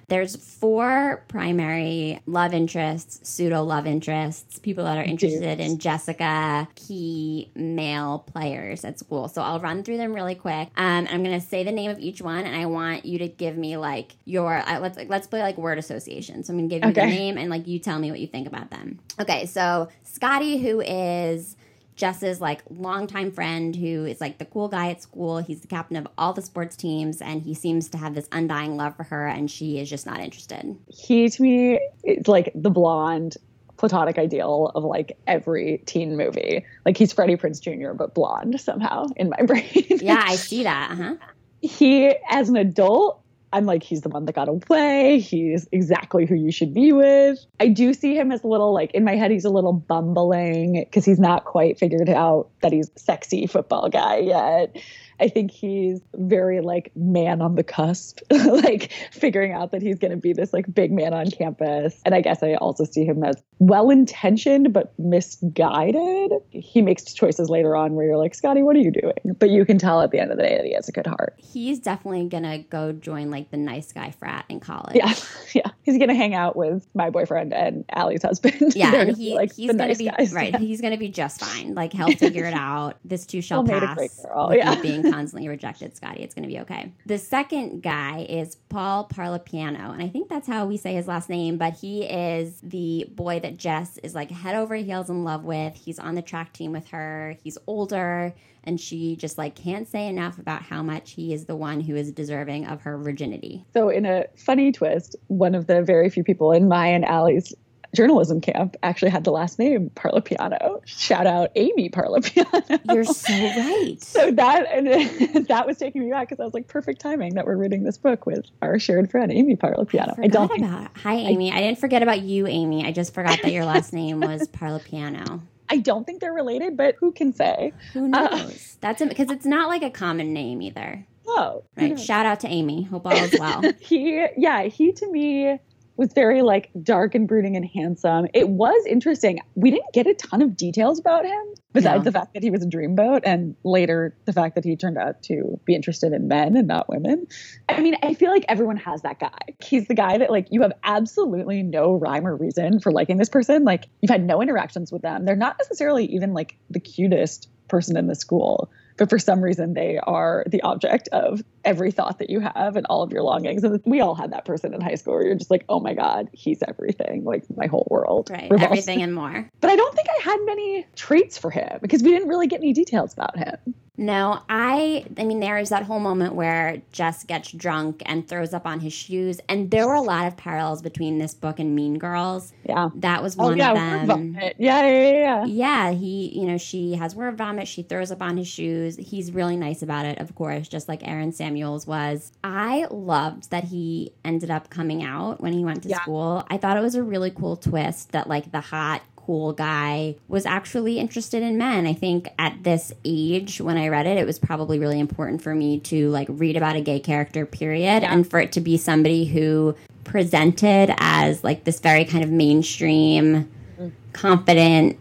There's 0.08 0.34
four 0.36 1.24
primary 1.28 2.20
love 2.26 2.54
interests, 2.54 3.28
pseudo 3.28 3.62
love 3.62 3.86
interests, 3.86 4.58
people 4.58 4.84
that 4.84 4.96
are 4.96 5.04
interested 5.04 5.60
in 5.60 5.78
Jessica, 5.78 6.66
key 6.74 7.50
male 7.54 8.20
players 8.20 8.84
at 8.84 8.98
school. 8.98 9.28
So 9.28 9.42
I'll 9.42 9.60
run 9.60 9.82
through 9.82 9.98
them 9.98 10.14
really 10.14 10.34
quick. 10.34 10.70
Um, 10.76 11.06
I'm 11.10 11.22
going 11.22 11.38
to 11.38 11.46
say 11.46 11.62
the 11.62 11.72
name 11.72 11.90
of 11.90 11.98
each 11.98 12.22
one, 12.22 12.44
and 12.44 12.56
I 12.56 12.66
want 12.66 13.04
you 13.04 13.18
to 13.18 13.28
give 13.28 13.56
me 13.56 13.76
like 13.76 14.16
your 14.24 14.56
uh, 14.56 14.80
let's 14.80 14.96
like, 14.96 15.10
let's 15.10 15.26
play 15.26 15.42
like 15.42 15.58
word 15.58 15.76
association. 15.76 16.42
So 16.42 16.52
I'm 16.52 16.58
going 16.58 16.70
to 16.70 16.74
give 16.74 16.84
you 16.84 16.90
okay. 16.90 17.10
the 17.10 17.16
name, 17.18 17.36
and 17.36 17.50
like 17.50 17.66
you 17.66 17.78
tell 17.78 17.98
me 17.98 18.10
what 18.10 18.20
you 18.20 18.26
think 18.26 18.48
about 18.48 18.70
them. 18.70 18.98
Okay, 19.20 19.44
so 19.44 19.88
Scotty, 20.02 20.58
who 20.58 20.80
is 20.86 21.56
Jess's 21.96 22.40
like 22.40 22.62
longtime 22.68 23.32
friend 23.32 23.74
who 23.74 24.04
is 24.04 24.20
like 24.20 24.38
the 24.38 24.44
cool 24.44 24.68
guy 24.68 24.90
at 24.90 25.02
school. 25.02 25.38
He's 25.38 25.62
the 25.62 25.66
captain 25.66 25.96
of 25.96 26.06
all 26.18 26.32
the 26.32 26.42
sports 26.42 26.76
teams 26.76 27.22
and 27.22 27.42
he 27.42 27.54
seems 27.54 27.88
to 27.90 27.98
have 27.98 28.14
this 28.14 28.28
undying 28.32 28.76
love 28.76 28.96
for 28.96 29.02
her 29.04 29.26
and 29.26 29.50
she 29.50 29.78
is 29.78 29.88
just 29.88 30.04
not 30.06 30.20
interested. 30.20 30.76
He 30.88 31.28
to 31.30 31.42
me 31.42 31.80
is 32.04 32.28
like 32.28 32.52
the 32.54 32.70
blonde 32.70 33.36
platonic 33.78 34.18
ideal 34.18 34.72
of 34.74 34.84
like 34.84 35.18
every 35.26 35.82
teen 35.86 36.16
movie. 36.16 36.64
Like 36.84 36.96
he's 36.96 37.12
Freddie 37.12 37.36
Prinze 37.36 37.60
Jr. 37.60 37.94
but 37.94 38.14
blonde 38.14 38.60
somehow 38.60 39.06
in 39.16 39.30
my 39.30 39.42
brain. 39.46 39.64
yeah, 39.74 40.22
I 40.24 40.36
see 40.36 40.62
that. 40.64 40.90
Uh-huh. 40.92 41.16
He 41.62 42.14
as 42.30 42.48
an 42.50 42.56
adult 42.56 43.22
I'm 43.56 43.64
like, 43.64 43.82
he's 43.82 44.02
the 44.02 44.10
one 44.10 44.26
that 44.26 44.34
got 44.34 44.48
away. 44.48 45.18
He's 45.18 45.66
exactly 45.72 46.26
who 46.26 46.34
you 46.34 46.52
should 46.52 46.74
be 46.74 46.92
with. 46.92 47.38
I 47.58 47.68
do 47.68 47.94
see 47.94 48.14
him 48.14 48.30
as 48.30 48.44
a 48.44 48.46
little, 48.46 48.74
like, 48.74 48.90
in 48.90 49.02
my 49.02 49.16
head, 49.16 49.30
he's 49.30 49.46
a 49.46 49.50
little 49.50 49.72
bumbling 49.72 50.74
because 50.74 51.06
he's 51.06 51.18
not 51.18 51.46
quite 51.46 51.78
figured 51.78 52.10
out 52.10 52.50
that 52.60 52.72
he's 52.72 52.90
sexy 52.96 53.46
football 53.46 53.88
guy 53.88 54.18
yet. 54.18 54.76
I 55.20 55.28
think 55.28 55.50
he's 55.50 56.00
very 56.14 56.60
like 56.60 56.92
man 56.94 57.40
on 57.40 57.54
the 57.54 57.64
cusp, 57.64 58.20
like 58.30 58.92
figuring 59.12 59.52
out 59.52 59.72
that 59.72 59.82
he's 59.82 59.98
going 59.98 60.10
to 60.10 60.16
be 60.16 60.32
this 60.32 60.52
like 60.52 60.72
big 60.72 60.92
man 60.92 61.14
on 61.14 61.30
campus. 61.30 62.00
And 62.04 62.14
I 62.14 62.20
guess 62.20 62.42
I 62.42 62.54
also 62.54 62.84
see 62.84 63.04
him 63.04 63.24
as 63.24 63.36
well 63.58 63.90
intentioned 63.90 64.72
but 64.72 64.92
misguided. 64.98 66.32
He 66.50 66.82
makes 66.82 67.04
choices 67.14 67.48
later 67.48 67.74
on 67.74 67.94
where 67.94 68.06
you're 68.06 68.18
like, 68.18 68.34
Scotty, 68.34 68.62
what 68.62 68.76
are 68.76 68.80
you 68.80 68.90
doing? 68.92 69.36
But 69.38 69.50
you 69.50 69.64
can 69.64 69.78
tell 69.78 70.00
at 70.02 70.10
the 70.10 70.18
end 70.18 70.30
of 70.30 70.36
the 70.36 70.42
day 70.42 70.56
that 70.56 70.66
he 70.66 70.74
has 70.74 70.88
a 70.88 70.92
good 70.92 71.06
heart. 71.06 71.34
He's 71.38 71.78
definitely 71.78 72.28
going 72.28 72.42
to 72.42 72.58
go 72.58 72.92
join 72.92 73.30
like 73.30 73.50
the 73.50 73.56
nice 73.56 73.92
guy 73.92 74.10
frat 74.10 74.44
in 74.48 74.60
college. 74.60 74.96
Yeah. 74.96 75.14
Yeah. 75.54 75.70
He's 75.84 75.96
going 75.96 76.08
to 76.08 76.14
hang 76.14 76.34
out 76.34 76.54
with 76.54 76.86
my 76.94 77.08
boyfriend 77.08 77.54
and 77.54 77.84
Allie's 77.88 78.22
husband. 78.22 78.74
Yeah. 78.76 78.94
and 78.94 79.16
he, 79.16 79.34
like 79.34 79.54
he's 79.54 79.72
going 79.72 79.90
to 79.90 79.96
be, 79.96 80.10
guys. 80.10 80.34
right. 80.34 80.54
He's 80.56 80.82
going 80.82 80.92
to 80.92 80.98
be 80.98 81.08
just 81.08 81.40
fine. 81.40 81.74
Like 81.74 81.94
he'll 81.94 82.10
figure 82.10 82.44
it 82.44 82.52
out. 82.52 82.98
This 83.04 83.24
too 83.24 83.40
shall 83.40 83.64
pass. 83.64 84.26
Yeah. 84.52 84.74
Being 84.82 85.05
constantly 85.12 85.48
rejected, 85.48 85.96
Scotty. 85.96 86.22
It's 86.22 86.34
going 86.34 86.42
to 86.42 86.48
be 86.48 86.60
okay. 86.60 86.92
The 87.06 87.18
second 87.18 87.82
guy 87.82 88.26
is 88.28 88.56
Paul 88.68 89.08
Parlapiano, 89.12 89.92
and 89.92 90.02
I 90.02 90.08
think 90.08 90.28
that's 90.28 90.48
how 90.48 90.66
we 90.66 90.76
say 90.76 90.94
his 90.94 91.08
last 91.08 91.28
name, 91.28 91.58
but 91.58 91.74
he 91.74 92.04
is 92.04 92.60
the 92.62 93.06
boy 93.10 93.40
that 93.40 93.56
Jess 93.56 93.98
is 93.98 94.14
like 94.14 94.30
head 94.30 94.54
over 94.54 94.74
heels 94.74 95.10
in 95.10 95.24
love 95.24 95.44
with. 95.44 95.74
He's 95.74 95.98
on 95.98 96.14
the 96.14 96.22
track 96.22 96.52
team 96.52 96.72
with 96.72 96.88
her. 96.88 97.36
He's 97.42 97.58
older, 97.66 98.34
and 98.64 98.80
she 98.80 99.16
just 99.16 99.38
like 99.38 99.54
can't 99.54 99.88
say 99.88 100.08
enough 100.08 100.38
about 100.38 100.62
how 100.62 100.82
much 100.82 101.12
he 101.12 101.32
is 101.32 101.46
the 101.46 101.56
one 101.56 101.80
who 101.80 101.94
is 101.94 102.12
deserving 102.12 102.66
of 102.66 102.82
her 102.82 102.98
virginity. 102.98 103.64
So, 103.72 103.88
in 103.88 104.04
a 104.04 104.24
funny 104.36 104.72
twist, 104.72 105.16
one 105.28 105.54
of 105.54 105.66
the 105.66 105.82
very 105.82 106.10
few 106.10 106.24
people 106.24 106.52
in 106.52 106.68
my 106.68 106.88
and 106.88 107.04
Allie's 107.04 107.54
journalism 107.96 108.40
camp 108.40 108.76
actually 108.82 109.10
had 109.10 109.24
the 109.24 109.32
last 109.32 109.58
name 109.58 109.90
Parlapiano. 109.90 110.80
Shout 110.86 111.26
out 111.26 111.50
Amy 111.56 111.88
Parlapiano. 111.88 112.80
You're 112.92 113.04
so 113.04 113.32
right. 113.32 113.96
so 114.00 114.30
that 114.30 114.66
and 114.70 115.46
that 115.48 115.66
was 115.66 115.78
taking 115.78 116.04
me 116.04 116.10
back 116.10 116.28
because 116.28 116.40
I 116.40 116.44
was 116.44 116.54
like, 116.54 116.68
perfect 116.68 117.00
timing 117.00 117.34
that 117.34 117.46
we're 117.46 117.56
reading 117.56 117.82
this 117.82 117.98
book 117.98 118.26
with 118.26 118.44
our 118.62 118.78
shared 118.78 119.10
friend 119.10 119.32
Amy 119.32 119.56
Parlapiano. 119.56 120.18
I, 120.18 120.24
I 120.24 120.26
don't 120.28 120.56
about. 120.56 120.90
Hi, 120.98 121.14
Amy. 121.14 121.50
I, 121.50 121.56
I 121.56 121.60
didn't 121.60 121.78
forget 121.78 122.02
about 122.02 122.20
you, 122.20 122.46
Amy. 122.46 122.84
I 122.84 122.92
just 122.92 123.14
forgot 123.14 123.40
that 123.42 123.52
your 123.52 123.64
last 123.64 123.92
name 123.92 124.20
was 124.20 124.46
Parlapiano. 124.48 125.40
I 125.68 125.78
don't 125.78 126.04
think 126.06 126.20
they're 126.20 126.32
related, 126.32 126.76
but 126.76 126.94
who 127.00 127.10
can 127.10 127.32
say? 127.32 127.72
Who 127.92 128.04
uh, 128.04 128.08
knows? 128.08 128.76
Uh, 128.76 128.76
That's 128.80 129.04
because 129.04 129.30
it's 129.30 129.46
not 129.46 129.68
like 129.68 129.82
a 129.82 129.90
common 129.90 130.32
name 130.32 130.62
either. 130.62 131.04
Oh, 131.26 131.64
right. 131.76 131.98
Shout 131.98 132.24
out 132.24 132.40
to 132.40 132.48
Amy. 132.48 132.84
Hope 132.84 133.04
all 133.06 133.12
is 133.12 133.34
well. 133.38 133.62
he, 133.80 134.24
yeah, 134.36 134.62
he 134.64 134.92
to 134.92 135.10
me 135.10 135.58
was 135.96 136.12
very 136.12 136.42
like 136.42 136.70
dark 136.82 137.14
and 137.14 137.26
brooding 137.26 137.56
and 137.56 137.64
handsome. 137.64 138.28
It 138.34 138.48
was 138.48 138.84
interesting. 138.86 139.40
We 139.54 139.70
didn't 139.70 139.92
get 139.92 140.06
a 140.06 140.14
ton 140.14 140.42
of 140.42 140.56
details 140.56 140.98
about 140.98 141.24
him 141.24 141.44
besides 141.72 142.04
no. 142.04 142.10
the 142.10 142.12
fact 142.12 142.34
that 142.34 142.42
he 142.42 142.50
was 142.50 142.62
a 142.62 142.66
dreamboat 142.66 143.22
and 143.24 143.56
later 143.64 144.16
the 144.24 144.32
fact 144.32 144.54
that 144.54 144.64
he 144.64 144.76
turned 144.76 144.98
out 144.98 145.22
to 145.24 145.58
be 145.64 145.74
interested 145.74 146.12
in 146.12 146.28
men 146.28 146.56
and 146.56 146.68
not 146.68 146.88
women. 146.88 147.26
I 147.68 147.80
mean, 147.80 147.96
I 148.02 148.14
feel 148.14 148.30
like 148.30 148.44
everyone 148.48 148.76
has 148.78 149.02
that 149.02 149.18
guy. 149.18 149.38
He's 149.62 149.88
the 149.88 149.94
guy 149.94 150.18
that 150.18 150.30
like 150.30 150.48
you 150.50 150.62
have 150.62 150.72
absolutely 150.84 151.62
no 151.62 151.94
rhyme 151.94 152.26
or 152.26 152.36
reason 152.36 152.80
for 152.80 152.92
liking 152.92 153.16
this 153.16 153.28
person. 153.28 153.64
Like 153.64 153.86
you've 154.00 154.10
had 154.10 154.24
no 154.24 154.42
interactions 154.42 154.92
with 154.92 155.02
them. 155.02 155.24
They're 155.24 155.36
not 155.36 155.56
necessarily 155.58 156.04
even 156.06 156.34
like 156.34 156.56
the 156.70 156.80
cutest 156.80 157.48
person 157.68 157.96
in 157.96 158.06
the 158.06 158.14
school 158.14 158.70
but 158.96 159.10
for 159.10 159.18
some 159.18 159.40
reason 159.40 159.74
they 159.74 159.98
are 159.98 160.44
the 160.46 160.62
object 160.62 161.08
of 161.08 161.42
every 161.64 161.90
thought 161.90 162.18
that 162.18 162.30
you 162.30 162.40
have 162.40 162.76
and 162.76 162.86
all 162.86 163.02
of 163.02 163.12
your 163.12 163.22
longings. 163.22 163.64
And 163.64 163.80
we 163.84 164.00
all 164.00 164.14
had 164.14 164.32
that 164.32 164.44
person 164.44 164.72
in 164.74 164.80
high 164.80 164.94
school 164.94 165.14
where 165.14 165.26
you're 165.26 165.34
just 165.34 165.50
like, 165.50 165.64
oh 165.68 165.80
my 165.80 165.94
God, 165.94 166.28
he's 166.32 166.62
everything. 166.66 167.24
Like 167.24 167.44
my 167.56 167.66
whole 167.66 167.86
world. 167.90 168.30
Right. 168.30 168.50
Revolves. 168.50 168.64
Everything 168.64 169.02
and 169.02 169.14
more. 169.14 169.48
But 169.60 169.70
I 169.70 169.76
don't 169.76 169.94
think 169.94 170.08
I 170.08 170.22
had 170.22 170.38
many 170.44 170.86
traits 170.94 171.36
for 171.38 171.50
him 171.50 171.78
because 171.82 172.02
we 172.02 172.10
didn't 172.10 172.28
really 172.28 172.46
get 172.46 172.60
any 172.60 172.72
details 172.72 173.12
about 173.12 173.36
him. 173.36 173.74
No, 173.98 174.42
I 174.48 175.06
I 175.16 175.24
mean 175.24 175.40
there 175.40 175.58
is 175.58 175.70
that 175.70 175.84
whole 175.84 176.00
moment 176.00 176.34
where 176.34 176.82
Jess 176.92 177.24
gets 177.24 177.50
drunk 177.52 178.02
and 178.06 178.28
throws 178.28 178.52
up 178.52 178.66
on 178.66 178.80
his 178.80 178.92
shoes 178.92 179.40
and 179.48 179.70
there 179.70 179.86
were 179.86 179.94
a 179.94 180.02
lot 180.02 180.26
of 180.26 180.36
parallels 180.36 180.82
between 180.82 181.18
this 181.18 181.34
book 181.34 181.58
and 181.58 181.74
Mean 181.74 181.98
Girls. 181.98 182.52
Yeah. 182.68 182.90
That 182.96 183.22
was 183.22 183.36
oh, 183.38 183.44
one 183.44 183.60
oh, 183.60 183.74
yeah, 183.74 184.02
of 184.02 184.08
them. 184.08 184.34
Yeah, 184.34 184.52
yeah, 184.58 184.86
yeah, 184.86 185.12
yeah. 185.12 185.44
Yeah, 185.46 185.90
he, 185.92 186.38
you 186.38 186.46
know, 186.46 186.58
she 186.58 186.94
has 186.94 187.14
word 187.14 187.38
vomit, 187.38 187.68
she 187.68 187.82
throws 187.82 188.10
up 188.10 188.22
on 188.22 188.36
his 188.36 188.48
shoes. 188.48 188.96
He's 188.96 189.32
really 189.32 189.56
nice 189.56 189.82
about 189.82 190.06
it, 190.06 190.18
of 190.18 190.34
course, 190.34 190.68
just 190.68 190.88
like 190.88 191.06
Aaron 191.06 191.32
Samuels 191.32 191.86
was. 191.86 192.32
I 192.44 192.86
loved 192.90 193.50
that 193.50 193.64
he 193.64 194.12
ended 194.24 194.50
up 194.50 194.70
coming 194.70 195.02
out 195.02 195.40
when 195.40 195.52
he 195.52 195.64
went 195.64 195.82
to 195.84 195.88
yeah. 195.88 196.02
school. 196.02 196.44
I 196.50 196.58
thought 196.58 196.76
it 196.76 196.82
was 196.82 196.94
a 196.94 197.02
really 197.02 197.30
cool 197.30 197.56
twist 197.56 198.12
that 198.12 198.28
like 198.28 198.52
the 198.52 198.60
hot 198.60 199.02
cool 199.26 199.52
guy 199.52 200.14
was 200.28 200.46
actually 200.46 201.00
interested 201.00 201.42
in 201.42 201.58
men. 201.58 201.84
I 201.84 201.92
think 201.92 202.28
at 202.38 202.62
this 202.62 202.92
age 203.04 203.60
when 203.60 203.76
I 203.76 203.88
read 203.88 204.06
it, 204.06 204.16
it 204.16 204.24
was 204.24 204.38
probably 204.38 204.78
really 204.78 205.00
important 205.00 205.42
for 205.42 205.54
me 205.54 205.80
to 205.80 206.08
like 206.10 206.28
read 206.30 206.56
about 206.56 206.76
a 206.76 206.80
gay 206.80 207.00
character, 207.00 207.44
period, 207.44 208.02
yeah. 208.02 208.12
and 208.12 208.28
for 208.28 208.38
it 208.38 208.52
to 208.52 208.60
be 208.60 208.76
somebody 208.76 209.24
who 209.24 209.74
presented 210.04 210.94
as 210.98 211.42
like 211.42 211.64
this 211.64 211.80
very 211.80 212.04
kind 212.04 212.22
of 212.22 212.30
mainstream, 212.30 213.50
mm. 213.78 213.92
confident 214.12 214.96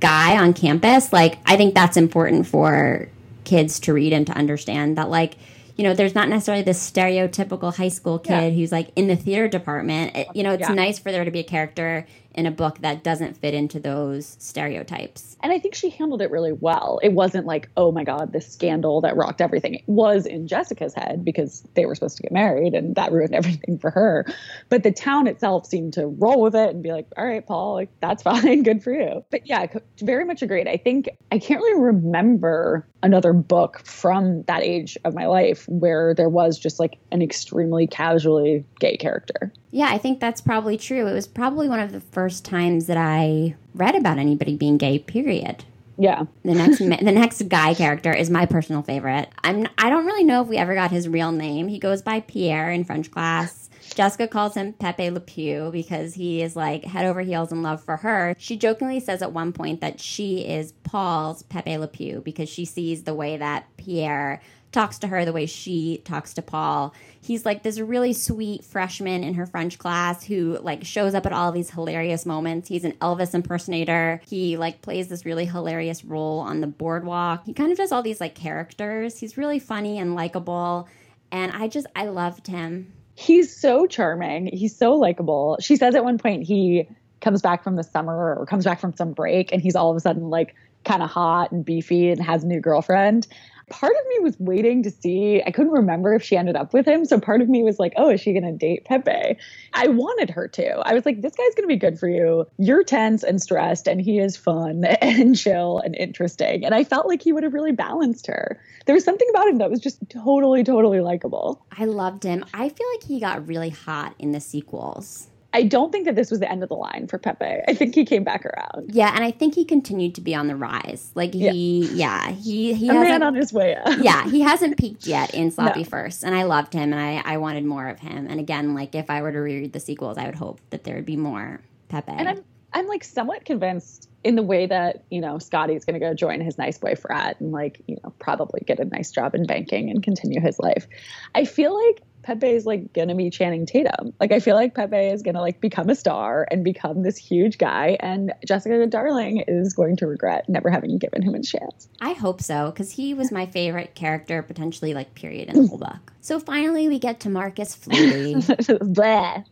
guy 0.00 0.36
on 0.36 0.52
campus. 0.52 1.12
Like, 1.12 1.38
I 1.46 1.56
think 1.56 1.74
that's 1.74 1.96
important 1.96 2.48
for 2.48 3.08
kids 3.44 3.78
to 3.80 3.92
read 3.92 4.12
and 4.12 4.26
to 4.26 4.32
understand 4.32 4.98
that, 4.98 5.08
like, 5.08 5.36
you 5.76 5.84
know, 5.84 5.94
there's 5.94 6.14
not 6.14 6.28
necessarily 6.28 6.64
this 6.64 6.90
stereotypical 6.90 7.74
high 7.74 7.88
school 7.88 8.18
kid 8.18 8.30
yeah. 8.30 8.50
who's 8.50 8.72
like 8.72 8.88
in 8.96 9.08
the 9.08 9.16
theater 9.16 9.46
department. 9.46 10.16
It, 10.16 10.28
you 10.34 10.42
know, 10.42 10.52
it's 10.52 10.68
yeah. 10.68 10.74
nice 10.74 10.98
for 10.98 11.12
there 11.12 11.24
to 11.24 11.30
be 11.30 11.40
a 11.40 11.44
character 11.44 12.06
in 12.36 12.46
a 12.46 12.50
book 12.50 12.78
that 12.80 13.02
doesn't 13.02 13.36
fit 13.38 13.54
into 13.54 13.80
those 13.80 14.36
stereotypes. 14.38 15.36
And 15.42 15.52
I 15.52 15.58
think 15.58 15.74
she 15.74 15.90
handled 15.90 16.20
it 16.20 16.30
really 16.30 16.52
well. 16.52 17.00
It 17.02 17.12
wasn't 17.12 17.46
like, 17.46 17.70
oh 17.76 17.90
my 17.90 18.04
God, 18.04 18.32
this 18.32 18.46
scandal 18.46 19.00
that 19.00 19.16
rocked 19.16 19.40
everything. 19.40 19.74
It 19.74 19.84
was 19.86 20.26
in 20.26 20.46
Jessica's 20.46 20.94
head 20.94 21.24
because 21.24 21.66
they 21.74 21.86
were 21.86 21.94
supposed 21.94 22.16
to 22.18 22.22
get 22.22 22.32
married 22.32 22.74
and 22.74 22.94
that 22.94 23.12
ruined 23.16 23.34
everything 23.34 23.78
for 23.78 23.90
her. 23.90 24.26
But 24.68 24.82
the 24.82 24.92
town 24.92 25.26
itself 25.26 25.66
seemed 25.66 25.94
to 25.94 26.06
roll 26.06 26.42
with 26.42 26.54
it 26.54 26.70
and 26.70 26.82
be 26.82 26.92
like, 26.92 27.06
all 27.16 27.26
right, 27.26 27.44
Paul, 27.44 27.74
like 27.74 27.90
that's 28.00 28.22
fine. 28.24 28.62
Good 28.62 28.82
for 28.82 28.92
you. 28.92 29.24
But 29.30 29.46
yeah, 29.46 29.66
very 30.00 30.24
much 30.24 30.42
agreed. 30.42 30.68
I 30.68 30.76
think 30.76 31.08
I 31.32 31.38
can't 31.38 31.60
really 31.60 31.80
remember 31.80 32.86
another 33.02 33.32
book 33.32 33.80
from 33.84 34.42
that 34.42 34.62
age 34.62 34.98
of 35.04 35.14
my 35.14 35.26
life 35.26 35.64
where 35.68 36.14
there 36.14 36.28
was 36.28 36.58
just 36.58 36.80
like 36.80 36.98
an 37.12 37.22
extremely 37.22 37.86
casually 37.86 38.64
gay 38.80 38.96
character. 38.96 39.52
Yeah, 39.76 39.90
I 39.90 39.98
think 39.98 40.20
that's 40.20 40.40
probably 40.40 40.78
true. 40.78 41.06
It 41.06 41.12
was 41.12 41.26
probably 41.26 41.68
one 41.68 41.80
of 41.80 41.92
the 41.92 42.00
first 42.00 42.46
times 42.46 42.86
that 42.86 42.96
I 42.96 43.56
read 43.74 43.94
about 43.94 44.16
anybody 44.16 44.56
being 44.56 44.78
gay. 44.78 44.98
Period. 44.98 45.64
Yeah. 45.98 46.24
The 46.44 46.54
next 46.54 46.78
the 46.78 47.12
next 47.12 47.42
guy 47.50 47.74
character 47.74 48.10
is 48.10 48.30
my 48.30 48.46
personal 48.46 48.80
favorite. 48.80 49.28
I'm 49.44 49.68
I 49.76 49.90
don't 49.90 50.06
really 50.06 50.24
know 50.24 50.40
if 50.40 50.48
we 50.48 50.56
ever 50.56 50.74
got 50.74 50.92
his 50.92 51.10
real 51.10 51.30
name. 51.30 51.68
He 51.68 51.78
goes 51.78 52.00
by 52.00 52.20
Pierre 52.20 52.70
in 52.70 52.84
French 52.84 53.10
class. 53.10 53.65
Jessica 53.96 54.28
calls 54.28 54.54
him 54.54 54.74
Pepe 54.74 55.08
Le 55.08 55.20
Pew 55.20 55.70
because 55.72 56.12
he 56.12 56.42
is 56.42 56.54
like 56.54 56.84
head 56.84 57.06
over 57.06 57.22
heels 57.22 57.50
in 57.50 57.62
love 57.62 57.82
for 57.82 57.96
her. 57.96 58.34
She 58.38 58.58
jokingly 58.58 59.00
says 59.00 59.22
at 59.22 59.32
one 59.32 59.54
point 59.54 59.80
that 59.80 60.00
she 60.00 60.46
is 60.46 60.72
Paul's 60.84 61.42
Pepe 61.44 61.78
Le 61.78 61.88
Pew 61.88 62.20
because 62.22 62.50
she 62.50 62.66
sees 62.66 63.04
the 63.04 63.14
way 63.14 63.38
that 63.38 63.64
Pierre 63.78 64.42
talks 64.70 64.98
to 64.98 65.06
her 65.06 65.24
the 65.24 65.32
way 65.32 65.46
she 65.46 66.02
talks 66.04 66.34
to 66.34 66.42
Paul. 66.42 66.92
He's 67.22 67.46
like 67.46 67.62
this 67.62 67.80
really 67.80 68.12
sweet 68.12 68.62
freshman 68.62 69.24
in 69.24 69.32
her 69.32 69.46
French 69.46 69.78
class 69.78 70.22
who 70.24 70.58
like 70.60 70.84
shows 70.84 71.14
up 71.14 71.24
at 71.24 71.32
all 71.32 71.50
these 71.50 71.70
hilarious 71.70 72.26
moments. 72.26 72.68
He's 72.68 72.84
an 72.84 72.92
Elvis 73.00 73.32
impersonator. 73.34 74.20
He 74.28 74.58
like 74.58 74.82
plays 74.82 75.08
this 75.08 75.24
really 75.24 75.46
hilarious 75.46 76.04
role 76.04 76.40
on 76.40 76.60
the 76.60 76.66
boardwalk. 76.66 77.46
He 77.46 77.54
kind 77.54 77.72
of 77.72 77.78
does 77.78 77.92
all 77.92 78.02
these 78.02 78.20
like 78.20 78.34
characters. 78.34 79.18
He's 79.18 79.38
really 79.38 79.58
funny 79.58 79.98
and 79.98 80.14
likable. 80.14 80.86
And 81.32 81.52
I 81.52 81.68
just 81.68 81.86
I 81.96 82.04
loved 82.04 82.48
him. 82.48 82.92
He's 83.16 83.54
so 83.54 83.86
charming. 83.86 84.50
He's 84.52 84.76
so 84.76 84.92
likable. 84.94 85.56
She 85.60 85.76
says 85.76 85.94
at 85.94 86.04
one 86.04 86.18
point 86.18 86.44
he 86.44 86.86
comes 87.20 87.40
back 87.40 87.64
from 87.64 87.76
the 87.76 87.82
summer 87.82 88.36
or 88.38 88.44
comes 88.46 88.64
back 88.64 88.78
from 88.78 88.94
some 88.94 89.12
break 89.12 89.52
and 89.52 89.62
he's 89.62 89.74
all 89.74 89.90
of 89.90 89.96
a 89.96 90.00
sudden 90.00 90.28
like 90.28 90.54
kind 90.84 91.02
of 91.02 91.10
hot 91.10 91.50
and 91.50 91.64
beefy 91.64 92.10
and 92.10 92.22
has 92.22 92.44
a 92.44 92.46
new 92.46 92.60
girlfriend 92.60 93.26
part 93.70 93.92
of 93.92 94.06
me 94.08 94.18
was 94.20 94.38
waiting 94.38 94.82
to 94.84 94.90
see. 94.90 95.42
I 95.44 95.50
couldn't 95.50 95.72
remember 95.72 96.14
if 96.14 96.22
she 96.22 96.36
ended 96.36 96.56
up 96.56 96.72
with 96.72 96.86
him. 96.86 97.04
So 97.04 97.18
part 97.18 97.42
of 97.42 97.48
me 97.48 97.62
was 97.62 97.78
like, 97.78 97.92
oh, 97.96 98.10
is 98.10 98.20
she 98.20 98.32
going 98.32 98.44
to 98.44 98.52
date 98.52 98.84
Pepe? 98.84 99.38
I 99.72 99.88
wanted 99.88 100.30
her 100.30 100.46
to. 100.48 100.78
I 100.84 100.94
was 100.94 101.04
like, 101.04 101.20
this 101.20 101.34
guy's 101.34 101.54
going 101.54 101.64
to 101.64 101.74
be 101.74 101.76
good 101.76 101.98
for 101.98 102.08
you. 102.08 102.46
You're 102.58 102.84
tense 102.84 103.22
and 103.22 103.42
stressed, 103.42 103.88
and 103.88 104.00
he 104.00 104.18
is 104.18 104.36
fun 104.36 104.84
and 105.00 105.36
chill 105.36 105.78
and 105.78 105.96
interesting. 105.96 106.64
And 106.64 106.74
I 106.74 106.84
felt 106.84 107.06
like 107.06 107.22
he 107.22 107.32
would 107.32 107.42
have 107.42 107.54
really 107.54 107.72
balanced 107.72 108.26
her. 108.28 108.60
There 108.86 108.94
was 108.94 109.04
something 109.04 109.28
about 109.30 109.48
him 109.48 109.58
that 109.58 109.70
was 109.70 109.80
just 109.80 109.98
totally, 110.10 110.62
totally 110.62 111.00
likable. 111.00 111.66
I 111.76 111.86
loved 111.86 112.22
him. 112.22 112.44
I 112.54 112.68
feel 112.68 112.86
like 112.94 113.04
he 113.04 113.20
got 113.20 113.46
really 113.48 113.70
hot 113.70 114.14
in 114.18 114.30
the 114.30 114.40
sequels. 114.40 115.28
I 115.56 115.62
don't 115.62 115.90
think 115.90 116.04
that 116.04 116.16
this 116.16 116.30
was 116.30 116.38
the 116.40 116.50
end 116.50 116.62
of 116.62 116.68
the 116.68 116.74
line 116.74 117.06
for 117.08 117.16
Pepe. 117.16 117.62
I 117.66 117.72
think 117.72 117.94
he 117.94 118.04
came 118.04 118.24
back 118.24 118.44
around. 118.44 118.90
Yeah, 118.92 119.10
and 119.14 119.24
I 119.24 119.30
think 119.30 119.54
he 119.54 119.64
continued 119.64 120.14
to 120.16 120.20
be 120.20 120.34
on 120.34 120.48
the 120.48 120.54
rise. 120.54 121.12
Like 121.14 121.32
he, 121.32 121.86
yeah, 121.94 122.28
yeah 122.28 122.32
he 122.32 122.74
he 122.74 122.90
a 122.90 122.92
man 122.92 123.22
on 123.22 123.34
his 123.34 123.54
way 123.54 123.74
up. 123.74 123.88
yeah, 124.00 124.28
he 124.28 124.42
hasn't 124.42 124.76
peaked 124.76 125.06
yet 125.06 125.32
in 125.32 125.50
Sloppy 125.50 125.80
no. 125.80 125.88
First, 125.88 126.24
and 126.24 126.34
I 126.34 126.42
loved 126.42 126.74
him, 126.74 126.92
and 126.92 127.00
I 127.00 127.22
I 127.24 127.38
wanted 127.38 127.64
more 127.64 127.88
of 127.88 127.98
him. 128.00 128.26
And 128.28 128.38
again, 128.38 128.74
like 128.74 128.94
if 128.94 129.08
I 129.08 129.22
were 129.22 129.32
to 129.32 129.38
reread 129.38 129.72
the 129.72 129.80
sequels, 129.80 130.18
I 130.18 130.26
would 130.26 130.34
hope 130.34 130.60
that 130.68 130.84
there 130.84 130.96
would 130.96 131.06
be 131.06 131.16
more 131.16 131.62
Pepe. 131.88 132.12
And 132.12 132.28
I'm 132.28 132.44
I'm 132.74 132.86
like 132.86 133.02
somewhat 133.02 133.46
convinced 133.46 134.10
in 134.24 134.34
the 134.34 134.42
way 134.42 134.66
that 134.66 135.04
you 135.10 135.22
know 135.22 135.38
Scotty's 135.38 135.86
going 135.86 135.98
to 135.98 136.00
go 136.00 136.12
join 136.12 136.42
his 136.42 136.58
nice 136.58 136.76
boy 136.76 136.96
frat 136.96 137.40
and 137.40 137.50
like 137.50 137.80
you 137.86 137.96
know 138.04 138.12
probably 138.18 138.60
get 138.66 138.78
a 138.78 138.84
nice 138.84 139.10
job 139.10 139.34
in 139.34 139.46
banking 139.46 139.88
and 139.88 140.02
continue 140.02 140.38
his 140.38 140.58
life. 140.58 140.86
I 141.34 141.46
feel 141.46 141.74
like 141.74 142.02
Pepe 142.26 142.48
is 142.48 142.66
like 142.66 142.92
gonna 142.92 143.14
be 143.14 143.30
Channing 143.30 143.66
Tatum. 143.66 144.12
Like 144.18 144.32
I 144.32 144.40
feel 144.40 144.56
like 144.56 144.74
Pepe 144.74 144.96
is 144.96 145.22
gonna 145.22 145.40
like 145.40 145.60
become 145.60 145.88
a 145.88 145.94
star 145.94 146.44
and 146.50 146.64
become 146.64 147.04
this 147.04 147.16
huge 147.16 147.56
guy, 147.56 147.96
and 148.00 148.32
Jessica 148.44 148.84
Darling 148.88 149.44
is 149.46 149.72
going 149.72 149.96
to 149.98 150.08
regret 150.08 150.48
never 150.48 150.68
having 150.68 150.98
given 150.98 151.22
him 151.22 151.36
a 151.36 151.42
chance. 151.42 151.88
I 152.00 152.14
hope 152.14 152.42
so, 152.42 152.72
because 152.72 152.90
he 152.90 153.14
was 153.14 153.30
my 153.30 153.46
favorite 153.46 153.94
character, 153.94 154.42
potentially 154.42 154.92
like 154.92 155.14
period 155.14 155.50
in 155.50 155.62
the 155.62 155.68
whole 155.68 155.78
book. 155.78 156.12
So 156.20 156.40
finally, 156.40 156.88
we 156.88 156.98
get 156.98 157.20
to 157.20 157.30
Marcus 157.30 157.76
Flutie. 157.76 158.34
Blah. 158.94 159.44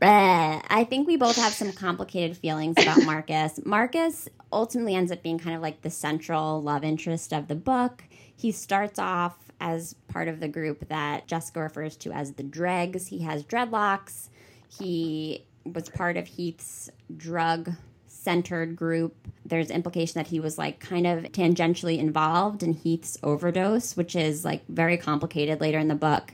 Blah. 0.00 0.62
I 0.66 0.84
think 0.84 1.06
we 1.06 1.18
both 1.18 1.36
have 1.36 1.52
some 1.52 1.72
complicated 1.72 2.38
feelings 2.38 2.76
about 2.80 3.02
Marcus. 3.04 3.60
Marcus 3.66 4.30
ultimately 4.50 4.94
ends 4.94 5.12
up 5.12 5.22
being 5.22 5.38
kind 5.38 5.54
of 5.54 5.60
like 5.60 5.82
the 5.82 5.90
central 5.90 6.62
love 6.62 6.84
interest 6.84 7.34
of 7.34 7.48
the 7.48 7.54
book. 7.54 8.04
He 8.34 8.50
starts 8.50 8.98
off 8.98 9.47
as 9.60 9.94
part 10.08 10.28
of 10.28 10.40
the 10.40 10.48
group 10.48 10.88
that 10.88 11.26
Jessica 11.26 11.60
refers 11.60 11.96
to 11.98 12.12
as 12.12 12.32
the 12.32 12.42
dregs. 12.42 13.06
He 13.08 13.20
has 13.20 13.44
dreadlocks. 13.44 14.28
He 14.68 15.44
was 15.64 15.88
part 15.88 16.16
of 16.16 16.26
Heath's 16.26 16.90
drug 17.16 17.72
centered 18.06 18.76
group. 18.76 19.14
There's 19.44 19.70
implication 19.70 20.14
that 20.18 20.26
he 20.26 20.40
was 20.40 20.58
like 20.58 20.80
kind 20.80 21.06
of 21.06 21.24
tangentially 21.24 21.98
involved 21.98 22.62
in 22.62 22.72
Heath's 22.72 23.16
overdose, 23.22 23.96
which 23.96 24.14
is 24.14 24.44
like 24.44 24.66
very 24.68 24.96
complicated 24.96 25.60
later 25.60 25.78
in 25.78 25.88
the 25.88 25.94
book. 25.94 26.32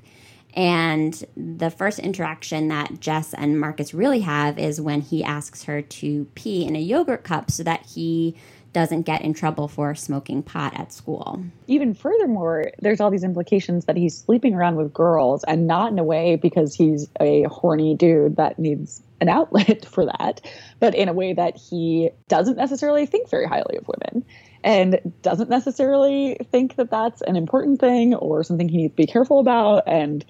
And 0.54 1.24
the 1.36 1.70
first 1.70 1.98
interaction 1.98 2.68
that 2.68 3.00
Jess 3.00 3.34
and 3.34 3.58
Marcus 3.58 3.92
really 3.92 4.20
have 4.20 4.58
is 4.58 4.80
when 4.80 5.00
he 5.00 5.24
asks 5.24 5.64
her 5.64 5.82
to 5.82 6.26
pee 6.36 6.64
in 6.64 6.76
a 6.76 6.80
yogurt 6.80 7.24
cup 7.24 7.50
so 7.50 7.64
that 7.64 7.84
he 7.86 8.36
doesn't 8.74 9.02
get 9.02 9.22
in 9.22 9.32
trouble 9.32 9.68
for 9.68 9.94
smoking 9.94 10.42
pot 10.42 10.78
at 10.78 10.92
school. 10.92 11.42
Even 11.66 11.94
furthermore, 11.94 12.72
there's 12.80 13.00
all 13.00 13.10
these 13.10 13.24
implications 13.24 13.86
that 13.86 13.96
he's 13.96 14.18
sleeping 14.18 14.54
around 14.54 14.76
with 14.76 14.92
girls 14.92 15.44
and 15.44 15.66
not 15.66 15.90
in 15.90 15.98
a 15.98 16.04
way 16.04 16.36
because 16.36 16.74
he's 16.74 17.08
a 17.20 17.44
horny 17.44 17.94
dude 17.94 18.36
that 18.36 18.58
needs 18.58 19.02
an 19.22 19.30
outlet 19.30 19.86
for 19.90 20.04
that, 20.04 20.42
but 20.80 20.94
in 20.94 21.08
a 21.08 21.14
way 21.14 21.32
that 21.32 21.56
he 21.56 22.10
doesn't 22.28 22.56
necessarily 22.56 23.06
think 23.06 23.30
very 23.30 23.46
highly 23.46 23.78
of 23.78 23.88
women 23.88 24.24
and 24.62 25.00
doesn't 25.22 25.48
necessarily 25.48 26.36
think 26.50 26.76
that 26.76 26.90
that's 26.90 27.22
an 27.22 27.36
important 27.36 27.80
thing 27.80 28.14
or 28.14 28.42
something 28.42 28.68
he 28.68 28.78
needs 28.78 28.92
to 28.92 28.96
be 28.96 29.06
careful 29.06 29.38
about 29.38 29.84
and 29.86 30.24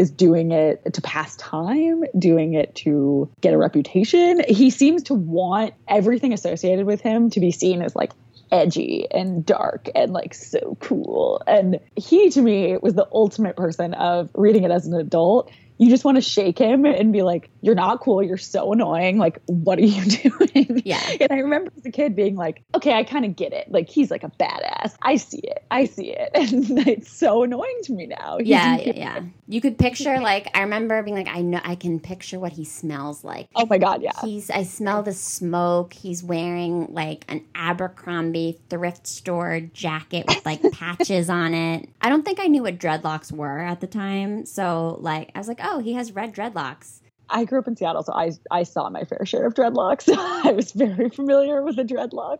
is 0.00 0.10
doing 0.10 0.50
it 0.50 0.94
to 0.94 1.02
pass 1.02 1.36
time, 1.36 2.04
doing 2.18 2.54
it 2.54 2.74
to 2.74 3.30
get 3.42 3.52
a 3.52 3.58
reputation. 3.58 4.42
He 4.48 4.70
seems 4.70 5.02
to 5.04 5.14
want 5.14 5.74
everything 5.88 6.32
associated 6.32 6.86
with 6.86 7.02
him 7.02 7.28
to 7.30 7.40
be 7.40 7.50
seen 7.50 7.82
as 7.82 7.94
like 7.94 8.12
edgy 8.50 9.06
and 9.10 9.44
dark 9.44 9.90
and 9.94 10.12
like 10.14 10.32
so 10.32 10.78
cool. 10.80 11.42
And 11.46 11.78
he 11.96 12.30
to 12.30 12.40
me 12.40 12.78
was 12.78 12.94
the 12.94 13.06
ultimate 13.12 13.56
person 13.56 13.92
of 13.92 14.30
reading 14.34 14.64
it 14.64 14.70
as 14.70 14.86
an 14.86 14.94
adult 14.94 15.50
you 15.80 15.88
just 15.88 16.04
want 16.04 16.18
to 16.18 16.20
shake 16.20 16.58
him 16.58 16.84
and 16.84 17.10
be 17.10 17.22
like, 17.22 17.48
"You're 17.62 17.74
not 17.74 18.00
cool. 18.00 18.22
You're 18.22 18.36
so 18.36 18.70
annoying. 18.70 19.16
Like, 19.16 19.40
what 19.46 19.78
are 19.78 19.82
you 19.82 20.04
doing?" 20.30 20.82
Yeah. 20.84 21.00
And 21.18 21.32
I 21.32 21.36
remember 21.36 21.72
as 21.74 21.86
a 21.86 21.90
kid 21.90 22.14
being 22.14 22.36
like, 22.36 22.62
"Okay, 22.74 22.92
I 22.92 23.02
kind 23.02 23.24
of 23.24 23.34
get 23.34 23.54
it. 23.54 23.72
Like, 23.72 23.88
he's 23.88 24.10
like 24.10 24.22
a 24.22 24.28
badass. 24.28 24.94
I 25.00 25.16
see 25.16 25.38
it. 25.38 25.64
I 25.70 25.86
see 25.86 26.10
it." 26.14 26.30
And 26.50 26.86
it's 26.86 27.10
so 27.10 27.44
annoying 27.44 27.78
to 27.84 27.94
me 27.94 28.06
now. 28.06 28.36
Yeah, 28.50 28.78
yeah, 28.78 28.92
yeah. 28.94 29.20
You 29.48 29.60
could 29.60 29.78
picture 29.78 30.18
like 30.20 30.50
I 30.54 30.60
remember 30.62 31.02
being 31.02 31.16
like, 31.16 31.28
"I 31.28 31.40
know. 31.40 31.60
I 31.64 31.76
can 31.76 31.98
picture 31.98 32.38
what 32.38 32.52
he 32.52 32.66
smells 32.66 33.24
like." 33.24 33.48
Oh 33.54 33.64
my 33.64 33.78
god, 33.78 34.02
yeah. 34.02 34.12
He's. 34.22 34.50
I 34.50 34.64
smell 34.64 35.02
the 35.02 35.14
smoke. 35.14 35.94
He's 35.94 36.22
wearing 36.22 36.88
like 36.92 37.24
an 37.28 37.42
Abercrombie 37.54 38.58
thrift 38.68 39.06
store 39.06 39.60
jacket 39.72 40.26
with 40.28 40.44
like 40.44 40.60
patches 40.72 41.30
on 41.30 41.54
it. 41.54 41.88
I 42.02 42.10
don't 42.10 42.22
think 42.22 42.38
I 42.38 42.48
knew 42.48 42.64
what 42.64 42.78
dreadlocks 42.78 43.32
were 43.32 43.60
at 43.60 43.80
the 43.80 43.86
time, 43.86 44.44
so 44.44 44.98
like 45.00 45.30
I 45.34 45.38
was 45.38 45.48
like, 45.48 45.60
"Oh." 45.62 45.69
Oh, 45.70 45.78
he 45.78 45.94
has 45.94 46.12
red 46.12 46.34
dreadlocks. 46.34 47.00
I 47.32 47.44
grew 47.44 47.60
up 47.60 47.68
in 47.68 47.76
Seattle, 47.76 48.02
so 48.02 48.12
I 48.12 48.32
I 48.50 48.64
saw 48.64 48.90
my 48.90 49.04
fair 49.04 49.24
share 49.24 49.46
of 49.46 49.54
dreadlocks. 49.54 50.08
I 50.44 50.52
was 50.52 50.72
very 50.72 51.08
familiar 51.10 51.62
with 51.62 51.78
a 51.78 51.84
dreadlock. 51.84 52.38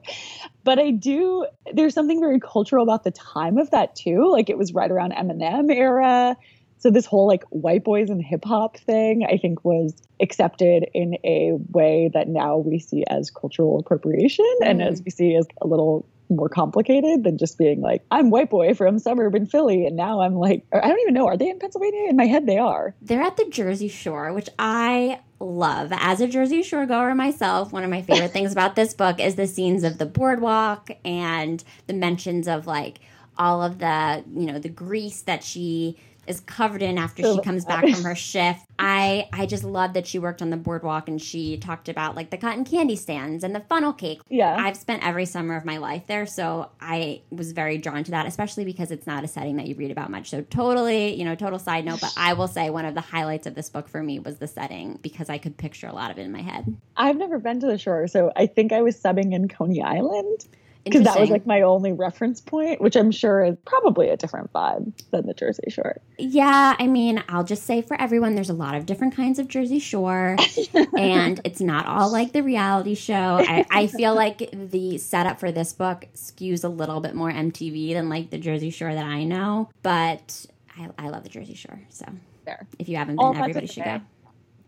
But 0.64 0.81
I 0.81 0.91
do 0.91 1.47
there's 1.72 1.95
something 1.95 2.20
very 2.20 2.41
cultural 2.41 2.83
about 2.83 3.05
the 3.05 3.12
time 3.12 3.57
of 3.57 3.70
that 3.70 3.95
too. 3.95 4.28
Like 4.31 4.51
it 4.51 4.59
was 4.59 4.74
right 4.74 4.91
around 4.91 5.12
Eminem 5.12 5.72
era. 5.72 6.37
So 6.78 6.91
this 6.91 7.07
whole 7.07 7.28
like 7.28 7.45
white 7.51 7.85
boys 7.85 8.11
and 8.11 8.24
hip 8.24 8.45
hop 8.45 8.78
thing, 8.78 9.24
I 9.31 9.37
think 9.37 9.64
was 9.64 9.95
accepted 10.20 10.87
in 10.95 11.14
a 11.24 11.53
way 11.70 12.11
that 12.14 12.26
now 12.26 12.57
we 12.57 12.78
see 12.78 13.05
as 13.09 13.31
cultural 13.31 13.78
appropriation 13.78 14.47
mm. 14.62 14.70
and 14.70 14.83
as 14.83 15.03
we 15.05 15.11
see 15.11 15.37
as 15.37 15.47
a 15.61 15.66
little 15.66 16.07
more 16.31 16.49
complicated 16.49 17.24
than 17.24 17.39
just 17.39 17.59
being 17.59 17.81
like, 17.81 18.05
I'm 18.11 18.31
white 18.31 18.51
boy 18.51 18.74
from 18.74 18.99
suburban 18.99 19.47
Philly. 19.47 19.87
And 19.87 19.97
now 19.97 20.20
I'm 20.20 20.35
like, 20.35 20.64
I 20.72 20.89
don't 20.89 21.01
even 21.01 21.14
know. 21.14 21.26
Are 21.26 21.37
they 21.37 21.51
in 21.51 21.59
Pennsylvania? 21.59 22.09
In 22.09 22.16
my 22.16 22.26
head, 22.26 22.47
they 22.47 22.59
are. 22.59 22.95
They're 23.03 23.22
at 23.22 23.37
the 23.37 23.49
Jersey 23.51 23.89
Shore, 23.89 24.33
which 24.33 24.49
I 24.59 25.20
love. 25.41 25.91
As 25.93 26.20
a 26.20 26.28
Jersey 26.28 26.62
Shore 26.62 26.87
goer 26.87 27.14
myself, 27.14 27.72
one 27.72 27.85
of 27.85 27.91
my 27.91 28.03
favorite 28.03 28.33
things 28.33 28.53
about 28.53 28.76
this 28.76 28.95
book 28.95 29.18
is 29.18 29.35
the 29.35 29.47
scenes 29.47 29.85
of 29.85 29.99
the 29.99 30.07
boardwalk 30.07 30.91
and 31.05 31.64
the 31.87 31.95
mentions 31.95 32.47
of 32.47 32.66
like 32.66 33.01
all 33.39 33.62
of 33.62 33.78
the, 33.78 34.22
you 34.35 34.47
know, 34.47 34.59
the 34.59 34.68
grease 34.68 35.22
that 35.22 35.43
she 35.43 35.97
is 36.31 36.41
covered 36.41 36.81
in 36.81 36.97
after 36.97 37.22
she 37.22 37.28
oh, 37.28 37.39
comes 37.39 37.64
back 37.64 37.87
from 37.87 38.05
her 38.05 38.14
shift. 38.14 38.61
I 38.78 39.28
I 39.33 39.45
just 39.47 39.64
love 39.64 39.93
that 39.95 40.07
she 40.07 40.18
worked 40.18 40.41
on 40.41 40.49
the 40.49 40.57
boardwalk 40.57 41.09
and 41.09 41.20
she 41.20 41.59
talked 41.59 41.89
about 41.89 42.14
like 42.14 42.31
the 42.31 42.39
cotton 42.39 42.64
candy 42.64 42.97
stands 42.97 43.45
and 43.45 43.55
the 43.55 43.61
funnel 43.61 43.93
cake. 43.93 44.20
Yeah. 44.28 44.57
I've 44.59 44.76
spent 44.76 45.05
every 45.05 45.26
summer 45.26 45.57
of 45.57 45.64
my 45.64 45.76
life 45.76 46.07
there, 46.07 46.24
so 46.24 46.70
I 46.81 47.22
was 47.31 47.53
very 47.53 47.76
drawn 47.76 48.05
to 48.05 48.12
that, 48.12 48.26
especially 48.26 48.64
because 48.64 48.91
it's 48.91 49.07
not 49.07 49.24
a 49.24 49.28
setting 49.28 49.57
that 49.57 49.66
you 49.66 49.74
read 49.74 49.91
about 49.91 50.11
much. 50.11 50.31
So 50.31 50.41
totally, 50.43 51.14
you 51.14 51.24
know, 51.24 51.35
total 51.35 51.59
side 51.59 51.85
note, 51.85 52.01
but 52.01 52.14
I 52.16 52.33
will 52.33 52.49
say 52.49 52.70
one 52.70 52.85
of 52.85 52.95
the 52.95 53.01
highlights 53.01 53.47
of 53.47 53.55
this 53.55 53.68
book 53.68 53.89
for 53.89 54.03
me 54.03 54.20
was 54.20 54.39
the 54.39 54.47
setting 54.47 54.99
because 55.03 55.28
I 55.28 55.39
could 55.39 55.57
picture 55.57 55.89
a 55.89 55.93
lot 55.93 56.11
of 56.11 56.18
it 56.18 56.22
in 56.22 56.33
my 56.33 56.43
head. 56.43 56.76
I've 56.97 57.16
never 57.16 57.39
been 57.39 57.61
to 57.61 57.66
the 57.66 57.76
shore, 57.76 58.07
so 58.07 58.33
I 58.37 58.47
think 58.47 58.72
I 58.72 58.83
was 58.83 58.97
subbing 58.97 59.35
in 59.35 59.49
Coney 59.49 59.83
Island. 59.83 60.47
Because 60.85 61.05
that 61.05 61.20
was 61.20 61.31
like 61.31 61.47
my 61.47 61.62
only 61.62 61.93
reference 61.93 62.41
point, 62.41 62.81
which 62.81 62.97
I'm 62.97 63.11
sure 63.11 63.45
is 63.45 63.57
probably 63.64 64.09
a 64.09 64.16
different 64.16 64.53
vibe 64.53 64.93
than 65.11 65.26
the 65.26 65.35
Jersey 65.35 65.68
Shore. 65.68 66.01
Yeah, 66.18 66.74
I 66.78 66.87
mean, 66.87 67.22
I'll 67.28 67.45
just 67.45 67.64
say 67.64 67.83
for 67.83 68.01
everyone, 68.01 68.35
there's 68.35 68.51
a 68.51 68.55
lot 68.55 68.74
of 68.74 68.87
different 68.87 69.14
kinds 69.14 69.39
of 69.39 69.49
Jersey 69.49 69.78
Shore, 69.78 70.37
and 70.97 71.41
it's 71.45 71.61
not 71.61 71.87
all 71.87 72.11
like 72.11 72.33
the 72.33 72.43
reality 72.43 72.95
show. 72.95 73.39
I, 73.41 73.66
I 73.70 73.87
feel 73.87 74.14
like 74.14 74.51
the 74.53 74.99
setup 74.99 75.39
for 75.39 75.53
this 75.53 75.72
book 75.72 76.07
skews 76.14 76.64
a 76.64 76.68
little 76.68 77.01
bit 77.01 77.14
more 77.14 77.31
MTV 77.31 77.95
than 77.95 78.09
like 78.09 78.31
the 78.31 78.39
Jersey 78.39 78.70
Shore 78.70 78.95
that 78.95 79.07
I 79.07 79.24
know, 79.24 79.70
but 79.83 80.47
I, 80.78 80.89
I 80.99 81.09
love 81.09 81.22
the 81.24 81.28
Jersey 81.28 81.55
Shore. 81.55 81.81
So 81.91 82.07
Fair. 82.45 82.66
if 82.78 82.89
you 82.89 82.97
haven't 82.97 83.16
been, 83.16 83.24
All 83.24 83.37
everybody 83.37 83.66
should 83.66 83.85
go. 83.85 84.01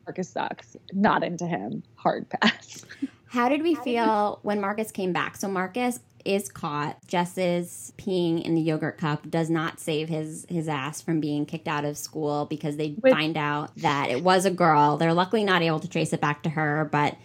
Marcus 0.06 0.28
sucks. 0.28 0.76
Not 0.92 1.22
into 1.22 1.46
him. 1.46 1.82
Hard 1.96 2.28
pass. 2.28 2.84
How 3.32 3.48
did 3.48 3.62
we 3.62 3.74
feel 3.74 4.40
when 4.42 4.60
Marcus 4.60 4.92
came 4.92 5.14
back? 5.14 5.38
So 5.38 5.48
Marcus 5.48 6.00
is 6.22 6.50
caught. 6.50 6.98
Jess's 7.06 7.90
peeing 7.96 8.42
in 8.44 8.54
the 8.54 8.60
yogurt 8.60 8.98
cup 8.98 9.30
does 9.30 9.48
not 9.48 9.80
save 9.80 10.10
his 10.10 10.44
his 10.50 10.68
ass 10.68 11.00
from 11.00 11.18
being 11.18 11.46
kicked 11.46 11.66
out 11.66 11.86
of 11.86 11.96
school 11.96 12.44
because 12.44 12.76
they 12.76 12.94
Wait. 13.00 13.14
find 13.14 13.38
out 13.38 13.74
that 13.78 14.10
it 14.10 14.22
was 14.22 14.44
a 14.44 14.50
girl. 14.50 14.98
They're 14.98 15.14
luckily 15.14 15.44
not 15.44 15.62
able 15.62 15.80
to 15.80 15.88
trace 15.88 16.12
it 16.12 16.20
back 16.20 16.42
to 16.42 16.50
her, 16.50 16.86
but 16.92 17.16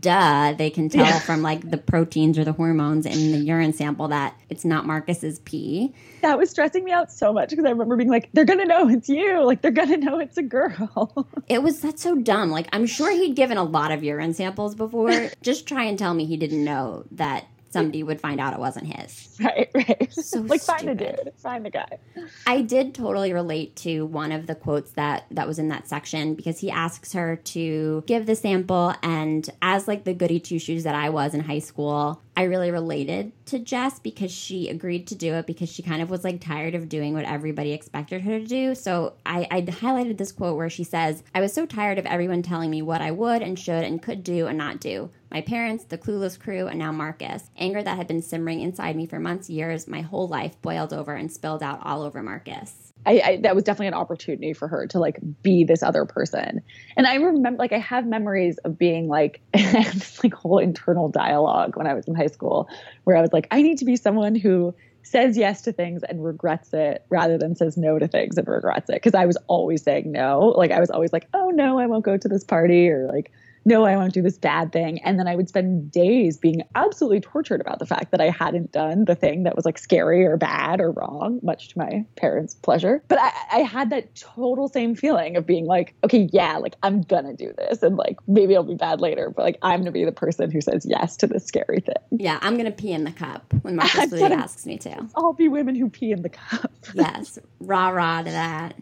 duh, 0.00 0.52
they 0.56 0.70
can 0.70 0.88
tell 0.88 1.04
Yeah. 1.04 1.18
from 1.20 1.42
like 1.42 1.70
the 1.70 1.76
proteins 1.78 2.38
or 2.38 2.44
the 2.44 2.52
hormones 2.52 3.06
in 3.06 3.32
the 3.32 3.38
urine 3.38 3.72
sample 3.72 4.08
that 4.08 4.34
it's 4.48 4.64
not 4.64 4.86
Marcus's 4.86 5.38
pee. 5.40 5.94
that 6.22 6.38
was 6.38 6.50
stressing 6.50 6.84
me 6.84 6.90
out 6.92 7.12
so 7.12 7.32
much 7.32 7.50
because 7.50 7.64
I 7.64 7.70
remember 7.70 7.96
being 7.96 8.08
like, 8.10 8.30
they're 8.32 8.44
gonna 8.44 8.64
know 8.64 8.88
it's 8.88 9.08
you. 9.08 9.44
Like 9.44 9.60
they're 9.62 9.70
gonna 9.70 9.96
know 9.98 10.18
it's 10.18 10.36
a 10.38 10.42
girl. 10.42 11.28
It 11.48 11.62
was 11.62 11.80
that's 11.80 12.02
so 12.02 12.16
dumb. 12.16 12.50
Like 12.50 12.68
I'm 12.72 12.86
sure 12.86 13.10
he'd 13.10 13.36
given 13.36 13.58
a 13.58 13.64
lot 13.64 13.92
of 13.92 14.02
urine 14.02 14.32
samples 14.34 14.74
before. 14.74 15.30
Just 15.42 15.66
try 15.68 15.84
and 15.84 15.98
tell 15.98 16.14
me 16.14 16.24
he 16.24 16.36
didn't 16.38 16.64
know 16.64 17.04
that 17.12 17.44
somebody 17.74 18.02
would 18.02 18.20
find 18.20 18.40
out 18.40 18.54
it 18.54 18.58
wasn't 18.58 18.86
his. 18.86 19.36
right, 19.44 19.68
right. 19.74 20.12
So 20.12 20.40
like 20.40 20.62
find 20.62 20.88
the 20.88 20.94
dude. 20.94 21.32
Find 21.36 21.66
a 21.66 21.70
guy. 21.70 21.98
I 22.46 22.62
did 22.62 22.94
totally 22.94 23.34
relate 23.34 23.76
to 23.76 24.06
one 24.06 24.32
of 24.32 24.46
the 24.46 24.54
quotes 24.54 24.92
that 24.92 25.26
that 25.32 25.46
was 25.46 25.58
in 25.58 25.68
that 25.68 25.86
section 25.88 26.34
because 26.34 26.60
he 26.60 26.70
asks 26.70 27.12
her 27.12 27.36
to 27.36 28.04
give 28.06 28.24
the 28.24 28.36
sample 28.36 28.94
and 29.02 29.50
as 29.60 29.86
like 29.86 30.04
the 30.04 30.14
goody 30.14 30.40
two 30.40 30.58
shoes 30.58 30.84
that 30.84 30.94
I 30.94 31.10
was 31.10 31.34
in 31.34 31.40
high 31.40 31.58
school, 31.58 32.22
I 32.36 32.44
really 32.44 32.72
related 32.72 33.32
to 33.46 33.60
Jess 33.60 34.00
because 34.00 34.32
she 34.32 34.68
agreed 34.68 35.06
to 35.08 35.14
do 35.14 35.34
it 35.34 35.46
because 35.46 35.68
she 35.68 35.82
kind 35.82 36.02
of 36.02 36.10
was 36.10 36.24
like 36.24 36.40
tired 36.40 36.74
of 36.74 36.88
doing 36.88 37.14
what 37.14 37.24
everybody 37.24 37.72
expected 37.72 38.22
her 38.22 38.40
to 38.40 38.46
do. 38.46 38.74
So 38.74 39.14
I, 39.24 39.46
I 39.50 39.62
highlighted 39.62 40.18
this 40.18 40.32
quote 40.32 40.56
where 40.56 40.70
she 40.70 40.82
says, 40.82 41.22
I 41.32 41.40
was 41.40 41.52
so 41.52 41.64
tired 41.64 41.98
of 41.98 42.06
everyone 42.06 42.42
telling 42.42 42.70
me 42.70 42.82
what 42.82 43.00
I 43.00 43.12
would 43.12 43.40
and 43.40 43.56
should 43.56 43.84
and 43.84 44.02
could 44.02 44.24
do 44.24 44.48
and 44.48 44.58
not 44.58 44.80
do. 44.80 45.10
My 45.30 45.42
parents, 45.42 45.84
the 45.84 45.98
clueless 45.98 46.38
crew, 46.38 46.66
and 46.66 46.78
now 46.78 46.90
Marcus. 46.90 47.50
Anger 47.56 47.82
that 47.82 47.96
had 47.96 48.08
been 48.08 48.22
simmering 48.22 48.60
inside 48.60 48.96
me 48.96 49.06
for 49.06 49.20
months, 49.20 49.48
years, 49.48 49.86
my 49.86 50.00
whole 50.00 50.28
life 50.28 50.60
boiled 50.60 50.92
over 50.92 51.14
and 51.14 51.30
spilled 51.30 51.62
out 51.62 51.80
all 51.82 52.02
over 52.02 52.22
Marcus. 52.22 52.93
I, 53.06 53.22
I 53.24 53.36
that 53.42 53.54
was 53.54 53.64
definitely 53.64 53.88
an 53.88 53.94
opportunity 53.94 54.52
for 54.52 54.68
her 54.68 54.86
to 54.88 54.98
like 54.98 55.18
be 55.42 55.64
this 55.64 55.82
other 55.82 56.04
person. 56.04 56.62
And 56.96 57.06
I 57.06 57.16
remember 57.16 57.58
like 57.58 57.72
I 57.72 57.78
have 57.78 58.06
memories 58.06 58.58
of 58.58 58.78
being 58.78 59.08
like 59.08 59.40
this 59.52 60.22
like 60.22 60.34
whole 60.34 60.58
internal 60.58 61.08
dialogue 61.08 61.76
when 61.76 61.86
I 61.86 61.94
was 61.94 62.06
in 62.06 62.14
high 62.14 62.28
school 62.28 62.68
where 63.04 63.16
I 63.16 63.20
was 63.20 63.32
like, 63.32 63.46
I 63.50 63.62
need 63.62 63.78
to 63.78 63.84
be 63.84 63.96
someone 63.96 64.34
who 64.34 64.74
says 65.02 65.36
yes 65.36 65.60
to 65.62 65.72
things 65.72 66.02
and 66.02 66.24
regrets 66.24 66.72
it 66.72 67.04
rather 67.10 67.36
than 67.36 67.54
says 67.54 67.76
no 67.76 67.98
to 67.98 68.08
things 68.08 68.38
and 68.38 68.48
regrets 68.48 68.88
it. 68.88 69.02
Cause 69.02 69.14
I 69.14 69.26
was 69.26 69.36
always 69.48 69.82
saying 69.82 70.10
no. 70.10 70.54
Like 70.56 70.70
I 70.70 70.80
was 70.80 70.90
always 70.90 71.12
like, 71.12 71.28
oh 71.34 71.50
no, 71.50 71.78
I 71.78 71.86
won't 71.86 72.04
go 72.04 72.16
to 72.16 72.28
this 72.28 72.44
party 72.44 72.88
or 72.88 73.06
like 73.12 73.30
no, 73.64 73.84
I 73.84 73.96
won't 73.96 74.12
do 74.12 74.22
this 74.22 74.38
bad 74.38 74.72
thing. 74.72 75.00
And 75.02 75.18
then 75.18 75.26
I 75.26 75.36
would 75.36 75.48
spend 75.48 75.90
days 75.90 76.36
being 76.36 76.62
absolutely 76.74 77.20
tortured 77.20 77.60
about 77.60 77.78
the 77.78 77.86
fact 77.86 78.10
that 78.10 78.20
I 78.20 78.30
hadn't 78.30 78.72
done 78.72 79.04
the 79.06 79.14
thing 79.14 79.44
that 79.44 79.56
was 79.56 79.64
like 79.64 79.78
scary 79.78 80.24
or 80.24 80.36
bad 80.36 80.80
or 80.80 80.90
wrong, 80.92 81.40
much 81.42 81.68
to 81.70 81.78
my 81.78 82.04
parents' 82.16 82.54
pleasure. 82.54 83.02
But 83.08 83.18
I, 83.20 83.32
I 83.52 83.58
had 83.60 83.90
that 83.90 84.14
total 84.14 84.68
same 84.68 84.94
feeling 84.94 85.36
of 85.36 85.46
being 85.46 85.66
like, 85.66 85.94
okay, 86.04 86.28
yeah, 86.32 86.58
like 86.58 86.74
I'm 86.82 87.02
gonna 87.02 87.34
do 87.34 87.52
this. 87.56 87.82
And 87.82 87.96
like 87.96 88.18
maybe 88.26 88.54
I'll 88.56 88.62
be 88.62 88.74
bad 88.74 89.00
later, 89.00 89.30
but 89.34 89.42
like 89.42 89.58
I'm 89.62 89.80
gonna 89.80 89.92
be 89.92 90.04
the 90.04 90.12
person 90.12 90.50
who 90.50 90.60
says 90.60 90.84
yes 90.88 91.16
to 91.18 91.26
this 91.26 91.44
scary 91.46 91.80
thing. 91.80 92.20
Yeah, 92.20 92.38
I'm 92.42 92.56
gonna 92.56 92.70
pee 92.70 92.92
in 92.92 93.04
the 93.04 93.12
cup 93.12 93.52
when 93.62 93.76
Marcus 93.76 94.12
really 94.12 94.32
asks 94.32 94.66
me 94.66 94.78
to. 94.78 95.08
I'll 95.16 95.32
be 95.32 95.48
women 95.48 95.74
who 95.74 95.88
pee 95.88 96.12
in 96.12 96.22
the 96.22 96.28
cup. 96.28 96.70
Yes, 96.92 97.38
rah 97.60 97.88
rah 97.88 98.22
to 98.22 98.30
that. 98.30 98.76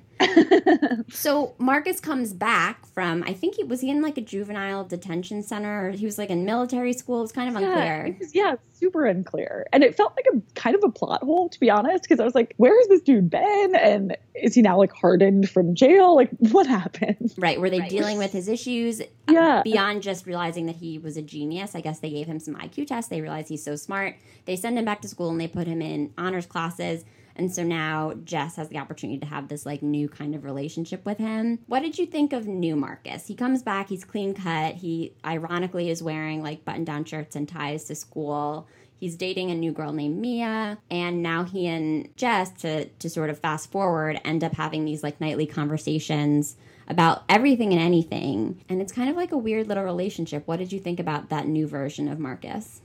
So 1.10 1.54
Marcus 1.58 2.00
comes 2.00 2.32
back 2.32 2.86
from 2.86 3.22
I 3.26 3.32
think 3.34 3.56
he 3.56 3.64
was 3.64 3.80
he 3.80 3.90
in 3.90 4.02
like 4.02 4.16
a 4.18 4.20
juvenile 4.20 4.84
detention 4.84 5.42
center 5.42 5.88
or 5.88 5.90
he 5.90 6.04
was 6.04 6.18
like 6.18 6.30
in 6.30 6.44
military 6.44 6.92
school. 6.92 7.18
It 7.18 7.22
was 7.22 7.32
kind 7.32 7.54
of 7.54 7.60
Yeah, 7.60 7.68
unclear. 7.68 8.06
it 8.06 8.18
was- 8.18 8.34
yeah, 8.34 8.54
super 8.72 9.06
unclear. 9.06 9.66
And 9.72 9.82
it 9.84 9.94
felt 9.96 10.14
like 10.16 10.26
a 10.34 10.40
kind 10.58 10.74
of 10.74 10.82
a 10.84 10.90
plot 10.90 11.22
hole, 11.22 11.48
to 11.48 11.60
be 11.60 11.70
honest, 11.70 12.02
because 12.04 12.20
I 12.20 12.24
was 12.24 12.34
like, 12.34 12.54
where 12.56 12.76
has 12.76 12.88
this 12.88 13.02
dude 13.02 13.30
been? 13.30 13.74
And 13.76 14.16
is 14.34 14.54
he 14.54 14.62
now 14.62 14.78
like 14.78 14.92
hardened 14.92 15.48
from 15.50 15.74
jail? 15.74 16.16
Like, 16.16 16.30
what 16.50 16.66
happened? 16.66 17.32
Right, 17.36 17.60
were 17.60 17.70
they 17.70 17.80
dealing 17.88 18.18
with 18.18 18.32
his 18.32 18.48
issues 18.48 19.00
uh, 19.00 19.04
Yeah. 19.28 19.62
beyond 19.62 20.02
just 20.02 20.26
realizing 20.26 20.66
that 20.66 20.76
he 20.76 20.98
was 20.98 21.16
a 21.16 21.22
genius? 21.22 21.74
I 21.74 21.80
guess 21.80 22.00
they 22.00 22.10
gave 22.10 22.26
him 22.26 22.38
some 22.40 22.54
IQ 22.54 22.86
tests. 22.88 23.08
They 23.10 23.20
realized 23.20 23.48
he's 23.48 23.64
so 23.64 23.76
smart. 23.76 24.16
They 24.46 24.56
send 24.56 24.78
him 24.78 24.84
back 24.84 25.02
to 25.02 25.08
school 25.08 25.30
and 25.30 25.40
they 25.40 25.48
put 25.48 25.66
him 25.66 25.80
in 25.82 26.12
honors 26.18 26.46
classes. 26.46 27.04
And 27.36 27.52
so 27.52 27.62
now 27.62 28.14
Jess 28.24 28.56
has 28.56 28.68
the 28.68 28.78
opportunity 28.78 29.18
to 29.20 29.26
have 29.26 29.48
this 29.48 29.64
like 29.66 29.82
new 29.82 30.08
kind 30.08 30.34
of 30.34 30.44
relationship 30.44 31.04
with 31.04 31.18
him. 31.18 31.58
What 31.66 31.80
did 31.80 31.98
you 31.98 32.06
think 32.06 32.32
of 32.32 32.46
new 32.46 32.76
Marcus? 32.76 33.26
He 33.26 33.34
comes 33.34 33.62
back, 33.62 33.88
he's 33.88 34.04
clean 34.04 34.34
cut. 34.34 34.74
He 34.76 35.14
ironically 35.24 35.90
is 35.90 36.02
wearing 36.02 36.42
like 36.42 36.64
button 36.64 36.84
down 36.84 37.04
shirts 37.04 37.36
and 37.36 37.48
ties 37.48 37.84
to 37.84 37.94
school. 37.94 38.68
He's 39.02 39.16
dating 39.16 39.50
a 39.50 39.56
new 39.56 39.72
girl 39.72 39.92
named 39.92 40.20
Mia, 40.20 40.78
and 40.88 41.24
now 41.24 41.42
he 41.42 41.66
and 41.66 42.08
Jess, 42.16 42.52
to 42.60 42.84
to 42.84 43.10
sort 43.10 43.30
of 43.30 43.38
fast 43.40 43.72
forward, 43.72 44.20
end 44.24 44.44
up 44.44 44.54
having 44.54 44.84
these 44.84 45.02
like 45.02 45.20
nightly 45.20 45.44
conversations 45.44 46.54
about 46.86 47.24
everything 47.28 47.72
and 47.72 47.82
anything. 47.82 48.62
And 48.68 48.80
it's 48.80 48.92
kind 48.92 49.10
of 49.10 49.16
like 49.16 49.32
a 49.32 49.36
weird 49.36 49.66
little 49.66 49.82
relationship. 49.82 50.46
What 50.46 50.60
did 50.60 50.72
you 50.72 50.78
think 50.78 51.00
about 51.00 51.30
that 51.30 51.48
new 51.48 51.66
version 51.66 52.06
of 52.06 52.20
Marcus? 52.20 52.80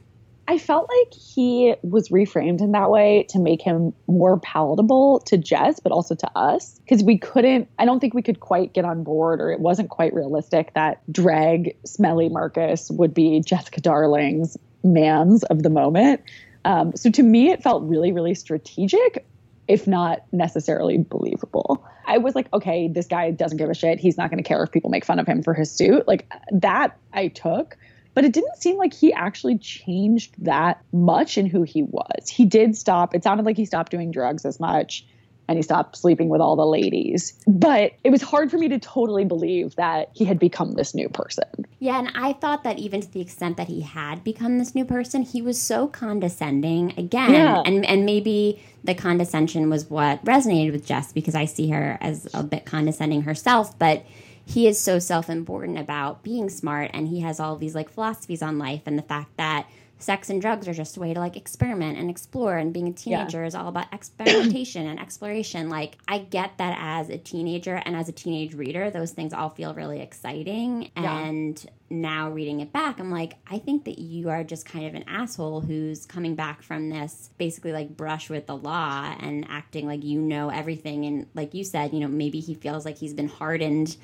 I 0.49 0.57
felt 0.57 0.89
like 0.89 1.13
he 1.13 1.75
was 1.83 2.07
reframed 2.07 2.61
in 2.61 2.71
that 2.71 2.89
way 2.89 3.25
to 3.29 3.39
make 3.39 3.61
him 3.61 3.93
more 4.07 4.39
palatable 4.39 5.19
to 5.25 5.37
Jess, 5.37 5.81
but 5.81 5.91
also 5.91 6.15
to 6.15 6.37
us. 6.37 6.79
Because 6.79 7.03
we 7.03 7.17
couldn't, 7.17 7.67
I 7.77 7.85
don't 7.85 7.99
think 7.99 8.13
we 8.13 8.21
could 8.21 8.39
quite 8.39 8.73
get 8.73 8.85
on 8.85 9.03
board, 9.03 9.41
or 9.41 9.51
it 9.51 9.59
wasn't 9.59 9.89
quite 9.89 10.13
realistic 10.13 10.73
that 10.73 11.01
drag 11.11 11.75
smelly 11.85 12.29
Marcus 12.29 12.89
would 12.91 13.13
be 13.13 13.41
Jessica 13.41 13.81
Darling's 13.81 14.57
man's 14.83 15.43
of 15.43 15.63
the 15.63 15.69
moment. 15.69 16.21
Um, 16.63 16.95
so 16.95 17.11
to 17.11 17.23
me, 17.23 17.49
it 17.49 17.61
felt 17.61 17.83
really, 17.83 18.13
really 18.13 18.33
strategic, 18.33 19.25
if 19.67 19.85
not 19.85 20.23
necessarily 20.31 20.97
believable. 20.97 21.85
I 22.05 22.19
was 22.19 22.35
like, 22.35 22.47
okay, 22.53 22.87
this 22.87 23.05
guy 23.05 23.31
doesn't 23.31 23.57
give 23.57 23.69
a 23.69 23.73
shit. 23.73 23.99
He's 23.99 24.17
not 24.17 24.29
going 24.29 24.41
to 24.41 24.47
care 24.47 24.63
if 24.63 24.71
people 24.71 24.89
make 24.89 25.03
fun 25.03 25.19
of 25.19 25.27
him 25.27 25.43
for 25.43 25.53
his 25.53 25.69
suit. 25.69 26.07
Like 26.07 26.31
that, 26.51 26.97
I 27.11 27.27
took 27.27 27.77
but 28.17 28.25
it 28.25 28.33
didn't 28.33 28.57
seem 28.57 28.77
like 28.77 28.95
he 28.95 29.13
actually 29.13 29.59
changed 29.59 30.33
that 30.39 30.81
much 30.91 31.37
in 31.37 31.45
who 31.45 31.61
he 31.61 31.83
was. 31.83 32.27
He 32.27 32.45
did 32.45 32.75
stop, 32.75 33.13
it 33.13 33.23
sounded 33.23 33.45
like 33.45 33.55
he 33.55 33.65
stopped 33.65 33.91
doing 33.91 34.09
drugs 34.09 34.43
as 34.43 34.59
much 34.59 35.05
and 35.47 35.55
he 35.55 35.61
stopped 35.61 35.95
sleeping 35.95 36.27
with 36.27 36.41
all 36.41 36.55
the 36.55 36.65
ladies. 36.65 37.39
But 37.45 37.91
it 38.03 38.09
was 38.09 38.23
hard 38.23 38.49
for 38.49 38.57
me 38.57 38.69
to 38.69 38.79
totally 38.79 39.23
believe 39.23 39.75
that 39.75 40.09
he 40.15 40.25
had 40.25 40.39
become 40.39 40.71
this 40.71 40.95
new 40.95 41.09
person. 41.09 41.67
Yeah, 41.77 41.99
and 41.99 42.11
I 42.15 42.33
thought 42.33 42.63
that 42.63 42.79
even 42.79 43.01
to 43.01 43.11
the 43.13 43.21
extent 43.21 43.55
that 43.57 43.67
he 43.67 43.81
had 43.81 44.23
become 44.23 44.57
this 44.57 44.73
new 44.73 44.83
person, 44.83 45.21
he 45.21 45.43
was 45.43 45.61
so 45.61 45.87
condescending 45.87 46.95
again. 46.97 47.33
Yeah. 47.33 47.61
And 47.67 47.85
and 47.85 48.03
maybe 48.03 48.59
the 48.83 48.95
condescension 48.95 49.69
was 49.69 49.91
what 49.91 50.25
resonated 50.25 50.71
with 50.71 50.87
Jess 50.87 51.13
because 51.13 51.35
I 51.35 51.45
see 51.45 51.69
her 51.69 51.99
as 52.01 52.27
a 52.33 52.41
bit 52.41 52.65
condescending 52.65 53.21
herself, 53.21 53.77
but 53.77 54.03
he 54.47 54.65
is 54.65 54.79
so 54.79 54.97
self-important 54.97 55.77
about 55.77 56.23
being 56.23 56.49
smart 56.49 56.89
and 56.93 57.09
he 57.09 57.19
has 57.19 57.37
all 57.37 57.57
these 57.57 57.75
like 57.75 57.89
philosophies 57.89 58.41
on 58.41 58.57
life 58.57 58.81
and 58.85 58.97
the 58.97 59.03
fact 59.03 59.35
that 59.35 59.67
sex 59.99 60.29
and 60.29 60.41
drugs 60.41 60.67
are 60.69 60.73
just 60.73 60.95
a 60.95 60.99
way 61.01 61.13
to 61.13 61.19
like 61.19 61.35
experiment 61.35 61.97
and 61.97 62.09
explore 62.09 62.55
and 62.55 62.71
being 62.71 62.87
a 62.87 62.93
teenager 62.93 63.43
is 63.43 63.55
all 63.55 63.67
about 63.67 63.91
experimentation 63.91 64.87
and 64.87 65.01
exploration. 65.01 65.69
Like 65.69 65.97
i 66.07 66.19
get 66.19 66.57
that 66.59 66.77
as 66.79 67.09
a 67.09 67.17
teenager 67.17 67.81
and 67.85 67.93
as 67.93 68.07
a 68.07 68.13
teenage 68.13 68.53
reader 68.53 68.89
those 68.89 69.11
things 69.11 69.33
all 69.33 69.49
feel 69.49 69.73
really 69.73 69.99
exciting. 69.99 70.91
Yeah. 70.95 71.19
and 71.27 71.65
now 71.89 72.29
reading 72.29 72.59
it 72.59 72.73
back 72.73 72.99
i'm 72.99 73.11
like 73.11 73.35
i 73.49 73.57
think 73.57 73.85
that 73.85 73.97
you 73.97 74.29
are 74.29 74.43
just 74.43 74.65
kind 74.65 74.85
of 74.85 74.93
an 74.93 75.05
asshole 75.07 75.61
who's 75.61 76.05
coming 76.05 76.35
back 76.35 76.61
from 76.61 76.89
this 76.89 77.29
basically 77.37 77.71
like 77.71 77.95
brush 77.95 78.29
with 78.29 78.45
the 78.45 78.55
law 78.55 79.15
and 79.19 79.45
acting 79.49 79.87
like 79.87 80.03
you 80.03 80.19
know 80.21 80.49
everything. 80.49 81.05
And 81.05 81.27
like 81.33 81.53
you 81.53 81.65
said 81.65 81.93
you 81.93 81.99
know 81.99 82.07
maybe 82.07 82.39
he 82.39 82.53
feels 82.53 82.85
like 82.85 82.97
he's 82.97 83.13
been 83.13 83.29
hardened 83.29 83.97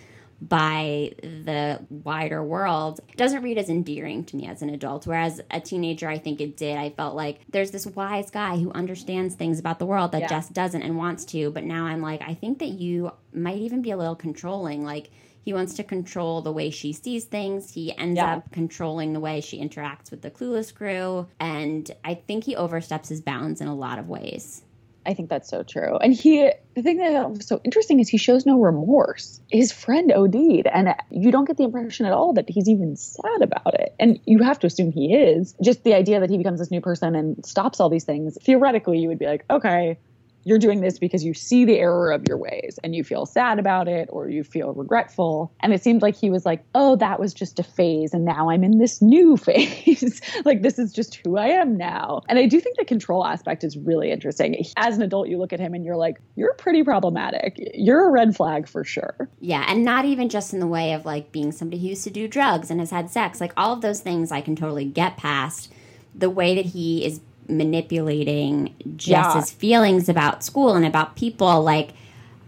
by 0.50 1.12
the 1.22 1.80
wider 1.90 2.44
world 2.44 3.00
doesn't 3.16 3.42
read 3.44 3.58
as 3.58 3.70
endearing 3.70 4.24
to 4.26 4.36
me 4.36 4.48
as 4.48 4.62
an 4.62 4.70
adult 4.70 5.08
whereas 5.08 5.40
a 5.52 5.60
teenager 5.60 6.10
i 6.10 6.18
think 6.18 6.42
it 6.42 6.58
did 6.58 6.78
i 6.78 6.90
felt 6.90 7.16
like 7.16 7.40
there's 7.50 7.72
this 7.72 7.86
wise 7.88 8.30
guy 8.30 8.58
who 8.58 8.72
understands 8.74 9.36
things 9.36 9.60
about 9.60 9.80
the 9.80 9.86
world 9.86 10.12
that 10.12 10.22
Yeah. 10.22 10.28
jess 10.28 10.50
doesn't 10.50 10.82
and 10.82 10.98
wants 10.98 11.24
to 11.26 11.52
but 11.52 11.64
now 11.64 11.86
i'm 11.86 12.02
like 12.02 12.22
i 12.22 12.34
think 12.34 12.60
that 12.60 12.70
you 12.70 13.12
might 13.34 13.58
even 13.58 13.82
be 13.82 13.92
a 13.92 13.98
little 13.98 14.16
controlling 14.16 14.84
like 14.84 15.10
He 15.46 15.54
wants 15.54 15.74
to 15.74 15.84
control 15.84 16.42
the 16.42 16.54
way 16.54 16.70
she 16.70 16.94
sees 16.94 17.26
things. 17.26 17.74
He 17.74 17.92
ends 17.98 18.16
Yeah. 18.16 18.38
up 18.38 18.52
controlling 18.54 19.12
the 19.12 19.20
way 19.20 19.42
she 19.42 19.60
interacts 19.60 20.10
with 20.10 20.22
the 20.22 20.32
clueless 20.32 20.74
crew. 20.74 21.28
And 21.38 21.92
I 22.06 22.14
think 22.16 22.46
he 22.46 22.56
oversteps 22.56 23.10
his 23.10 23.20
bounds 23.20 23.60
in 23.60 23.68
a 23.68 23.76
lot 23.76 24.00
of 24.00 24.08
ways. 24.08 24.62
I 25.06 25.14
think 25.14 25.30
that's 25.30 25.50
so 25.50 25.64
true. 25.64 25.98
And 25.98 26.14
he, 26.14 26.50
the 26.76 26.82
thing 26.82 26.98
that 26.98 27.30
was 27.30 27.48
so 27.48 27.60
interesting 27.64 28.00
is 28.00 28.10
he 28.10 28.18
shows 28.18 28.46
no 28.46 28.60
remorse. 28.60 29.42
His 29.52 29.72
friend 29.72 30.12
OD'd, 30.12 30.68
and 30.68 30.96
you 31.10 31.32
don't 31.32 31.46
get 31.46 31.58
the 31.58 31.64
impression 31.64 32.06
at 32.06 32.14
all 32.14 32.34
that 32.34 32.50
he's 32.50 32.70
even 32.70 32.96
sad 32.96 33.42
about 33.42 33.74
it. 33.74 33.96
And 34.00 34.20
you 34.26 34.40
have 34.44 34.60
to 34.60 34.68
assume 34.68 34.92
he 34.92 35.14
is. 35.14 35.56
Just 35.62 35.84
the 35.84 35.94
idea 35.94 36.20
that 36.20 36.30
he 36.30 36.38
becomes 36.38 36.60
this 36.60 36.72
new 36.72 36.82
person 36.82 37.16
and 37.16 37.46
stops 37.46 37.80
all 37.80 37.90
these 37.90 38.06
things, 38.06 38.38
theoretically, 38.42 39.00
you 39.00 39.10
would 39.10 39.20
be 39.20 39.26
like, 39.26 39.46
okay, 39.50 40.00
you're 40.44 40.60
doing 40.60 40.82
this 40.82 41.00
because 41.00 41.24
you 41.24 41.34
see 41.34 41.66
the 41.66 41.80
error 41.80 42.12
of 42.12 42.24
your 42.28 42.38
ways 42.38 42.80
and 42.84 42.96
you 42.96 43.04
feel 43.04 43.26
sad 43.26 43.60
about 43.60 43.88
it 43.88 44.10
or 44.12 44.30
you 44.30 44.44
feel 44.44 44.74
regretful. 44.74 45.54
And 45.62 45.74
it 45.74 45.84
seemed 45.84 46.02
like 46.02 46.16
he 46.16 46.30
was 46.30 46.46
like, 46.46 46.64
oh, 46.76 46.96
that 46.98 47.20
was 47.20 47.34
just 47.34 47.60
a 47.60 47.64
phase. 47.64 48.14
And 48.14 48.26
now 48.26 48.50
I'm 48.50 48.64
in 48.64 48.78
this 48.78 49.02
new 49.02 49.38
phase. 49.44 50.22
like, 50.46 50.62
this 50.62 50.80
is 50.80 50.92
just 50.92 51.16
who 51.24 51.38
I 51.38 51.48
am 51.48 51.78
now. 51.78 52.22
And 52.28 52.40
I 52.40 52.46
do 52.46 52.60
think 52.60 52.78
the 52.78 52.86
control 52.86 53.26
aspect 53.26 53.64
is 53.64 53.78
really 53.78 54.12
interesting. 54.12 54.64
As 54.78 54.96
an 54.96 55.02
adult, 55.02 55.30
you 55.30 55.38
look 55.38 55.54
at 55.54 55.60
him 55.60 55.74
and 55.74 55.86
you're 55.86 55.98
like, 55.98 56.20
you're 56.36 56.54
pretty 56.56 56.84
problematic. 56.84 57.56
You're 57.74 58.08
a 58.08 58.12
red 58.12 58.36
flag 58.36 58.68
for 58.68 58.84
sure. 58.84 59.30
Yeah, 59.40 59.66
and 59.68 59.84
not 59.84 60.06
even 60.06 60.30
just 60.30 60.54
in 60.54 60.60
the 60.60 60.68
way 60.68 60.94
of 60.94 61.06
like 61.06 61.32
being 61.32 61.52
somebody 61.52 61.82
who 61.82 61.88
used 61.90 62.04
to 62.04 62.10
do 62.10 62.28
drugs 62.28 62.70
and 62.70 62.80
has 62.80 62.92
had 62.92 63.10
sex. 63.10 63.40
Like 63.40 63.54
all 63.58 63.74
of 63.74 63.82
those 63.82 64.02
things 64.02 64.32
I 64.32 64.42
can 64.42 64.56
totally 64.56 64.86
get 64.86 65.18
past. 65.18 65.72
The 66.16 66.30
way 66.30 66.56
that 66.56 66.66
he 66.66 67.04
is 67.06 67.22
manipulating 67.50 68.74
Jess's 68.96 69.52
feelings 69.52 70.10
about 70.10 70.44
school 70.44 70.76
and 70.76 70.86
about 70.86 71.16
people, 71.16 71.62
like 71.62 71.92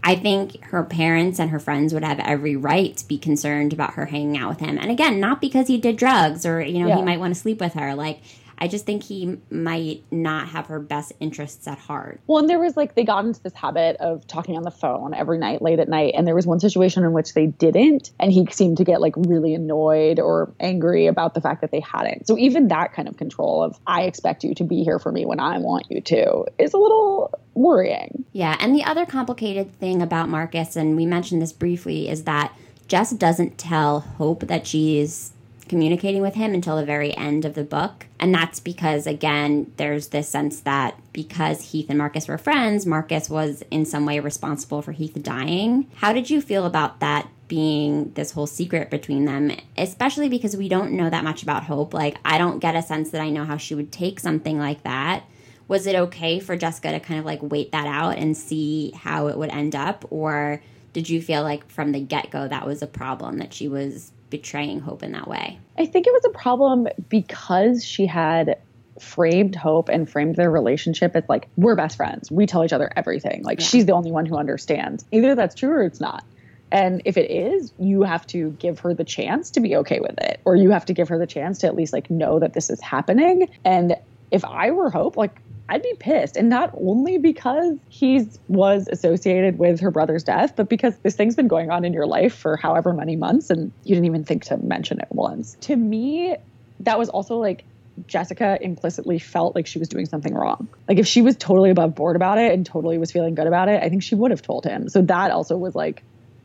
I 0.04 0.14
think 0.14 0.62
her 0.66 0.84
parents 0.84 1.40
and 1.40 1.50
her 1.50 1.58
friends 1.58 1.92
would 1.92 2.04
have 2.04 2.20
every 2.20 2.54
right 2.54 2.96
to 2.96 3.08
be 3.08 3.18
concerned 3.18 3.72
about 3.72 3.94
her 3.94 4.06
hanging 4.06 4.36
out 4.38 4.48
with 4.50 4.60
him. 4.60 4.78
And 4.78 4.90
again, 4.90 5.18
not 5.18 5.40
because 5.40 5.66
he 5.66 5.78
did 5.78 5.96
drugs 5.96 6.46
or, 6.46 6.60
you 6.60 6.78
know, 6.80 6.86
Yeah. 6.88 6.96
he 6.96 7.02
might 7.02 7.18
want 7.18 7.34
to 7.34 7.40
sleep 7.40 7.60
with 7.60 7.74
her. 7.74 7.94
Like 7.94 8.20
I 8.58 8.68
just 8.68 8.86
think 8.86 9.02
he 9.02 9.38
might 9.50 10.02
not 10.10 10.48
have 10.48 10.66
her 10.66 10.80
best 10.80 11.12
interests 11.20 11.66
at 11.66 11.78
heart. 11.78 12.20
Well, 12.26 12.38
and 12.38 12.48
there 12.48 12.58
was 12.58 12.76
like 12.76 12.94
they 12.94 13.04
got 13.04 13.24
into 13.24 13.42
this 13.42 13.54
habit 13.54 13.96
of 13.96 14.26
talking 14.26 14.56
on 14.56 14.62
the 14.62 14.70
phone 14.70 15.14
every 15.14 15.38
night, 15.38 15.62
late 15.62 15.78
at 15.78 15.88
night. 15.88 16.14
And 16.16 16.26
there 16.26 16.34
was 16.34 16.46
one 16.46 16.60
situation 16.60 17.04
in 17.04 17.12
which 17.12 17.34
they 17.34 17.46
didn't, 17.46 18.10
and 18.18 18.32
he 18.32 18.46
seemed 18.50 18.78
to 18.78 18.84
get 18.84 19.00
like 19.00 19.14
really 19.16 19.54
annoyed 19.54 20.18
or 20.18 20.52
angry 20.60 21.06
about 21.06 21.34
the 21.34 21.40
fact 21.40 21.60
that 21.60 21.70
they 21.70 21.80
hadn't. 21.80 22.26
So 22.26 22.38
even 22.38 22.68
that 22.68 22.92
kind 22.92 23.08
of 23.08 23.16
control 23.16 23.62
of 23.62 23.78
I 23.86 24.02
expect 24.02 24.44
you 24.44 24.54
to 24.54 24.64
be 24.64 24.82
here 24.82 24.98
for 24.98 25.12
me 25.12 25.26
when 25.26 25.40
I 25.40 25.58
want 25.58 25.90
you 25.90 26.00
to 26.00 26.44
is 26.58 26.72
a 26.72 26.78
little 26.78 27.38
worrying. 27.54 28.24
Yeah, 28.32 28.56
and 28.60 28.74
the 28.74 28.84
other 28.84 29.06
complicated 29.06 29.72
thing 29.78 30.02
about 30.02 30.28
Marcus, 30.28 30.76
and 30.76 30.96
we 30.96 31.06
mentioned 31.06 31.42
this 31.42 31.52
briefly, 31.52 32.08
is 32.08 32.24
that 32.24 32.56
Jess 32.88 33.10
doesn't 33.10 33.58
tell 33.58 34.00
Hope 34.00 34.46
that 34.46 34.66
she's 34.66 35.32
communicating 35.68 36.22
with 36.22 36.34
him 36.34 36.54
until 36.54 36.76
the 36.76 36.84
very 36.84 37.16
end 37.16 37.44
of 37.44 37.54
the 37.54 37.64
book. 37.64 38.06
And 38.18 38.34
that's 38.34 38.60
because, 38.60 39.06
again, 39.06 39.72
there's 39.76 40.08
this 40.08 40.28
sense 40.28 40.60
that 40.60 40.98
because 41.12 41.72
Heath 41.72 41.86
and 41.88 41.98
Marcus 41.98 42.28
were 42.28 42.38
friends, 42.38 42.86
Marcus 42.86 43.28
was 43.28 43.62
in 43.70 43.84
some 43.84 44.06
way 44.06 44.20
responsible 44.20 44.82
for 44.82 44.92
Heath 44.92 45.20
dying. 45.22 45.90
How 45.96 46.12
did 46.12 46.30
you 46.30 46.40
feel 46.40 46.66
about 46.66 47.00
that 47.00 47.28
being 47.48 48.12
this 48.14 48.32
whole 48.32 48.46
secret 48.46 48.90
between 48.90 49.24
them, 49.24 49.52
especially 49.78 50.28
because 50.28 50.56
we 50.56 50.68
don't 50.68 50.92
know 50.92 51.10
that 51.10 51.24
much 51.24 51.42
about 51.42 51.64
Hope? 51.64 51.94
Like, 51.94 52.18
I 52.24 52.38
don't 52.38 52.58
get 52.58 52.76
a 52.76 52.82
sense 52.82 53.10
that 53.10 53.20
I 53.20 53.30
know 53.30 53.44
how 53.44 53.56
she 53.56 53.74
would 53.74 53.92
take 53.92 54.20
something 54.20 54.58
like 54.58 54.82
that 54.84 55.24
was 55.68 55.86
it 55.86 55.96
okay 55.96 56.38
for 56.38 56.56
Jessica 56.56 56.92
to 56.92 57.00
kind 57.00 57.18
of 57.18 57.26
like 57.26 57.40
wait 57.42 57.72
that 57.72 57.86
out 57.86 58.18
and 58.18 58.36
see 58.36 58.92
how 58.92 59.26
it 59.28 59.36
would 59.36 59.50
end 59.50 59.74
up? 59.74 60.04
Or 60.10 60.62
did 60.92 61.08
you 61.08 61.20
feel 61.20 61.42
like 61.42 61.68
from 61.68 61.92
the 61.92 62.00
get 62.00 62.30
go 62.30 62.46
that 62.48 62.66
was 62.66 62.82
a 62.82 62.86
problem 62.86 63.38
that 63.38 63.52
she 63.52 63.68
was 63.68 64.12
betraying 64.36 64.80
Hope 64.80 65.02
in 65.02 65.12
that 65.12 65.28
way? 65.28 65.58
I 65.78 65.86
think 65.86 66.06
it 66.06 66.12
was 66.12 66.24
a 66.26 66.30
problem 66.30 66.88
because 67.08 67.84
she 67.84 68.06
had 68.06 68.58
framed 69.00 69.54
Hope 69.54 69.88
and 69.88 70.08
framed 70.08 70.36
their 70.36 70.50
relationship 70.50 71.14
as 71.14 71.24
like, 71.28 71.48
we're 71.56 71.76
best 71.76 71.96
friends. 71.96 72.30
We 72.30 72.46
tell 72.46 72.64
each 72.64 72.72
other 72.72 72.90
everything. 72.96 73.42
Like, 73.44 73.60
Yeah. 73.60 73.66
she's 73.66 73.86
the 73.86 73.92
only 73.92 74.10
one 74.10 74.26
who 74.26 74.36
understands. 74.36 75.04
Either 75.12 75.34
that's 75.34 75.54
true 75.54 75.70
or 75.70 75.82
it's 75.82 76.00
not. 76.00 76.24
And 76.72 77.00
if 77.04 77.16
it 77.16 77.30
is, 77.30 77.72
you 77.78 78.02
have 78.02 78.26
to 78.28 78.50
give 78.58 78.80
her 78.80 78.92
the 78.92 79.04
chance 79.04 79.50
to 79.52 79.60
be 79.60 79.76
okay 79.76 80.00
with 80.00 80.18
it, 80.18 80.40
or 80.44 80.56
you 80.56 80.70
have 80.70 80.84
to 80.86 80.92
give 80.94 81.08
her 81.08 81.18
the 81.18 81.26
chance 81.26 81.58
to 81.60 81.66
at 81.66 81.76
least 81.76 81.92
like 81.92 82.10
know 82.10 82.38
that 82.40 82.54
this 82.54 82.70
is 82.70 82.80
happening. 82.80 83.48
And 83.64 83.96
if 84.30 84.44
I 84.44 84.72
were 84.72 84.90
Hope, 84.90 85.16
like, 85.16 85.40
I'd 85.68 85.82
be 85.82 85.94
pissed. 85.98 86.36
And 86.36 86.48
not 86.48 86.70
only 86.74 87.18
because 87.18 87.76
he 87.88 88.28
was 88.48 88.88
associated 88.88 89.58
with 89.58 89.80
her 89.80 89.90
brother's 89.90 90.22
death, 90.22 90.54
but 90.54 90.68
because 90.68 90.96
this 90.98 91.16
thing's 91.16 91.34
been 91.34 91.48
going 91.48 91.70
on 91.70 91.84
in 91.84 91.92
your 91.92 92.06
life 92.06 92.34
for 92.34 92.56
however 92.56 92.92
many 92.92 93.16
months 93.16 93.50
and 93.50 93.72
you 93.84 93.94
didn't 93.94 94.06
even 94.06 94.24
think 94.24 94.44
to 94.44 94.56
mention 94.56 95.00
it 95.00 95.08
once. 95.10 95.56
To 95.62 95.76
me, 95.76 96.36
that 96.80 96.98
was 96.98 97.08
also 97.08 97.38
like 97.38 97.64
Jessica 98.06 98.58
implicitly 98.60 99.18
felt 99.18 99.54
like 99.54 99.66
she 99.66 99.78
was 99.78 99.88
doing 99.88 100.06
something 100.06 100.34
wrong. 100.34 100.68
Like 100.88 100.98
if 100.98 101.06
she 101.06 101.22
was 101.22 101.36
totally 101.36 101.70
above 101.70 101.94
board 101.94 102.14
about 102.14 102.38
it 102.38 102.52
and 102.52 102.64
totally 102.64 102.98
was 102.98 103.10
feeling 103.10 103.34
good 103.34 103.46
about 103.46 103.68
it, 103.68 103.82
I 103.82 103.88
think 103.88 104.02
she 104.02 104.14
would 104.14 104.30
have 104.30 104.42
told 104.42 104.64
him. 104.64 104.88
So 104.88 105.02
that 105.02 105.30
also 105.30 105.56
was 105.56 105.74
like, 105.74 106.02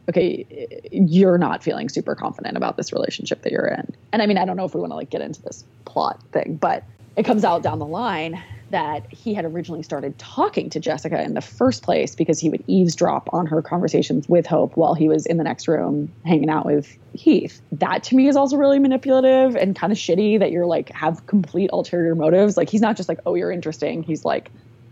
okay, 0.10 0.90
you're 0.92 1.38
not 1.38 1.64
feeling 1.64 1.90
super 1.90 2.16
confident 2.16 2.58
about 2.58 2.76
this 2.76 2.92
relationship 2.92 3.44
that 3.44 3.52
you're 3.52 3.68
in. 3.68 3.94
And 4.12 4.22
I 4.22 4.26
mean, 4.26 4.38
I 4.38 4.46
don't 4.46 4.58
know 4.58 4.66
if 4.66 4.74
we 4.74 4.80
want 4.80 4.92
to 4.92 4.96
like 4.96 5.10
get 5.10 5.22
into 5.22 5.42
this 5.42 5.64
plot 5.86 6.22
thing, 6.32 6.56
but 6.56 6.84
it 7.16 7.24
comes 7.24 7.44
out 7.44 7.62
down 7.62 7.78
the 7.80 7.86
line 7.86 8.42
that 8.72 9.12
he 9.12 9.34
had 9.34 9.46
originally 9.46 9.84
started 9.84 10.18
talking 10.18 10.70
to 10.72 10.80
Jessica 10.80 11.22
in 11.22 11.34
the 11.34 11.42
first 11.42 11.84
place 11.84 12.16
because 12.16 12.40
he 12.40 12.50
would 12.50 12.64
eavesdrop 12.68 13.30
on 13.34 13.46
her 13.46 13.62
conversations 13.62 14.28
with 14.28 14.46
Hope 14.46 14.76
while 14.76 14.94
he 14.94 15.08
was 15.08 15.26
in 15.26 15.38
the 15.38 15.44
next 15.44 15.68
room 15.68 16.12
hanging 16.26 16.50
out 16.50 16.66
with 16.66 16.98
Heath. 17.14 17.62
That 17.74 18.04
to 18.04 18.16
me 18.16 18.28
is 18.28 18.36
also 18.36 18.58
really 18.58 18.80
manipulative 18.80 19.56
and 19.56 19.76
kind 19.76 19.92
of 19.92 19.98
shitty 19.98 20.40
that 20.40 20.52
you're 20.52 20.66
like 20.66 20.90
have 20.90 21.26
complete 21.28 21.70
ulterior 21.72 22.16
motives. 22.16 22.58
Like 22.58 22.70
he's 22.70 22.82
not 22.82 22.98
just 22.98 23.08
like, 23.08 23.20
oh, 23.26 23.36
you're 23.36 23.52
interesting. 23.52 24.04
He's 24.04 24.26
like, 24.26 24.50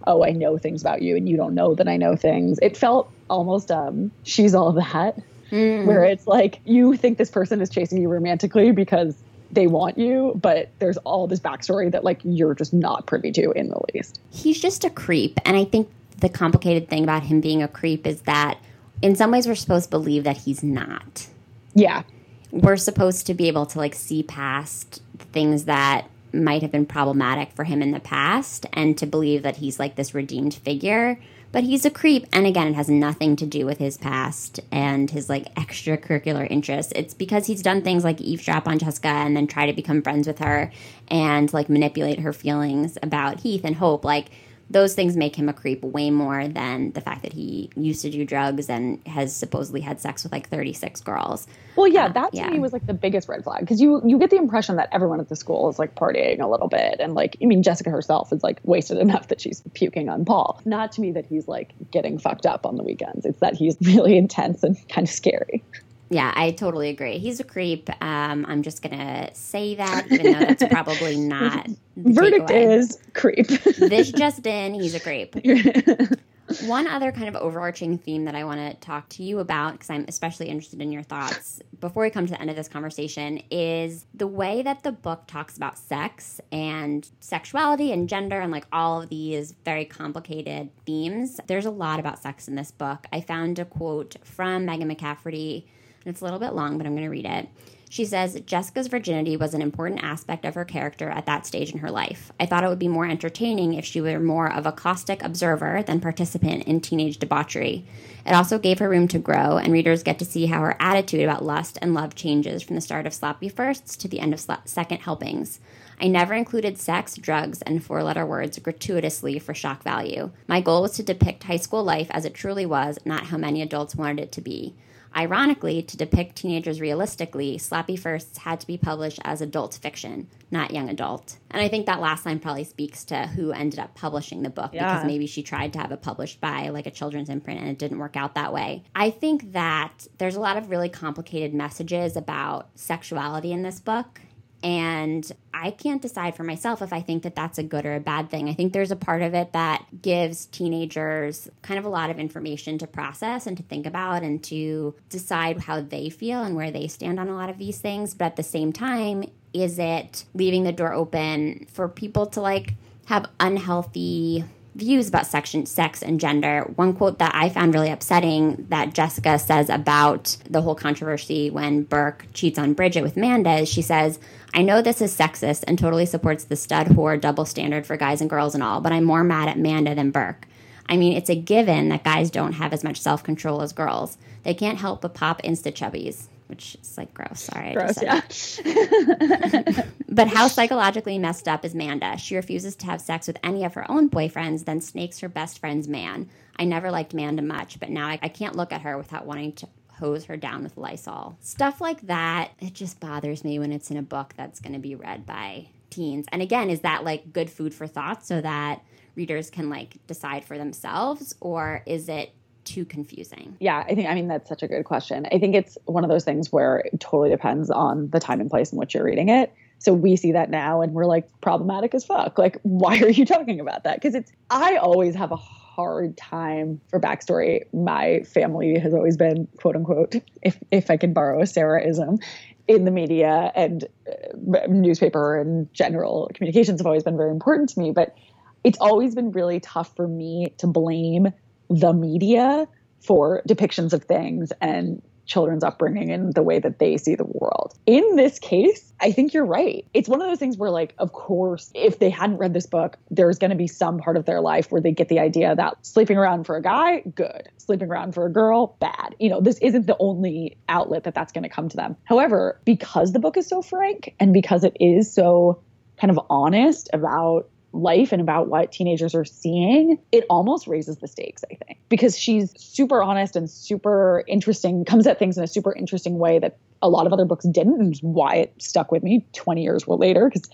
oh, 0.08 0.24
I 0.24 0.32
know 0.32 0.58
things 0.58 0.82
about 0.82 1.02
you 1.02 1.16
and 1.16 1.28
you 1.28 1.38
don't 1.38 1.56
know 1.56 1.76
that 1.76 1.88
I 1.88 1.98
know 1.98 2.16
things. 2.16 2.60
It 2.62 2.78
felt 2.78 3.12
almost 3.30 3.72
um 3.72 4.12
she's 4.24 4.56
all 4.56 4.72
that 4.74 5.18
where 5.52 6.04
it's 6.04 6.28
like 6.28 6.60
you 6.66 6.96
think 6.96 7.18
this 7.18 7.32
person 7.32 7.62
is 7.62 7.70
chasing 7.70 8.02
you 8.02 8.08
romantically 8.08 8.72
because 8.72 9.16
they 9.52 9.68
want 9.68 9.98
you, 9.98 10.40
but 10.42 10.70
there's 10.80 10.98
all 10.98 11.28
this 11.28 11.40
backstory 11.40 11.92
that 11.92 12.04
like 12.04 12.20
you're 12.24 12.54
just 12.54 12.74
not 12.74 13.08
privy 13.08 13.32
to 13.34 13.52
in 13.52 13.70
the 13.70 13.80
least. 13.94 14.20
He's 14.32 14.62
just 14.62 14.84
a 14.84 14.90
creep. 14.90 15.40
And 15.46 15.58
I 15.58 15.66
think 15.66 15.90
the 16.20 16.30
complicated 16.30 16.90
thing 16.90 17.04
about 17.04 17.24
him 17.24 17.42
being 17.42 17.64
a 17.64 17.68
creep 17.68 18.06
is 18.06 18.22
that 18.22 18.60
in 19.02 19.16
some 19.16 19.32
ways 19.32 19.48
we're 19.48 19.56
supposed 19.56 19.86
to 19.86 19.90
believe 19.90 20.24
that 20.24 20.38
he's 20.38 20.64
not. 20.64 21.28
Yeah. 21.74 22.04
we're 22.52 22.78
supposed 22.78 23.28
to 23.28 23.34
be 23.34 23.48
able 23.48 23.66
to 23.68 23.78
like 23.78 23.96
see 23.96 24.24
past 24.24 25.02
things 25.32 25.66
that 25.66 26.10
might 26.34 26.62
have 26.62 26.72
been 26.72 26.86
problematic 26.86 27.52
for 27.54 27.64
him 27.64 27.82
in 27.82 27.92
the 27.92 28.00
past 28.00 28.66
and 28.74 28.98
to 28.98 29.06
believe 29.06 29.44
that 29.44 29.58
he's 29.58 29.80
like 29.80 29.96
this 29.96 30.14
redeemed 30.14 30.54
figure 30.54 31.20
but 31.52 31.64
he's 31.64 31.86
a 31.86 31.90
creep. 31.90 32.26
And 32.32 32.46
again 32.46 32.68
it 32.68 32.76
has 32.76 32.90
nothing 32.90 33.36
to 33.38 33.46
do 33.46 33.66
with 33.66 33.78
his 33.78 33.98
past 33.98 34.60
and 34.72 35.10
his 35.10 35.30
like 35.30 35.54
extracurricular 35.56 36.50
interests. 36.50 36.94
It's 36.96 37.14
because 37.14 37.48
he's 37.48 37.62
done 37.62 37.82
things 37.82 38.04
like 38.04 38.22
eavesdrop 38.22 38.68
on 38.68 38.80
jessica 38.80 39.08
and 39.08 39.36
then 39.36 39.48
try 39.48 39.66
to 39.66 39.74
become 39.74 40.02
friends 40.02 40.28
with 40.28 40.40
her 40.40 40.72
and 41.08 41.52
like 41.54 41.70
manipulate 41.70 42.20
her 42.20 42.34
feelings 42.34 42.98
about 43.02 43.42
heath 43.42 43.62
and 43.64 43.76
hope. 43.76 44.04
Like 44.04 44.28
those 44.72 44.94
things 44.94 45.18
make 45.18 45.36
him 45.36 45.50
a 45.50 45.54
creep 45.54 45.84
way 45.84 46.12
more 46.12 46.48
than 46.48 46.92
the 46.92 47.02
fact 47.02 47.24
that 47.24 47.34
he 47.34 47.70
used 47.76 48.02
to 48.04 48.10
do 48.10 48.24
drugs 48.26 48.70
and 48.70 49.00
has 49.08 49.36
supposedly 49.36 49.82
had 49.82 50.00
sex 50.00 50.24
with 50.24 50.32
like 50.32 50.48
36 50.50 51.02
girls 51.02 51.48
Well, 51.76 51.88
yeah, 51.88 52.06
Uh, 52.06 52.10
that 52.10 52.32
to 52.34 52.38
yeah. 52.38 52.50
me 52.50 52.60
was 52.60 52.72
like 52.74 52.86
the 52.86 52.94
biggest 52.94 53.28
red 53.28 53.44
flag 53.44 53.62
because 53.62 53.82
you 53.82 54.02
you 54.06 54.20
get 54.20 54.30
the 54.30 54.36
impression 54.38 54.76
that 54.76 54.90
everyone 54.92 55.20
at 55.20 55.30
the 55.30 55.36
school 55.36 55.70
is 55.70 55.80
like 55.80 55.96
partying 55.96 56.40
a 56.40 56.48
little 56.48 56.68
bit, 56.68 56.98
and 57.00 57.16
like 57.16 57.36
I 57.42 57.46
mean 57.46 57.64
Jessica 57.64 57.90
herself 57.90 58.32
is 58.32 58.44
like 58.44 58.60
wasted 58.64 58.98
enough 59.06 59.28
that 59.30 59.42
she's 59.42 59.62
puking 59.74 60.10
on 60.10 60.26
Paul. 60.26 60.62
Not 60.66 60.92
to 60.94 61.02
me 61.02 61.12
that 61.14 61.26
he's 61.26 61.48
like 61.48 61.72
getting 61.92 62.20
fucked 62.20 62.46
up 62.46 62.66
on 62.66 62.76
the 62.76 62.84
weekends. 62.84 63.26
It's 63.26 63.40
that 63.40 63.56
he's 63.56 63.78
really 63.82 64.18
intense 64.18 64.64
and 64.64 64.76
kind 64.90 65.08
of 65.08 65.14
scary. 65.14 65.64
Yeah, 66.10 66.34
I 66.36 66.52
totally 66.52 66.90
agree. 66.90 67.20
He's 67.20 67.40
a 67.40 67.44
creep. 67.44 67.90
Um, 68.02 68.46
I'm 68.48 68.64
just 68.64 68.82
gonna 68.82 69.30
say 69.34 69.76
that, 69.76 70.08
even 70.12 70.34
though 70.34 70.40
that's 70.40 70.64
probably 70.68 71.18
not. 71.18 71.68
The 71.98 72.14
Verdict 72.14 72.50
takeaway. 72.50 72.78
is 72.78 73.00
creep. 73.14 73.48
this 73.78 74.12
just 74.12 74.46
in. 74.46 74.74
He's 74.74 74.96
a 74.96 75.00
creep. 75.00 75.36
One 76.66 76.88
other 76.88 77.12
kind 77.12 77.28
of 77.28 77.36
overarching 77.36 78.00
theme 78.00 78.26
that 78.26 78.34
I 78.34 78.44
want 78.44 78.60
to 78.60 78.74
talk 78.80 79.08
to 79.10 79.24
you 79.24 79.38
about, 79.38 79.74
because 79.74 79.92
I'm 79.92 80.06
especially 80.08 80.48
interested 80.48 80.82
in 80.82 80.92
your 80.92 81.04
thoughts 81.04 81.62
before 81.80 82.02
we 82.02 82.10
come 82.10 82.26
to 82.26 82.32
the 82.32 82.42
end 82.42 82.50
of 82.50 82.56
this 82.56 82.68
conversation, 82.68 83.40
is 83.52 84.08
the 84.16 84.26
way 84.26 84.64
that 84.64 84.82
the 84.82 84.92
book 84.92 85.28
talks 85.28 85.58
about 85.58 85.78
sex 85.78 86.42
and 86.52 87.08
sexuality 87.20 87.92
and 87.92 88.10
gender 88.10 88.40
and 88.40 88.52
like 88.52 88.66
all 88.74 89.04
of 89.04 89.10
these 89.10 89.54
very 89.64 89.86
complicated 89.86 90.72
themes. 90.88 91.40
There's 91.46 91.68
a 91.68 91.72
lot 91.72 92.00
about 92.00 92.20
sex 92.20 92.48
in 92.48 92.56
this 92.56 92.72
book. 92.72 93.06
I 93.14 93.22
found 93.22 93.60
a 93.60 93.66
quote 93.66 94.16
from 94.24 94.66
Megan 94.66 94.90
McCafferty, 94.90 95.66
it's 96.10 96.22
a 96.22 96.24
little 96.24 96.40
bit 96.40 96.54
long, 96.54 96.78
but 96.78 96.86
I'm 96.86 96.94
going 96.94 97.06
to 97.06 97.10
read 97.10 97.26
it. 97.26 97.48
She 97.92 98.06
says 98.06 98.40
Jessica's 98.46 98.86
virginity 98.86 99.36
was 99.36 99.56
an 99.56 99.64
important 99.64 100.04
aspect 100.04 100.46
of 100.46 100.54
her 100.54 100.64
character 100.64 101.10
at 101.10 101.26
that 101.26 101.48
stage 101.48 101.72
in 101.72 101.80
her 101.80 101.90
life. 101.90 102.32
I 102.40 102.46
thought 102.46 102.64
it 102.64 102.68
would 102.68 102.78
be 102.78 102.88
more 102.88 103.08
entertaining 103.08 103.74
if 103.74 103.84
she 103.84 104.00
were 104.00 104.20
more 104.20 104.52
of 104.52 104.68
a 104.68 104.72
caustic 104.72 105.24
observer 105.24 105.82
than 105.82 106.00
participant 106.00 106.66
in 106.66 106.82
teenage 106.82 107.18
debauchery. 107.18 107.86
It 108.28 108.34
also 108.34 108.60
gave 108.60 108.78
her 108.78 108.90
room 108.90 109.08
to 109.08 109.18
grow, 109.18 109.58
and 109.58 109.74
readers 109.74 110.04
get 110.04 110.20
to 110.20 110.26
see 110.26 110.46
how 110.46 110.60
her 110.62 110.78
attitude 110.80 111.22
about 111.22 111.44
lust 111.44 111.80
and 111.82 111.96
love 111.96 112.14
changes 112.14 112.62
from 112.62 112.76
the 112.76 112.82
start 112.82 113.08
of 113.08 113.14
sloppy 113.14 113.50
firsts 113.50 113.96
to 113.98 114.08
the 114.08 114.20
end 114.20 114.36
of 114.36 114.46
second 114.66 115.00
helpings. 115.00 115.60
I 116.00 116.10
never 116.10 116.36
included 116.36 116.78
sex, 116.78 117.16
drugs, 117.16 117.64
and 117.64 117.84
four 117.84 118.04
letter 118.04 118.26
words 118.26 118.60
gratuitously 118.60 119.40
for 119.40 119.56
shock 119.56 119.82
value. 119.82 120.30
My 120.48 120.62
goal 120.62 120.84
was 120.84 120.92
to 120.94 121.04
depict 121.04 121.44
high 121.44 121.58
school 121.58 121.84
life 121.84 122.08
as 122.12 122.24
it 122.24 122.36
truly 122.36 122.68
was, 122.68 123.00
not 123.04 123.26
how 123.26 123.38
many 123.38 123.64
adults 123.64 123.96
wanted 123.96 124.20
it 124.20 124.32
to 124.34 124.42
be. 124.42 124.76
Ironically, 125.16 125.82
to 125.84 125.98
depict 125.98 126.36
teenagers 126.36 126.80
realistically, 126.80 127.58
Sloppy 127.58 127.96
Firsts 127.96 128.40
had 128.40 128.60
to 128.60 128.68
be 128.68 128.78
published 128.78 129.20
as 129.24 129.42
adult 129.42 129.76
fiction, 129.82 130.28
not 130.52 130.72
young 130.72 130.90
adult. 130.90 131.38
And 131.52 131.62
I 131.62 131.68
think 131.68 131.86
that 131.86 132.00
last 132.00 132.26
line 132.26 132.40
probably 132.40 132.64
speaks 132.64 133.04
to 133.06 133.28
who 133.28 133.52
ended 133.52 133.80
up 133.80 133.96
publishing 133.96 134.44
the 134.44 134.50
book 134.50 134.72
yeah. 134.74 134.94
because 134.94 135.08
maybe 135.08 135.26
she 135.26 135.44
tried 135.44 135.74
to 135.74 135.80
have 135.80 135.92
it 135.92 136.02
published 136.02 136.40
by 136.40 136.70
like 136.70 136.86
a 136.88 136.92
children's 136.92 137.30
imprint 137.30 137.60
and 137.60 137.70
it 137.70 137.80
didn't 137.80 138.00
work 138.00 138.16
out 138.16 138.36
that 138.36 138.54
way. 138.54 138.84
I 138.96 139.10
think 139.10 139.54
that 139.54 140.08
there's 140.18 140.36
a 140.36 140.40
lot 140.40 140.58
of 140.58 140.70
really 140.70 140.90
complicated 140.90 141.54
messages 141.54 142.16
about 142.16 142.70
sexuality 142.76 143.52
in 143.52 143.64
this 143.64 143.80
book 143.80 144.22
and 144.64 145.32
I 145.54 145.72
can't 145.72 146.02
decide 146.02 146.36
for 146.36 146.44
myself 146.44 146.82
if 146.82 146.92
I 146.92 147.02
think 147.02 147.24
that 147.24 147.36
that's 147.36 147.58
a 147.58 147.64
good 147.64 147.86
or 147.86 147.96
a 147.96 148.00
bad 148.00 148.30
thing. 148.30 148.50
I 148.50 148.54
think 148.54 148.74
there's 148.74 148.92
a 148.92 148.96
part 148.96 149.22
of 149.22 149.34
it 149.34 149.54
that 149.54 149.86
gives 150.02 150.46
teenagers 150.48 151.50
kind 151.62 151.78
of 151.78 151.86
a 151.86 151.90
lot 151.90 152.10
of 152.10 152.20
information 152.20 152.78
to 152.80 152.88
process 152.88 153.48
and 153.48 153.56
to 153.58 153.64
think 153.64 153.86
about 153.86 154.24
and 154.24 154.44
to 154.46 154.96
decide 155.10 155.62
how 155.62 155.82
they 155.82 156.10
feel 156.10 156.44
and 156.44 156.56
where 156.56 156.72
they 156.72 156.88
stand 156.88 157.20
on 157.20 157.30
a 157.30 157.36
lot 157.36 157.50
of 157.50 157.58
these 157.58 157.80
things. 157.80 158.14
But 158.14 158.26
at 158.26 158.36
the 158.36 158.44
same 158.44 158.74
time, 158.74 159.24
is 159.54 159.80
it 159.80 160.26
leaving 160.34 160.64
the 160.64 160.72
door 160.72 160.94
open 160.94 161.66
for 161.72 161.88
people 161.88 162.26
to 162.28 162.42
like 162.42 162.76
have 163.06 163.26
unhealthy 163.40 164.44
views 164.80 165.08
about 165.08 165.28
section, 165.28 165.66
sex 165.66 166.02
and 166.02 166.20
gender. 166.20 166.62
One 166.76 166.94
quote 166.94 167.20
that 167.20 167.36
I 167.36 167.50
found 167.50 167.74
really 167.74 167.92
upsetting 167.92 168.66
that 168.70 168.94
Jessica 168.94 169.38
says 169.38 169.70
about 169.70 170.38
the 170.50 170.62
whole 170.62 170.76
controversy 170.76 171.50
when 171.50 171.84
Burke 171.84 172.26
cheats 172.34 172.58
on 172.58 172.74
Bridget 172.74 173.04
with 173.04 173.18
Manda 173.18 173.60
is 173.60 173.70
she 173.70 173.82
says, 173.82 174.20
I 174.54 174.62
know 174.62 174.82
this 174.82 175.02
is 175.02 175.16
sexist 175.16 175.64
and 175.68 175.78
totally 175.78 176.06
supports 176.06 176.46
the 176.46 176.56
stud 176.56 176.88
whore 176.88 177.20
double 177.20 177.46
standard 177.46 177.86
for 177.86 177.98
guys 177.98 178.22
and 178.22 178.30
girls 178.30 178.56
and 178.56 178.64
all, 178.64 178.82
but 178.82 178.92
I'm 178.92 179.04
more 179.04 179.24
mad 179.24 179.50
at 179.50 179.60
Manda 179.60 179.94
than 179.94 180.12
Burke. 180.12 180.48
I 180.88 180.98
mean, 180.98 181.16
it's 181.16 181.30
a 181.30 181.36
given 181.36 181.90
that 181.90 182.04
guys 182.04 182.32
don't 182.32 182.54
have 182.54 182.74
as 182.74 182.84
much 182.84 183.00
self 183.00 183.24
control 183.24 183.62
as 183.62 183.74
girls. 183.74 184.18
They 184.44 184.56
can't 184.56 184.80
help 184.80 185.02
but 185.02 185.14
pop 185.14 185.42
insta 185.44 185.72
chubbies 185.72 186.28
which 186.50 186.76
is 186.82 186.98
like 186.98 187.14
gross. 187.14 187.42
Sorry. 187.42 187.74
Gross, 187.74 188.02
yeah. 188.02 188.22
but 190.10 190.28
how 190.28 190.48
psychologically 190.48 191.20
messed 191.20 191.48
up 191.48 191.64
is 191.64 191.76
Manda? 191.76 192.18
She 192.18 192.36
refuses 192.36 192.76
to 192.78 192.88
have 192.88 193.02
sex 193.02 193.28
with 193.28 193.38
any 193.44 193.64
of 193.64 193.76
her 193.76 193.90
own 193.90 194.10
boyfriends, 194.10 194.66
then 194.66 194.82
snakes 194.82 195.20
her 195.20 195.30
best 195.30 195.60
friend's 195.60 195.88
man. 195.88 196.28
I 196.58 196.66
never 196.66 196.90
liked 196.90 197.14
Manda 197.14 197.44
much, 197.44 197.80
but 197.80 197.90
now 197.90 198.08
I, 198.08 198.20
I 198.24 198.30
can't 198.30 198.56
look 198.56 198.74
at 198.74 198.82
her 198.82 198.98
without 198.98 199.28
wanting 199.28 199.54
to 199.54 199.68
hose 200.00 200.26
her 200.26 200.38
down 200.38 200.64
with 200.64 200.76
Lysol. 200.76 201.38
Stuff 201.40 201.80
like 201.80 202.02
that, 202.08 202.52
it 202.60 202.74
just 202.74 203.00
bothers 203.00 203.44
me 203.44 203.60
when 203.60 203.72
it's 203.72 203.92
in 203.92 203.98
a 203.98 204.02
book 204.02 204.34
that's 204.36 204.60
going 204.60 204.74
to 204.74 204.80
be 204.80 204.96
read 204.96 205.26
by 205.26 205.68
teens. 205.90 206.26
And 206.32 206.42
again, 206.42 206.70
is 206.70 206.82
that 206.82 207.04
like 207.04 207.32
good 207.32 207.50
food 207.50 207.74
for 207.74 207.86
thought 207.86 208.26
so 208.26 208.42
that 208.42 208.82
readers 209.16 209.50
can 209.50 209.70
like 209.70 209.96
decide 210.08 210.46
for 210.46 210.58
themselves 210.58 211.36
or 211.42 211.84
is 211.86 212.10
it 212.10 212.34
too 212.70 212.86
confusing? 212.86 213.58
Yeah, 213.60 213.84
I 213.88 213.96
think, 213.96 214.08
I 214.08 214.16
mean, 214.16 214.28
that's 214.28 214.48
such 214.48 214.62
a 214.62 214.68
good 214.68 214.86
question. 214.86 215.26
I 215.32 215.40
think 215.40 215.56
it's 215.56 215.78
one 215.86 216.04
of 216.04 216.10
those 216.10 216.24
things 216.24 216.52
where 216.52 216.78
it 216.78 217.00
totally 217.00 217.30
depends 217.30 217.70
on 217.72 218.10
the 218.12 218.20
time 218.20 218.40
and 218.40 218.50
place 218.50 218.72
in 218.72 218.78
which 218.78 218.94
you're 218.94 219.04
reading 219.04 219.30
it. 219.30 219.52
So 219.80 219.94
we 219.94 220.16
see 220.16 220.32
that 220.34 220.50
now 220.50 220.82
and 220.82 220.94
we're 220.94 221.06
like 221.06 221.28
problematic 221.42 221.96
as 221.96 222.06
fuck. 222.06 222.38
Like, 222.38 222.60
why 222.64 223.00
are 223.00 223.10
you 223.10 223.26
talking 223.26 223.60
about 223.60 223.84
that? 223.84 223.96
Because 223.96 224.14
it's, 224.14 224.32
I 224.50 224.76
always 224.76 225.16
have 225.16 225.32
a 225.32 225.36
hard 225.36 226.16
time 226.16 226.80
for 226.90 227.00
backstory. 227.00 227.62
My 227.74 228.22
family 228.22 228.78
has 228.78 228.94
always 228.94 229.18
been, 229.18 229.48
quote 229.58 229.76
unquote, 229.76 230.16
if, 230.44 230.58
if 230.72 230.92
I 230.92 230.98
can 230.98 231.14
borrow 231.14 231.42
a 231.42 231.48
Sarah-ism, 231.48 232.20
in 232.68 232.86
the 232.86 232.92
media 232.92 233.52
and 233.56 233.86
uh, 234.08 234.68
newspaper 234.68 235.40
and 235.40 235.74
general 235.74 236.30
communications 236.36 236.80
have 236.80 236.86
always 236.86 237.02
been 237.02 237.18
very 237.18 237.32
important 237.32 237.70
to 237.70 237.80
me. 237.80 237.90
But 237.90 238.16
it's 238.64 238.78
always 238.80 239.16
been 239.16 239.32
really 239.32 239.60
tough 239.60 239.96
for 239.96 240.08
me 240.08 240.54
to 240.60 240.68
blame 240.68 241.34
the 241.70 241.94
media 241.94 242.68
for 243.02 243.42
depictions 243.48 243.94
of 243.94 244.04
things 244.04 244.52
and 244.60 245.02
children's 245.30 245.64
upbringing 245.64 246.12
and 246.12 246.34
the 246.34 246.44
way 246.44 246.60
that 246.60 246.80
they 246.80 246.98
see 246.98 247.16
the 247.16 247.24
world. 247.24 247.74
In 247.86 248.16
this 248.16 248.40
case, 248.40 248.92
I 249.00 249.12
think 249.12 249.34
you're 249.34 249.46
right. 249.46 249.86
It's 249.94 250.10
one 250.10 250.22
of 250.22 250.28
those 250.28 250.40
things 250.40 250.58
where, 250.58 250.72
like, 250.72 250.96
of 250.98 251.14
course, 251.14 251.72
if 251.74 252.00
they 252.00 252.10
hadn't 252.10 252.38
read 252.38 252.52
this 252.52 252.66
book, 252.66 252.98
there's 253.12 253.38
going 253.38 253.52
to 253.52 253.56
be 253.56 253.68
some 253.68 254.00
part 254.00 254.18
of 254.18 254.26
their 254.26 254.42
life 254.42 254.72
where 254.72 254.82
they 254.82 254.92
get 254.92 255.08
the 255.08 255.20
idea 255.20 255.56
that 255.56 255.86
sleeping 255.86 256.18
around 256.18 256.46
for 256.46 256.58
a 256.58 256.62
guy, 256.62 257.02
good. 257.02 257.48
Sleeping 257.58 257.90
around 257.90 258.16
for 258.16 258.26
a 258.26 258.32
girl, 258.32 258.76
bad. 258.80 259.16
You 259.20 259.30
know, 259.30 259.40
this 259.40 259.60
isn't 259.60 259.86
the 259.86 259.96
only 260.00 260.58
outlet 260.68 261.04
that 261.04 261.14
that's 261.14 261.32
going 261.32 261.44
to 261.44 261.50
come 261.50 261.70
to 261.70 261.78
them. 261.78 261.96
However, 262.04 262.60
because 262.66 263.14
the 263.14 263.20
book 263.20 263.38
is 263.38 263.48
so 263.48 263.62
frank 263.62 264.16
and 264.20 264.34
because 264.34 264.64
it 264.64 264.76
is 264.80 265.14
so 265.14 265.62
kind 265.98 266.10
of 266.10 266.20
honest 266.30 266.90
about 266.92 267.50
life 267.72 268.12
and 268.12 268.22
about 268.22 268.48
what 268.48 268.72
teenagers 268.72 269.14
are 269.14 269.26
seeing, 269.26 269.98
it 270.12 270.26
almost 270.30 270.68
raises 270.68 270.98
the 270.98 271.08
stakes, 271.08 271.44
I 271.52 271.56
think, 271.56 271.80
because 271.90 272.18
she's 272.18 272.54
super 272.62 273.04
honest 273.04 273.36
and 273.36 273.50
super 273.50 274.24
interesting, 274.28 274.86
comes 274.86 275.06
at 275.08 275.20
things 275.20 275.38
in 275.38 275.44
a 275.44 275.48
super 275.48 275.74
interesting 275.74 276.18
way 276.18 276.40
that 276.40 276.58
a 276.82 276.90
lot 276.90 277.06
of 277.06 277.14
other 277.14 277.26
books 277.26 277.46
didn't, 277.46 277.80
and 277.80 277.96
why 278.02 278.36
it 278.36 278.54
stuck 278.58 278.92
with 278.92 279.04
me 279.04 279.26
20 279.34 279.62
years 279.62 279.88
later. 279.88 280.30
Because 280.30 280.50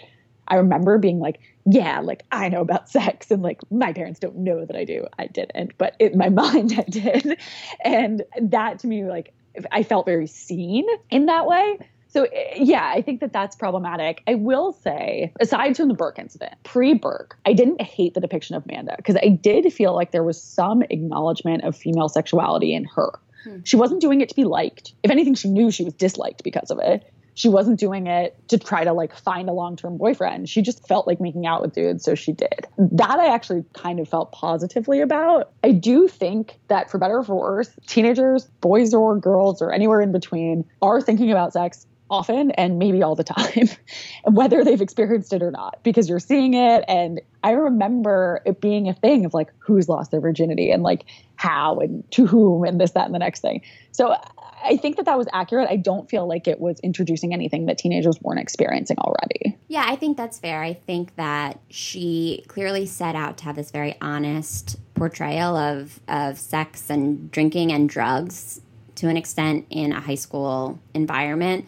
I 0.47 0.55
remember 0.55 0.97
being 0.97 1.19
like, 1.19 1.39
yeah, 1.65 1.99
like 1.99 2.23
I 2.31 2.49
know 2.49 2.61
about 2.61 2.89
sex, 2.89 3.31
and 3.31 3.41
like 3.41 3.59
my 3.71 3.93
parents 3.93 4.19
don't 4.19 4.37
know 4.37 4.65
that 4.65 4.75
I 4.75 4.83
do. 4.83 5.07
I 5.17 5.27
didn't, 5.27 5.77
but 5.77 5.95
in 5.99 6.17
my 6.17 6.29
mind, 6.29 6.73
I 6.77 6.83
did. 6.89 7.39
And 7.83 8.23
that 8.41 8.79
to 8.79 8.87
me, 8.87 9.05
like, 9.05 9.33
I 9.71 9.83
felt 9.83 10.05
very 10.05 10.27
seen 10.27 10.85
in 11.09 11.27
that 11.27 11.45
way. 11.45 11.79
So 12.15 12.23
eh, 12.31 12.53
yeah, 12.55 12.93
I 12.95 13.01
think 13.01 13.19
that 13.19 13.33
that's 13.33 13.57
problematic. 13.57 14.23
I 14.25 14.35
will 14.35 14.71
say, 14.71 15.33
aside 15.41 15.75
from 15.75 15.89
the 15.89 15.93
Burke 15.93 16.17
incident, 16.17 16.53
pre-Burke, 16.63 17.37
I 17.45 17.51
didn't 17.51 17.81
hate 17.81 18.13
the 18.13 18.21
depiction 18.21 18.55
of 18.55 18.65
Manda 18.65 18.95
because 18.95 19.17
I 19.17 19.27
did 19.27 19.71
feel 19.73 19.93
like 19.93 20.11
there 20.11 20.23
was 20.23 20.41
some 20.41 20.81
acknowledgement 20.83 21.65
of 21.65 21.75
female 21.75 22.07
sexuality 22.07 22.73
in 22.73 22.85
her. 22.85 23.19
Hmm. 23.43 23.57
She 23.65 23.75
wasn't 23.75 23.99
doing 23.99 24.21
it 24.21 24.29
to 24.29 24.35
be 24.35 24.45
liked. 24.45 24.93
If 25.03 25.11
anything, 25.11 25.35
she 25.35 25.49
knew 25.49 25.71
she 25.71 25.83
was 25.83 25.93
disliked 25.93 26.41
because 26.45 26.71
of 26.71 26.79
it. 26.81 27.03
She 27.33 27.49
wasn't 27.49 27.81
doing 27.81 28.07
it 28.07 28.33
to 28.47 28.57
try 28.57 28.85
to 28.85 28.93
like 28.93 29.13
find 29.13 29.49
a 29.49 29.51
long-term 29.51 29.97
boyfriend. 29.97 30.47
She 30.47 30.61
just 30.61 30.87
felt 30.87 31.05
like 31.05 31.19
making 31.19 31.45
out 31.45 31.61
with 31.61 31.73
dudes, 31.73 32.05
so 32.05 32.15
she 32.15 32.31
did. 32.31 32.65
That 32.77 33.19
I 33.19 33.33
actually 33.33 33.65
kind 33.73 33.99
of 33.99 34.07
felt 34.07 34.31
positively 34.31 35.01
about. 35.01 35.51
I 35.65 35.73
do 35.73 36.07
think 36.07 36.57
that 36.69 36.89
for 36.89 36.97
better 36.97 37.17
or 37.17 37.23
for 37.25 37.35
worse, 37.35 37.71
teenagers, 37.87 38.45
boys 38.61 38.93
or 38.93 39.19
girls 39.19 39.61
or 39.61 39.73
anywhere 39.73 39.99
in 39.99 40.13
between, 40.13 40.63
are 40.81 41.01
thinking 41.01 41.29
about 41.29 41.51
sex 41.51 41.85
often 42.09 42.51
and 42.51 42.77
maybe 42.77 43.01
all 43.01 43.15
the 43.15 43.23
time, 43.23 43.69
whether 44.23 44.63
they've 44.63 44.81
experienced 44.81 45.33
it 45.33 45.41
or 45.41 45.51
not, 45.51 45.79
because 45.83 46.07
you're 46.07 46.19
seeing 46.19 46.53
it. 46.53 46.83
And 46.87 47.21
I 47.43 47.51
remember 47.51 48.41
it 48.45 48.61
being 48.61 48.87
a 48.87 48.93
thing 48.93 49.25
of 49.25 49.33
like 49.33 49.51
who's 49.59 49.89
lost 49.89 50.11
their 50.11 50.21
virginity 50.21 50.71
and 50.71 50.83
like 50.83 51.05
how 51.35 51.79
and 51.79 52.09
to 52.11 52.25
whom 52.25 52.63
and 52.63 52.79
this, 52.79 52.91
that, 52.91 53.05
and 53.05 53.13
the 53.13 53.19
next 53.19 53.41
thing. 53.41 53.61
So 53.91 54.15
I 54.63 54.77
think 54.77 54.97
that 54.97 55.05
that 55.05 55.17
was 55.17 55.27
accurate. 55.33 55.67
I 55.69 55.75
don't 55.75 56.09
feel 56.09 56.27
like 56.27 56.47
it 56.47 56.59
was 56.59 56.79
introducing 56.79 57.33
anything 57.33 57.65
that 57.67 57.77
teenagers 57.77 58.19
weren't 58.21 58.39
experiencing 58.39 58.97
already. 58.99 59.57
Yeah, 59.67 59.85
I 59.87 59.95
think 59.95 60.17
that's 60.17 60.39
fair. 60.39 60.61
I 60.61 60.73
think 60.73 61.15
that 61.15 61.59
she 61.69 62.43
clearly 62.47 62.85
set 62.85 63.15
out 63.15 63.37
to 63.39 63.45
have 63.45 63.55
this 63.55 63.71
very 63.71 63.95
honest 64.01 64.77
portrayal 64.95 65.55
of 65.55 65.99
of 66.07 66.37
sex 66.37 66.89
and 66.89 67.29
drinking 67.31 67.71
and 67.71 67.89
drugs 67.89 68.61
to 68.95 69.09
an 69.09 69.17
extent 69.17 69.65
in 69.69 69.91
a 69.91 69.99
high 69.99 70.15
school 70.15 70.79
environment 70.93 71.65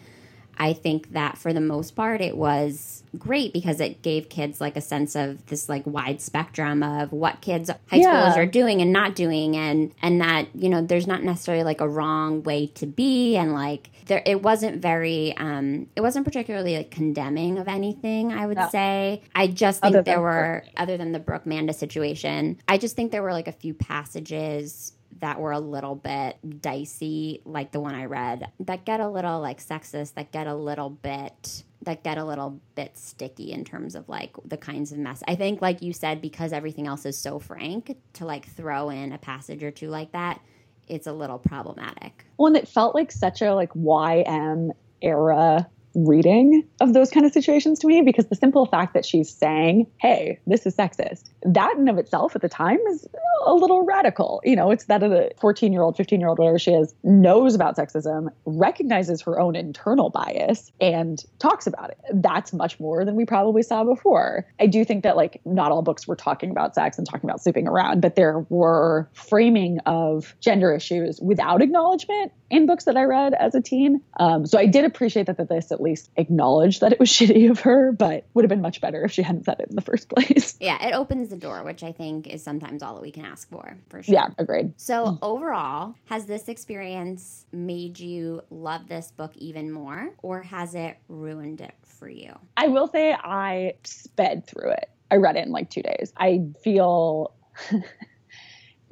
I 0.58 0.72
think 0.72 1.12
that 1.12 1.38
for 1.38 1.52
the 1.52 1.60
most 1.60 1.94
part, 1.94 2.20
it 2.20 2.36
was 2.36 2.98
great 3.16 3.52
because 3.52 3.80
it 3.80 4.02
gave 4.02 4.28
kids 4.28 4.60
like 4.60 4.76
a 4.76 4.80
sense 4.80 5.16
of 5.16 5.44
this 5.46 5.68
like 5.68 5.86
wide 5.86 6.20
spectrum 6.20 6.82
of 6.82 7.12
what 7.12 7.40
kids 7.40 7.70
high 7.70 7.96
yeah. 7.96 8.06
schoolers 8.06 8.36
are 8.36 8.46
doing 8.46 8.82
and 8.82 8.92
not 8.92 9.14
doing 9.14 9.56
and 9.56 9.94
and 10.02 10.20
that 10.20 10.46
you 10.54 10.68
know 10.68 10.82
there's 10.82 11.06
not 11.06 11.22
necessarily 11.22 11.64
like 11.64 11.80
a 11.80 11.88
wrong 11.88 12.42
way 12.42 12.66
to 12.66 12.86
be 12.86 13.36
and 13.36 13.54
like 13.54 13.90
there 14.06 14.22
it 14.26 14.42
wasn't 14.42 14.80
very 14.80 15.34
um 15.38 15.86
it 15.96 16.00
wasn't 16.02 16.24
particularly 16.24 16.76
like 16.76 16.90
condemning 16.90 17.58
of 17.58 17.66
anything 17.66 18.32
i 18.32 18.46
would 18.46 18.58
no. 18.58 18.68
say 18.68 19.22
i 19.34 19.46
just 19.46 19.80
think 19.80 20.04
there 20.04 20.20
were 20.20 20.62
Burke. 20.64 20.74
other 20.76 20.96
than 20.96 21.12
the 21.12 21.18
burke 21.18 21.46
manda 21.46 21.72
situation 21.72 22.58
i 22.68 22.76
just 22.76 22.94
think 22.94 23.10
there 23.10 23.22
were 23.22 23.32
like 23.32 23.48
a 23.48 23.52
few 23.52 23.72
passages 23.72 24.92
that 25.20 25.40
were 25.40 25.52
a 25.52 25.60
little 25.60 25.94
bit 25.94 26.36
dicey, 26.60 27.42
like 27.44 27.72
the 27.72 27.80
one 27.80 27.94
I 27.94 28.04
read, 28.04 28.50
that 28.60 28.84
get 28.84 29.00
a 29.00 29.08
little 29.08 29.40
like 29.40 29.64
sexist, 29.64 30.14
that 30.14 30.32
get 30.32 30.46
a 30.46 30.54
little 30.54 30.90
bit 30.90 31.64
that 31.82 32.02
get 32.02 32.18
a 32.18 32.24
little 32.24 32.60
bit 32.74 32.98
sticky 32.98 33.52
in 33.52 33.64
terms 33.64 33.94
of 33.94 34.08
like 34.08 34.34
the 34.44 34.56
kinds 34.56 34.90
of 34.90 34.98
mess. 34.98 35.22
I 35.28 35.36
think 35.36 35.62
like 35.62 35.80
you 35.80 35.92
said 35.92 36.20
because 36.20 36.52
everything 36.52 36.86
else 36.86 37.06
is 37.06 37.16
so 37.16 37.38
frank 37.38 37.96
to 38.14 38.26
like 38.26 38.46
throw 38.46 38.90
in 38.90 39.12
a 39.12 39.18
passage 39.18 39.62
or 39.62 39.70
two 39.70 39.88
like 39.88 40.12
that, 40.12 40.40
it's 40.88 41.06
a 41.06 41.12
little 41.12 41.38
problematic. 41.38 42.24
Well, 42.36 42.48
and 42.48 42.56
it 42.56 42.66
felt 42.66 42.94
like 42.94 43.12
such 43.12 43.42
a 43.42 43.54
like 43.54 43.72
YM 43.74 44.70
era 45.00 45.68
reading 45.94 46.66
of 46.80 46.94
those 46.94 47.10
kind 47.10 47.26
of 47.26 47.32
situations 47.32 47.78
to 47.80 47.86
me 47.86 48.02
because 48.02 48.26
the 48.26 48.36
simple 48.36 48.66
fact 48.66 48.94
that 48.94 49.04
she's 49.04 49.32
saying, 49.32 49.86
hey, 49.98 50.38
this 50.46 50.66
is 50.66 50.76
sexist, 50.76 51.24
that 51.42 51.74
in 51.76 51.88
of 51.88 51.98
itself 51.98 52.34
at 52.34 52.42
the 52.42 52.48
time 52.48 52.78
is 52.90 53.06
a 53.46 53.54
little 53.54 53.84
radical. 53.84 54.40
You 54.44 54.56
know, 54.56 54.70
it's 54.70 54.84
that 54.86 55.02
a 55.02 55.30
14 55.40 55.72
year 55.72 55.82
old, 55.82 55.96
15 55.96 56.20
year 56.20 56.28
old, 56.28 56.38
whatever 56.38 56.58
she 56.58 56.72
is, 56.72 56.94
knows 57.02 57.54
about 57.54 57.76
sexism, 57.76 58.28
recognizes 58.44 59.22
her 59.22 59.38
own 59.38 59.56
internal 59.56 60.10
bias, 60.10 60.72
and 60.80 61.24
talks 61.38 61.66
about 61.66 61.90
it. 61.90 61.98
That's 62.12 62.52
much 62.52 62.78
more 62.80 63.04
than 63.04 63.16
we 63.16 63.24
probably 63.24 63.62
saw 63.62 63.84
before. 63.84 64.46
I 64.60 64.66
do 64.66 64.84
think 64.84 65.02
that, 65.02 65.16
like, 65.16 65.40
not 65.44 65.72
all 65.72 65.82
books 65.82 66.06
were 66.06 66.16
talking 66.16 66.50
about 66.50 66.74
sex 66.74 66.98
and 66.98 67.08
talking 67.08 67.28
about 67.28 67.42
sleeping 67.42 67.66
around, 67.66 68.00
but 68.00 68.16
there 68.16 68.44
were 68.48 69.08
framing 69.12 69.78
of 69.86 70.34
gender 70.40 70.74
issues 70.74 71.20
without 71.20 71.62
acknowledgement 71.62 72.32
in 72.50 72.66
books 72.66 72.84
that 72.84 72.96
I 72.96 73.04
read 73.04 73.34
as 73.34 73.54
a 73.54 73.60
teen. 73.60 74.00
Um, 74.18 74.46
so 74.46 74.58
I 74.58 74.66
did 74.66 74.84
appreciate 74.84 75.26
that, 75.26 75.36
that 75.36 75.48
this 75.48 75.70
at 75.78 75.82
least 75.82 76.10
acknowledged 76.16 76.80
that 76.80 76.92
it 76.92 76.98
was 76.98 77.08
shitty 77.12 77.50
of 77.50 77.60
her, 77.60 77.92
but 77.92 78.26
would 78.34 78.44
have 78.44 78.48
been 78.48 78.60
much 78.60 78.80
better 78.80 79.04
if 79.04 79.12
she 79.12 79.22
hadn't 79.22 79.44
said 79.44 79.60
it 79.60 79.68
in 79.70 79.76
the 79.76 79.82
first 79.82 80.08
place. 80.14 80.56
Yeah, 80.60 80.84
it 80.86 80.92
opens 80.92 81.28
the 81.28 81.36
door, 81.36 81.62
which 81.64 81.82
I 81.82 81.92
think 81.92 82.26
is 82.26 82.42
sometimes 82.42 82.82
all 82.82 82.94
that 82.94 83.02
we 83.02 83.10
can 83.10 83.24
ask 83.24 83.48
for, 83.48 83.78
for 83.88 84.02
sure. 84.02 84.14
Yeah, 84.14 84.28
agreed. 84.38 84.72
So, 84.76 85.18
overall, 85.22 85.94
has 86.06 86.26
this 86.26 86.48
experience 86.48 87.46
made 87.52 87.98
you 87.98 88.42
love 88.50 88.88
this 88.88 89.12
book 89.12 89.36
even 89.36 89.70
more, 89.70 90.10
or 90.22 90.42
has 90.42 90.74
it 90.74 90.98
ruined 91.08 91.60
it 91.60 91.74
for 91.84 92.08
you? 92.08 92.32
I 92.56 92.68
will 92.68 92.88
say 92.88 93.12
I 93.12 93.74
sped 93.84 94.46
through 94.46 94.70
it. 94.72 94.90
I 95.10 95.16
read 95.16 95.36
it 95.36 95.46
in 95.46 95.52
like 95.52 95.70
two 95.70 95.82
days. 95.82 96.12
I 96.16 96.42
feel. 96.62 97.34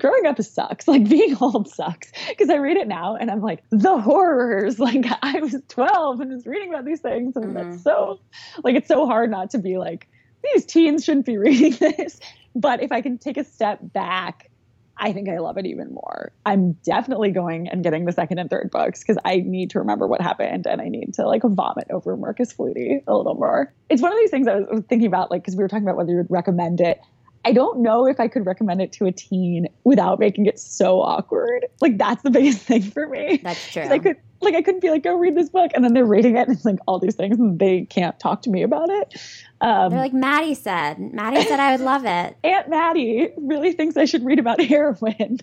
growing 0.01 0.27
up 0.27 0.41
sucks. 0.43 0.87
Like 0.97 1.09
being 1.09 1.37
old 1.41 1.69
sucks 1.69 2.11
because 2.29 2.49
I 2.49 2.57
read 2.57 2.77
it 2.77 2.89
now 2.89 3.17
and 3.17 3.31
I'm 3.31 3.41
like, 3.41 3.63
the 3.71 3.99
horrors. 3.99 4.79
Like 4.87 5.05
I 5.23 5.41
was 5.41 5.57
12 5.69 6.21
and 6.21 6.31
was 6.31 6.47
reading 6.47 6.69
about 6.69 6.85
these 6.85 7.01
things. 7.01 7.35
And 7.37 7.47
mm-hmm. 7.47 7.71
that's 7.71 7.83
so, 7.83 8.21
like, 8.63 8.77
it's 8.77 8.89
so 8.89 9.07
hard 9.07 9.31
not 9.31 9.51
to 9.51 9.59
be 9.59 9.79
like, 9.79 10.07
these 10.45 10.65
teens 10.65 11.05
shouldn't 11.05 11.27
be 11.27 11.39
reading 11.39 11.73
this. 11.73 12.21
But 12.55 12.83
if 12.83 12.93
I 12.93 13.01
can 13.01 13.19
take 13.19 13.37
a 13.37 13.45
step 13.45 13.81
back, 13.83 14.51
I 14.99 15.13
think 15.13 15.29
I 15.29 15.39
love 15.39 15.59
it 15.59 15.67
even 15.67 15.93
more. 15.93 16.33
I'm 16.47 16.73
definitely 16.85 17.31
going 17.31 17.69
and 17.69 17.83
getting 17.83 18.07
the 18.07 18.13
second 18.13 18.39
and 18.39 18.49
third 18.49 18.71
books 18.71 19.01
because 19.03 19.19
I 19.25 19.43
need 19.45 19.71
to 19.71 19.81
remember 19.81 20.07
what 20.07 20.23
happened 20.23 20.67
and 20.67 20.81
I 20.81 20.89
need 20.89 21.15
to 21.15 21.27
like 21.27 21.43
vomit 21.45 21.89
over 21.91 22.17
Marcus 22.17 22.55
Flutie 22.55 23.03
a 23.07 23.15
little 23.15 23.35
more. 23.35 23.75
It's 23.91 24.01
one 24.01 24.13
of 24.13 24.19
these 24.19 24.31
things 24.31 24.49
I 24.49 24.61
was 24.61 24.85
thinking 24.89 25.09
about, 25.09 25.31
like, 25.31 25.43
because 25.43 25.57
we 25.57 25.63
were 25.63 25.69
talking 25.69 25.85
about 25.85 25.97
whether 25.97 26.13
you 26.13 26.17
would 26.17 26.31
recommend 26.31 26.81
it. 26.81 27.01
I 27.47 27.53
don't 27.53 27.79
know 27.79 28.09
if 28.09 28.19
I 28.19 28.27
could 28.27 28.45
recommend 28.45 28.83
it 28.83 28.91
to 28.95 29.07
a 29.07 29.13
teen 29.13 29.69
without 29.85 30.19
making 30.19 30.47
it 30.47 30.59
so 30.59 31.01
awkward. 31.01 31.65
Like 31.81 31.97
that's 31.97 32.25
the 32.25 32.31
biggest 32.31 32.59
thing 32.63 32.83
for 32.83 33.07
me. 33.07 33.41
That's 33.41 33.73
true. 33.73 33.85
I 33.85 34.01
could 34.01 34.17
like 34.41 34.57
I 34.57 34.63
couldn't 34.63 34.81
be 34.81 34.91
like, 34.91 35.05
go 35.05 35.17
read 35.17 35.37
this 35.37 35.49
book, 35.49 35.71
and 35.73 35.85
then 35.85 35.95
they're 35.95 36.05
reading 36.05 36.37
it, 36.37 36.49
and 36.49 36.57
it's 36.57 36.65
like 36.65 36.81
all 36.89 36.99
these 36.99 37.15
things, 37.15 37.39
and 37.39 37.57
they 37.61 37.83
can't 37.85 38.19
talk 38.19 38.43
to 38.43 38.51
me 38.51 38.65
about 38.65 38.91
it. 38.91 39.15
Um, 39.61 39.91
they're 39.91 40.01
like, 40.01 40.13
Maddie 40.13 40.55
said. 40.55 40.99
Maddie 40.99 41.43
said 41.43 41.61
I 41.61 41.71
would 41.71 41.85
love 41.85 42.05
it. 42.05 42.37
Aunt 42.45 42.69
Maddie 42.69 43.29
really 43.37 43.73
thinks 43.73 43.97
I 43.97 44.07
should 44.07 44.25
read 44.25 44.41
about 44.41 44.61
heroin, 44.73 45.39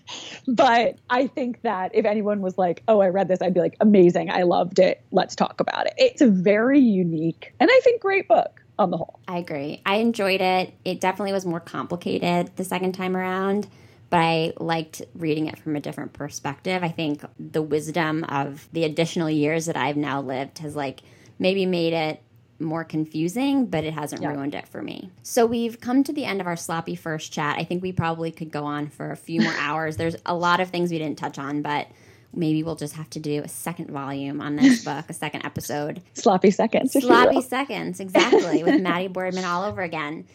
but 0.46 0.98
I 1.08 1.26
think 1.26 1.62
that 1.62 1.92
if 1.94 2.04
anyone 2.04 2.42
was 2.42 2.58
like, 2.58 2.82
oh, 2.86 3.00
I 3.00 3.08
read 3.08 3.28
this, 3.28 3.40
I'd 3.40 3.54
be 3.54 3.60
like, 3.60 3.78
amazing, 3.80 4.30
I 4.30 4.42
loved 4.42 4.78
it. 4.78 5.02
Let's 5.10 5.34
talk 5.34 5.58
about 5.58 5.86
it. 5.86 5.94
It's 5.96 6.20
a 6.20 6.28
very 6.28 6.80
unique 6.80 7.54
and 7.58 7.70
I 7.72 7.80
think 7.82 8.02
great 8.02 8.28
book 8.28 8.60
on 8.78 8.90
the 8.90 8.96
whole. 8.96 9.20
I 9.28 9.38
agree. 9.38 9.82
I 9.86 9.96
enjoyed 9.96 10.40
it. 10.40 10.74
It 10.84 11.00
definitely 11.00 11.32
was 11.32 11.46
more 11.46 11.60
complicated 11.60 12.56
the 12.56 12.64
second 12.64 12.92
time 12.92 13.16
around, 13.16 13.68
but 14.10 14.18
I 14.18 14.52
liked 14.58 15.02
reading 15.14 15.46
it 15.46 15.58
from 15.58 15.76
a 15.76 15.80
different 15.80 16.12
perspective. 16.12 16.82
I 16.82 16.88
think 16.88 17.24
the 17.38 17.62
wisdom 17.62 18.24
of 18.24 18.68
the 18.72 18.84
additional 18.84 19.30
years 19.30 19.66
that 19.66 19.76
I've 19.76 19.96
now 19.96 20.20
lived 20.20 20.58
has 20.58 20.74
like 20.74 21.00
maybe 21.38 21.66
made 21.66 21.92
it 21.92 22.22
more 22.60 22.84
confusing, 22.84 23.66
but 23.66 23.84
it 23.84 23.92
hasn't 23.92 24.22
yeah. 24.22 24.30
ruined 24.30 24.54
it 24.54 24.66
for 24.68 24.82
me. 24.82 25.10
So 25.22 25.44
we've 25.46 25.80
come 25.80 26.04
to 26.04 26.12
the 26.12 26.24
end 26.24 26.40
of 26.40 26.46
our 26.46 26.56
sloppy 26.56 26.94
first 26.94 27.32
chat. 27.32 27.56
I 27.58 27.64
think 27.64 27.82
we 27.82 27.92
probably 27.92 28.30
could 28.30 28.50
go 28.50 28.64
on 28.64 28.88
for 28.88 29.10
a 29.10 29.16
few 29.16 29.40
more 29.40 29.54
hours. 29.58 29.96
There's 29.96 30.16
a 30.26 30.34
lot 30.34 30.60
of 30.60 30.70
things 30.70 30.90
we 30.90 30.98
didn't 30.98 31.18
touch 31.18 31.38
on, 31.38 31.62
but 31.62 31.88
maybe 32.36 32.62
we'll 32.62 32.76
just 32.76 32.94
have 32.94 33.08
to 33.10 33.20
do 33.20 33.42
a 33.42 33.48
second 33.48 33.90
volume 33.90 34.40
on 34.40 34.56
this 34.56 34.84
book, 34.84 35.06
a 35.08 35.12
second 35.12 35.44
episode. 35.44 36.02
Sloppy 36.14 36.50
seconds. 36.50 36.92
Sloppy 36.92 37.42
seconds, 37.42 38.00
exactly, 38.00 38.62
with 38.62 38.80
Maddie 38.82 39.08
Boardman 39.08 39.44
all 39.44 39.64
over 39.64 39.82
again. 39.82 40.26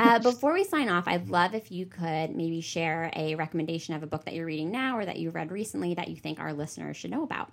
Uh, 0.00 0.18
before 0.18 0.52
we 0.52 0.64
sign 0.64 0.88
off, 0.88 1.06
I'd 1.06 1.28
love 1.28 1.54
if 1.54 1.70
you 1.70 1.84
could 1.84 2.34
maybe 2.34 2.60
share 2.60 3.10
a 3.14 3.34
recommendation 3.34 3.94
of 3.94 4.02
a 4.02 4.06
book 4.06 4.24
that 4.24 4.34
you're 4.34 4.46
reading 4.46 4.70
now 4.70 4.96
or 4.96 5.04
that 5.04 5.18
you 5.18 5.30
read 5.30 5.50
recently 5.50 5.94
that 5.94 6.08
you 6.08 6.16
think 6.16 6.40
our 6.40 6.52
listeners 6.52 6.96
should 6.96 7.10
know 7.10 7.22
about. 7.22 7.52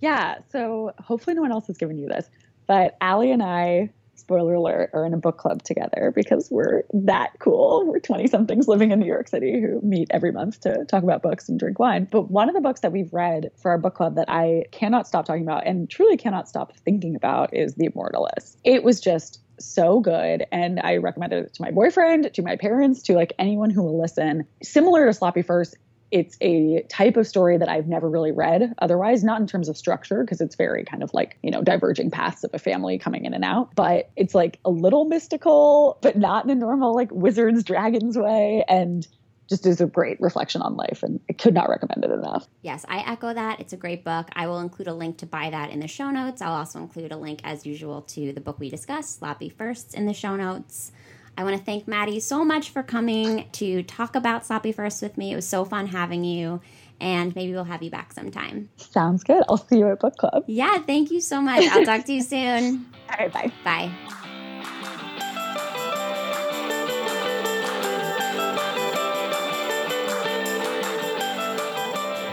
Yeah, 0.00 0.38
so 0.50 0.92
hopefully 0.98 1.34
no 1.34 1.42
one 1.42 1.52
else 1.52 1.66
has 1.68 1.76
given 1.76 1.98
you 1.98 2.08
this, 2.08 2.28
but 2.66 2.96
Allie 3.00 3.30
and 3.30 3.42
I 3.42 3.90
spoiler 4.24 4.54
alert, 4.54 4.90
are 4.94 5.04
in 5.04 5.12
a 5.12 5.18
book 5.18 5.36
club 5.36 5.62
together 5.62 6.10
because 6.14 6.50
we're 6.50 6.84
that 6.94 7.32
cool. 7.40 7.84
We're 7.86 8.00
20 8.00 8.26
somethings 8.26 8.66
living 8.66 8.90
in 8.90 8.98
New 8.98 9.06
York 9.06 9.28
City 9.28 9.60
who 9.60 9.80
meet 9.82 10.08
every 10.10 10.32
month 10.32 10.60
to 10.60 10.86
talk 10.86 11.02
about 11.02 11.22
books 11.22 11.46
and 11.46 11.58
drink 11.58 11.78
wine. 11.78 12.08
But 12.10 12.30
one 12.30 12.48
of 12.48 12.54
the 12.54 12.62
books 12.62 12.80
that 12.80 12.90
we've 12.90 13.12
read 13.12 13.50
for 13.60 13.70
our 13.70 13.78
book 13.78 13.94
club 13.94 14.14
that 14.16 14.30
I 14.30 14.64
cannot 14.72 15.06
stop 15.06 15.26
talking 15.26 15.42
about 15.42 15.66
and 15.66 15.90
truly 15.90 16.16
cannot 16.16 16.48
stop 16.48 16.74
thinking 16.78 17.14
about 17.14 17.54
is 17.54 17.74
The 17.74 17.90
Immortalist. 17.90 18.56
It 18.64 18.82
was 18.82 18.98
just 18.98 19.40
so 19.60 20.00
good 20.00 20.44
and 20.50 20.80
i 20.80 20.96
recommended 20.96 21.44
it 21.44 21.54
to 21.54 21.62
my 21.62 21.70
boyfriend 21.70 22.28
to 22.34 22.42
my 22.42 22.56
parents 22.56 23.02
to 23.02 23.14
like 23.14 23.32
anyone 23.38 23.70
who 23.70 23.84
will 23.84 24.00
listen 24.00 24.44
similar 24.64 25.06
to 25.06 25.12
sloppy 25.12 25.42
first 25.42 25.76
it's 26.14 26.36
a 26.40 26.82
type 26.88 27.16
of 27.16 27.26
story 27.26 27.58
that 27.58 27.68
I've 27.68 27.88
never 27.88 28.08
really 28.08 28.30
read 28.30 28.72
otherwise, 28.78 29.24
not 29.24 29.40
in 29.40 29.48
terms 29.48 29.68
of 29.68 29.76
structure, 29.76 30.22
because 30.22 30.40
it's 30.40 30.54
very 30.54 30.84
kind 30.84 31.02
of 31.02 31.12
like, 31.12 31.36
you 31.42 31.50
know, 31.50 31.60
diverging 31.60 32.12
paths 32.12 32.44
of 32.44 32.52
a 32.54 32.58
family 32.60 33.00
coming 33.00 33.24
in 33.24 33.34
and 33.34 33.44
out, 33.44 33.74
but 33.74 34.12
it's 34.14 34.32
like 34.32 34.60
a 34.64 34.70
little 34.70 35.06
mystical, 35.06 35.98
but 36.02 36.16
not 36.16 36.44
in 36.44 36.50
a 36.50 36.54
normal 36.54 36.94
like 36.94 37.10
wizards, 37.10 37.64
dragons 37.64 38.16
way. 38.16 38.64
And 38.68 39.04
just 39.48 39.66
is 39.66 39.80
a 39.80 39.86
great 39.86 40.20
reflection 40.20 40.62
on 40.62 40.76
life 40.76 41.02
and 41.02 41.18
I 41.28 41.32
could 41.32 41.52
not 41.52 41.68
recommend 41.68 42.04
it 42.04 42.12
enough. 42.12 42.46
Yes, 42.62 42.86
I 42.88 43.00
echo 43.10 43.34
that. 43.34 43.58
It's 43.58 43.72
a 43.72 43.76
great 43.76 44.04
book. 44.04 44.28
I 44.34 44.46
will 44.46 44.60
include 44.60 44.86
a 44.86 44.94
link 44.94 45.18
to 45.18 45.26
buy 45.26 45.50
that 45.50 45.70
in 45.70 45.80
the 45.80 45.88
show 45.88 46.12
notes. 46.12 46.40
I'll 46.40 46.54
also 46.54 46.78
include 46.78 47.10
a 47.10 47.16
link 47.16 47.40
as 47.42 47.66
usual 47.66 48.02
to 48.02 48.32
the 48.32 48.40
book 48.40 48.60
we 48.60 48.70
discussed, 48.70 49.18
Sloppy 49.18 49.48
Firsts 49.48 49.94
in 49.94 50.06
the 50.06 50.14
show 50.14 50.36
notes. 50.36 50.92
I 51.36 51.44
want 51.44 51.56
to 51.56 51.62
thank 51.62 51.88
Maddie 51.88 52.20
so 52.20 52.44
much 52.44 52.70
for 52.70 52.82
coming 52.82 53.48
to 53.52 53.82
talk 53.82 54.14
about 54.14 54.46
Sloppy 54.46 54.72
First 54.72 55.02
with 55.02 55.18
me. 55.18 55.32
It 55.32 55.36
was 55.36 55.48
so 55.48 55.64
fun 55.64 55.88
having 55.88 56.24
you, 56.24 56.60
and 57.00 57.34
maybe 57.34 57.52
we'll 57.52 57.64
have 57.64 57.82
you 57.82 57.90
back 57.90 58.12
sometime. 58.12 58.68
Sounds 58.76 59.24
good. 59.24 59.42
I'll 59.48 59.56
see 59.56 59.78
you 59.78 59.88
at 59.90 60.00
book 60.00 60.16
club. 60.16 60.44
Yeah, 60.46 60.78
thank 60.78 61.10
you 61.10 61.20
so 61.20 61.40
much. 61.40 61.64
I'll 61.64 61.84
talk 61.84 62.04
to 62.06 62.12
you 62.12 62.22
soon. 62.22 62.86
All 63.10 63.16
right, 63.18 63.32
bye. 63.32 63.52
Bye. 63.64 63.92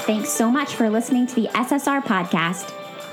Thanks 0.02 0.30
so 0.30 0.52
much 0.52 0.76
for 0.76 0.90
listening 0.90 1.26
to 1.28 1.36
the 1.36 1.48
SSR 1.50 2.04
podcast. 2.04 2.81